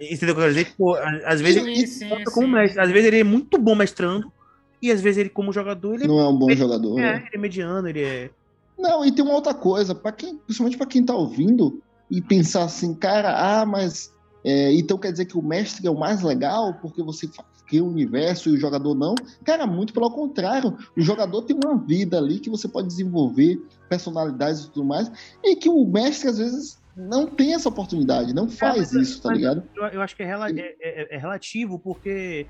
Entendeu 0.00 0.34
o 0.34 0.36
que 0.36 0.40
eu 0.40 0.44
quero 0.44 0.54
dizer? 0.54 0.64
Tipo, 0.64 0.94
às 1.24 1.40
vezes 1.40 1.62
sim, 1.62 1.70
ele 1.70 1.86
se 1.86 2.04
encontra 2.04 2.24
como 2.32 2.48
mestre. 2.48 2.80
Às 2.80 2.90
vezes 2.90 3.06
ele 3.06 3.20
é 3.20 3.24
muito 3.24 3.58
bom 3.58 3.74
mestrando, 3.74 4.32
e 4.80 4.90
às 4.90 5.00
vezes 5.00 5.18
ele, 5.18 5.28
como 5.30 5.52
jogador, 5.52 5.94
ele 5.94 6.06
não 6.06 6.20
é 6.20 6.28
um 6.28 6.36
bom 6.36 6.50
jogador. 6.50 6.98
É, 6.98 7.02
né? 7.02 7.24
ele 7.26 7.36
é 7.36 7.38
mediano, 7.38 7.88
ele 7.88 8.02
é. 8.02 8.30
Não, 8.78 9.04
e 9.04 9.12
tem 9.12 9.24
uma 9.24 9.34
outra 9.34 9.54
coisa, 9.54 9.94
para 9.94 10.12
quem, 10.12 10.36
principalmente 10.36 10.76
para 10.76 10.86
quem 10.86 11.04
tá 11.04 11.14
ouvindo 11.14 11.80
e 12.10 12.20
pensar 12.20 12.64
assim, 12.64 12.94
cara, 12.94 13.60
ah, 13.60 13.64
mas 13.64 14.12
é, 14.44 14.72
então 14.74 14.98
quer 14.98 15.10
dizer 15.10 15.24
que 15.24 15.38
o 15.38 15.42
mestre 15.42 15.86
é 15.86 15.90
o 15.90 15.98
mais 15.98 16.22
legal 16.22 16.74
porque 16.74 17.02
você 17.02 17.28
cria 17.66 17.82
o 17.82 17.88
universo 17.88 18.50
e 18.50 18.52
o 18.52 18.56
jogador 18.58 18.94
não? 18.94 19.14
Cara, 19.42 19.66
muito 19.66 19.92
pelo 19.94 20.10
contrário. 20.10 20.76
O 20.96 21.00
jogador 21.00 21.42
tem 21.42 21.58
uma 21.64 21.78
vida 21.78 22.18
ali 22.18 22.38
que 22.38 22.50
você 22.50 22.68
pode 22.68 22.88
desenvolver 22.88 23.58
personalidades 23.88 24.64
e 24.64 24.70
tudo 24.70 24.84
mais, 24.84 25.10
e 25.42 25.56
que 25.56 25.68
o 25.68 25.86
mestre 25.86 26.28
às 26.28 26.38
vezes 26.38 26.82
não 26.96 27.26
tem 27.26 27.54
essa 27.54 27.68
oportunidade, 27.68 28.34
não 28.34 28.48
faz 28.48 28.94
é, 28.94 29.00
isso, 29.00 29.20
tá 29.20 29.32
ligado? 29.32 29.62
Eu, 29.92 30.00
acho 30.00 30.14
que 30.14 30.22
é, 30.22 30.26
rela 30.26 30.48
é, 30.50 30.76
é, 30.80 31.16
é 31.16 31.18
relativo, 31.18 31.78
porque 31.78 32.46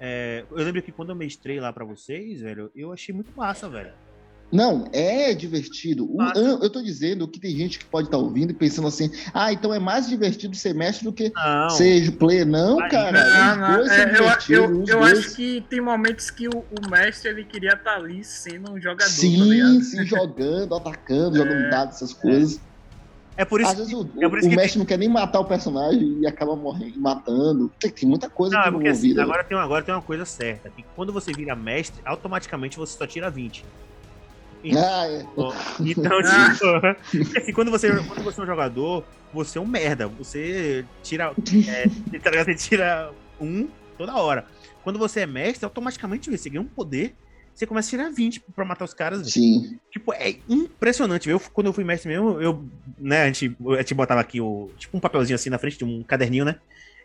é, 0.00 0.44
eu 0.50 0.64
lembro 0.64 0.82
que 0.82 0.92
quando 0.92 1.10
eu 1.10 1.16
mestrei 1.16 1.58
lá 1.58 1.72
para 1.72 1.84
vocês, 1.84 2.40
velho, 2.40 2.70
eu 2.74 2.92
achei 2.92 3.14
muito 3.14 3.32
massa, 3.36 3.68
velho. 3.68 3.92
Não, 4.50 4.88
é 4.92 5.34
divertido. 5.34 6.08
Eu, 6.34 6.62
eu 6.62 6.70
tô 6.70 6.82
dizendo 6.82 7.28
que 7.28 7.38
tem 7.38 7.54
gente 7.54 7.78
que 7.78 7.84
pode 7.84 8.08
estar 8.08 8.16
tá 8.16 8.22
ouvindo 8.22 8.50
e 8.50 8.54
pensando 8.54 8.88
assim, 8.88 9.10
ah, 9.34 9.52
então 9.52 9.74
é 9.74 9.78
mais 9.78 10.08
divertido 10.08 10.56
ser 10.56 10.74
mestre 10.74 11.04
do 11.04 11.12
que 11.12 11.30
não. 11.34 11.70
ser 11.70 12.10
player. 12.12 12.46
Não, 12.46 12.78
cara. 12.88 13.56
Não, 13.56 13.56
não. 13.56 13.90
É, 13.90 14.14
eu, 14.48 14.56
eu, 14.56 14.84
eu 14.86 15.02
acho 15.02 15.36
que 15.36 15.62
tem 15.68 15.80
momentos 15.80 16.30
que 16.30 16.48
o, 16.48 16.50
o 16.50 16.90
mestre 16.90 17.30
ele 17.30 17.44
queria 17.44 17.74
estar 17.74 17.92
tá 17.92 17.96
ali 17.96 18.24
sendo 18.24 18.72
um 18.72 18.80
jogador. 18.80 19.10
Sim, 19.10 19.78
tá 19.78 19.84
sim, 19.84 20.06
jogando, 20.06 20.74
atacando, 20.74 21.36
é, 21.36 21.38
jogando 21.38 21.70
dados, 21.70 21.96
essas 21.96 22.14
coisas. 22.14 22.60
É 23.36 23.44
por 23.44 23.60
isso 23.60 23.70
Às 23.70 23.78
vezes 23.78 23.92
o, 23.92 24.08
é 24.20 24.28
por 24.28 24.38
isso 24.38 24.48
o 24.48 24.50
mestre 24.50 24.72
tem... 24.72 24.78
não 24.80 24.86
quer 24.86 24.98
nem 24.98 25.08
matar 25.08 25.38
o 25.38 25.44
personagem 25.44 26.18
e 26.20 26.26
acaba 26.26 26.56
morrendo, 26.56 26.98
matando. 26.98 27.70
Tem, 27.78 27.88
tem 27.88 28.08
muita 28.08 28.28
coisa 28.28 28.56
não, 28.56 28.64
é 28.64 28.70
porque, 28.72 28.88
assim, 28.88 29.16
agora, 29.16 29.44
tem, 29.44 29.56
agora 29.56 29.84
tem 29.84 29.94
uma 29.94 30.02
coisa 30.02 30.24
certa. 30.24 30.68
Que 30.70 30.84
quando 30.96 31.12
você 31.12 31.32
vira 31.32 31.54
mestre, 31.54 32.00
automaticamente 32.04 32.76
você 32.76 32.98
só 32.98 33.06
tira 33.06 33.30
20. 33.30 33.64
Ah, 34.76 35.06
é. 35.06 35.26
Então, 35.80 36.20
tipo, 36.22 37.38
assim, 37.38 37.52
quando 37.54 37.70
você, 37.70 37.90
quando 37.90 38.22
você 38.22 38.40
é 38.40 38.44
um 38.44 38.46
jogador, 38.46 39.04
você 39.32 39.58
é 39.58 39.60
um 39.60 39.66
merda. 39.66 40.08
Você 40.08 40.84
tira. 41.02 41.32
É, 41.68 42.18
tá 42.18 42.30
você 42.44 42.54
tira 42.54 43.12
um 43.40 43.68
toda 43.96 44.16
hora. 44.16 44.46
Quando 44.82 44.98
você 44.98 45.20
é 45.20 45.26
mestre, 45.26 45.64
automaticamente 45.64 46.30
você 46.30 46.48
ganha 46.48 46.62
um 46.62 46.66
poder. 46.66 47.14
Você 47.54 47.66
começa 47.66 47.88
a 47.88 47.90
tirar 47.90 48.10
20 48.10 48.40
pra 48.54 48.64
matar 48.64 48.84
os 48.84 48.94
caras. 48.94 49.32
Sim. 49.32 49.78
Tipo, 49.90 50.12
é 50.12 50.36
impressionante. 50.48 51.28
Eu, 51.28 51.40
quando 51.52 51.66
eu 51.66 51.72
fui 51.72 51.82
mestre 51.82 52.08
mesmo, 52.08 52.40
eu, 52.40 52.64
né, 52.96 53.22
a 53.22 53.26
gente, 53.26 53.56
a 53.70 53.78
gente 53.78 53.94
botava 53.94 54.20
aqui 54.20 54.40
o. 54.40 54.70
Tipo 54.78 54.96
um 54.96 55.00
papelzinho 55.00 55.34
assim 55.34 55.50
na 55.50 55.58
frente 55.58 55.76
de 55.76 55.84
um 55.84 56.04
caderninho, 56.04 56.44
né? 56.44 56.56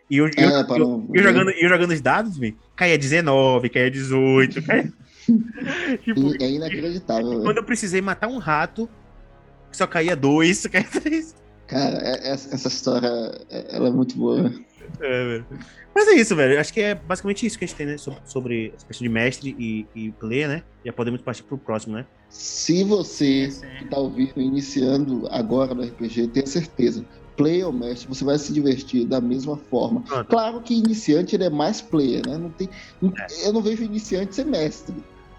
E 0.08 0.18
eu, 0.18 0.26
eu, 0.26 0.32
é, 0.36 0.60
eu, 0.78 1.08
eu, 1.12 1.22
jogando, 1.22 1.50
eu 1.50 1.68
jogando 1.68 1.90
os 1.90 2.00
dados, 2.00 2.36
véio, 2.36 2.56
caía 2.76 2.98
19, 2.98 3.68
caía 3.70 3.90
18, 3.90 4.62
caía. 4.62 4.92
tipo, 6.02 6.42
é 6.42 6.50
inacreditável. 6.50 7.42
Quando 7.42 7.58
eu 7.58 7.64
precisei 7.64 8.00
matar 8.00 8.28
um 8.28 8.38
rato, 8.38 8.88
só 9.72 9.86
caía 9.86 10.16
dois, 10.16 10.58
só 10.62 10.68
caía 10.68 10.88
três. 10.88 11.34
Cara, 11.66 11.98
é, 12.02 12.30
essa 12.30 12.68
história 12.68 13.08
ela 13.70 13.88
é 13.88 13.90
muito 13.90 14.16
boa. 14.16 14.52
É, 15.00 15.24
velho. 15.24 15.46
Mas 15.94 16.08
é 16.08 16.12
isso, 16.14 16.34
velho. 16.34 16.58
Acho 16.58 16.72
que 16.72 16.80
é 16.80 16.94
basicamente 16.94 17.46
isso 17.46 17.58
que 17.58 17.64
a 17.64 17.68
gente 17.68 17.76
tem, 17.76 17.86
né? 17.86 17.96
Sobre, 17.96 18.20
sobre 18.24 18.72
essa 18.74 18.86
questão 18.86 19.06
de 19.06 19.08
mestre 19.08 19.56
e, 19.58 19.86
e 19.94 20.12
player, 20.12 20.48
né? 20.48 20.62
Já 20.84 20.92
podemos 20.92 21.20
partir 21.20 21.44
pro 21.44 21.56
próximo, 21.56 21.94
né? 21.94 22.04
Se 22.28 22.82
você 22.82 23.48
que 23.78 23.84
tá 23.86 23.98
ouvindo, 23.98 24.40
iniciando 24.40 25.26
agora 25.30 25.74
no 25.74 25.82
RPG, 25.82 26.28
tenha 26.28 26.46
certeza. 26.46 27.04
Player 27.36 27.66
ou 27.66 27.72
mestre, 27.72 28.08
você 28.08 28.24
vai 28.24 28.38
se 28.38 28.52
divertir 28.52 29.06
da 29.06 29.20
mesma 29.20 29.56
forma. 29.56 30.02
Pronto. 30.02 30.28
Claro 30.28 30.60
que 30.60 30.74
iniciante 30.74 31.34
ele 31.34 31.44
é 31.44 31.50
mais 31.50 31.80
player, 31.80 32.26
né? 32.26 32.36
Não 32.36 32.50
tem, 32.50 32.68
é. 33.02 33.48
Eu 33.48 33.52
não 33.52 33.62
vejo 33.62 33.82
iniciante 33.82 34.34
ser 34.34 34.44
mestre. 34.44 34.94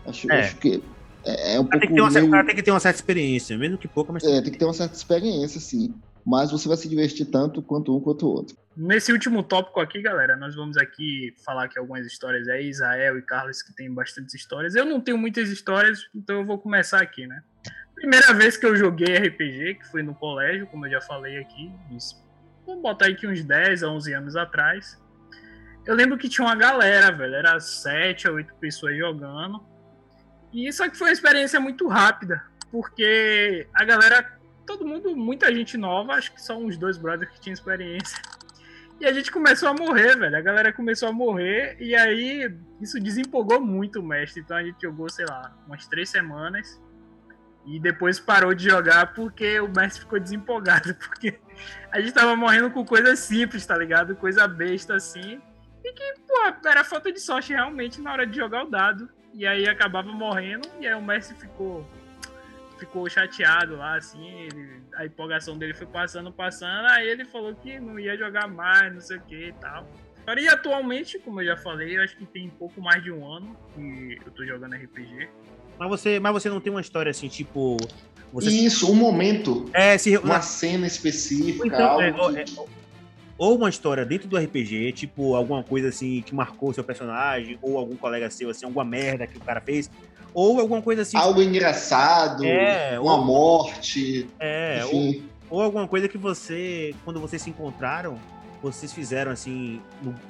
Acho, 0.08 0.32
é. 0.32 0.42
acho 0.42 0.58
que 0.58 0.84
é, 1.26 1.56
é 1.56 1.60
um 1.60 1.66
pouco. 1.66 1.80
Tem 1.80 1.96
que, 1.96 2.02
uma, 2.02 2.10
meio... 2.10 2.46
tem 2.46 2.56
que 2.56 2.64
ter 2.64 2.72
uma 2.72 2.80
certa 2.80 3.00
experiência, 3.00 3.58
mesmo 3.58 3.78
que 3.78 3.88
pouca, 3.88 4.14
mas. 4.14 4.24
É, 4.24 4.42
tem 4.42 4.52
que 4.52 4.60
ter 4.60 4.66
uma 4.66 4.74
certa 4.74 4.96
experiência, 4.96 5.60
sim. 5.60 5.94
Mas 6.26 6.52
você 6.52 6.68
vai 6.68 6.78
se 6.78 6.90
divertir 6.90 7.26
tanto 7.28 7.62
quanto 7.62 7.96
um 7.96 8.00
quanto 8.00 8.26
o 8.26 8.30
outro. 8.30 8.58
Nesse 8.76 9.12
último 9.12 9.44
tópico 9.44 9.80
aqui, 9.80 10.02
galera, 10.02 10.36
nós 10.36 10.56
vamos 10.56 10.76
aqui 10.76 11.34
falar 11.46 11.66
aqui 11.66 11.78
algumas 11.78 12.06
histórias 12.06 12.48
aí, 12.48 12.68
Israel 12.68 13.18
e 13.18 13.22
Carlos, 13.22 13.62
que 13.62 13.74
tem 13.76 13.92
bastantes 13.92 14.34
histórias. 14.34 14.76
Eu 14.76 14.86
não 14.86 15.00
tenho 15.00 15.18
muitas 15.18 15.50
histórias, 15.50 16.08
então 16.14 16.38
eu 16.38 16.46
vou 16.46 16.58
começar 16.58 17.02
aqui, 17.02 17.28
né? 17.28 17.44
Primeira 17.94 18.34
vez 18.34 18.58
que 18.58 18.66
eu 18.66 18.76
joguei 18.76 19.16
RPG, 19.16 19.76
que 19.76 19.88
foi 19.88 20.04
no 20.04 20.14
colégio, 20.14 20.68
como 20.68 20.86
eu 20.86 20.92
já 20.92 21.02
falei 21.02 21.38
aqui, 21.38 21.72
uns, 21.92 22.22
vamos 22.66 22.82
botar 22.82 23.06
aqui 23.06 23.26
uns 23.26 23.44
10 23.44 23.84
a 23.84 23.90
11 23.90 24.14
anos 24.14 24.36
atrás. 24.36 25.02
Eu 25.86 25.96
lembro 25.96 26.18
que 26.18 26.28
tinha 26.28 26.46
uma 26.46 26.56
galera, 26.56 27.12
velho, 27.12 27.36
era 27.36 27.60
7 27.60 28.28
a 28.28 28.32
8 28.32 28.56
pessoas 28.56 28.98
jogando. 28.98 29.64
E 30.56 30.72
só 30.72 30.88
que 30.88 30.98
foi 30.98 31.08
uma 31.08 31.14
experiência 31.14 31.60
muito 31.60 31.86
rápida, 31.86 32.42
porque 32.72 33.68
a 33.74 33.84
galera, 33.84 34.40
todo 34.66 34.88
mundo, 34.88 35.14
muita 35.14 35.54
gente 35.54 35.78
nova, 35.78 36.14
acho 36.14 36.34
que 36.34 36.42
só 36.42 36.58
uns 36.58 36.78
dois 36.78 36.98
brothers 36.98 37.30
que 37.30 37.42
tinham 37.42 37.54
experiência. 37.54 38.18
E 38.98 39.06
a 39.06 39.12
gente 39.12 39.34
começou 39.34 39.68
a 39.68 39.74
morrer, 39.74 40.16
velho. 40.16 40.38
A 40.38 40.40
galera 40.40 40.72
começou 40.72 41.10
a 41.10 41.12
morrer 41.12 41.76
e 41.78 41.94
aí 41.94 42.50
isso 42.80 42.98
desempolgou 43.02 43.60
muito 43.60 44.00
o 44.00 44.04
mestre. 44.04 44.42
Então 44.42 44.56
a 44.56 44.64
gente 44.64 44.82
jogou, 44.82 45.10
sei 45.10 45.26
lá, 45.26 45.54
umas 45.68 45.86
três 45.88 46.10
semanas. 46.10 46.82
E 47.66 47.78
depois 47.78 48.18
parou 48.18 48.56
de 48.56 48.70
jogar 48.70 49.14
porque 49.14 49.60
o 49.60 49.68
mestre 49.68 50.04
ficou 50.04 50.22
desempolgado. 50.22 50.96
Porque 50.96 51.38
a 51.92 52.00
gente 52.00 52.14
tava 52.14 52.34
morrendo 52.36 52.72
com 52.72 52.86
coisas 52.86 53.20
simples, 53.20 53.66
tá 53.66 53.76
ligado? 53.78 54.16
Coisa 54.16 54.48
besta 54.48 54.96
assim. 54.96 55.42
E 55.84 55.92
que, 55.92 56.14
pô, 56.26 56.70
era 56.70 56.86
falta 56.86 57.12
de 57.12 57.20
sorte 57.20 57.52
realmente 57.52 58.00
na 58.00 58.14
hora 58.14 58.26
de 58.26 58.38
jogar 58.38 58.64
o 58.64 58.70
dado 58.70 59.10
e 59.36 59.46
aí 59.46 59.68
acabava 59.68 60.12
morrendo, 60.12 60.68
e 60.80 60.88
aí 60.88 60.94
o 60.94 61.02
Messi 61.02 61.34
ficou 61.36 61.86
ficou 62.78 63.10
chateado 63.10 63.78
lá, 63.78 63.96
assim, 63.96 64.28
ele, 64.42 64.82
a 64.96 65.06
empolgação 65.06 65.58
dele 65.58 65.74
foi 65.74 65.88
passando, 65.88 66.32
passando, 66.32 66.88
aí 66.88 67.08
ele 67.08 67.24
falou 67.24 67.56
que 67.56 67.80
não 67.80 67.98
ia 67.98 68.18
jogar 68.18 68.50
mais, 68.50 68.94
não 68.94 69.00
sei 69.00 69.18
o 69.18 69.22
que 69.22 69.48
e 69.48 69.54
tal. 69.54 69.88
E 70.38 70.48
atualmente, 70.48 71.20
como 71.20 71.40
eu 71.42 71.46
já 71.46 71.58
falei, 71.58 71.98
eu 71.98 72.02
acho 72.02 72.18
que 72.18 72.26
tem 72.26 72.50
pouco 72.50 72.82
mais 72.82 73.04
de 73.04 73.12
um 73.12 73.32
ano 73.32 73.56
que 73.74 74.20
eu 74.26 74.32
tô 74.32 74.44
jogando 74.44 74.76
RPG. 74.76 75.30
Mas 75.78 75.90
você, 75.90 76.20
mas 76.20 76.34
você 76.34 76.50
não 76.50 76.60
tem 76.60 76.72
uma 76.72 76.82
história 76.82 77.12
assim, 77.12 77.28
tipo. 77.28 77.78
Você... 78.34 78.50
Isso, 78.50 78.92
um 78.92 78.96
momento. 78.96 79.70
É, 79.72 79.98
se... 79.98 80.18
uma 80.18 80.42
cena 80.42 80.88
específica. 80.88 81.68
Então, 81.68 81.92
algo 81.92 82.36
é, 82.36 82.42
é, 82.42 82.46
ou 83.38 83.56
uma 83.56 83.70
história 83.70 84.06
dentro 84.06 84.28
do 84.28 84.38
RPG, 84.38 84.94
tipo 84.94 85.36
alguma 85.36 85.64
coisa 85.64 85.90
assim 85.90 86.22
que 86.22 86.34
marcou 86.34 86.74
seu 86.74 86.84
personagem, 86.84 87.58
ou 87.62 87.78
algum 87.78 87.96
colega 87.96 88.30
seu, 88.30 88.50
assim, 88.50 88.66
alguma 88.66 88.86
merda 88.86 89.28
que 89.28 89.38
o 89.38 89.42
cara 89.42 89.60
fez, 89.60 89.90
ou 90.34 90.60
alguma 90.60 90.82
coisa 90.82 91.02
assim. 91.02 91.18
Algo 91.18 91.42
engraçado, 91.42 92.46
é, 92.46 93.00
uma 93.00 93.18
ou, 93.18 93.26
morte. 93.26 94.28
É, 94.40 94.82
ou, 94.92 95.22
ou, 95.50 95.62
alguma 95.62 95.88
coisa 95.88 96.08
que 96.08 96.18
você, 96.18 96.96
quando 97.04 97.20
vocês 97.20 97.42
se 97.42 97.50
encontraram, 97.50 98.18
vocês 98.62 98.92
fizeram 98.92 99.32
assim, 99.32 99.82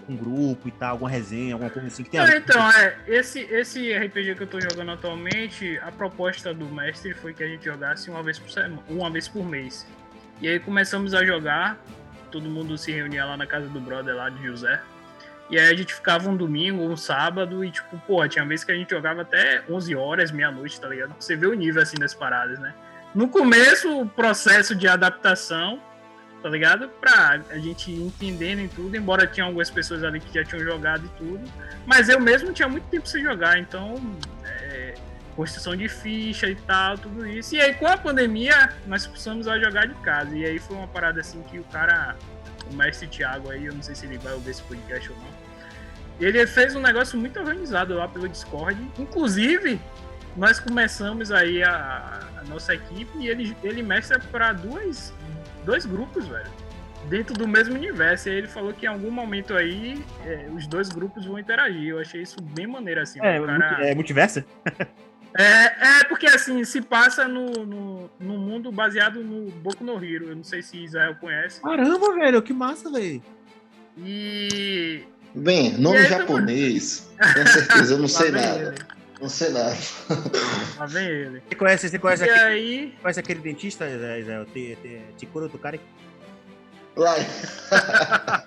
um 0.09 0.15
grupo 0.15 0.67
e 0.67 0.71
tal, 0.71 0.91
alguma 0.91 1.09
resenha, 1.09 1.53
alguma 1.53 1.69
coisa 1.69 1.87
assim 1.87 2.03
que 2.03 2.09
tem 2.09 2.19
é, 2.19 2.37
Então, 2.37 2.69
é, 2.71 2.97
esse, 3.07 3.39
esse 3.39 3.93
RPG 3.93 4.35
que 4.35 4.43
eu 4.43 4.47
tô 4.47 4.59
jogando 4.59 4.91
atualmente, 4.91 5.77
a 5.79 5.91
proposta 5.91 6.53
do 6.53 6.65
mestre 6.65 7.13
foi 7.13 7.33
que 7.33 7.43
a 7.43 7.47
gente 7.47 7.63
jogasse 7.63 8.09
uma 8.09 8.21
vez 8.21 8.37
por 8.37 8.49
semana, 8.49 8.79
uma 8.89 9.09
vez 9.09 9.27
por 9.27 9.45
mês. 9.45 9.87
E 10.41 10.47
aí 10.47 10.59
começamos 10.59 11.13
a 11.13 11.23
jogar 11.23 11.79
todo 12.31 12.49
mundo 12.49 12.77
se 12.77 12.91
reunia 12.91 13.25
lá 13.25 13.37
na 13.37 13.45
casa 13.45 13.67
do 13.67 13.79
brother 13.79 14.15
lá 14.15 14.29
de 14.29 14.43
José. 14.43 14.81
E 15.49 15.59
aí 15.59 15.71
a 15.71 15.75
gente 15.75 15.93
ficava 15.93 16.27
um 16.27 16.35
domingo, 16.35 16.81
um 16.83 16.97
sábado, 16.97 17.63
e 17.63 17.71
tipo, 17.71 17.97
pô, 18.07 18.27
tinha 18.27 18.43
vezes 18.45 18.65
que 18.65 18.71
a 18.71 18.75
gente 18.75 18.89
jogava 18.89 19.21
até 19.21 19.63
11 19.69 19.95
horas, 19.95 20.31
meia-noite, 20.31 20.81
tá 20.81 20.87
ligado? 20.87 21.15
Você 21.19 21.35
vê 21.35 21.45
o 21.45 21.53
nível 21.53 21.81
assim 21.81 21.97
das 21.97 22.13
paradas, 22.13 22.57
né? 22.59 22.73
No 23.13 23.29
começo, 23.29 24.01
o 24.01 24.09
processo 24.09 24.75
de 24.75 24.87
adaptação, 24.87 25.79
tá 26.41 26.49
ligado? 26.49 26.89
Pra 26.99 27.41
a 27.49 27.57
gente 27.59 27.91
entendendo 27.91 28.59
em 28.59 28.67
tudo, 28.67 28.97
embora 28.97 29.27
tinha 29.27 29.45
algumas 29.45 29.69
pessoas 29.69 30.03
ali 30.03 30.19
que 30.19 30.33
já 30.33 30.43
tinham 30.43 30.63
jogado 30.63 31.05
e 31.05 31.09
tudo. 31.17 31.51
Mas 31.85 32.09
eu 32.09 32.19
mesmo 32.19 32.51
tinha 32.51 32.67
muito 32.67 32.85
tempo 32.87 33.07
sem 33.07 33.23
jogar, 33.23 33.59
então 33.59 34.01
construção 35.35 35.75
de 35.75 35.87
ficha 35.89 36.47
e 36.47 36.55
tal, 36.55 36.97
tudo 36.97 37.27
isso. 37.27 37.55
E 37.55 37.61
aí, 37.61 37.73
com 37.73 37.87
a 37.87 37.97
pandemia, 37.97 38.69
nós 38.87 39.05
precisamos 39.05 39.47
a 39.47 39.59
jogar 39.59 39.85
de 39.85 39.93
casa. 39.95 40.35
E 40.35 40.45
aí 40.45 40.57
foi 40.59 40.77
uma 40.77 40.87
parada 40.87 41.19
assim 41.19 41.41
que 41.43 41.59
o 41.59 41.63
cara, 41.65 42.15
o 42.71 42.73
mestre 42.73 43.07
Thiago 43.07 43.51
aí, 43.51 43.65
eu 43.65 43.73
não 43.73 43.83
sei 43.83 43.95
se 43.95 44.05
ele 44.05 44.17
vai 44.17 44.33
ouvir 44.33 44.51
esse 44.51 44.63
podcast 44.63 45.11
ou 45.11 45.17
não. 45.17 45.45
Ele 46.19 46.47
fez 46.47 46.75
um 46.75 46.79
negócio 46.79 47.19
muito 47.19 47.37
organizado 47.37 47.93
lá 47.93 48.07
pelo 48.07 48.29
Discord. 48.29 48.79
Inclusive, 48.97 49.79
nós 50.37 50.59
começamos 50.59 51.31
aí 51.31 51.61
a, 51.61 52.21
a 52.37 52.43
nossa 52.45 52.73
equipe 52.73 53.17
e 53.19 53.27
ele, 53.27 53.55
ele 53.61 53.83
mestra 53.83 54.17
para 54.19 54.53
dois, 54.53 55.13
dois 55.65 55.85
grupos, 55.85 56.25
velho. 56.27 56.49
Dentro 57.09 57.33
do 57.33 57.45
mesmo 57.45 57.75
universo. 57.75 58.29
E 58.29 58.31
aí 58.31 58.37
ele 58.37 58.47
falou 58.47 58.73
que 58.73 58.85
em 58.85 58.89
algum 58.89 59.11
momento 59.11 59.53
aí 59.53 60.01
é, 60.25 60.47
os 60.55 60.65
dois 60.65 60.87
grupos 60.87 61.25
vão 61.25 61.37
interagir. 61.37 61.89
Eu 61.89 61.99
achei 61.99 62.21
isso 62.21 62.41
bem 62.41 62.65
maneiro, 62.65 63.01
assim. 63.01 63.19
É, 63.21 63.37
cara... 63.39 63.85
é 63.85 63.93
multiverso? 63.93 64.41
É, 65.37 65.99
é 65.99 66.03
porque 66.05 66.27
assim, 66.27 66.63
se 66.63 66.81
passa 66.81 67.27
no, 67.27 67.51
no, 67.65 68.09
no, 68.19 68.37
mundo 68.37 68.71
baseado 68.71 69.21
no 69.21 69.51
Boku 69.51 69.83
no 69.83 70.03
Hero. 70.03 70.29
Eu 70.29 70.35
não 70.37 70.43
sei 70.43 70.61
se 70.61 70.81
Israel 70.83 71.15
conhece. 71.19 71.61
Caramba, 71.61 72.15
velho, 72.15 72.41
que 72.41 72.53
massa, 72.53 72.89
velho. 72.89 73.21
E. 73.97 75.03
Bem, 75.33 75.77
nome 75.77 75.97
e 75.97 76.07
japonês, 76.07 77.09
com 77.17 77.47
certeza, 77.47 77.93
eu 77.95 77.97
não 77.97 78.07
sei 78.07 78.31
nada. 78.31 78.73
No 79.19 79.29
Senado. 79.29 79.77
Lá 80.77 80.85
vem 80.85 81.07
ele. 81.07 81.43
Você 81.47 81.55
conhece, 81.55 81.89
você 81.89 81.99
conhece, 81.99 82.25
E 82.25 82.29
aquele, 82.29 82.45
aí, 82.45 82.95
conhece 83.01 83.19
aquele 83.19 83.39
dentista, 83.41 83.85
Te- 84.53 84.77
Tikuro 85.17 85.49
Tukari? 85.49 85.81
Lá. 86.95 87.15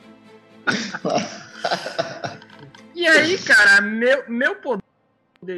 E 2.94 3.06
aí, 3.06 3.39
cara, 3.39 3.81
meu, 3.81 4.24
meu 4.28 4.56
poder 4.56 4.82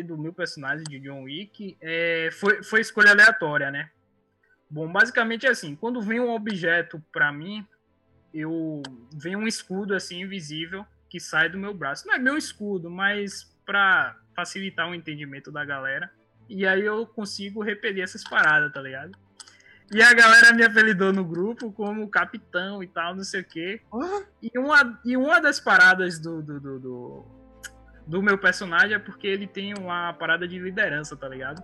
do 0.07 0.19
meu 0.19 0.33
personagem 0.33 0.85
de 0.85 1.01
John 1.01 1.23
Wick 1.23 1.77
é, 1.81 2.29
foi, 2.33 2.63
foi 2.63 2.81
escolha 2.81 3.11
aleatória, 3.11 3.71
né? 3.71 3.91
Bom, 4.69 4.91
basicamente 4.91 5.47
é 5.47 5.51
assim, 5.51 5.75
quando 5.75 6.01
vem 6.01 6.21
um 6.21 6.31
objeto 6.31 7.03
pra 7.13 7.33
mim, 7.33 7.67
eu 8.33 8.83
vem 9.13 9.35
um 9.35 9.49
escudo 9.49 9.95
assim 9.95 10.23
invisível 10.23 10.87
que 11.09 11.19
sai 11.19 11.49
do 11.49 11.59
meu 11.59 11.75
braço. 11.75 12.07
Não 12.07 12.15
é 12.15 12.19
meu 12.19 12.37
escudo, 12.37 12.89
mas 12.89 13.53
pra 13.67 14.17
facilitar 14.35 14.89
o 14.89 14.95
entendimento 14.95 15.51
da 15.51 15.65
galera. 15.65 16.11
E 16.49 16.67
aí 16.67 16.83
eu 16.83 17.07
consigo 17.07 17.63
repelir 17.63 18.03
essas 18.03 18.25
paradas, 18.25 18.73
tá 18.73 18.81
ligado? 18.81 19.17
E 19.93 20.01
a 20.01 20.15
galera 20.15 20.53
me 20.53 20.63
apelidou 20.63 21.13
no 21.13 21.25
grupo 21.25 21.73
como 21.73 22.09
capitão 22.09 22.83
e 22.83 22.87
tal, 22.87 23.15
não 23.15 23.25
sei 23.25 23.41
o 23.41 23.45
quê. 23.45 23.81
E 24.41 24.57
uma, 24.57 25.01
e 25.05 25.17
uma 25.17 25.41
das 25.41 25.59
paradas 25.59 26.19
do, 26.19 26.41
do, 26.41 26.61
do, 26.61 26.79
do, 26.79 27.27
do 28.11 28.21
meu 28.21 28.37
personagem 28.37 28.95
é 28.95 28.99
porque 28.99 29.27
ele 29.29 29.47
tem 29.47 29.73
uma 29.79 30.13
parada 30.13 30.47
de 30.47 30.59
liderança, 30.59 31.17
tá 31.17 31.29
ligado? 31.29 31.63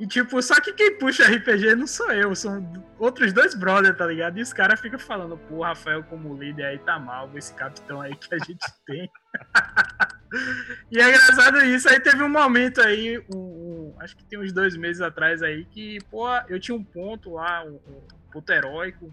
E 0.00 0.06
tipo, 0.06 0.40
só 0.40 0.60
que 0.60 0.72
quem 0.72 0.96
puxa 0.96 1.24
RPG 1.24 1.74
não 1.74 1.86
sou 1.86 2.10
eu, 2.12 2.34
são 2.34 2.72
outros 2.98 3.32
dois 3.32 3.54
brothers, 3.54 3.98
tá 3.98 4.06
ligado? 4.06 4.38
E 4.38 4.42
os 4.42 4.52
caras 4.52 4.80
ficam 4.80 4.98
falando, 4.98 5.36
pô, 5.36 5.62
Rafael 5.62 6.02
como 6.04 6.34
líder 6.40 6.64
aí 6.64 6.78
tá 6.78 6.98
mal, 6.98 7.30
esse 7.36 7.52
capitão 7.52 8.00
aí 8.00 8.14
que 8.16 8.34
a 8.34 8.38
gente 8.38 8.64
tem. 8.86 9.10
e 10.90 11.00
é 11.00 11.08
engraçado 11.08 11.58
isso, 11.64 11.88
aí 11.88 12.00
teve 12.00 12.22
um 12.22 12.28
momento 12.28 12.80
aí, 12.80 13.18
um, 13.34 13.36
um- 13.36 13.94
acho 14.00 14.16
que 14.16 14.24
tem 14.24 14.38
uns 14.38 14.52
dois 14.52 14.76
meses 14.76 15.02
atrás 15.02 15.42
aí, 15.42 15.64
que, 15.66 15.98
pô, 16.10 16.26
eu 16.48 16.58
tinha 16.60 16.76
um 16.76 16.84
ponto 16.84 17.34
lá, 17.34 17.64
um, 17.64 17.74
um 17.74 18.30
ponto 18.32 18.50
heróico, 18.52 19.12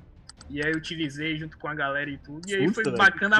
e 0.49 0.61
aí 0.63 0.71
eu 0.71 0.77
utilizei 0.77 1.37
junto 1.37 1.57
com 1.57 1.67
a 1.67 1.75
galera 1.75 2.09
e 2.09 2.17
tudo, 2.17 2.47
e 2.49 2.55
aí 2.55 2.73
foi 2.73 2.83
velho, 2.83 2.97
bacana 2.97 3.35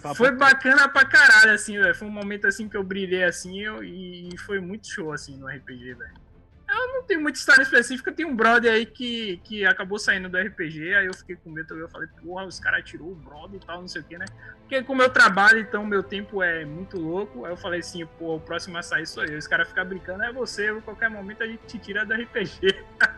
falava. 0.00 0.16
foi 0.18 0.30
bacana 0.32 0.88
pra 0.88 1.04
caralho, 1.04 1.52
assim, 1.52 1.78
velho. 1.78 1.94
Foi 1.94 2.06
um 2.08 2.10
momento 2.12 2.46
assim 2.46 2.68
que 2.68 2.76
eu 2.76 2.82
brilhei 2.84 3.24
assim 3.24 3.60
eu- 3.60 3.82
e 3.82 4.36
foi 4.38 4.60
muito 4.60 4.86
show, 4.86 5.12
assim, 5.12 5.38
no 5.38 5.48
RPG, 5.48 5.94
velho. 5.94 6.24
Eu 6.68 6.88
não 6.88 7.06
tenho 7.06 7.20
muita 7.20 7.38
história 7.38 7.62
específica, 7.62 8.10
tem 8.10 8.24
um 8.24 8.34
brother 8.34 8.72
aí 8.72 8.86
que, 8.86 9.36
que 9.44 9.64
acabou 9.66 9.98
saindo 9.98 10.28
do 10.30 10.38
RPG, 10.38 10.94
aí 10.94 11.06
eu 11.06 11.14
fiquei 11.14 11.36
com 11.36 11.50
medo 11.50 11.68
também, 11.68 11.84
eu 11.84 11.90
falei, 11.90 12.08
porra, 12.22 12.46
os 12.46 12.58
caras 12.58 12.82
tirou 12.84 13.12
o 13.12 13.14
brother 13.14 13.60
e 13.62 13.64
tal, 13.64 13.80
não 13.80 13.88
sei 13.88 14.00
o 14.00 14.04
que, 14.04 14.16
né? 14.16 14.24
Porque 14.60 14.82
como 14.82 15.02
eu 15.02 15.10
trabalho, 15.10 15.58
então 15.60 15.84
meu 15.84 16.02
tempo 16.02 16.42
é 16.42 16.64
muito 16.64 16.98
louco, 16.98 17.44
aí 17.44 17.52
eu 17.52 17.56
falei 17.56 17.80
assim, 17.80 18.04
pô, 18.18 18.36
o 18.36 18.40
próximo 18.40 18.78
a 18.78 18.82
sair 18.82 19.06
sou 19.06 19.24
eu. 19.24 19.38
Os 19.38 19.46
caras 19.46 19.68
ficam 19.68 19.84
brincando, 19.84 20.24
é 20.24 20.32
você, 20.32 20.68
a 20.68 20.80
qualquer 20.80 21.10
momento 21.10 21.42
a 21.42 21.46
gente 21.46 21.64
te 21.66 21.78
tira 21.78 22.04
do 22.04 22.14
RPG. 22.14 22.74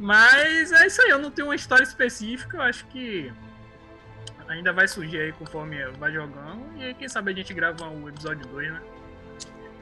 Mas 0.00 0.72
é 0.72 0.86
isso 0.86 1.02
aí, 1.02 1.10
eu 1.10 1.18
não 1.18 1.30
tenho 1.30 1.48
uma 1.48 1.54
história 1.54 1.84
específica, 1.84 2.56
eu 2.56 2.62
acho 2.62 2.86
que 2.86 3.30
ainda 4.48 4.72
vai 4.72 4.88
surgir 4.88 5.20
aí 5.20 5.32
conforme 5.32 5.76
vai 5.98 6.10
jogando. 6.10 6.62
E 6.78 6.84
aí, 6.84 6.94
quem 6.94 7.06
sabe 7.06 7.30
a 7.30 7.34
gente 7.34 7.52
grava 7.52 7.88
o 7.88 8.08
episódio 8.08 8.46
2, 8.48 8.72
né? 8.72 8.82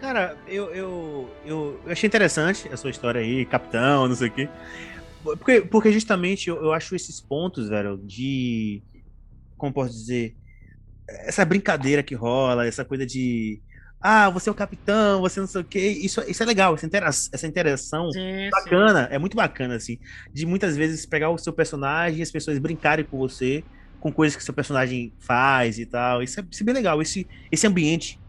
Cara, 0.00 0.36
eu, 0.46 0.74
eu, 0.74 1.30
eu, 1.44 1.80
eu 1.84 1.92
achei 1.92 2.06
interessante 2.06 2.68
a 2.68 2.76
sua 2.76 2.90
história 2.90 3.20
aí, 3.20 3.44
capitão, 3.46 4.08
não 4.08 4.14
sei 4.14 4.28
o 4.28 4.32
quê. 4.32 4.48
Porque, 5.22 5.60
porque 5.62 5.92
justamente 5.92 6.48
eu, 6.48 6.56
eu 6.56 6.72
acho 6.72 6.94
esses 6.94 7.20
pontos, 7.20 7.68
velho, 7.68 7.96
de. 7.98 8.82
Como 9.56 9.72
posso 9.72 9.92
dizer? 9.92 10.36
Essa 11.08 11.44
brincadeira 11.44 12.02
que 12.02 12.14
rola, 12.14 12.66
essa 12.66 12.84
coisa 12.84 13.06
de. 13.06 13.60
Ah, 14.00 14.30
você 14.30 14.48
é 14.48 14.52
o 14.52 14.54
capitão, 14.54 15.20
você 15.20 15.40
não 15.40 15.46
sei 15.46 15.60
o 15.60 15.64
quê. 15.64 15.80
Isso, 15.80 16.20
isso 16.28 16.42
é 16.42 16.46
legal, 16.46 16.74
essa, 16.74 16.86
intera 16.86 17.06
essa 17.08 17.46
interação 17.46 18.10
Sim, 18.12 18.48
bacana, 18.50 19.08
é 19.10 19.18
muito 19.18 19.36
bacana, 19.36 19.74
assim. 19.74 19.98
De 20.32 20.46
muitas 20.46 20.76
vezes 20.76 21.04
pegar 21.04 21.30
o 21.30 21.38
seu 21.38 21.52
personagem 21.52 22.20
e 22.20 22.22
as 22.22 22.30
pessoas 22.30 22.58
brincarem 22.58 23.04
com 23.04 23.18
você, 23.18 23.64
com 23.98 24.12
coisas 24.12 24.36
que 24.36 24.44
seu 24.44 24.54
personagem 24.54 25.12
faz 25.18 25.78
e 25.78 25.86
tal. 25.86 26.22
Isso 26.22 26.38
é, 26.38 26.44
isso 26.48 26.62
é 26.62 26.66
bem 26.66 26.74
legal. 26.74 27.02
Esse, 27.02 27.26
esse 27.50 27.66
ambiente 27.66 28.20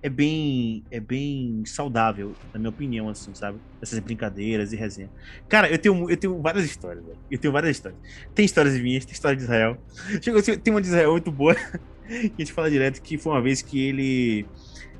é 0.00 0.08
bem, 0.08 0.84
é 0.90 1.00
bem 1.00 1.64
saudável, 1.66 2.32
na 2.52 2.58
minha 2.60 2.70
opinião, 2.70 3.08
assim, 3.08 3.34
sabe? 3.34 3.58
Essas 3.82 3.98
brincadeiras 3.98 4.72
e 4.72 4.76
resenha. 4.76 5.10
Cara, 5.48 5.68
eu 5.68 5.78
tenho, 5.78 6.08
eu 6.08 6.16
tenho 6.16 6.40
várias 6.40 6.64
histórias, 6.64 7.04
velho. 7.04 7.18
Eu 7.28 7.38
tenho 7.38 7.52
várias 7.52 7.76
histórias. 7.76 8.00
Tem 8.34 8.44
histórias 8.44 8.80
minhas, 8.80 9.04
tem 9.04 9.12
história 9.12 9.36
de 9.36 9.42
Israel. 9.42 9.76
Chegou, 10.22 10.40
tem 10.40 10.72
uma 10.72 10.80
de 10.80 10.86
Israel 10.86 11.10
muito 11.10 11.32
boa, 11.32 11.54
que 12.06 12.32
a 12.36 12.38
gente 12.38 12.52
fala 12.52 12.70
direto, 12.70 13.02
que 13.02 13.18
foi 13.18 13.32
uma 13.32 13.42
vez 13.42 13.60
que 13.60 13.80
ele 13.80 14.46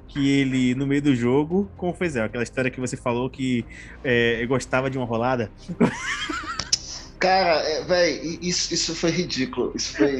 que 0.08 0.40
ele, 0.40 0.74
no 0.74 0.86
meio 0.86 1.02
do 1.02 1.14
jogo, 1.14 1.70
como 1.76 1.92
foi 1.92 2.08
Zé, 2.08 2.24
aquela 2.24 2.42
história 2.42 2.70
que 2.70 2.80
você 2.80 2.96
falou 2.96 3.28
que 3.28 3.64
é, 4.02 4.44
gostava 4.46 4.90
de 4.90 4.96
uma 4.96 5.06
rolada. 5.06 5.50
Cara, 7.20 7.60
é, 7.62 7.84
véi, 7.84 8.38
isso, 8.40 8.72
isso 8.72 8.94
foi 8.94 9.10
ridículo. 9.10 9.72
Isso 9.74 9.96
foi, 9.96 10.16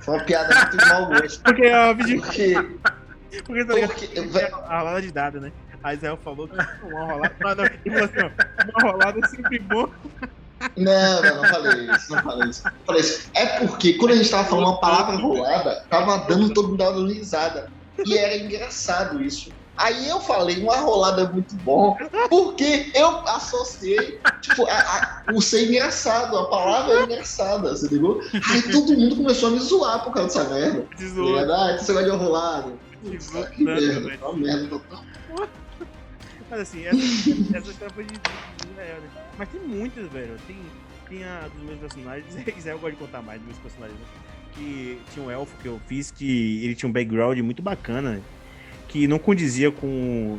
foi 0.00 0.14
uma 0.16 0.24
piada 0.24 0.54
muito 0.54 0.76
de 0.76 0.86
mau 0.86 1.06
gosto. 1.08 1.42
Porque 1.42 1.62
é 1.62 1.78
óbvio, 1.78 2.20
Porque, 2.20 2.54
porque 3.44 3.64
tá 3.64 3.74
ligado? 3.74 3.90
porque 3.90 4.20
véi, 4.20 4.44
a 4.44 4.78
rolada 4.78 5.02
de 5.02 5.12
dado, 5.12 5.40
né? 5.40 5.52
A 5.82 5.94
Israel 5.94 6.18
falou 6.24 6.48
que 6.48 6.54
uma 6.84 7.04
rolada. 7.04 7.36
Ah, 7.44 7.54
não, 7.54 7.64
falou 7.64 8.04
assim, 8.04 8.34
uma 8.74 8.90
rolada 8.90 9.20
é 9.22 9.28
sempre 9.28 9.58
boa. 9.60 9.90
Não, 10.76 11.22
não, 11.22 11.36
não 11.36 11.44
falei 11.44 11.90
isso, 11.90 12.12
não 12.12 12.22
falei 12.22 12.50
isso. 12.50 12.62
Falei 12.84 13.00
isso. 13.00 13.30
É 13.34 13.46
porque 13.58 13.94
quando 13.94 14.12
a 14.12 14.16
gente 14.16 14.30
tava 14.30 14.48
falando 14.48 14.66
uma 14.66 14.80
palavra 14.80 15.16
rolada, 15.16 15.84
tava 15.88 16.18
dando 16.26 16.52
todo 16.52 16.70
mundo 16.70 16.78
dando 16.78 17.06
risada. 17.06 17.70
E 18.04 18.16
era 18.16 18.36
engraçado 18.36 19.22
isso. 19.22 19.50
Aí 19.76 20.08
eu 20.08 20.20
falei, 20.20 20.60
uma 20.60 20.76
rolada 20.76 21.22
é 21.22 21.28
muito 21.28 21.54
bom, 21.56 21.96
porque 22.28 22.90
eu 22.94 23.20
associei, 23.28 24.18
tipo, 24.40 24.66
a, 24.66 25.22
a, 25.28 25.32
o 25.32 25.40
ser 25.40 25.68
engraçado, 25.68 26.36
a 26.36 26.50
palavra 26.50 26.94
é 26.94 27.02
engraçada, 27.04 27.70
você 27.70 27.86
ligou? 27.86 28.20
Aí 28.50 28.62
todo 28.72 28.98
mundo 28.98 29.14
começou 29.14 29.50
a 29.50 29.52
me 29.52 29.60
zoar 29.60 30.02
por 30.02 30.12
causa 30.12 30.40
dessa 30.40 30.52
merda. 30.52 30.80
Tá 30.82 30.96
Tesouro. 30.96 31.28
ligado? 31.28 31.52
Ah, 31.52 31.74
esse 31.76 31.92
negócio 31.92 32.10
de 32.10 32.16
rolada. 32.16 32.72
Zoou 33.22 33.46
que 33.46 33.62
merda, 33.62 34.18
uma 34.26 34.32
merda 34.32 34.66
total. 34.66 35.04
Mas 36.50 36.60
assim, 36.60 36.84
essa, 36.84 36.96
essa 36.98 37.70
história 37.70 37.94
foi 37.94 38.04
de, 38.04 38.14
de 38.14 38.72
Israel, 38.72 39.00
né? 39.00 39.10
Mas 39.38 39.48
tem 39.48 39.60
muitas, 39.60 40.10
velho. 40.10 40.36
Tem, 40.46 40.58
tem 41.08 41.24
a 41.24 41.48
dos 41.54 41.62
meus 41.62 41.78
personagens. 41.78 42.34
Israel 42.56 42.78
gosta 42.80 42.96
de 42.96 43.02
contar 43.04 43.22
mais 43.22 43.38
dos 43.40 43.48
meus 43.48 43.58
personagens, 43.58 43.98
né? 44.00 44.06
Que 44.58 44.98
tinha 45.14 45.24
um 45.24 45.30
elfo 45.30 45.54
que 45.62 45.68
eu 45.68 45.80
fiz 45.86 46.10
que 46.10 46.64
ele 46.64 46.74
tinha 46.74 46.88
um 46.88 46.92
background 46.92 47.38
muito 47.38 47.62
bacana, 47.62 48.20
que 48.88 49.06
não 49.06 49.18
condizia 49.18 49.70
com, 49.70 50.36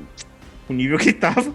o 0.67 0.73
nível 0.73 0.97
que 0.97 1.09
ele 1.09 1.17
tava. 1.17 1.53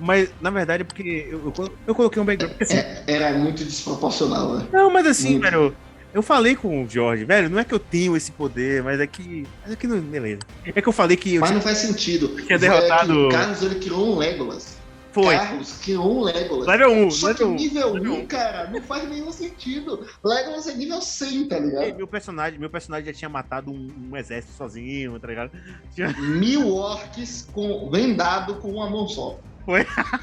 Mas, 0.00 0.30
na 0.40 0.50
verdade, 0.50 0.84
porque 0.84 1.28
eu, 1.30 1.52
eu, 1.56 1.72
eu 1.88 1.94
coloquei 1.94 2.22
um 2.22 2.24
background. 2.24 2.60
assim, 2.60 2.76
É, 2.76 3.04
era 3.06 3.38
muito 3.38 3.64
desproporcional, 3.64 4.56
né? 4.56 4.66
Não, 4.72 4.90
mas 4.90 5.06
assim, 5.06 5.32
Muito. 5.32 5.42
velho, 5.42 5.76
eu 6.12 6.22
falei 6.22 6.54
com 6.54 6.84
o 6.84 6.88
Jorge, 6.88 7.24
velho, 7.24 7.50
não 7.50 7.58
é 7.58 7.64
que 7.64 7.74
eu 7.74 7.78
tenho 7.78 8.16
esse 8.16 8.30
poder, 8.30 8.82
mas 8.84 9.00
é 9.00 9.06
que. 9.06 9.44
Mas 9.62 9.72
é 9.72 9.76
que 9.76 9.86
não. 9.86 10.00
Beleza. 10.00 10.40
É 10.64 10.80
que 10.80 10.88
eu 10.88 10.92
falei 10.92 11.16
que 11.16 11.34
eu 11.34 11.40
Mas 11.40 11.50
tinha, 11.50 11.56
não 11.56 11.62
faz 11.62 11.78
sentido. 11.78 12.28
tinha 12.46 12.58
derrotado. 12.58 13.12
É 13.12 13.26
o 13.26 13.28
Carlos 13.30 13.62
ele 13.62 13.74
criou 13.76 14.14
um 14.14 14.18
Legolas. 14.18 14.76
Foi. 15.14 15.36
Carlos 15.36 15.72
criou 15.80 16.18
um 16.18 16.22
Legolas. 16.24 16.66
Level 16.66 16.90
1, 17.06 17.10
Só 17.12 17.32
que 17.32 17.44
level 17.44 17.48
1. 17.52 17.54
nível 17.56 17.92
level 17.94 18.12
1, 18.14 18.26
cara, 18.26 18.68
não 18.70 18.82
faz 18.82 19.08
nenhum 19.08 19.30
sentido. 19.30 20.04
Legolas 20.24 20.66
é 20.66 20.74
nível 20.74 21.00
100, 21.00 21.48
tá 21.48 21.58
ligado? 21.60 21.96
Meu 21.96 22.08
personagem, 22.08 22.58
meu 22.58 22.68
personagem 22.68 23.06
já 23.06 23.12
tinha 23.12 23.28
matado 23.28 23.70
um, 23.70 23.88
um 24.10 24.16
exército 24.16 24.54
sozinho, 24.54 25.18
tá 25.20 25.28
ligado? 25.28 25.52
Tinha- 25.94 26.12
Mil 26.18 26.74
orcs 26.74 27.48
com, 27.52 27.88
vendado 27.90 28.56
com 28.56 28.72
uma 28.72 28.90
mão 28.90 29.06
só. 29.06 29.38
Ah, 29.68 30.20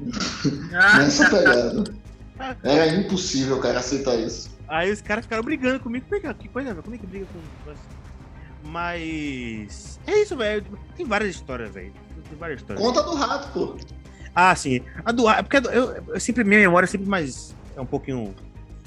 Nessa 0.98 1.28
pegada. 1.28 1.84
Era 2.62 2.86
impossível, 2.94 3.58
cara, 3.58 3.80
aceitar 3.80 4.14
isso. 4.14 4.48
Aí 4.68 4.90
os 4.92 5.02
caras 5.02 5.24
ficaram 5.24 5.42
brigando 5.42 5.80
comigo. 5.80 6.06
Que, 6.08 6.20
que 6.34 6.48
coisa? 6.48 6.72
Como 6.74 6.94
é 6.94 6.98
que 6.98 7.06
briga 7.06 7.26
com. 7.26 7.72
Mas. 8.68 9.98
É 10.06 10.22
isso, 10.22 10.36
velho. 10.36 10.64
Tem 10.96 11.04
várias 11.04 11.30
histórias, 11.34 11.70
velho. 11.72 11.92
Tem 12.28 12.38
várias 12.38 12.60
histórias. 12.60 12.84
Conta 12.84 13.02
do 13.02 13.14
rato, 13.14 13.52
pô. 13.52 13.76
Ah, 14.34 14.54
sim. 14.54 14.80
A 15.04 15.12
do 15.12 15.28
é 15.28 15.42
porque 15.42 15.56
eu, 15.56 15.92
eu 16.08 16.20
sempre, 16.20 16.44
minha 16.44 16.60
memória 16.60 16.84
é 16.84 16.88
sempre 16.88 17.08
mais. 17.08 17.54
É 17.76 17.80
um 17.80 17.86
pouquinho 17.86 18.34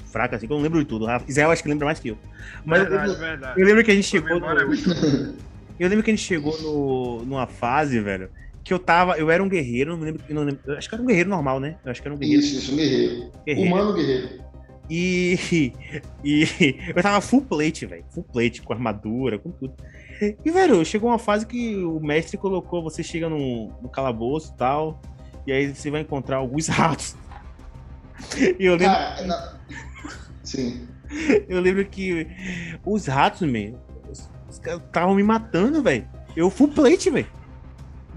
fraca, 0.06 0.36
assim, 0.36 0.46
que 0.46 0.52
eu 0.52 0.56
não 0.56 0.62
lembro 0.62 0.78
de 0.78 0.84
tudo. 0.86 1.06
Israel 1.28 1.50
acho 1.50 1.62
que 1.62 1.68
lembra 1.68 1.86
mais 1.86 1.98
que 1.98 2.08
eu. 2.08 2.18
Mas 2.64 2.80
eu 2.82 2.88
verdade, 2.88 3.08
lembro, 3.10 3.20
verdade. 3.26 3.60
eu 3.60 3.66
lembro 3.66 3.84
que 3.84 3.90
a 3.90 3.94
gente 3.94 4.06
chegou. 4.06 4.34
memória 4.34 4.60
é 4.60 4.62
No, 4.62 4.68
muito 4.68 5.44
eu 5.78 5.88
lembro 5.88 6.04
que 6.04 6.10
a 6.10 6.14
gente 6.14 6.24
chegou 6.24 6.56
no, 6.62 7.24
numa 7.24 7.46
fase, 7.46 7.98
velho, 8.00 8.30
que 8.62 8.72
eu 8.72 8.78
tava. 8.78 9.18
Eu 9.18 9.30
era 9.30 9.42
um 9.42 9.48
guerreiro, 9.48 9.90
não 9.92 9.98
me 9.98 10.04
lembro. 10.04 10.22
eu 10.28 10.34
não 10.34 10.44
lembro- 10.44 10.60
eu 10.66 10.76
acho 10.78 10.88
que 10.88 10.94
era 10.94 11.02
um 11.02 11.06
guerreiro 11.06 11.28
normal, 11.30 11.58
né? 11.60 11.76
Eu 11.84 11.90
acho 11.90 12.00
que 12.00 12.08
era 12.08 12.14
um 12.14 12.18
guerreiro. 12.18 12.40
Isso, 12.42 12.56
isso, 12.56 12.72
um 12.72 12.76
guerreiro. 12.76 13.30
guerreiro. 13.46 13.68
Humano 13.72 13.92
guerreiro. 13.94 14.44
E, 14.88 15.72
e 16.24 16.46
eu 16.94 17.02
tava 17.02 17.20
full 17.20 17.42
plate, 17.42 17.86
velho. 17.86 18.04
Full 18.10 18.24
plate, 18.24 18.62
com 18.62 18.72
armadura, 18.72 19.38
com 19.38 19.50
tudo. 19.50 19.74
E, 20.44 20.50
velho, 20.50 20.84
chegou 20.84 21.10
uma 21.10 21.18
fase 21.18 21.44
que 21.44 21.76
o 21.76 21.98
mestre 21.98 22.36
colocou, 22.38 22.82
você 22.82 23.02
chega 23.02 23.28
no, 23.28 23.72
no 23.82 23.88
calabouço 23.88 24.52
e 24.54 24.56
tal, 24.56 25.02
e 25.46 25.52
aí 25.52 25.74
você 25.74 25.90
vai 25.90 26.00
encontrar 26.02 26.36
alguns 26.36 26.66
ratos. 26.68 27.14
E 28.58 28.64
eu 28.64 28.72
lembro, 28.76 28.86
Cara, 28.94 29.22
na- 29.26 29.54
sim. 30.42 30.86
eu 31.48 31.60
lembro 31.60 31.84
que 31.86 32.26
os 32.84 33.06
ratos, 33.06 33.42
man, 33.42 33.74
estavam 34.50 35.14
me 35.14 35.22
matando, 35.22 35.82
velho. 35.82 36.08
Eu 36.36 36.50
full 36.50 36.68
plate, 36.68 37.10
velho. 37.10 37.26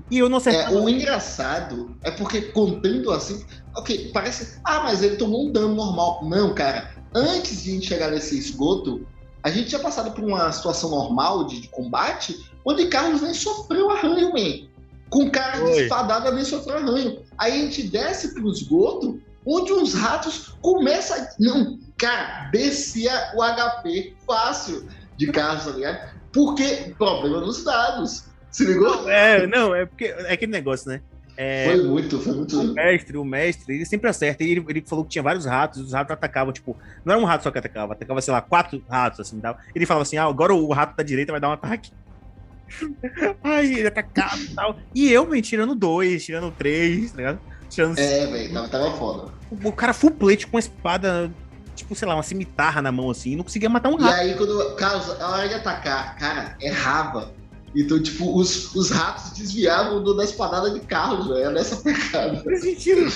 E 0.10 0.18
eu 0.20 0.30
não 0.30 0.38
É, 0.38 0.40
acertava. 0.40 0.76
o 0.76 0.90
engraçado 0.90 1.98
é 2.02 2.12
porque 2.12 2.42
contando 2.54 3.12
assim, 3.12 3.46
ok, 3.76 4.12
parece, 4.14 4.60
ah, 4.64 4.82
mas 4.84 5.04
ele 5.04 5.18
tomou 5.18 5.48
um 5.48 5.52
dano 5.52 5.76
normal. 5.76 6.24
Não, 6.24 6.54
cara, 6.56 6.92
antes 7.14 7.64
de 7.64 7.72
a 7.72 7.74
gente 7.74 7.88
chegar 7.88 8.10
nesse 8.12 8.38
esgoto, 8.38 9.06
a 9.44 9.50
gente 9.50 9.68
tinha 9.70 9.82
passado 9.82 10.12
por 10.12 10.24
uma 10.24 10.50
situação 10.52 10.90
normal 10.92 11.46
de, 11.46 11.60
de 11.62 11.68
combate, 11.68 12.50
onde 12.64 12.88
Carlos 12.88 13.22
nem 13.22 13.34
sofreu 13.34 13.90
arranho, 13.92 14.32
man. 14.32 14.68
Com 15.10 15.30
cara 15.30 15.60
de 15.64 15.82
espadada 15.84 16.32
nem 16.32 16.44
sofreu 16.44 16.78
arranho. 16.78 17.22
Aí 17.38 17.54
a 17.54 17.64
gente 17.64 17.84
desce 17.84 18.34
pro 18.34 18.52
esgoto, 18.52 19.22
onde 19.46 19.72
os 19.72 19.94
ratos 19.94 20.56
começam 20.62 21.18
a... 21.18 21.28
Não, 21.40 21.80
cara, 21.98 22.50
descia 22.52 23.32
o 23.36 23.42
HP 23.42 24.14
fácil 24.26 24.88
de 25.16 25.28
Carlos, 25.28 25.66
tá 25.66 25.72
ligado? 25.72 26.18
Porque 26.32 26.94
problema 26.98 27.42
nos 27.42 27.64
dados. 27.64 28.26
Se 28.52 28.66
ligou? 28.66 29.10
É, 29.10 29.46
não, 29.48 29.74
é 29.74 29.86
porque 29.86 30.06
é 30.06 30.34
aquele 30.34 30.52
negócio, 30.52 30.90
né? 30.90 31.02
É, 31.38 31.66
Foi 31.66 31.84
muito, 31.84 32.20
foi 32.20 32.34
muito. 32.34 32.60
o 32.60 32.74
mestre, 32.74 33.18
o 33.18 33.24
mestre, 33.24 33.76
ele 33.76 33.86
sempre 33.86 34.10
acerta. 34.10 34.44
Ele, 34.44 34.66
ele 34.68 34.84
falou 34.86 35.06
que 35.06 35.12
tinha 35.12 35.22
vários 35.22 35.46
ratos, 35.46 35.80
os 35.80 35.94
ratos 35.94 36.12
atacavam, 36.12 36.52
tipo, 36.52 36.76
não 37.06 37.14
era 37.14 37.22
um 37.22 37.26
rato 37.26 37.44
só 37.44 37.52
que 37.52 37.60
atacava, 37.60 37.94
atacava, 37.94 38.20
sei 38.22 38.34
lá, 38.34 38.42
quatro 38.42 38.84
ratos, 38.90 39.20
assim, 39.20 39.40
tal. 39.40 39.56
Ele 39.76 39.86
falava 39.86 40.02
assim, 40.02 40.18
ah, 40.18 40.24
agora 40.24 40.56
o 40.56 40.74
rato 40.74 40.98
da 40.98 41.04
direita 41.04 41.32
vai 41.32 41.40
dar 41.40 41.50
um 41.50 41.54
ataque. 41.54 41.92
Aí 43.44 43.80
ele 43.80 43.88
atacava 43.88 44.38
e 44.38 44.48
tal. 44.54 44.78
E 44.94 45.12
eu, 45.12 45.28
me 45.28 45.42
tirando 45.42 45.74
dois, 45.76 46.26
tirando 46.26 46.52
três, 46.52 47.12
tá 47.12 47.18
ligado? 47.18 47.40
Tirando 47.70 47.98
É, 47.98 48.26
velho, 48.28 48.54
tava, 48.54 48.68
tava 48.70 48.92
foda. 48.98 49.34
o 49.52 49.72
cara 49.72 49.94
full 49.94 50.12
plate 50.12 50.48
com 50.48 50.56
uma 50.56 50.60
espada, 50.60 51.32
tipo, 51.76 51.94
sei 51.96 52.08
lá, 52.08 52.16
uma 52.16 52.24
cimitarra 52.24 52.82
na 52.82 52.92
mão, 52.92 53.10
assim, 53.10 53.32
e 53.32 53.36
não 53.36 53.44
conseguia 53.44 53.70
matar 53.70 53.90
um 53.90 54.00
E 54.00 54.04
rato. 54.04 54.14
aí, 54.20 54.36
quando. 54.36 54.76
Carlos, 54.76 55.10
a 55.22 55.30
hora 55.30 55.48
de 55.48 55.54
atacar, 55.56 56.18
cara, 56.18 56.56
errava. 56.62 57.34
Então, 57.76 58.02
tipo, 58.02 58.36
os, 58.38 58.74
os 58.74 58.90
ratos 58.90 59.32
desviavam 59.38 60.02
do, 60.04 60.16
da 60.16 60.24
espadada 60.24 60.72
de 60.72 60.80
Carlos, 60.80 61.28
velho. 61.28 61.46
É 61.46 61.52
nessa 61.52 61.76
pegada. 61.78 62.34
Não 62.34 62.44
faz 62.44 62.62
sentido. 62.62 63.12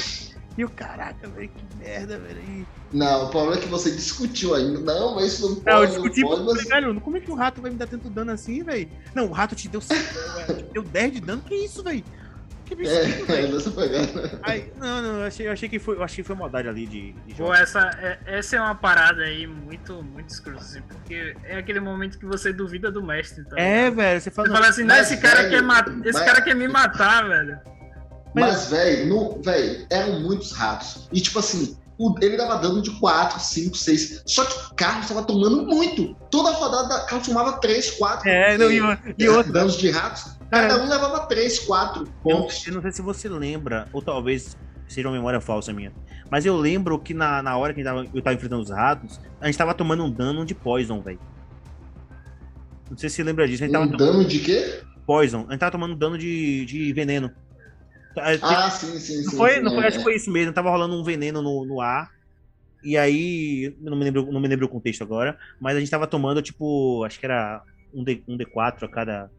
E 0.57 0.65
o 0.65 0.69
caraca, 0.69 1.28
velho, 1.30 1.49
que 1.49 1.78
merda, 1.78 2.19
velho. 2.19 2.40
E- 2.41 2.80
Não, 2.93 3.26
o 3.26 3.30
problema 3.30 3.55
é 3.57 3.61
que 3.61 3.68
você 3.69 3.89
discutiu 3.91 4.53
ainda. 4.53 4.80
Não, 4.80 5.15
mas 5.15 5.34
isso 5.34 5.43
não 5.49 5.55
Não, 5.55 5.61
pode, 5.63 5.72
eu 5.73 5.80
não, 5.81 5.88
discuti 6.09 6.22
pode. 6.22 6.43
porque, 6.43 6.53
Mas... 6.59 6.68
velho, 6.68 7.01
como 7.01 7.18
é 7.18 7.19
que 7.22 7.31
o 7.31 7.35
rato 7.35 7.61
vai 7.61 7.72
me 7.72 7.77
dar 7.77 7.88
tanto 7.88 8.09
dano 8.09 8.31
assim, 8.31 8.63
velho? 8.63 8.89
Não, 9.15 9.26
o 9.27 9.31
rato 9.31 9.55
te 9.55 9.68
deu 9.69 9.80
5, 9.80 9.95
te 10.57 10.63
deu 10.73 10.84
10 10.84 11.13
de 11.13 11.22
dano, 11.22 11.41
que 11.41 11.55
isso, 11.55 11.81
velho? 11.84 12.03
Que 12.65 12.76
bicho, 12.76 12.91
É, 12.91 13.03
é 13.03 13.07
velho? 13.23 13.53
nessa 13.55 13.72
pegada. 13.72 14.39
Aí, 14.43 14.72
não, 14.77 15.01
não, 15.01 15.19
eu 15.22 15.27
achei, 15.27 15.47
eu 15.47 15.51
achei 15.51 15.68
que 15.69 15.80
foi, 15.80 15.95
eu 15.95 16.03
achei 16.03 16.22
que 16.23 16.27
foi 16.27 16.35
maldade 16.35 16.68
ali 16.68 16.85
de, 16.85 17.13
de 17.27 17.34
Pô, 17.35 17.53
essa, 17.53 17.80
é- 18.01 18.19
essa 18.26 18.55
é 18.57 18.61
uma 18.61 18.76
parada 18.76 19.22
aí 19.23 19.45
muito, 19.47 20.01
muito 20.03 20.30
escrota, 20.30 20.59
assim, 20.61 20.81
porque 20.81 21.35
é 21.43 21.57
aquele 21.57 21.80
momento 21.80 22.18
que 22.19 22.26
você 22.26 22.51
duvida 22.53 22.91
do 22.91 23.01
mestre, 23.03 23.43
tá 23.45 23.57
É, 23.59 23.85
ligado? 23.89 23.95
velho, 23.95 24.22
você 24.22 24.31
fala. 24.31 24.47
Você 24.47 24.53
fala 24.53 24.68
assim, 24.68 24.84
não, 24.84 24.95
esse 24.97 25.18
cara, 25.18 25.38
velho, 25.43 25.49
quer 25.49 25.61
matar, 25.61 25.91
esse 26.05 26.13
mas- 26.19 26.26
cara 26.26 26.41
quer 26.41 26.55
me 26.55 26.68
matar, 26.68 27.27
velho. 27.27 27.59
Mas, 28.34 28.69
velho, 28.69 29.07
no- 29.07 29.41
velho, 29.41 29.85
eram 29.89 30.22
muitos 30.22 30.53
ratos. 30.53 31.09
E, 31.11 31.19
tipo 31.19 31.39
assim, 31.39 31.77
ele 32.22 32.38
dava 32.38 32.56
dano 32.57 32.82
de 32.82 32.91
4, 32.99 33.40
5, 33.40 33.78
6. 33.78 34.23
Só 34.26 34.45
que 34.45 34.72
o 34.72 34.76
Carlos 34.76 35.07
tava 35.07 35.23
tomando 35.23 35.65
muito. 35.65 36.15
Toda 36.30 36.52
rodada, 36.52 37.06
Carlos 37.06 37.28
tomava 37.28 37.53
3, 37.53 37.91
4. 37.91 38.30
É, 38.30 38.57
não, 38.57 38.72
e, 38.72 38.82
e 39.18 39.30
outra. 39.30 39.52
danos 39.52 39.78
de 39.78 39.90
ratos. 39.90 40.38
Cada 40.49 40.84
um 40.84 40.90
levava 40.90 41.28
3, 41.28 41.60
4 41.60 42.03
Eu, 42.03 42.07
pontos. 42.23 42.68
eu 42.68 42.73
não 42.73 42.82
sei 42.82 42.91
se 42.91 43.02
você 43.02 43.30
lembra, 43.30 43.88
ou 43.94 44.02
talvez 44.02 44.57
seja 44.88 45.07
uma 45.07 45.15
memória 45.15 45.40
falsa 45.40 45.72
minha. 45.72 45.94
Mas 46.30 46.45
eu 46.45 46.57
lembro 46.57 46.99
que 46.99 47.14
na, 47.14 47.41
na 47.41 47.57
hora 47.57 47.73
que 47.73 47.84
tava, 47.84 48.06
eu 48.14 48.22
tava 48.22 48.36
enfrentando 48.36 48.61
os 48.61 48.69
ratos, 48.69 49.19
a 49.40 49.45
gente 49.45 49.57
tava 49.57 49.73
tomando 49.73 50.03
um 50.03 50.11
dano 50.11 50.45
de 50.45 50.53
poison, 50.53 51.02
velho. 51.02 51.19
Não 52.90 52.98
sei 52.98 53.10
se 53.10 53.18
você 53.18 53.23
lembra 53.23 53.48
disso. 53.48 53.64
Um 53.64 53.72
tomando 53.72 53.98
dano 53.98 54.26
de 54.26 54.40
quê? 54.40 54.82
poison. 55.06 55.45
A 55.48 55.52
gente 55.52 55.60
tava 55.60 55.72
tomando 55.72 55.95
dano 55.95 56.18
de, 56.18 56.65
de 56.65 56.94
veneno. 56.94 57.32
A 58.17 58.33
gente- 58.33 58.43
Ah, 58.43 58.69
sim, 58.69 58.99
sim, 58.99 59.23
não 59.23 59.31
sim. 59.31 59.38
foi, 59.38 59.53
sim, 59.55 59.59
não 59.61 59.71
foi, 59.73 59.83
é, 59.83 59.88
acho 59.88 59.97
que 59.97 60.03
foi 60.03 60.15
isso 60.15 60.31
mesmo. 60.31 60.53
Tava 60.53 60.69
rolando 60.69 60.95
um 60.95 61.03
veneno 61.03 61.41
no, 61.41 61.65
no 61.65 61.81
ar. 61.81 62.09
E 62.83 62.97
aí, 62.97 63.75
não 63.79 63.95
me 63.97 64.03
lembro, 64.03 64.31
não 64.31 64.39
me 64.41 64.47
lembro 64.47 64.65
o 64.65 64.69
contexto 64.69 65.03
agora, 65.03 65.38
mas 65.59 65.75
a 65.77 65.79
gente 65.79 65.91
tava 65.91 66.07
tomando, 66.07 66.41
tipo, 66.41 67.03
acho 67.03 67.19
que 67.19 67.25
era 67.25 67.61
um, 67.93 68.03
D, 68.03 68.23
um 68.27 68.35
D4 68.38 68.83
a 68.83 68.88
cada 68.89 69.29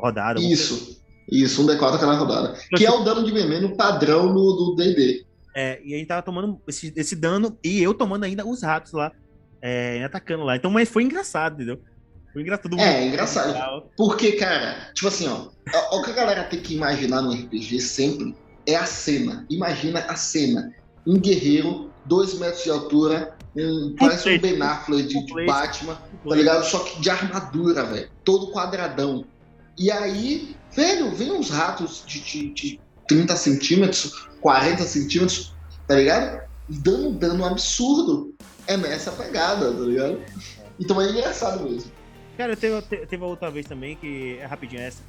rodada. 0.00 0.38
Isso. 0.40 1.02
Isso, 1.30 1.62
um 1.62 1.66
D4 1.66 1.94
a 1.94 1.98
cada 1.98 2.12
rodada. 2.14 2.54
Só 2.56 2.76
Que 2.76 2.86
é 2.86 2.90
que- 2.90 2.96
o 2.96 3.02
dano 3.02 3.24
de 3.24 3.32
veneno 3.32 3.74
padrão 3.74 4.26
no, 4.32 4.52
do 4.52 4.74
DD. 4.76 5.24
É, 5.56 5.80
e 5.82 5.94
a 5.94 5.98
gente 5.98 6.08
tava 6.08 6.20
tomando 6.20 6.60
esse, 6.68 6.92
esse 6.94 7.16
dano 7.16 7.56
e 7.64 7.82
eu 7.82 7.94
tomando 7.94 8.24
ainda 8.24 8.46
os 8.46 8.62
ratos 8.62 8.92
lá, 8.92 9.10
é, 9.62 10.04
atacando 10.04 10.44
lá. 10.44 10.56
Então, 10.56 10.70
mas 10.70 10.88
foi 10.88 11.04
engraçado, 11.04 11.54
entendeu? 11.54 11.80
Foi 12.34 12.42
engraçado. 12.42 12.62
todo 12.64 12.72
mundo- 12.76 12.84
É, 12.86 13.06
engraçado. 13.06 13.52
Porque, 13.96 14.32
cara, 14.32 14.90
tipo 14.92 15.08
assim, 15.08 15.26
ó, 15.28 15.46
o 15.96 16.02
que 16.02 16.10
a 16.10 16.14
galera 16.14 16.44
tem 16.44 16.60
que 16.60 16.74
imaginar 16.74 17.22
no 17.22 17.32
RPG 17.32 17.80
sempre 17.80 18.36
é 18.66 18.76
a 18.76 18.84
cena. 18.84 19.46
Imagina 19.48 20.00
a 20.00 20.16
cena. 20.16 20.74
Um 21.06 21.18
guerreiro, 21.18 21.90
dois 22.04 22.34
metros 22.38 22.64
de 22.64 22.70
altura, 22.70 23.36
um, 23.56 23.94
parece 23.98 24.28
um 24.28 24.40
Ben 24.40 24.60
Affleck 24.60 25.08
de, 25.08 25.24
de. 25.24 25.46
Batman, 25.46 25.94
tá 26.28 26.34
ligado? 26.34 26.64
Só 26.64 26.80
que 26.80 27.00
de 27.00 27.08
armadura, 27.08 27.84
velho. 27.84 28.10
Todo 28.24 28.50
quadradão. 28.50 29.24
E 29.78 29.90
aí, 29.90 30.54
velho, 30.74 31.10
vem 31.14 31.30
uns 31.32 31.50
ratos 31.50 32.02
de, 32.06 32.20
de, 32.20 32.50
de 32.52 32.80
30 33.08 33.36
centímetros, 33.36 34.28
40 34.40 34.82
centímetros, 34.84 35.54
tá 35.86 35.94
ligado? 35.94 36.42
Dando 36.68 37.08
um 37.10 37.12
dano 37.12 37.44
absurdo. 37.44 38.34
É 38.66 38.76
nessa 38.78 39.12
pegada, 39.12 39.70
tá 39.72 39.80
ligado? 39.80 40.20
Então 40.80 41.00
é 41.00 41.10
engraçado 41.10 41.62
mesmo. 41.68 41.92
Cara, 42.36 42.56
teve, 42.56 42.82
te- 42.82 43.06
teve 43.06 43.22
outra 43.24 43.50
vez 43.50 43.66
também, 43.66 43.96
que 43.96 44.38
é 44.40 44.44
rapidinho 44.46 44.82
essa, 44.82 45.02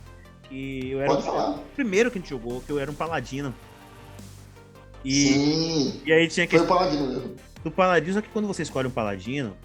que 0.48 0.92
eu 0.92 1.00
era 1.00 1.08
Pode 1.08 1.22
o 1.24 1.26
falar. 1.26 1.60
primeiro 1.76 2.12
que 2.12 2.18
a 2.18 2.22
gente 2.22 2.30
jogou, 2.30 2.62
que 2.62 2.72
eu 2.72 2.80
era 2.80 2.90
um 2.90 2.94
paladino. 2.96 3.54
E, 5.04 5.12
Sim. 5.12 6.02
e 6.06 6.12
aí 6.12 6.28
tinha 6.28 6.48
que 6.48 6.58
Foi 6.58 6.66
o 6.66 6.70
Paladino 6.70 7.08
mesmo. 7.08 7.36
do 7.64 7.72
paladino, 7.72 8.14
só 8.16 8.22
que 8.22 8.30
quando 8.30 8.48
você 8.48 8.64
escolhe 8.64 8.88
um 8.88 8.92
paladino, 8.92 9.56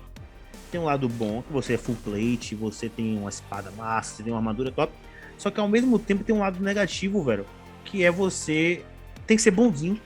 tem 0.70 0.80
um 0.80 0.84
lado 0.84 1.08
bom, 1.08 1.42
que 1.42 1.52
você 1.52 1.74
é 1.74 1.78
full 1.78 1.96
plate, 2.04 2.54
você 2.54 2.88
tem 2.88 3.16
uma 3.18 3.30
espada 3.30 3.70
massa, 3.72 4.16
você 4.16 4.22
tem 4.22 4.32
uma 4.32 4.38
armadura 4.38 4.70
top. 4.70 4.92
Só 5.38 5.50
que 5.50 5.58
ao 5.58 5.68
mesmo 5.68 5.98
tempo 5.98 6.22
tem 6.24 6.34
um 6.34 6.40
lado 6.40 6.62
negativo, 6.62 7.22
velho, 7.22 7.46
que 7.84 8.04
é 8.04 8.10
você 8.10 8.84
tem 9.26 9.36
que 9.36 9.42
ser 9.42 9.50
bonzinho. 9.50 9.98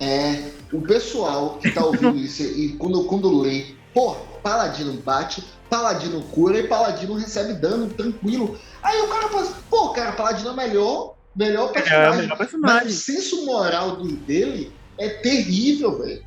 É, 0.00 0.50
o 0.72 0.80
pessoal 0.82 1.58
que 1.58 1.70
tá 1.70 1.84
ouvindo 1.84 2.16
isso 2.18 2.42
e 2.42 2.70
quando, 2.76 3.04
quando 3.04 3.40
lê, 3.40 3.66
pô, 3.94 4.14
Paladino 4.42 4.92
bate, 5.02 5.42
Paladino 5.68 6.22
cura 6.22 6.58
e 6.58 6.66
Paladino 6.68 7.14
recebe 7.14 7.54
dano 7.54 7.88
tranquilo. 7.88 8.58
Aí 8.82 9.00
o 9.00 9.08
cara 9.08 9.28
fala, 9.28 9.46
pô, 9.70 9.90
cara, 9.90 10.12
Paladino 10.12 10.50
é 10.50 10.54
melhor, 10.56 11.14
melhor 11.36 11.70
É 11.70 11.72
personagem. 11.72 12.22
melhor 12.22 12.38
Mas 12.38 12.48
o 12.48 12.50
personagem. 12.50 12.90
senso 12.90 13.44
moral 13.44 13.96
dele 14.02 14.72
é 14.98 15.08
terrível, 15.20 15.98
velho. 15.98 16.22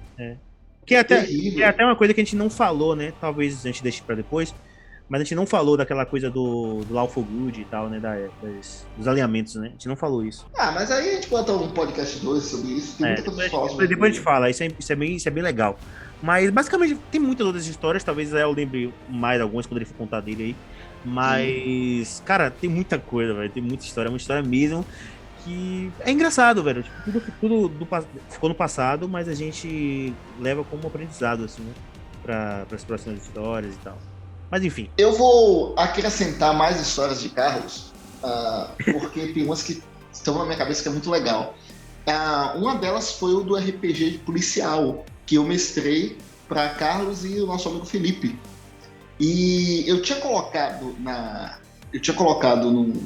Que 0.85 0.95
é 0.95 0.99
até, 0.99 1.21
terrível. 1.21 1.57
que 1.57 1.63
é 1.63 1.67
até 1.67 1.85
uma 1.85 1.95
coisa 1.95 2.13
que 2.13 2.21
a 2.21 2.23
gente 2.23 2.35
não 2.35 2.49
falou, 2.49 2.95
né? 2.95 3.13
Talvez 3.19 3.63
a 3.65 3.67
gente 3.67 3.83
deixe 3.83 4.01
pra 4.03 4.15
depois. 4.15 4.53
Mas 5.07 5.21
a 5.21 5.23
gente 5.25 5.35
não 5.35 5.45
falou 5.45 5.75
daquela 5.75 6.05
coisa 6.05 6.29
do, 6.29 6.83
do 6.85 6.93
Lawful 6.93 7.23
Good 7.25 7.61
e 7.61 7.65
tal, 7.65 7.89
né? 7.89 7.99
Da, 7.99 8.13
das- 8.41 8.85
dos 8.95 9.07
alinhamentos, 9.07 9.55
né? 9.55 9.67
A 9.67 9.71
gente 9.71 9.87
não 9.87 9.95
falou 9.95 10.23
isso. 10.25 10.45
Ah, 10.57 10.71
mas 10.71 10.89
aí 10.89 11.09
a 11.09 11.13
gente 11.15 11.27
bota 11.29 11.51
um 11.51 11.69
podcast 11.73 12.17
2 12.19 12.43
sobre 12.45 12.71
isso, 12.71 12.97
tem 12.97 13.07
É, 13.07 13.13
muita 13.15 13.23
coisa 13.31 13.49
pra 13.49 13.49
falar 13.49 13.87
depois, 13.87 14.11
a 14.11 14.13
gente 14.15 14.23
fala, 14.23 14.49
isso 14.49 14.63
é, 14.63 14.67
isso, 14.79 14.91
é 14.91 14.95
bem, 14.95 15.15
isso 15.17 15.27
é 15.27 15.31
bem 15.31 15.43
legal. 15.43 15.77
Mas 16.21 16.49
basicamente 16.51 16.97
tem 17.11 17.19
muitas 17.19 17.45
outras 17.45 17.65
histórias, 17.65 18.03
talvez 18.03 18.31
eu 18.33 18.51
lembre 18.51 18.93
mais 19.09 19.41
algumas 19.41 19.65
quando 19.65 19.77
ele 19.79 19.85
for 19.85 19.95
contar 19.95 20.21
dele 20.21 20.43
aí. 20.43 20.55
Mas, 21.03 22.21
cara, 22.23 22.51
tem 22.51 22.69
muita 22.69 22.99
coisa, 22.99 23.33
velho. 23.33 23.49
Tem 23.49 23.63
muita 23.63 23.83
história, 23.83 24.09
muita 24.09 24.21
história 24.21 24.43
mesmo. 24.43 24.85
Que 25.43 25.91
é 26.01 26.11
engraçado, 26.11 26.63
velho. 26.63 26.83
Tipo, 26.83 27.01
tudo 27.03 27.23
tudo 27.41 27.67
do 27.69 27.87
ficou 28.29 28.49
no 28.49 28.55
passado, 28.55 29.09
mas 29.09 29.27
a 29.27 29.33
gente 29.33 30.13
leva 30.39 30.63
como 30.63 30.87
aprendizado, 30.87 31.43
assim, 31.43 31.63
né? 31.63 31.73
Pra, 32.21 32.65
as 32.71 32.83
próximas 32.83 33.23
histórias 33.23 33.73
e 33.73 33.77
tal. 33.79 33.97
Mas 34.51 34.63
enfim. 34.63 34.89
Eu 34.97 35.13
vou 35.13 35.73
acrescentar 35.77 36.53
mais 36.53 36.79
histórias 36.79 37.21
de 37.21 37.29
Carlos, 37.29 37.91
ah, 38.23 38.69
porque 38.91 39.27
tem 39.33 39.43
umas 39.43 39.63
que 39.63 39.81
estão 40.13 40.37
na 40.37 40.45
minha 40.45 40.57
cabeça 40.57 40.83
que 40.83 40.89
é 40.89 40.91
muito 40.91 41.09
legal. 41.09 41.55
Ah, 42.05 42.53
uma 42.57 42.75
delas 42.75 43.13
foi 43.13 43.33
o 43.33 43.41
do 43.41 43.55
RPG 43.55 44.19
policial, 44.25 45.05
que 45.25 45.35
eu 45.35 45.43
mestrei 45.43 46.17
para 46.47 46.69
Carlos 46.69 47.23
e 47.23 47.39
o 47.39 47.45
nosso 47.47 47.69
amigo 47.69 47.85
Felipe. 47.85 48.37
E 49.19 49.83
eu 49.87 50.01
tinha 50.01 50.19
colocado 50.19 50.95
na. 50.99 51.57
Eu 51.93 51.99
tinha 52.01 52.15
colocado 52.15 52.71
num, 52.71 53.03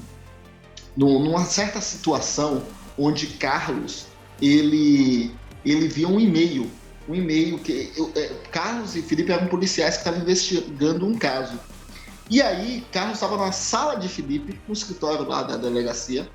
num- 0.95 1.19
numa 1.19 1.43
certa 1.45 1.81
situação 1.81 2.63
onde 2.97 3.27
Carlos 3.27 4.05
ele, 4.41 5.31
ele 5.65 5.87
via 5.87 6.07
um 6.07 6.19
e-mail. 6.19 6.69
Um 7.07 7.15
e-mail 7.15 7.59
que. 7.59 7.91
eu- 7.95 8.11
é, 8.15 8.27
Carlos 8.51 8.95
e 8.95 9.01
Felipe 9.01 9.31
eram 9.31 9.47
policiais 9.47 9.95
que 9.95 9.99
estavam 10.01 10.21
investigando 10.21 11.05
um 11.05 11.17
caso. 11.17 11.59
E 12.29 12.41
aí, 12.41 12.83
Carlos 12.91 13.15
estava 13.15 13.37
na 13.37 13.51
sala 13.51 13.95
de 13.95 14.07
Felipe, 14.09 14.59
no 14.67 14.73
escritório 14.73 15.27
lá 15.27 15.43
da 15.43 15.57
delegacia, 15.57 16.27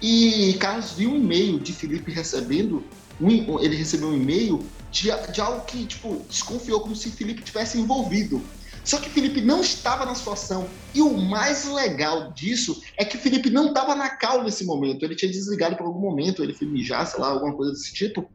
e 0.00 0.54
Carlos 0.58 0.92
viu 0.92 1.12
um 1.12 1.16
e-mail 1.16 1.60
de 1.60 1.72
Felipe 1.72 2.10
recebendo. 2.10 2.82
Um 3.20 3.60
ele 3.60 3.76
recebeu 3.76 4.08
um 4.08 4.16
e-mail 4.16 4.70
de, 4.90 5.08
de 5.32 5.40
algo 5.40 5.64
que, 5.64 5.86
tipo, 5.86 6.24
desconfiou 6.28 6.80
como 6.80 6.94
se 6.94 7.10
Felipe 7.10 7.42
tivesse 7.42 7.78
envolvido. 7.78 8.44
Só 8.84 8.98
que 8.98 9.08
Felipe 9.08 9.40
não 9.40 9.60
estava 9.60 10.04
na 10.04 10.14
situação. 10.14 10.68
E 10.94 11.00
o 11.00 11.16
mais 11.16 11.64
legal 11.64 12.32
disso 12.32 12.80
é 12.98 13.04
que 13.04 13.16
Felipe 13.16 13.48
não 13.48 13.68
estava 13.68 13.94
na 13.94 14.10
cal 14.10 14.42
nesse 14.42 14.64
momento. 14.64 15.04
Ele 15.04 15.14
tinha 15.14 15.30
desligado 15.30 15.76
por 15.76 15.86
algum 15.86 16.00
momento, 16.00 16.42
ele 16.42 16.52
foi 16.52 16.66
mijar, 16.66 17.06
sei 17.06 17.20
lá, 17.20 17.28
alguma 17.28 17.54
coisa 17.54 17.72
desse 17.72 17.94
tipo. 17.94 18.28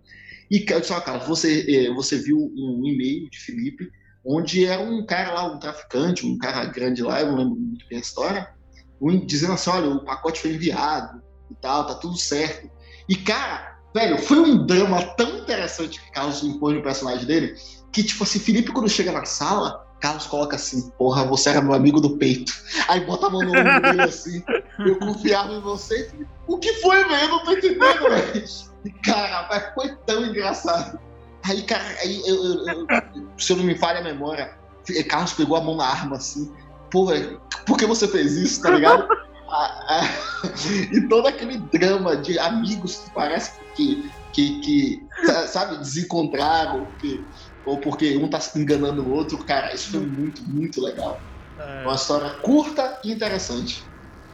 E 0.50 0.66
eu 0.68 0.80
disse, 0.80 0.94
ó, 0.94 1.02
cara, 1.02 1.20
você, 1.20 1.66
é, 1.70 1.94
você 1.94 2.18
viu 2.18 2.38
um 2.38 2.82
e-mail 2.86 3.30
de 3.30 3.38
Felipe, 3.40 3.90
onde 4.26 4.66
era 4.66 4.82
um 4.82 5.06
cara 5.06 5.34
lá, 5.34 5.54
um 5.54 5.60
traficante, 5.60 6.26
um 6.26 6.38
cara 6.38 6.66
grande 6.66 7.04
lá, 7.04 7.22
eu 7.22 7.28
não 7.28 7.38
lembro 7.38 7.56
muito 7.56 7.86
bem 7.88 7.98
a 7.98 8.02
história, 8.02 8.48
dizendo 9.26 9.54
assim, 9.54 9.70
olha, 9.70 9.90
o 9.90 10.06
pacote 10.06 10.40
foi 10.40 10.54
enviado 10.54 11.22
e 11.52 11.56
tal, 11.56 11.86
tá 11.86 11.96
tudo 11.96 12.18
certo. 12.18 12.70
E, 13.08 13.16
cara, 13.16 13.77
velho, 13.98 14.18
foi 14.20 14.40
um 14.40 14.66
drama 14.66 15.02
tão 15.16 15.40
interessante 15.40 16.00
que 16.00 16.12
Carlos 16.12 16.44
impôs 16.44 16.76
no 16.76 16.84
personagem 16.84 17.26
dele, 17.26 17.56
que, 17.92 18.04
tipo 18.04 18.24
assim, 18.24 18.40
Felipe, 18.40 18.72
quando 18.72 18.88
chega 18.88 19.12
na 19.12 19.26
sala, 19.26 19.84
Carlos 20.00 20.28
coloca 20.28 20.56
assim, 20.56 20.92
porra, 20.92 21.26
você 21.26 21.50
era 21.50 21.62
meu 21.62 21.74
amigo 21.74 22.00
do 22.00 22.18
peito. 22.18 22.54
Aí 22.88 23.00
bota 23.02 23.26
a 23.26 23.30
mão 23.30 23.42
no 23.42 23.50
ombro 23.50 23.82
dele 23.82 24.02
assim, 24.04 24.44
eu 24.80 25.00
confiava 25.00 25.52
em 25.52 25.62
você. 25.62 26.12
O 26.46 26.60
que 26.60 26.74
foi, 26.74 27.04
velho? 27.04 27.24
Eu 27.24 27.30
não 27.30 27.44
tô 27.44 27.52
entendendo, 27.54 28.10
velho. 28.10 28.46
Cara, 29.04 29.74
foi 29.74 29.96
tão 30.06 30.26
engraçado. 30.26 31.00
Aí, 31.44 31.64
cara, 31.64 31.84
aí, 32.02 32.22
eu, 32.28 32.36
eu, 32.36 32.68
eu, 32.68 32.88
se 33.38 33.52
eu 33.52 33.58
não 33.58 33.64
me 33.64 33.76
falha 33.76 34.00
a 34.00 34.04
memória, 34.04 34.56
Carlos 35.10 35.34
pegou 35.34 35.58
a 35.58 35.62
mão 35.62 35.76
na 35.76 35.88
arma 35.88 36.18
assim. 36.18 36.54
Porra, 36.92 37.16
por 37.66 37.78
que 37.78 37.86
você 37.86 38.08
fez 38.08 38.34
isso, 38.38 38.62
tá 38.62 38.70
ligado? 38.70 39.08
e 40.94 41.08
todo 41.08 41.28
aquele 41.28 41.58
drama 41.58 42.18
de 42.18 42.38
amigos 42.38 42.98
que 42.98 43.12
parece 43.12 43.66
que, 43.74 44.12
que, 44.34 44.60
que 44.62 45.08
sabe, 45.48 45.78
desencontraram, 45.78 46.94
que 47.00 47.28
ou 47.68 47.82
porque 47.82 48.16
um 48.16 48.30
tá 48.30 48.40
se 48.40 48.58
enganando 48.58 49.04
o 49.04 49.12
outro, 49.12 49.38
cara, 49.46 49.74
isso 49.74 49.92
foi 49.92 50.00
muito, 50.00 50.42
muito 50.50 50.82
legal. 50.82 51.22
É. 51.60 51.84
Uma 51.84 51.96
história 51.96 52.30
curta 52.42 53.00
e 53.04 53.12
interessante. 53.12 53.92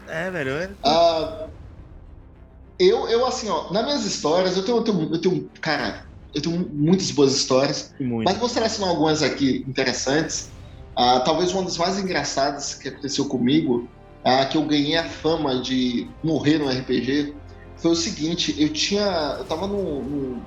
É, 0.08 0.30
velho. 0.30 0.52
É... 0.52 0.68
Uh, 0.86 1.52
eu, 2.80 3.08
eu, 3.08 3.26
assim, 3.26 3.50
ó, 3.50 3.72
nas 3.72 3.84
minhas 3.84 4.06
histórias, 4.06 4.56
eu 4.56 4.64
tenho, 4.64 4.78
eu 4.78 4.84
tenho, 4.84 5.14
eu 5.16 5.22
tenho 5.22 5.50
cara, 5.62 6.06
eu 6.34 6.42
tenho 6.42 6.70
muitas 6.74 7.10
boas 7.12 7.34
histórias, 7.36 7.92
muito. 8.00 8.26
mas 8.26 8.38
vou 8.38 8.50
selecionar 8.50 8.92
algumas 8.92 9.24
aqui 9.24 9.64
interessantes. 9.68 10.52
Uh, 10.98 11.24
talvez 11.24 11.52
uma 11.52 11.64
das 11.64 11.78
mais 11.78 11.98
engraçadas 11.98 12.76
que 12.76 12.90
aconteceu 12.90 13.28
comigo, 13.28 13.90
uh, 14.26 14.50
que 14.50 14.58
eu 14.58 14.64
ganhei 14.64 14.98
a 14.98 15.04
fama 15.04 15.62
de 15.62 16.10
morrer 16.24 16.58
no 16.58 16.70
RPG, 16.70 17.36
foi 17.78 17.92
o 17.92 17.96
seguinte: 17.96 18.56
eu 18.58 18.70
tinha, 18.72 19.36
eu 19.40 19.46
tava 19.46 19.68
num, 19.68 20.42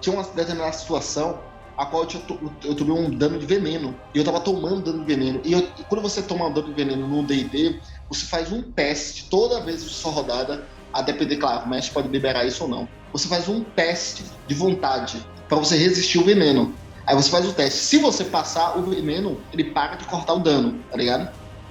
tinha 0.00 0.14
uma 0.14 0.22
determinada 0.22 0.72
situação 0.72 1.38
a 1.76 1.86
qual 1.86 2.04
eu, 2.04 2.52
eu, 2.64 2.74
tomei 2.74 2.94
um 2.94 3.10
dano 3.10 3.38
de 3.38 3.46
veneno. 3.46 3.98
E 4.14 4.18
eu 4.18 4.24
tava 4.24 4.40
tomando 4.40 4.80
dano 4.80 5.00
de 5.00 5.04
veneno. 5.04 5.40
E, 5.44 5.52
eu, 5.52 5.66
quando 5.88 6.02
você 6.02 6.22
toma 6.22 6.46
um 6.46 6.52
dano 6.52 6.68
de 6.68 6.74
veneno 6.74 7.06
no 7.06 7.22
DD, 7.24 7.80
você 8.08 8.26
faz 8.26 8.52
um 8.52 8.62
teste 8.62 9.28
toda 9.28 9.60
vez 9.60 9.82
que 9.82 9.88
sua 9.90 10.12
rodada, 10.12 10.66
a 10.92 11.02
depender, 11.02 11.36
claro, 11.36 11.64
o 11.64 11.68
mestre 11.68 11.92
pode 11.92 12.08
liberar 12.08 12.46
isso 12.46 12.62
ou 12.62 12.70
não. 12.70 12.88
Você 13.12 13.26
faz 13.26 13.48
um 13.48 13.62
teste 13.62 14.24
de 14.46 14.54
vontade 14.54 15.20
para 15.48 15.58
você 15.58 15.76
resistir 15.76 16.18
o 16.18 16.24
veneno. 16.24 16.74
Aí 17.06 17.16
você 17.16 17.28
faz 17.28 17.46
o 17.46 17.52
teste. 17.52 17.80
Se 17.80 17.98
você 17.98 18.24
passar 18.24 18.78
o 18.78 18.82
veneno, 18.82 19.40
ele 19.52 19.64
para 19.64 19.96
de 19.96 20.04
cortar 20.04 20.34
o 20.34 20.38
dano, 20.38 20.78
tá 20.90 20.96
ligado? 20.96 21.28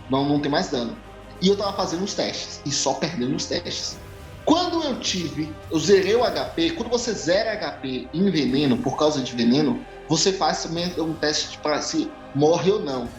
Não, 0.10 0.28
não 0.28 0.40
tem 0.40 0.52
mais 0.52 0.70
dano. 0.70 0.98
E 1.44 1.50
eu 1.50 1.58
tava 1.58 1.74
fazendo 1.74 2.06
os 2.06 2.14
testes 2.14 2.62
e 2.66 2.72
só 2.72 2.94
perdendo 2.94 3.36
os 3.36 3.46
testes. 3.46 3.98
Quando 4.46 4.82
eu 4.82 4.98
tive, 5.02 5.54
eu 5.70 5.78
zerei 5.78 6.16
o 6.16 6.24
HP. 6.24 6.72
Quando 6.72 6.90
você 6.90 7.12
zera 7.12 7.58
HP 7.58 8.08
em 8.14 8.32
veneno, 8.32 8.78
por 8.78 8.98
causa 8.98 9.22
de 9.22 9.36
veneno, 9.36 9.86
você 10.08 10.32
faz 10.32 10.66
um 10.98 11.14
teste 11.16 11.58
para 11.58 11.82
se 11.82 12.10
morre 12.34 12.72
ou 12.72 12.80
não. 12.80 13.10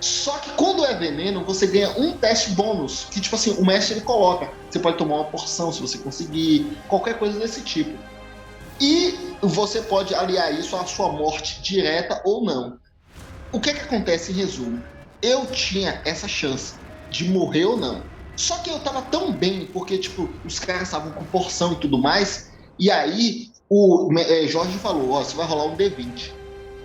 Só 0.00 0.38
que 0.38 0.50
quando 0.52 0.82
é 0.86 0.94
veneno, 0.94 1.44
você 1.44 1.66
ganha 1.66 1.90
um 1.98 2.16
teste 2.16 2.52
bônus, 2.52 3.06
que 3.10 3.20
tipo 3.20 3.36
assim, 3.36 3.50
o 3.58 3.64
mestre 3.66 3.96
ele 3.96 4.04
coloca. 4.04 4.50
Você 4.70 4.78
pode 4.78 4.96
tomar 4.96 5.16
uma 5.16 5.24
porção 5.24 5.70
se 5.70 5.82
você 5.82 5.98
conseguir, 5.98 6.78
qualquer 6.88 7.18
coisa 7.18 7.38
desse 7.38 7.60
tipo. 7.60 7.98
E 8.80 9.36
você 9.42 9.82
pode 9.82 10.14
aliar 10.14 10.58
isso 10.58 10.74
à 10.74 10.86
sua 10.86 11.12
morte 11.12 11.60
direta 11.60 12.22
ou 12.24 12.42
não. 12.42 12.78
O 13.52 13.60
que 13.60 13.68
é 13.68 13.74
que 13.74 13.82
acontece 13.82 14.32
em 14.32 14.36
resumo? 14.36 14.82
Eu 15.20 15.46
tinha 15.46 16.00
essa 16.06 16.26
chance 16.26 16.83
de 17.14 17.30
morrer 17.30 17.64
ou 17.64 17.76
não. 17.76 18.10
Só 18.36 18.58
que 18.58 18.68
eu 18.68 18.80
tava 18.80 19.02
tão 19.02 19.38
bem, 19.38 19.70
porque, 19.72 19.98
tipo, 19.98 20.40
os 20.44 20.58
caras 20.58 20.82
estavam 20.88 21.12
com 21.12 21.24
porção 21.26 21.74
e 21.74 21.80
tudo 21.80 21.96
mais. 21.96 22.46
E 22.76 22.90
aí, 22.90 23.46
o 23.70 24.10
é, 24.18 24.48
Jorge 24.48 24.78
falou: 24.78 25.12
Ó, 25.12 25.22
você 25.22 25.36
vai 25.36 25.46
rolar 25.46 25.72
um 25.72 25.76
D20. 25.76 26.14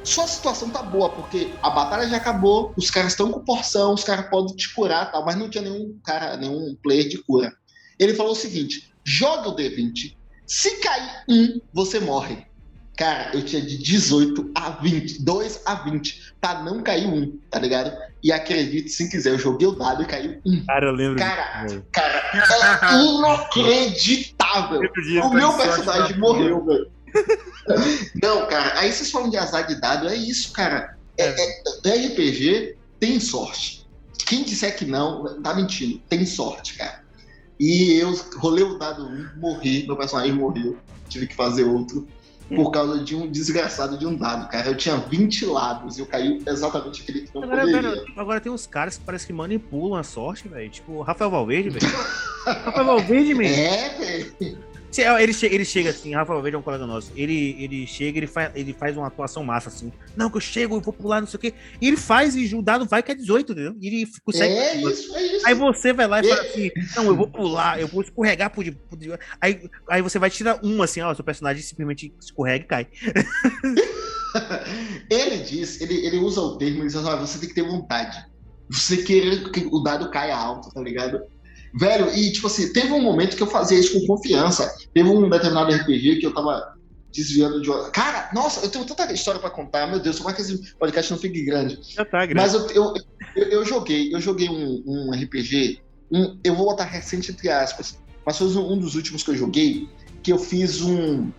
Sua 0.05 0.27
situação 0.27 0.71
tá 0.71 0.83
boa, 0.83 1.15
porque 1.15 1.57
a 1.63 1.69
batalha 1.71 2.07
já 2.07 2.17
acabou, 2.17 2.73
os 2.77 2.89
caras 2.89 3.13
estão 3.13 3.31
com 3.31 3.43
porção, 3.43 3.93
os 3.93 4.03
caras 4.03 4.29
podem 4.29 4.55
te 4.55 4.73
curar 4.73 5.11
tal, 5.11 5.25
mas 5.25 5.35
não 5.35 5.49
tinha 5.49 5.63
nenhum 5.63 5.99
cara, 6.03 6.37
nenhum 6.37 6.75
player 6.81 7.09
de 7.09 7.17
cura. 7.23 7.51
Ele 7.99 8.13
falou 8.13 8.33
o 8.33 8.35
seguinte: 8.35 8.79
joga 9.05 9.49
o 9.49 9.55
D20. 9.55 9.91
Se 10.47 10.79
cair 10.79 11.23
um, 11.29 11.59
você 11.73 11.99
morre. 11.99 12.48
Cara, 12.99 13.31
eu 13.33 13.41
tinha 13.45 13.61
de 13.61 13.77
18 13.77 14.51
a 14.53 14.71
20, 14.71 15.23
2 15.23 15.61
a 15.65 15.75
20, 15.75 16.33
pra 16.41 16.61
não 16.61 16.83
cair 16.83 17.07
um, 17.07 17.39
tá 17.49 17.57
ligado? 17.57 17.97
E 18.21 18.29
acredite 18.29 18.89
se 18.89 19.09
quiser, 19.09 19.29
eu 19.29 19.39
joguei 19.39 19.65
o 19.65 19.71
dado 19.71 20.03
e 20.03 20.05
caiu 20.05 20.41
um. 20.45 20.65
Cara, 20.65 20.87
eu 20.87 20.91
lembro. 20.91 21.17
Cara, 21.17 21.63
disso. 21.63 21.81
cara, 21.93 22.29
é 22.33 23.01
inacreditável. 23.01 24.81
O 25.23 25.29
meu 25.33 25.53
personagem 25.53 26.17
morreu, 26.17 26.65
velho. 26.65 26.91
Não, 28.21 28.45
cara, 28.47 28.77
aí 28.77 28.91
vocês 28.91 29.09
falam 29.09 29.29
de 29.29 29.37
azar 29.37 29.65
de 29.65 29.79
dado, 29.79 30.09
é 30.09 30.15
isso, 30.15 30.51
cara. 30.51 30.97
É, 31.17 31.23
é, 31.23 31.61
é 31.85 32.07
RPG 32.07 32.75
tem 32.99 33.17
sorte. 33.21 33.87
Quem 34.25 34.43
disser 34.43 34.75
que 34.75 34.83
não, 34.83 35.41
tá 35.41 35.53
mentindo. 35.53 35.99
Tem 36.09 36.25
sorte, 36.25 36.77
cara. 36.77 37.01
E 37.57 37.93
eu 37.93 38.13
rolei 38.35 38.65
o 38.65 38.77
dado 38.77 39.05
1, 39.05 39.39
morri, 39.39 39.87
meu 39.87 39.95
personagem 39.95 40.33
morreu. 40.33 40.77
Tive 41.07 41.27
que 41.27 41.35
fazer 41.35 41.63
outro 41.63 42.05
por 42.55 42.71
causa 42.71 43.03
de 43.03 43.15
um 43.15 43.29
desgraçado 43.29 43.97
de 43.97 44.05
um 44.05 44.15
dado, 44.15 44.49
cara. 44.49 44.67
Eu 44.67 44.75
tinha 44.75 44.97
20 44.97 45.45
lados 45.45 45.97
e 45.97 46.01
eu 46.01 46.05
caí 46.05 46.41
exatamente 46.47 47.01
aquele 47.01 47.21
que 47.21 47.35
não 47.35 47.43
agora, 47.43 47.61
poderia. 47.61 48.03
agora 48.17 48.41
tem 48.41 48.51
uns 48.51 48.65
caras 48.65 48.97
que 48.97 49.03
parece 49.03 49.27
que 49.27 49.33
manipulam 49.33 49.99
a 49.99 50.03
sorte, 50.03 50.47
velho. 50.47 50.69
Tipo, 50.69 51.01
Rafael 51.01 51.29
Valverde, 51.29 51.69
velho. 51.69 51.87
Rafael 52.45 52.85
Valverde, 52.85 53.33
velho. 53.33 53.53
É, 53.55 53.89
velho. 53.97 54.68
Ele 54.97 55.33
chega, 55.33 55.55
ele 55.55 55.65
chega 55.65 55.89
assim, 55.91 56.15
Rafa 56.15 56.33
Valverde 56.33 56.55
é 56.55 56.59
um 56.59 56.63
colega 56.63 56.87
nosso. 56.87 57.11
Ele, 57.15 57.55
ele 57.59 57.85
chega, 57.85 58.17
ele 58.17 58.27
faz, 58.27 58.51
ele 58.55 58.73
faz 58.73 58.97
uma 58.97 59.07
atuação 59.07 59.43
massa 59.43 59.69
assim. 59.69 59.91
Não, 60.15 60.29
que 60.29 60.37
eu 60.37 60.41
chego, 60.41 60.75
eu 60.75 60.81
vou 60.81 60.91
pular, 60.91 61.21
não 61.21 61.27
sei 61.27 61.37
o 61.37 61.41
quê. 61.41 61.53
E 61.79 61.87
ele 61.87 61.97
faz 61.97 62.35
e 62.35 62.55
o 62.55 62.61
dado 62.61 62.85
vai 62.85 63.03
que 63.03 63.11
é 63.11 63.15
18, 63.15 63.51
entendeu? 63.51 63.75
E 63.79 63.87
ele 63.87 64.11
consegue. 64.23 64.53
É 64.53 64.77
isso, 64.77 65.15
é 65.15 65.23
isso. 65.23 65.47
Aí 65.47 65.53
você 65.53 65.93
vai 65.93 66.07
lá 66.07 66.21
e 66.21 66.27
fala 66.27 66.41
assim: 66.41 66.71
Não, 66.95 67.05
eu 67.05 67.15
vou 67.15 67.27
pular, 67.27 67.79
eu 67.79 67.87
vou 67.87 68.01
escorregar 68.01 68.49
por. 68.49 68.65
por 68.89 68.97
aí, 69.39 69.69
aí 69.89 70.01
você 70.01 70.17
vai 70.17 70.29
tirar 70.29 70.59
um 70.63 70.81
assim, 70.81 71.01
ó, 71.01 71.13
seu 71.13 71.23
personagem 71.23 71.61
simplesmente 71.61 72.13
escorrega 72.19 72.65
e 72.65 72.67
cai. 72.67 72.87
ele 75.09 75.37
diz, 75.39 75.81
ele, 75.81 76.05
ele 76.05 76.17
usa 76.17 76.41
o 76.41 76.57
termo, 76.57 76.79
ele 76.79 76.87
diz 76.87 76.95
assim, 76.95 77.19
você 77.19 77.39
tem 77.39 77.49
que 77.49 77.55
ter 77.55 77.63
vontade. 77.63 78.25
Você 78.69 78.97
querer 78.97 79.51
que 79.51 79.67
o 79.71 79.79
dado 79.79 80.11
caia 80.11 80.35
alto, 80.35 80.71
tá 80.71 80.81
ligado? 80.81 81.21
Velho, 81.73 82.13
e 82.15 82.31
tipo 82.31 82.47
assim, 82.47 82.73
teve 82.73 82.91
um 82.91 83.01
momento 83.01 83.35
que 83.35 83.43
eu 83.43 83.47
fazia 83.47 83.79
isso 83.79 83.99
com 83.99 84.07
confiança. 84.07 84.75
Teve 84.93 85.09
um 85.09 85.29
determinado 85.29 85.71
RPG 85.71 86.17
que 86.17 86.25
eu 86.25 86.33
tava 86.33 86.75
desviando 87.11 87.61
de. 87.61 87.69
Cara, 87.91 88.29
nossa, 88.33 88.65
eu 88.65 88.69
tenho 88.69 88.85
tanta 88.85 89.11
história 89.13 89.39
para 89.39 89.49
contar, 89.49 89.87
meu 89.87 89.99
Deus, 89.99 90.17
como 90.17 90.29
é 90.29 90.33
que 90.33 90.41
esse 90.41 90.73
podcast 90.75 91.11
não 91.11 91.19
fique 91.19 91.43
grande? 91.43 91.79
Já 91.81 92.05
tá 92.05 92.25
grande. 92.25 92.35
Mas 92.35 92.53
eu, 92.53 92.67
eu, 92.71 92.93
eu, 93.35 93.43
eu 93.45 93.65
joguei, 93.65 94.13
eu 94.13 94.19
joguei 94.19 94.49
um, 94.49 94.83
um 94.85 95.11
RPG, 95.11 95.81
um, 96.11 96.39
eu 96.43 96.55
vou 96.55 96.65
botar 96.65 96.85
recente 96.85 97.31
entre 97.31 97.49
aspas, 97.49 97.99
mas 98.25 98.37
foi 98.37 98.47
um, 98.47 98.73
um 98.73 98.77
dos 98.77 98.95
últimos 98.95 99.23
que 99.23 99.31
eu 99.31 99.35
joguei, 99.35 99.87
que 100.23 100.31
eu 100.31 100.39
fiz 100.39 100.81
um. 100.81 101.31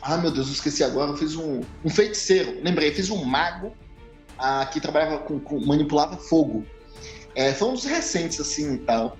Ah, 0.00 0.16
meu 0.16 0.30
Deus, 0.30 0.46
eu 0.46 0.52
esqueci 0.52 0.84
agora. 0.84 1.10
Eu 1.10 1.16
fiz 1.16 1.34
um, 1.34 1.60
um 1.84 1.90
feiticeiro. 1.90 2.58
Lembrei, 2.62 2.92
fiz 2.92 3.10
um 3.10 3.24
mago 3.24 3.72
ah, 4.38 4.64
que 4.66 4.80
trabalhava 4.80 5.18
com, 5.18 5.40
com 5.40 5.58
manipulava 5.64 6.16
fogo. 6.16 6.64
É, 7.34 7.52
foi 7.52 7.68
um 7.68 7.74
dos 7.74 7.84
recentes, 7.84 8.40
assim 8.40 8.74
e 8.74 8.78
tal 8.78 9.16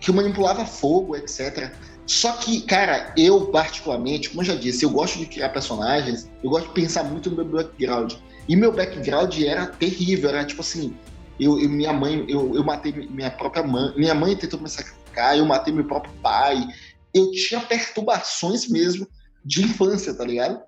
que 0.00 0.12
manipulava 0.12 0.64
fogo, 0.64 1.16
etc. 1.16 1.72
Só 2.06 2.32
que, 2.32 2.62
cara, 2.62 3.12
eu 3.16 3.46
particularmente, 3.46 4.30
como 4.30 4.42
eu 4.42 4.46
já 4.46 4.54
disse, 4.54 4.84
eu 4.84 4.90
gosto 4.90 5.18
de 5.18 5.26
criar 5.26 5.50
personagens, 5.50 6.28
eu 6.42 6.50
gosto 6.50 6.68
de 6.68 6.74
pensar 6.74 7.04
muito 7.04 7.30
no 7.30 7.36
meu 7.36 7.44
background. 7.44 8.14
E 8.48 8.56
meu 8.56 8.72
background 8.72 9.38
era 9.40 9.66
terrível, 9.66 10.28
era 10.28 10.44
tipo 10.44 10.60
assim, 10.60 10.94
eu, 11.38 11.58
eu 11.60 11.68
minha 11.68 11.92
mãe, 11.92 12.24
eu, 12.28 12.54
eu 12.54 12.64
matei 12.64 12.92
minha 12.92 13.30
própria 13.30 13.62
mãe, 13.62 13.92
minha 13.96 14.14
mãe 14.14 14.36
tentou 14.36 14.60
me 14.60 14.68
sacrificar, 14.68 15.38
eu 15.38 15.46
matei 15.46 15.72
meu 15.72 15.84
próprio 15.84 16.12
pai. 16.22 16.66
Eu 17.14 17.30
tinha 17.30 17.60
perturbações 17.60 18.68
mesmo 18.68 19.06
de 19.44 19.62
infância, 19.62 20.14
tá 20.14 20.24
ligado? 20.24 20.60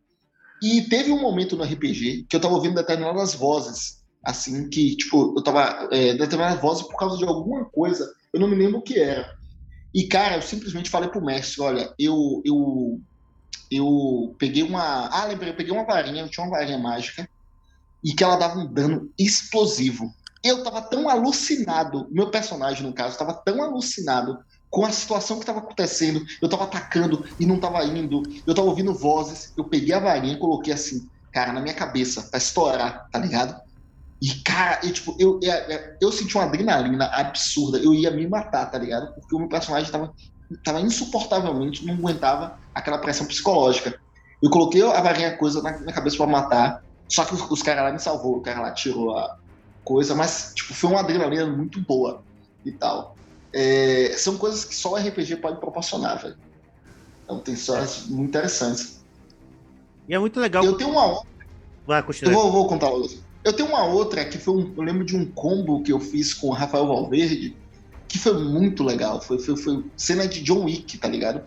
E 0.63 0.83
teve 0.83 1.11
um 1.11 1.21
momento 1.21 1.57
no 1.57 1.65
RPG 1.65 2.27
que 2.29 2.37
eu 2.37 2.41
tava 2.41 2.55
ouvindo 2.55 2.75
determinadas 2.75 3.35
vozes, 3.35 4.04
assim, 4.25 4.69
que, 4.69 4.97
tipo, 4.97 5.35
eu 5.37 5.43
tava 5.43 5.89
é, 5.93 6.17
vozes 6.57 6.87
por 6.87 6.97
causa 6.97 7.17
de 7.19 7.25
alguma 7.25 7.65
coisa 7.67 8.09
eu 8.35 8.41
não 8.41 8.49
me 8.49 8.57
lembro 8.57 8.79
o 8.79 8.83
que 8.83 8.99
era. 8.99 9.33
E, 9.95 10.09
cara, 10.09 10.35
eu 10.35 10.43
simplesmente 10.43 10.91
falei 10.91 11.09
pro 11.09 11.25
mestre, 11.25 11.63
olha, 11.63 11.95
eu, 11.97 12.43
eu, 12.45 13.01
eu 13.71 14.35
peguei 14.41 14.65
uma... 14.65 15.07
Ah, 15.07 15.25
lembrei, 15.25 15.53
eu 15.53 15.57
peguei 15.57 15.73
uma 15.73 15.87
varinha, 15.87 16.23
eu 16.23 16.29
tinha 16.29 16.45
uma 16.45 16.57
varinha 16.57 16.77
mágica, 16.77 17.29
e 18.03 18.13
que 18.13 18.25
ela 18.25 18.35
dava 18.35 18.59
um 18.59 18.67
dano 18.67 19.09
explosivo. 19.17 20.13
Eu 20.43 20.65
tava 20.65 20.83
tão 20.83 21.09
alucinado, 21.09 22.09
meu 22.11 22.29
personagem, 22.29 22.85
no 22.85 22.93
caso, 22.93 23.17
tava 23.17 23.33
tão 23.33 23.63
alucinado 23.63 24.37
com 24.69 24.85
a 24.85 24.91
situação 24.91 25.39
que 25.39 25.47
tava 25.47 25.61
acontecendo. 25.61 26.21
Eu 26.43 26.49
tava 26.49 26.65
atacando 26.65 27.25
e 27.39 27.47
não 27.47 27.61
tava 27.61 27.85
indo. 27.85 28.21
Eu 28.45 28.55
tava 28.55 28.69
ouvindo 28.69 28.93
vozes. 28.93 29.53
Eu 29.57 29.69
peguei 29.69 29.95
a 29.95 30.01
varinha 30.01 30.35
e 30.35 30.39
coloquei 30.39 30.73
assim, 30.73 31.09
cara, 31.33 31.53
na 31.53 31.61
minha 31.61 31.75
cabeça, 31.75 32.29
pra 32.29 32.39
estourar, 32.39 33.09
tá 33.13 33.19
ligado? 33.21 33.57
E, 34.25 34.43
cara, 34.43 34.81
eu, 34.83 34.93
tipo, 34.93 35.15
eu, 35.19 35.39
eu, 35.43 35.97
eu 36.01 36.11
senti 36.13 36.35
uma 36.35 36.45
adrenalina 36.45 37.05
absurda. 37.13 37.77
Eu 37.77 37.93
ia 37.93 38.11
me 38.11 38.27
matar, 38.27 38.71
tá 38.71 38.79
ligado? 38.79 39.13
Porque 39.15 39.37
o 39.37 39.39
meu 39.39 39.49
personagem 39.49 39.93
tava, 39.93 40.15
tava 40.65 40.81
insuportavelmente, 40.81 41.85
não 41.85 41.95
aguentava 41.95 42.57
aquela 42.75 42.97
pressão 42.97 43.27
psicológica. 43.27 43.95
Eu 44.43 44.49
coloquei 44.49 44.83
a 44.83 45.01
varinha 45.03 45.37
coisa 45.37 45.63
na 45.63 45.79
minha 45.79 45.93
cabeça 45.93 46.17
pra 46.17 46.27
matar. 46.27 46.81
Só 47.13 47.27
que 47.27 47.35
os, 47.35 47.51
os 47.51 47.63
caras 47.63 47.85
lá 47.85 47.93
me 47.93 47.99
salvou. 47.99 48.39
O 48.39 48.43
cara 48.43 48.63
lá 48.63 48.73
tirou 48.73 49.15
a, 49.15 49.29
coisa, 49.85 50.15
mas 50.15 50.53
tipo, 50.57 50.73
foi 50.73 50.91
uma 50.91 51.01
adrenalina 51.01 51.47
muito 51.47 51.81
boa 51.83 52.25
e 52.65 52.73
tal. 52.73 53.15
É, 53.55 54.17
são 54.17 54.39
coisas 54.39 54.65
que 54.65 54.75
só 54.75 54.93
o 54.93 54.97
RPG 54.97 55.37
pode 55.37 55.61
proporcionar, 55.61 56.21
velho. 56.21 56.37
Então 57.23 57.43
tem 57.43 57.53
histórias 57.53 58.07
muito 58.07 58.31
interessantes. 58.31 59.05
E 60.09 60.15
é 60.15 60.19
muito 60.19 60.41
legal. 60.41 60.65
Eu 60.65 60.79
tenho 60.79 60.91
uma. 60.91 61.21
Vai, 61.87 62.03
continua. 62.03 62.33
Eu 62.33 62.41
vou, 62.41 62.51
vou 62.51 62.69
contar 62.69 62.89
outra. 62.89 63.17
Eu 63.45 63.53
tenho 63.53 63.69
uma 63.69 63.85
outra 63.85 64.25
que 64.25 64.39
foi 64.39 64.55
um. 64.55 64.75
Eu 64.75 64.83
lembro 64.83 65.05
de 65.05 65.15
um 65.15 65.27
combo 65.27 65.83
que 65.83 65.93
eu 65.93 66.01
fiz 66.01 66.33
com 66.33 66.49
o 66.49 66.53
Rafael 66.53 66.87
Valverde, 66.87 67.55
que 68.09 68.19
foi 68.19 68.33
muito 68.43 68.83
legal. 68.83 69.21
Foi, 69.21 69.39
foi, 69.39 69.55
foi 69.57 69.85
cena 69.97 70.27
de 70.27 70.41
John 70.41 70.65
Wick, 70.65 70.97
tá 70.97 71.09
ligado? 71.09 71.43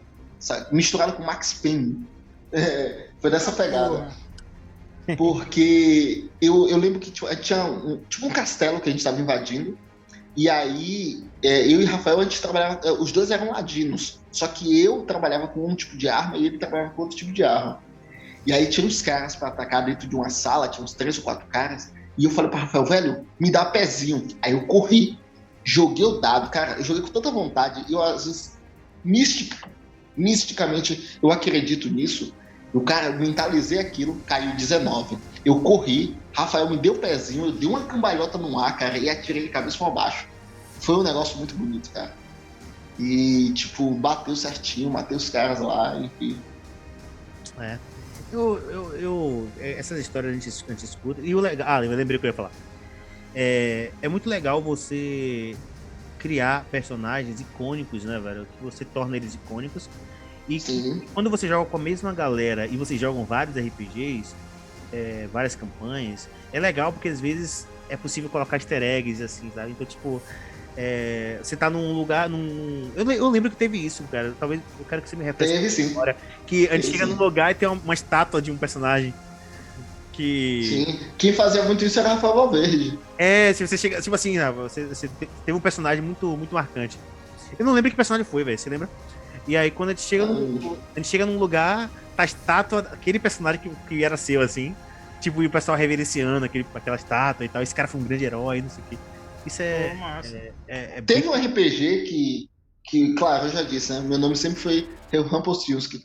Misturado 0.71 1.13
com 1.13 1.23
Max 1.23 1.53
Payne. 1.53 2.07
É, 2.51 3.09
foi 3.19 3.31
dessa 3.31 3.51
pegada. 3.51 4.09
Porque 5.17 6.25
eu, 6.39 6.67
eu 6.67 6.77
lembro 6.77 6.99
que 6.99 7.11
tinha 7.11 7.63
um, 7.65 7.97
tipo 8.09 8.27
um 8.27 8.29
castelo 8.29 8.79
que 8.79 8.89
a 8.89 8.91
gente 8.91 8.99
estava 8.99 9.19
invadindo. 9.19 9.77
E 10.35 10.47
aí, 10.47 11.23
é, 11.41 11.65
eu 11.65 11.81
e 11.81 11.85
Rafael, 11.85 12.19
a 12.19 12.23
gente 12.23 12.39
trabalhava. 12.39 12.79
É, 12.87 12.91
os 12.91 13.11
dois 13.11 13.31
eram 13.31 13.51
ladinos. 13.51 14.19
Só 14.31 14.47
que 14.47 14.79
eu 14.79 15.01
trabalhava 15.01 15.47
com 15.47 15.65
um 15.65 15.73
tipo 15.73 15.97
de 15.97 16.07
arma 16.07 16.37
e 16.37 16.45
ele 16.45 16.59
trabalhava 16.59 16.91
com 16.91 17.01
outro 17.01 17.17
tipo 17.17 17.31
de 17.31 17.43
arma. 17.43 17.81
E 18.47 18.53
aí 18.53 18.65
tinha 18.67 18.87
uns 18.87 19.01
caras 19.01 19.35
para 19.35 19.49
atacar 19.49 19.83
dentro 19.83 20.07
de 20.07 20.15
uma 20.15 20.29
sala, 20.29 20.69
tinha 20.69 20.81
uns 20.81 20.93
três 20.93 21.17
ou 21.17 21.23
quatro 21.25 21.45
caras. 21.47 21.91
E 22.17 22.23
eu 22.23 22.31
falei 22.31 22.49
para 22.49 22.61
Rafael, 22.61 22.85
velho, 22.85 23.27
me 23.37 23.51
dá 23.51 23.65
pezinho. 23.65 24.25
Aí 24.41 24.53
eu 24.53 24.65
corri, 24.65 25.19
joguei 25.65 26.05
o 26.05 26.21
dado, 26.21 26.49
cara, 26.49 26.77
eu 26.77 26.83
joguei 26.83 27.03
com 27.03 27.09
tanta 27.09 27.29
vontade. 27.29 27.83
E 27.89 27.93
eu, 27.93 28.01
às 28.01 28.25
vezes, 28.25 28.57
mistic, 29.03 29.53
misticamente, 30.15 31.19
eu 31.21 31.29
acredito 31.29 31.89
nisso. 31.89 32.33
O 32.73 32.79
cara, 32.79 33.07
eu 33.07 33.19
mentalizei 33.19 33.79
aquilo, 33.79 34.15
caiu 34.25 34.55
19. 34.55 35.17
Eu 35.43 35.59
corri, 35.59 36.17
Rafael 36.33 36.69
me 36.69 36.77
deu 36.77 36.95
pezinho, 36.95 37.47
eu 37.47 37.51
dei 37.51 37.67
uma 37.67 37.83
cambalhota 37.83 38.37
no 38.37 38.57
ar, 38.57 38.77
cara, 38.77 38.97
e 38.97 39.09
atirei 39.09 39.43
de 39.43 39.49
cabeça 39.49 39.77
para 39.77 39.89
baixo. 39.89 40.25
Foi 40.79 40.95
um 40.95 41.03
negócio 41.03 41.37
muito 41.37 41.53
bonito, 41.53 41.89
cara. 41.89 42.13
E, 42.97 43.51
tipo, 43.53 43.91
bateu 43.91 44.37
certinho, 44.37 44.89
matei 44.89 45.17
os 45.17 45.29
caras 45.29 45.59
lá, 45.59 45.99
enfim. 45.99 46.39
É. 47.59 47.77
Eu, 48.31 48.57
eu, 48.69 48.97
eu, 48.97 49.47
essas 49.59 49.99
histórias 49.99 50.31
a 50.31 50.33
gente, 50.33 50.49
a 50.49 50.71
gente 50.71 50.85
escuta. 50.85 51.21
E 51.21 51.33
o 51.33 51.39
legal. 51.39 51.67
Ah, 51.69 51.83
eu 51.83 51.91
lembrei 51.91 52.17
o 52.17 52.19
que 52.19 52.25
eu 52.25 52.29
ia 52.29 52.35
falar. 52.35 52.51
É, 53.33 53.91
é 54.01 54.07
muito 54.07 54.29
legal 54.29 54.61
você 54.61 55.55
criar 56.19 56.65
personagens 56.71 57.39
icônicos, 57.39 58.03
né, 58.03 58.19
velho? 58.19 58.45
Que 58.57 58.63
você 58.63 58.83
torna 58.83 59.15
eles 59.15 59.35
icônicos 59.35 59.89
e 60.49 61.05
quando 61.13 61.29
você 61.29 61.47
joga 61.47 61.69
com 61.69 61.75
a 61.75 61.79
mesma 61.79 62.13
galera 62.13 62.65
e 62.67 62.77
vocês 62.77 62.99
jogam 62.99 63.25
vários 63.25 63.57
RPGs, 63.57 64.33
é, 64.93 65.27
várias 65.31 65.55
campanhas, 65.55 66.29
é 66.53 66.59
legal 66.59 66.93
porque 66.93 67.09
às 67.09 67.19
vezes 67.19 67.67
é 67.89 67.97
possível 67.97 68.29
colocar 68.29 68.55
easter 68.55 68.81
eggs, 68.81 69.21
assim, 69.21 69.51
sabe? 69.53 69.71
Então, 69.71 69.85
tipo, 69.85 70.21
é, 70.79 71.39
você 71.41 71.55
tá 71.55 71.71
num 71.71 71.91
lugar, 71.91 72.29
num. 72.29 72.91
Eu, 72.95 73.11
eu, 73.11 73.29
lembro 73.29 73.49
que 73.49 73.55
teve 73.55 73.83
isso, 73.83 74.03
cara. 74.11 74.31
Talvez 74.39 74.61
eu 74.79 74.85
quero 74.85 75.01
que 75.01 75.09
você 75.09 75.15
me 75.15 75.23
refresque 75.23 75.55
teve, 75.55 75.69
sim. 75.71 75.91
agora. 75.91 76.15
Que 76.45 76.69
a 76.69 76.75
gente 76.75 76.91
chega 76.91 77.07
num 77.07 77.15
lugar 77.15 77.49
e 77.49 77.55
tem 77.55 77.67
uma, 77.67 77.81
uma, 77.83 77.93
estátua 77.95 78.39
de 78.39 78.51
um 78.51 78.57
personagem. 78.57 79.11
Que. 80.13 80.61
Sim. 80.69 80.99
Quem 81.17 81.33
fazia 81.33 81.63
muito 81.63 81.83
isso 81.83 81.99
era 81.99 82.09
Rafael 82.09 82.35
Valverde. 82.35 82.99
É, 83.17 83.51
se 83.53 83.65
você 83.65 83.75
chega. 83.75 83.99
Tipo 83.99 84.15
assim, 84.15 84.37
você, 84.55 84.85
você 84.85 85.09
teve 85.43 85.57
um 85.57 85.59
personagem 85.59 86.03
muito, 86.03 86.27
muito 86.37 86.53
marcante. 86.53 86.99
Eu 87.57 87.65
não 87.65 87.73
lembro 87.73 87.89
que 87.89 87.97
personagem 87.97 88.29
foi, 88.29 88.43
velho. 88.43 88.59
Você 88.59 88.69
lembra? 88.69 88.87
E 89.47 89.57
aí 89.57 89.71
quando 89.71 89.89
a 89.89 89.93
gente 89.93 90.03
chega, 90.03 90.27
num, 90.27 90.77
a 90.95 90.99
gente 90.99 91.07
chega 91.07 91.25
num 91.25 91.39
lugar, 91.39 91.89
tá 92.15 92.21
a 92.21 92.25
estátua, 92.25 92.87
aquele 92.91 93.17
personagem 93.17 93.61
que, 93.61 93.71
que 93.87 94.03
era 94.03 94.15
seu, 94.15 94.41
assim. 94.41 94.75
Tipo, 95.19 95.41
e 95.41 95.47
o 95.47 95.49
pessoal 95.49 95.75
reverenciando 95.75 96.45
aquele, 96.45 96.67
aquela 96.75 96.97
estátua 96.97 97.45
e 97.45 97.49
tal. 97.49 97.63
Esse 97.63 97.73
cara 97.73 97.87
foi 97.87 97.99
um 97.99 98.03
grande 98.03 98.25
herói, 98.25 98.61
não 98.61 98.69
sei 98.69 98.83
o 98.83 98.89
quê. 98.91 98.97
Isso 99.47 99.61
é. 99.61 99.97
Oh, 99.99 100.35
é, 100.35 100.53
é, 100.67 100.97
é 100.97 101.01
Teve 101.01 101.21
bem... 101.21 101.29
um 101.29 101.33
RPG 101.33 102.03
que, 102.03 102.49
que, 102.83 103.15
claro, 103.15 103.47
eu 103.47 103.51
já 103.51 103.63
disse, 103.63 103.93
né? 103.93 104.01
Meu 104.01 104.17
nome 104.17 104.35
sempre 104.35 104.59
foi 104.59 104.89
Rampolstilski. 105.11 105.99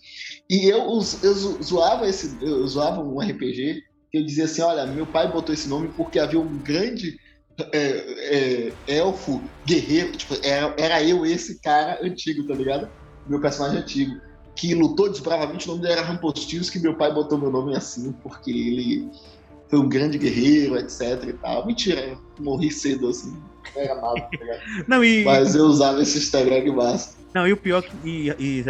E 0.49 0.69
eu, 0.69 0.87
eu 1.23 1.35
zoava 1.63 2.09
esse. 2.09 2.39
Eu 2.41 2.67
zoava 2.67 3.03
um 3.03 3.21
RPG 3.21 3.83
que 4.11 4.19
eu 4.19 4.25
dizia 4.25 4.45
assim: 4.45 4.63
olha, 4.63 4.87
meu 4.87 5.07
pai 5.07 5.31
botou 5.31 5.55
esse 5.55 5.69
nome 5.69 5.89
porque 5.97 6.19
havia 6.19 6.41
um 6.41 6.59
grande 6.59 7.19
é, 7.73 8.73
é, 8.89 8.97
elfo 8.99 9.43
guerreiro. 9.67 10.13
Tipo, 10.13 10.35
era, 10.43 10.75
era 10.79 11.03
eu 11.03 11.27
esse 11.27 11.61
cara 11.61 11.99
antigo, 12.03 12.47
tá 12.47 12.55
ligado? 12.55 12.89
meu 13.27 13.41
personagem 13.41 13.81
antigo, 13.81 14.21
que 14.55 14.75
lutou 14.75 15.09
desbravamente, 15.09 15.67
o 15.67 15.73
nome 15.73 15.83
dele 15.83 15.95
era 15.95 16.03
Rampostinhos, 16.03 16.69
que 16.69 16.79
meu 16.79 16.97
pai 16.97 17.13
botou 17.13 17.39
meu 17.39 17.51
nome 17.51 17.77
assim, 17.77 18.13
porque 18.23 18.51
ele 18.51 19.11
foi 19.73 19.79
um 19.79 19.89
grande 19.89 20.19
guerreiro, 20.19 20.77
etc 20.77 21.01
e 21.27 21.33
tal. 21.33 21.67
Mentira, 21.67 22.01
eu 22.03 22.19
morri 22.45 22.71
cedo, 22.71 23.09
assim, 23.09 23.35
não 23.75 23.83
era 23.83 23.95
nada, 23.95 24.21
tá 24.21 24.29
não, 24.87 25.03
e... 25.03 25.25
Mas 25.25 25.55
eu 25.55 25.65
usava 25.65 26.03
esse 26.03 26.19
easter 26.19 26.47
egg 26.53 26.71
massa. 26.71 27.17
Não, 27.35 27.49
e 27.49 27.55
o 27.55 27.57
pior 27.57 27.83
que 27.83 27.97
e, 28.05 28.29
e 28.39 28.65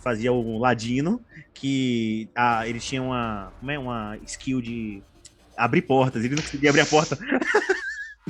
fazia 0.00 0.32
o 0.32 0.58
Ladino, 0.58 1.20
que 1.54 2.28
ah, 2.34 2.66
ele 2.66 2.80
tinha 2.80 3.00
uma, 3.00 3.52
como 3.60 3.70
é, 3.70 3.78
uma 3.78 4.18
skill 4.26 4.60
de 4.60 5.00
abrir 5.56 5.82
portas, 5.82 6.24
ele 6.24 6.34
não 6.34 6.42
conseguia 6.42 6.70
abrir 6.70 6.80
a 6.80 6.86
porta. 6.86 7.16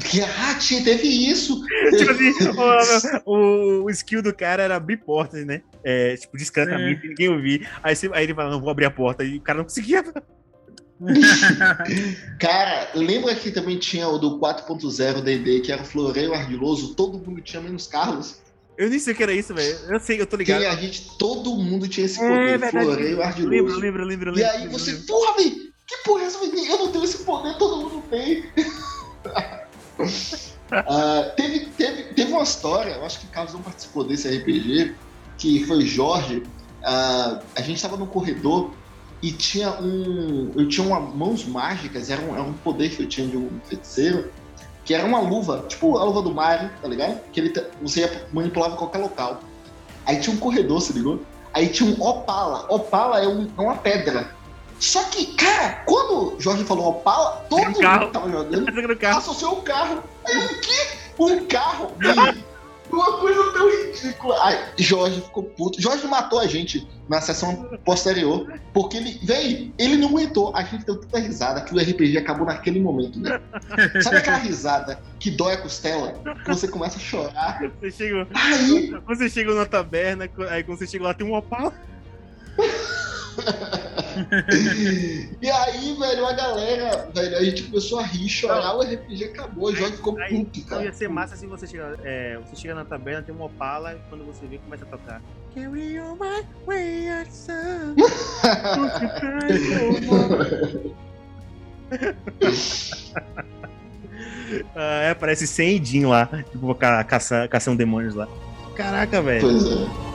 Que, 0.04 0.20
ah, 0.20 0.54
tinha, 0.58 0.84
teve 0.84 1.08
isso. 1.08 1.58
tipo 1.96 2.10
assim, 2.10 3.08
o, 3.24 3.84
o, 3.84 3.90
skill 3.90 4.22
do 4.22 4.34
cara 4.34 4.62
era 4.62 4.76
abrir 4.76 4.98
portas, 4.98 5.46
né? 5.46 5.62
É, 5.82 6.16
tipo, 6.16 6.36
discretamente, 6.36 7.06
é. 7.06 7.08
ninguém 7.08 7.28
ouvir. 7.30 7.68
Aí, 7.82 7.94
aí 8.12 8.24
ele 8.24 8.34
fala, 8.34 8.50
não, 8.50 8.60
vou 8.60 8.70
abrir 8.70 8.84
a 8.84 8.90
porta. 8.90 9.24
E 9.24 9.38
o 9.38 9.40
cara 9.40 9.58
não 9.58 9.64
conseguia. 9.64 10.04
cara, 12.38 12.90
lembra 12.94 13.34
que 13.34 13.50
também 13.50 13.78
tinha 13.78 14.06
o 14.08 14.18
do 14.18 14.38
4.0 14.38 15.22
DD, 15.22 15.60
que 15.60 15.72
era 15.72 15.82
o 15.82 15.84
Floreio 15.84 16.34
Ardiloso? 16.34 16.94
Todo 16.94 17.18
mundo 17.18 17.40
tinha, 17.40 17.62
menos 17.62 17.86
Carlos. 17.86 18.40
Eu 18.76 18.88
nem 18.88 18.98
sei 18.98 19.12
o 19.12 19.16
que 19.16 19.22
era 19.22 19.32
isso, 19.32 19.54
velho. 19.54 19.78
Eu 19.88 20.00
sei, 20.00 20.20
eu 20.20 20.26
tô 20.26 20.36
ligado. 20.36 20.60
Que 20.60 20.66
a 20.66 20.76
gente, 20.76 21.16
todo 21.18 21.54
mundo 21.56 21.88
tinha 21.88 22.06
esse 22.06 22.18
poder, 22.18 22.62
é, 22.62 22.70
Floreio 22.70 23.22
Ardiloso. 23.22 23.78
Lembro, 23.78 24.04
lembro, 24.04 24.30
lembro. 24.30 24.38
E 24.38 24.44
aí 24.44 24.68
você, 24.68 24.94
porra, 25.06 25.36
velho, 25.36 25.70
que 25.86 25.96
porra 26.04 26.22
é 26.22 26.26
essa? 26.26 26.44
Eu 26.44 26.78
não 26.78 26.92
tenho 26.92 27.04
esse 27.04 27.18
poder, 27.24 27.56
todo 27.58 27.88
mundo 27.88 28.02
tem. 28.10 28.44
uh, 30.70 31.32
teve, 31.36 31.66
teve, 31.76 32.02
teve 32.14 32.32
uma 32.32 32.42
história, 32.42 32.92
eu 32.92 33.04
acho 33.04 33.20
que 33.20 33.26
o 33.26 33.30
Carlos 33.30 33.54
não 33.54 33.62
participou 33.62 34.04
desse 34.04 34.28
RPG, 34.28 34.94
que 35.36 35.64
foi 35.66 35.84
Jorge. 35.84 36.42
Uh, 36.80 37.42
a 37.54 37.60
gente 37.60 37.76
estava 37.76 37.96
no 37.96 38.06
corredor 38.06 38.70
e 39.22 39.32
tinha 39.32 39.70
um. 39.80 40.52
Eu 40.56 40.68
tinha 40.68 40.86
uma 40.86 40.98
mãos 41.00 41.44
mágicas, 41.44 42.10
era 42.10 42.20
um, 42.22 42.32
era 42.32 42.42
um 42.42 42.52
poder 42.52 42.90
que 42.90 43.02
eu 43.02 43.08
tinha 43.08 43.26
de 43.26 43.36
um 43.36 43.50
feiticeiro, 43.64 44.30
que 44.84 44.94
era 44.94 45.04
uma 45.04 45.20
luva, 45.20 45.64
tipo 45.68 45.98
a 45.98 46.04
luva 46.04 46.22
do 46.22 46.34
Mario, 46.34 46.70
tá 46.80 46.88
ligado? 46.88 47.20
Que 47.32 47.40
ele, 47.40 47.66
você 47.82 48.24
manipulava 48.32 48.76
qualquer 48.76 48.98
local. 48.98 49.40
Aí 50.06 50.18
tinha 50.20 50.34
um 50.34 50.38
corredor, 50.38 50.80
se 50.80 50.92
ligou? 50.92 51.20
Aí 51.52 51.68
tinha 51.68 51.90
um 51.90 52.02
Opala. 52.02 52.66
Opala 52.68 53.20
é, 53.22 53.28
um, 53.28 53.48
é 53.56 53.60
uma 53.60 53.76
pedra. 53.76 54.34
Só 54.78 55.02
que, 55.04 55.26
cara, 55.34 55.82
quando 55.84 56.36
o 56.36 56.40
Jorge 56.40 56.64
falou 56.64 56.88
Opala, 56.88 57.44
todo 57.50 57.62
mundo 57.66 57.80
carro. 57.80 58.10
tava 58.10 58.30
jogando 58.30 59.06
associou 59.18 59.58
o 59.58 59.62
carro. 59.62 60.02
Aí 60.26 60.38
o 60.38 60.60
quê? 60.60 60.88
Um 61.18 61.44
carro? 61.44 61.92
Uma 62.92 63.18
coisa 63.18 63.52
tão 63.52 63.70
ridícula. 63.70 64.36
Aí, 64.44 64.58
Jorge 64.78 65.20
ficou 65.20 65.44
puto. 65.44 65.80
Jorge 65.80 66.06
matou 66.06 66.38
a 66.40 66.46
gente 66.46 66.86
na 67.08 67.20
sessão 67.20 67.68
posterior, 67.84 68.52
porque 68.72 68.96
ele, 68.96 69.18
véi, 69.22 69.72
ele 69.78 69.96
não 69.96 70.08
aguentou. 70.08 70.54
A 70.54 70.62
gente 70.62 70.84
deu 70.84 70.96
tanta 70.96 71.18
risada 71.18 71.60
que 71.60 71.74
o 71.74 71.78
RPG 71.78 72.18
acabou 72.18 72.46
naquele 72.46 72.80
momento, 72.80 73.18
né? 73.20 73.40
Sabe 74.02 74.16
aquela 74.18 74.38
risada 74.38 75.00
que 75.18 75.30
dói 75.30 75.54
a 75.54 75.58
costela? 75.58 76.14
Que 76.44 76.48
você 76.48 76.68
começa 76.68 76.96
a 76.96 77.00
chorar. 77.00 77.60
Você 77.80 77.90
chegou, 77.90 78.26
aí, 78.34 78.94
você 79.06 79.28
chegou 79.28 79.54
na 79.54 79.66
taberna, 79.66 80.28
aí 80.50 80.62
quando 80.62 80.78
você 80.78 80.86
chegou 80.86 81.06
lá 81.06 81.14
tem 81.14 81.26
um 81.26 81.34
opala. 81.34 81.72
e 85.40 85.50
aí, 85.50 85.96
velho, 85.98 86.26
a 86.26 86.32
galera, 86.32 87.08
velho, 87.14 87.36
a 87.36 87.44
gente 87.44 87.62
começou 87.64 87.98
a 87.98 88.02
rir, 88.02 88.28
chorar, 88.28 88.76
o 88.76 88.82
RPG 88.82 89.24
acabou, 89.24 89.68
o 89.68 89.74
jogo 89.74 89.96
ficou 89.96 90.18
aí, 90.18 90.44
puto, 90.44 90.66
cara. 90.66 90.84
Ia 90.84 90.92
ser 90.92 91.08
massa 91.08 91.36
se 91.36 91.46
você 91.46 91.66
chegar, 91.66 91.94
é, 92.04 92.38
você 92.38 92.56
chega 92.56 92.74
na 92.74 92.84
taberna, 92.84 93.22
tem 93.22 93.34
uma 93.34 93.46
opala, 93.46 93.94
e 93.94 93.98
quando 94.08 94.24
você 94.24 94.46
vê, 94.46 94.58
começa 94.58 94.84
a 94.84 94.88
tocar. 94.88 95.22
Carry 95.54 95.98
on 96.00 96.16
my 96.16 96.44
way 96.66 97.08
ah, 104.76 105.00
é, 105.02 105.14
parece 105.14 105.46
sem 105.46 105.76
Edin 105.76 106.06
lá, 106.06 106.28
tipo, 106.50 106.74
ca 106.74 107.04
caça, 107.04 107.46
caçando 107.48 107.78
demônios 107.78 108.14
lá. 108.14 108.28
Caraca, 108.74 109.20
velho. 109.20 109.40
Pois 109.40 109.66
é. 109.66 110.09